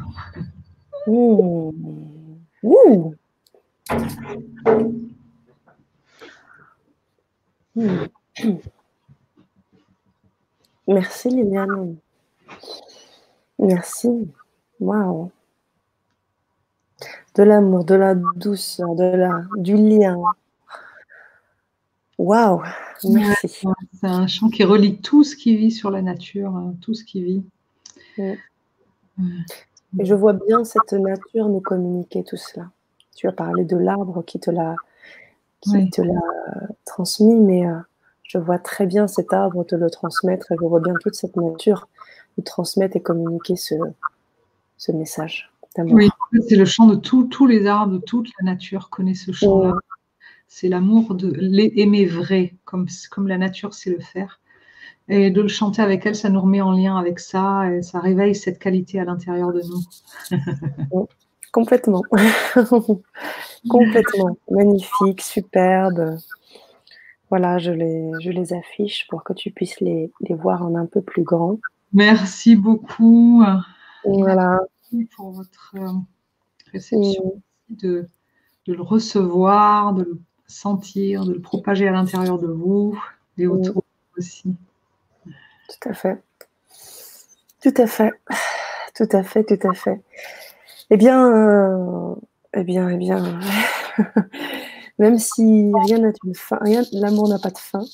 Ouh. 1.06 1.74
Ouh. 2.62 3.14
Merci 10.88 11.28
Liliane. 11.28 11.96
Merci. 13.59 14.28
Waouh. 14.80 15.30
De 17.34 17.42
l'amour, 17.42 17.84
de 17.84 17.94
la 17.94 18.14
douceur, 18.14 18.94
de 18.94 19.04
la, 19.04 19.42
du 19.56 19.76
lien. 19.76 20.20
Waouh. 22.18 22.62
Merci. 23.04 23.66
C'est 23.94 24.06
un 24.06 24.26
chant 24.26 24.48
qui 24.48 24.64
relie 24.64 24.98
tout 24.98 25.24
ce 25.24 25.36
qui 25.36 25.56
vit 25.56 25.70
sur 25.70 25.90
la 25.90 26.02
nature, 26.02 26.54
hein, 26.56 26.74
tout 26.80 26.94
ce 26.94 27.04
qui 27.04 27.22
vit. 27.22 27.44
Et 28.18 30.04
je 30.04 30.14
vois 30.14 30.32
bien 30.32 30.64
cette 30.64 30.92
nature 30.92 31.48
nous 31.48 31.60
communiquer 31.60 32.24
tout 32.24 32.36
cela. 32.36 32.70
Tu 33.14 33.28
as 33.28 33.32
parlé 33.32 33.64
de 33.64 33.76
l'arbre 33.76 34.22
qui 34.24 34.40
te 34.40 34.50
l'a 34.50 34.76
qui 35.60 35.90
te 35.90 36.02
l'a 36.02 36.20
transmis, 36.84 37.36
mais 37.36 37.66
euh, 37.66 37.78
je 38.32 38.38
vois 38.38 38.59
très 38.59 38.86
bien 38.86 39.09
cet 39.09 39.34
arbre 39.34 39.62
te 39.62 39.74
le 39.74 39.90
transmettre 39.90 40.52
et 40.52 40.56
je 40.59 40.64
vois 40.64 40.80
bien 40.80 40.94
toute 41.02 41.14
cette 41.14 41.36
nature 41.36 41.88
nous 42.38 42.44
transmettre 42.44 42.96
et 42.96 43.02
communiquer 43.02 43.56
ce, 43.56 43.74
ce 44.78 44.90
message. 44.90 45.52
Oui, 45.76 46.09
c'est 46.48 46.56
le 46.56 46.64
chant 46.64 46.86
de 46.86 46.94
tous 46.96 47.46
les 47.46 47.66
arbres, 47.66 47.94
de 47.94 47.98
toute 47.98 48.30
la 48.40 48.52
nature 48.52 48.88
connaît 48.88 49.14
ce 49.14 49.32
chant-là. 49.32 49.74
C'est 50.48 50.68
l'amour 50.68 51.14
de 51.14 51.30
l'aimer 51.34 52.06
vrai, 52.06 52.54
comme, 52.64 52.86
comme 53.10 53.28
la 53.28 53.36
nature 53.36 53.74
sait 53.74 53.90
le 53.90 54.00
faire. 54.00 54.40
Et 55.09 55.30
de 55.30 55.42
le 55.42 55.48
chanter 55.48 55.82
avec 55.82 56.06
elle, 56.06 56.14
ça 56.14 56.30
nous 56.30 56.40
remet 56.40 56.62
en 56.62 56.72
lien 56.72 56.96
avec 56.96 57.20
ça 57.20 57.70
et 57.70 57.82
ça 57.82 58.00
réveille 58.00 58.34
cette 58.34 58.59
qualité 58.59 58.98
à 58.98 59.04
l'intérieur 59.04 59.52
de 59.52 59.62
nous. 59.62 61.06
Complètement. 61.52 62.02
Complètement. 63.68 64.38
Magnifique, 64.50 65.20
superbe 65.20 66.16
voilà, 67.32 67.56
je 67.56 67.70
les, 67.70 68.10
je 68.20 68.28
les 68.28 68.52
affiche 68.52 69.06
pour 69.09 69.24
que 69.24 69.32
tu 69.32 69.50
puisses 69.50 69.80
les, 69.80 70.12
les 70.20 70.34
voir 70.34 70.66
en 70.66 70.74
un 70.74 70.84
peu 70.84 71.00
plus 71.00 71.22
grand. 71.22 71.59
Merci 71.94 72.56
beaucoup. 72.56 73.42
Voilà. 74.04 74.59
Merci 74.92 75.09
pour 75.16 75.30
votre 75.30 75.74
euh, 75.78 75.92
réception, 76.74 77.40
de, 77.70 78.06
de, 78.66 78.74
le 78.74 78.82
recevoir, 78.82 79.94
de 79.94 80.02
le 80.02 80.20
sentir, 80.46 81.24
de 81.24 81.32
le 81.32 81.40
propager 81.40 81.88
à 81.88 81.92
l'intérieur 81.92 82.38
de 82.38 82.48
vous 82.48 83.02
et 83.38 83.46
autour 83.46 83.82
aussi. 84.18 84.54
Tout 85.24 85.88
à 85.88 85.94
fait. 85.94 86.22
Tout 87.62 87.74
à 87.78 87.86
fait. 87.86 88.12
Tout 88.94 89.09
à 89.10 89.22
fait, 89.22 89.44
tout 89.44 89.66
à 89.66 89.72
fait. 89.72 90.02
Eh 90.90 90.98
bien, 90.98 91.26
euh, 91.34 92.14
eh 92.52 92.62
bien, 92.62 92.90
eh 92.90 92.98
bien. 92.98 93.40
Même 94.98 95.19
si 95.19 95.73
rien 95.85 95.98
n'a 95.98 96.12
une 96.24 96.35
fin, 96.35 96.59
rien, 96.60 96.82
l'amour 96.93 97.28
n'a 97.28 97.39
pas 97.39 97.51
de 97.51 97.59
fin. 97.59 97.85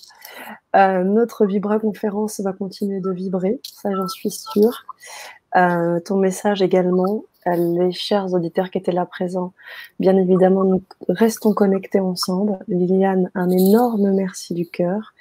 Euh, 0.76 1.04
notre 1.04 1.46
Vibra 1.46 1.78
conférence 1.78 2.40
va 2.40 2.52
continuer 2.52 3.00
de 3.00 3.10
vibrer, 3.10 3.60
ça 3.64 3.90
j'en 3.94 4.08
suis 4.08 4.30
sûre. 4.30 4.84
Euh, 5.56 6.00
ton 6.00 6.16
message 6.16 6.60
également, 6.60 7.24
euh, 7.46 7.78
les 7.78 7.92
chers 7.92 8.32
auditeurs 8.34 8.70
qui 8.70 8.78
étaient 8.78 8.92
là 8.92 9.06
présents, 9.06 9.52
bien 9.98 10.16
évidemment, 10.16 10.64
nous 10.64 10.82
restons 11.08 11.54
connectés 11.54 12.00
ensemble. 12.00 12.58
Liliane, 12.68 13.30
un 13.34 13.48
énorme 13.50 14.12
merci 14.12 14.54
du 14.54 14.68
cœur. 14.68 15.14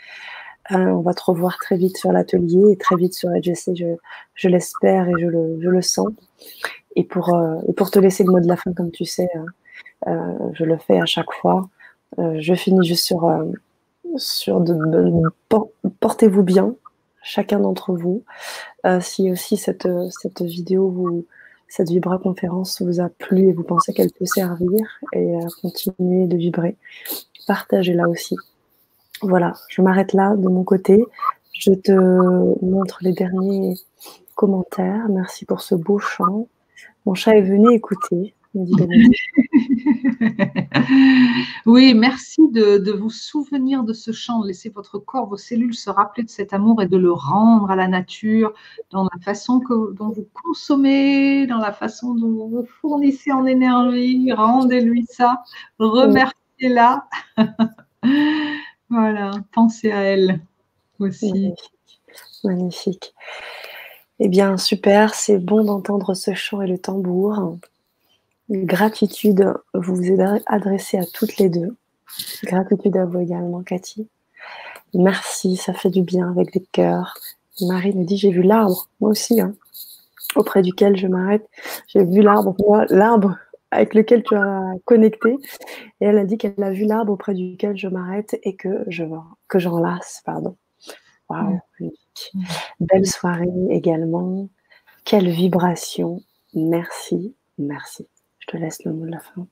on 0.71 0.99
va 0.99 1.13
te 1.13 1.23
revoir 1.23 1.57
très 1.57 1.77
vite 1.77 1.97
sur 1.97 2.11
l'atelier 2.11 2.71
et 2.71 2.77
très 2.77 2.97
vite 2.97 3.13
sur 3.13 3.33
EGC, 3.33 3.75
je, 3.75 3.95
je 4.33 4.49
l'espère 4.49 5.07
et 5.07 5.13
je 5.17 5.27
le, 5.27 5.59
je 5.61 5.69
le, 5.69 5.81
sens. 5.81 6.09
Et 6.97 7.03
pour, 7.03 7.29
et 7.69 7.73
pour 7.73 7.89
te 7.91 7.99
laisser 7.99 8.23
le 8.25 8.31
mot 8.31 8.39
de 8.41 8.47
la 8.47 8.57
fin, 8.57 8.73
comme 8.73 8.91
tu 8.91 9.05
sais, 9.05 9.29
euh, 9.35 9.45
je 10.05 10.63
le 10.63 10.77
fais 10.77 10.99
à 10.99 11.05
chaque 11.05 11.31
fois. 11.33 11.69
Euh, 12.19 12.37
je 12.39 12.53
finis 12.53 12.85
juste 12.85 13.05
sur, 13.05 13.25
euh, 13.25 13.45
sur 14.15 14.61
de, 14.61 15.11
portez-vous 15.99 16.43
bien, 16.43 16.75
chacun 17.21 17.59
d'entre 17.59 17.93
vous. 17.93 18.23
Euh, 18.85 18.99
si 19.01 19.31
aussi 19.31 19.57
cette, 19.57 19.87
cette 20.09 20.41
vidéo, 20.41 20.89
vous, 20.89 21.25
cette 21.67 21.89
Vibra 21.89 22.17
conférence 22.17 22.81
vous 22.81 23.01
a 23.01 23.09
plu 23.09 23.49
et 23.49 23.53
vous 23.53 23.63
pensez 23.63 23.93
qu'elle 23.93 24.11
peut 24.11 24.25
servir 24.25 24.87
et 25.13 25.35
euh, 25.35 25.47
continuer 25.61 26.27
de 26.27 26.37
vibrer, 26.37 26.77
partagez-la 27.45 28.07
aussi. 28.07 28.35
Voilà, 29.21 29.53
je 29.69 29.81
m'arrête 29.81 30.13
là 30.13 30.35
de 30.35 30.47
mon 30.47 30.63
côté. 30.63 31.03
Je 31.53 31.71
te 31.71 31.91
montre 32.63 32.99
les 33.01 33.13
derniers 33.13 33.73
commentaires. 34.35 35.09
Merci 35.09 35.45
pour 35.45 35.61
ce 35.61 35.73
beau 35.73 35.97
chant. 35.97 36.47
Mon 37.05 37.15
chat 37.15 37.35
est 37.35 37.41
venu 37.41 37.73
écouter. 37.73 38.35
oui, 41.65 41.93
merci 41.93 42.47
de, 42.49 42.91
vous 42.91 43.09
souvenir 43.09 43.83
de 43.83 43.93
ce 43.93 44.11
chant. 44.11 44.43
Laissez 44.43 44.69
votre 44.69 44.99
corps, 44.99 45.27
vos 45.27 45.37
cellules 45.37 45.75
se 45.75 45.89
rappeler 45.89 46.23
de 46.23 46.29
cet 46.29 46.53
amour 46.53 46.81
et 46.81 46.87
de 46.87 46.97
le 46.97 47.11
rendre 47.11 47.69
à 47.69 47.75
la 47.75 47.87
nature 47.87 48.53
dans 48.91 49.03
la 49.03 49.21
façon 49.21 49.59
que, 49.59 49.93
dont 49.93 50.09
vous 50.09 50.27
consommez, 50.33 51.47
dans 51.47 51.59
la 51.59 51.73
façon 51.73 52.15
dont 52.15 52.29
vous 52.29 52.49
vous 52.49 52.67
fournissez 52.81 53.31
en 53.31 53.45
énergie. 53.45 54.31
Rendez-lui 54.31 55.05
ça. 55.09 55.43
Remerciez-la. 55.79 57.07
voilà, 58.89 59.31
pensez 59.51 59.91
à 59.91 60.01
elle 60.01 60.41
aussi. 60.99 61.31
Magnifique. 61.31 61.71
Magnifique. 62.43 63.13
Eh 64.19 64.29
bien, 64.29 64.57
super, 64.57 65.13
c'est 65.13 65.37
bon 65.37 65.63
d'entendre 65.63 66.15
ce 66.15 66.33
chant 66.33 66.61
et 66.61 66.67
le 66.67 66.79
tambour. 66.79 67.57
Gratitude, 68.49 69.53
vous 69.73 69.95
vous 69.95 70.11
êtes 70.11 70.43
adressé 70.45 70.97
à 70.97 71.05
toutes 71.05 71.37
les 71.37 71.49
deux. 71.49 71.75
Gratitude 72.43 72.95
à 72.95 73.05
vous 73.05 73.19
également, 73.19 73.61
Cathy. 73.61 74.07
Merci, 74.93 75.57
ça 75.57 75.73
fait 75.73 75.89
du 75.89 76.01
bien 76.01 76.29
avec 76.29 76.53
des 76.53 76.65
cœurs. 76.71 77.13
Marie 77.61 77.93
nous 77.93 78.05
dit 78.05 78.17
j'ai 78.17 78.31
vu 78.31 78.43
l'arbre, 78.43 78.89
moi 79.01 79.09
aussi, 79.11 79.41
hein, 79.41 79.53
auprès 80.35 80.61
duquel 80.61 80.95
je 80.95 81.07
m'arrête. 81.07 81.47
J'ai 81.87 82.05
vu 82.05 82.21
l'arbre, 82.21 82.55
moi, 82.59 82.85
l'arbre 82.89 83.35
avec 83.71 83.93
lequel 83.93 84.23
tu 84.23 84.35
as 84.35 84.73
connecté. 84.85 85.35
Et 85.99 86.05
elle 86.05 86.17
a 86.17 86.23
dit 86.23 86.37
qu'elle 86.37 86.63
a 86.63 86.71
vu 86.71 86.85
l'arbre 86.85 87.11
auprès 87.13 87.33
duquel 87.33 87.75
je 87.75 87.87
m'arrête 87.87 88.39
et 88.43 88.55
que 88.55 88.85
je 88.87 89.03
que 89.47 89.59
j'enlace, 89.59 90.21
pardon. 90.25 90.55
Waouh, 91.29 91.59
Belle 92.79 93.05
soirée 93.05 93.49
également. 93.69 94.47
Quelle 95.03 95.29
vibration. 95.29 96.21
Merci, 96.53 97.35
merci. 97.57 98.07
Je 98.47 98.53
te 98.53 98.57
laisse 98.57 98.83
le 98.85 98.93
mot 98.93 99.05
de 99.05 99.11
la 99.11 99.19
fin. 99.19 99.47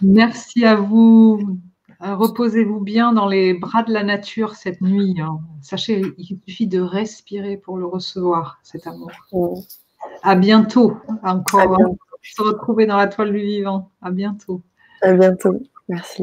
Merci 0.00 0.64
à 0.64 0.76
vous. 0.76 1.58
Euh, 2.02 2.14
reposez-vous 2.14 2.80
bien 2.80 3.12
dans 3.12 3.26
les 3.26 3.54
bras 3.54 3.82
de 3.82 3.92
la 3.92 4.04
nature 4.04 4.54
cette 4.54 4.80
nuit. 4.80 5.16
Hein. 5.20 5.40
Sachez, 5.62 6.02
il 6.16 6.38
suffit 6.46 6.68
de 6.68 6.80
respirer 6.80 7.56
pour 7.56 7.76
le 7.76 7.86
recevoir, 7.86 8.60
cet 8.62 8.86
amour. 8.86 9.10
À 10.22 10.36
bientôt 10.36 10.96
encore. 11.24 11.74
À 11.74 11.78
Se 12.22 12.42
retrouver 12.42 12.86
dans 12.86 12.96
la 12.96 13.08
toile 13.08 13.32
du 13.32 13.40
vivant. 13.40 13.90
À 14.00 14.10
bientôt. 14.10 14.62
À 15.02 15.12
bientôt. 15.12 15.60
Merci. 15.88 16.16